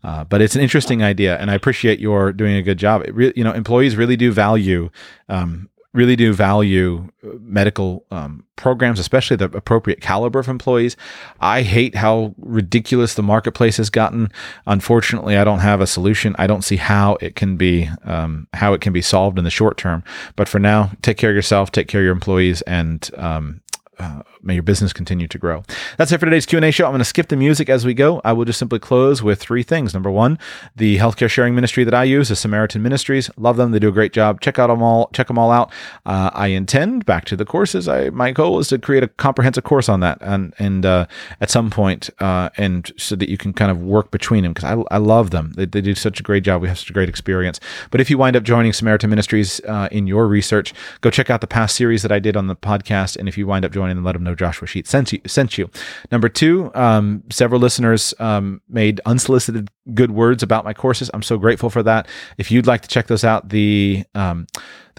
Uh, 0.04 0.24
but 0.24 0.40
it's 0.40 0.54
an 0.54 0.62
interesting 0.62 1.02
idea, 1.02 1.38
and 1.38 1.50
I 1.50 1.54
appreciate 1.54 2.00
your 2.00 2.32
doing 2.32 2.56
a 2.56 2.62
good 2.62 2.78
job. 2.78 3.04
Re- 3.12 3.32
you 3.36 3.44
know, 3.44 3.52
employees 3.52 3.96
really 3.96 4.16
do 4.16 4.32
value. 4.32 4.90
Um, 5.28 5.68
really 5.92 6.14
do 6.14 6.32
value 6.32 7.08
uh, 7.24 7.30
medical 7.40 8.06
um, 8.12 8.44
programs, 8.54 9.00
especially 9.00 9.36
the 9.36 9.46
appropriate 9.46 10.00
caliber 10.00 10.38
of 10.38 10.46
employees. 10.46 10.96
I 11.40 11.62
hate 11.62 11.96
how 11.96 12.32
ridiculous 12.38 13.14
the 13.14 13.24
marketplace 13.24 13.78
has 13.78 13.90
gotten. 13.90 14.30
Unfortunately, 14.66 15.36
I 15.36 15.42
don't 15.42 15.58
have 15.58 15.80
a 15.80 15.88
solution. 15.88 16.36
I 16.38 16.46
don't 16.46 16.62
see 16.62 16.76
how 16.76 17.18
it 17.20 17.34
can 17.34 17.56
be 17.56 17.90
um, 18.04 18.46
how 18.54 18.72
it 18.72 18.80
can 18.80 18.92
be 18.92 19.02
solved 19.02 19.36
in 19.36 19.44
the 19.44 19.50
short 19.50 19.76
term. 19.76 20.04
But 20.36 20.48
for 20.48 20.60
now, 20.60 20.92
take 21.02 21.16
care 21.16 21.30
of 21.30 21.36
yourself, 21.36 21.72
take 21.72 21.88
care 21.88 22.02
of 22.02 22.04
your 22.04 22.14
employees, 22.14 22.62
and 22.62 23.10
um, 23.16 23.60
uh, 24.00 24.22
may 24.42 24.54
your 24.54 24.62
business 24.62 24.92
continue 24.92 25.28
to 25.28 25.38
grow. 25.38 25.62
That's 25.98 26.10
it 26.10 26.18
for 26.18 26.26
today's 26.26 26.46
Q&A 26.46 26.70
show. 26.70 26.86
I'm 26.86 26.92
going 26.92 27.00
to 27.00 27.04
skip 27.04 27.28
the 27.28 27.36
music 27.36 27.68
as 27.68 27.84
we 27.84 27.92
go. 27.92 28.20
I 28.24 28.32
will 28.32 28.44
just 28.44 28.58
simply 28.58 28.78
close 28.78 29.22
with 29.22 29.40
three 29.40 29.62
things. 29.62 29.92
Number 29.92 30.10
one, 30.10 30.38
the 30.74 30.96
healthcare 30.98 31.28
sharing 31.28 31.54
ministry 31.54 31.84
that 31.84 31.94
I 31.94 32.04
use 32.04 32.30
is 32.30 32.38
Samaritan 32.38 32.82
Ministries. 32.82 33.30
Love 33.36 33.56
them. 33.58 33.72
They 33.72 33.78
do 33.78 33.88
a 33.88 33.92
great 33.92 34.12
job. 34.12 34.40
Check 34.40 34.58
out 34.58 34.68
them 34.68 34.82
all. 34.82 35.10
Check 35.12 35.26
them 35.26 35.38
all 35.38 35.50
out. 35.50 35.70
Uh, 36.06 36.30
I 36.32 36.48
intend 36.48 37.04
back 37.04 37.26
to 37.26 37.36
the 37.36 37.44
courses. 37.44 37.88
I 37.88 38.10
my 38.10 38.32
goal 38.32 38.58
is 38.58 38.68
to 38.68 38.78
create 38.78 39.02
a 39.02 39.08
comprehensive 39.08 39.64
course 39.64 39.88
on 39.88 40.00
that, 40.00 40.18
and 40.22 40.54
and 40.58 40.86
uh, 40.86 41.06
at 41.40 41.50
some 41.50 41.70
point, 41.70 42.08
uh, 42.20 42.48
and 42.56 42.90
so 42.96 43.16
that 43.16 43.28
you 43.28 43.36
can 43.36 43.52
kind 43.52 43.70
of 43.70 43.82
work 43.82 44.10
between 44.10 44.44
them 44.44 44.54
because 44.54 44.64
I, 44.64 44.94
I 44.94 44.98
love 44.98 45.30
them. 45.30 45.52
They, 45.56 45.66
they 45.66 45.80
do 45.82 45.94
such 45.94 46.20
a 46.20 46.22
great 46.22 46.44
job. 46.44 46.62
We 46.62 46.68
have 46.68 46.78
such 46.78 46.90
a 46.90 46.94
great 46.94 47.08
experience. 47.08 47.60
But 47.90 48.00
if 48.00 48.08
you 48.08 48.16
wind 48.16 48.36
up 48.36 48.42
joining 48.44 48.72
Samaritan 48.72 49.10
Ministries 49.10 49.60
uh, 49.68 49.88
in 49.92 50.06
your 50.06 50.26
research, 50.26 50.72
go 51.02 51.10
check 51.10 51.28
out 51.28 51.40
the 51.40 51.46
past 51.46 51.76
series 51.76 52.02
that 52.02 52.12
I 52.12 52.18
did 52.18 52.36
on 52.36 52.46
the 52.46 52.56
podcast. 52.56 53.16
And 53.16 53.28
if 53.28 53.36
you 53.36 53.46
wind 53.46 53.64
up 53.64 53.72
joining, 53.72 53.89
then 53.90 54.02
let 54.02 54.12
them 54.12 54.24
know 54.24 54.30
know 54.30 54.34
Joshua 54.34 54.66
Sheats 54.66 54.90
sent 54.90 55.12
you. 55.12 55.20
Sent 55.26 55.58
you. 55.58 55.70
Number 56.10 56.28
two, 56.28 56.70
um, 56.74 57.22
several 57.30 57.60
listeners 57.60 58.14
um, 58.18 58.62
made 58.68 59.00
unsolicited 59.04 59.68
good 59.94 60.12
words 60.12 60.42
about 60.42 60.64
my 60.64 60.72
courses. 60.72 61.10
I'm 61.12 61.22
so 61.22 61.36
grateful 61.36 61.70
for 61.70 61.82
that. 61.82 62.08
If 62.38 62.50
you'd 62.50 62.66
like 62.66 62.82
to 62.82 62.88
check 62.88 63.08
those 63.08 63.24
out, 63.24 63.48
the 63.48 64.04
um, 64.14 64.46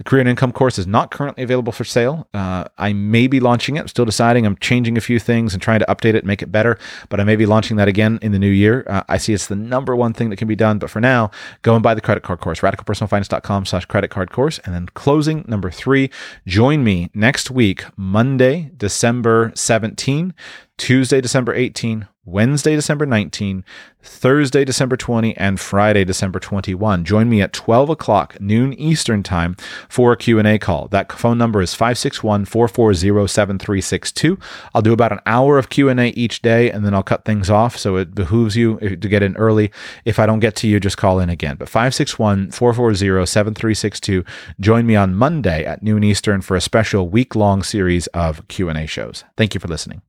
the 0.01 0.09
career 0.09 0.21
and 0.21 0.29
income 0.29 0.51
course 0.51 0.79
is 0.79 0.87
not 0.87 1.11
currently 1.11 1.43
available 1.43 1.71
for 1.71 1.83
sale. 1.83 2.27
Uh, 2.33 2.65
I 2.79 2.91
may 2.91 3.27
be 3.27 3.39
launching 3.39 3.75
it. 3.75 3.81
I'm 3.81 3.87
still 3.87 4.03
deciding. 4.03 4.47
I'm 4.47 4.55
changing 4.57 4.97
a 4.97 5.01
few 5.01 5.19
things 5.19 5.53
and 5.53 5.61
trying 5.61 5.77
to 5.77 5.85
update 5.85 6.15
it 6.15 6.23
and 6.23 6.25
make 6.25 6.41
it 6.41 6.51
better, 6.51 6.79
but 7.09 7.19
I 7.19 7.23
may 7.23 7.35
be 7.35 7.45
launching 7.45 7.77
that 7.77 7.87
again 7.87 8.17
in 8.23 8.31
the 8.31 8.39
new 8.39 8.49
year. 8.49 8.83
Uh, 8.87 9.03
I 9.07 9.17
see 9.17 9.31
it's 9.31 9.45
the 9.45 9.55
number 9.55 9.95
one 9.95 10.13
thing 10.13 10.31
that 10.31 10.37
can 10.37 10.47
be 10.47 10.55
done. 10.55 10.79
But 10.79 10.89
for 10.89 10.99
now, 10.99 11.29
go 11.61 11.75
and 11.75 11.83
buy 11.83 11.93
the 11.93 12.01
credit 12.01 12.23
card 12.23 12.39
course, 12.39 12.61
radicalpersonalfinance.com 12.61 13.65
slash 13.67 13.85
credit 13.85 14.07
card 14.07 14.31
course. 14.31 14.59
And 14.65 14.73
then 14.73 14.87
closing 14.87 15.45
number 15.47 15.69
three, 15.69 16.09
join 16.47 16.83
me 16.83 17.11
next 17.13 17.51
week, 17.51 17.85
Monday, 17.95 18.71
December 18.75 19.51
17, 19.53 20.33
Tuesday, 20.77 21.21
December 21.21 21.53
18, 21.53 22.07
Wednesday, 22.23 22.76
December 22.76 23.07
19, 23.07 23.65
Thursday, 24.03 24.64
December 24.64 24.95
20, 24.95 25.35
and 25.38 25.60
Friday, 25.60 26.03
December 26.03 26.39
21. 26.39 27.03
Join 27.03 27.27
me 27.27 27.41
at 27.41 27.52
12 27.52 27.89
o'clock 27.89 28.39
noon 28.39 28.73
Eastern 28.73 29.23
time 29.23 29.56
for 29.89 30.14
a 30.14 30.18
Q&A 30.18 30.60
call. 30.60 30.88
That 30.89 31.11
phone 31.11 31.39
number 31.39 31.64
is 31.64 31.73
561-440-7362. 31.73 34.39
I'll 34.76 34.84
do 34.84 34.93
about 34.93 35.11
an 35.11 35.22
hour 35.26 35.57
of 35.57 35.69
Q&A 35.69 36.10
each 36.10 36.43
day, 36.43 36.69
and 36.69 36.85
then 36.85 36.93
I'll 36.93 37.02
cut 37.02 37.26
things 37.26 37.49
off, 37.49 37.76
so 37.76 37.95
it 37.95 38.14
behooves 38.14 38.56
you 38.56 38.77
eh, 38.81 38.95
to 38.95 39.10
get 39.10 39.23
in 39.23 39.35
early. 39.38 39.72
If 40.06 40.19
I 40.19 40.27
don't 40.27 40.41
get 40.41 40.56
to 40.57 40.68
you, 40.68 40.80
just 40.80 40.98
call 40.98 41.19
in 41.19 41.31
again. 41.31 41.56
But 41.56 41.69
561-440-7362. 41.69 44.27
Join 44.60 44.85
me 44.85 44.95
on 44.95 45.15
Monday 45.15 45.65
at 45.65 45.81
noon 45.81 46.03
Eastern 46.03 46.41
for 46.41 46.56
a 46.56 46.61
special 46.61 47.10
week-long 47.10 47.64
series 47.64 48.06
of 48.07 48.48
Q&A 48.48 48.85
shows. 48.85 49.23
Thank 49.35 49.56
you 49.56 49.60
for 49.60 49.68
listening. 49.68 50.03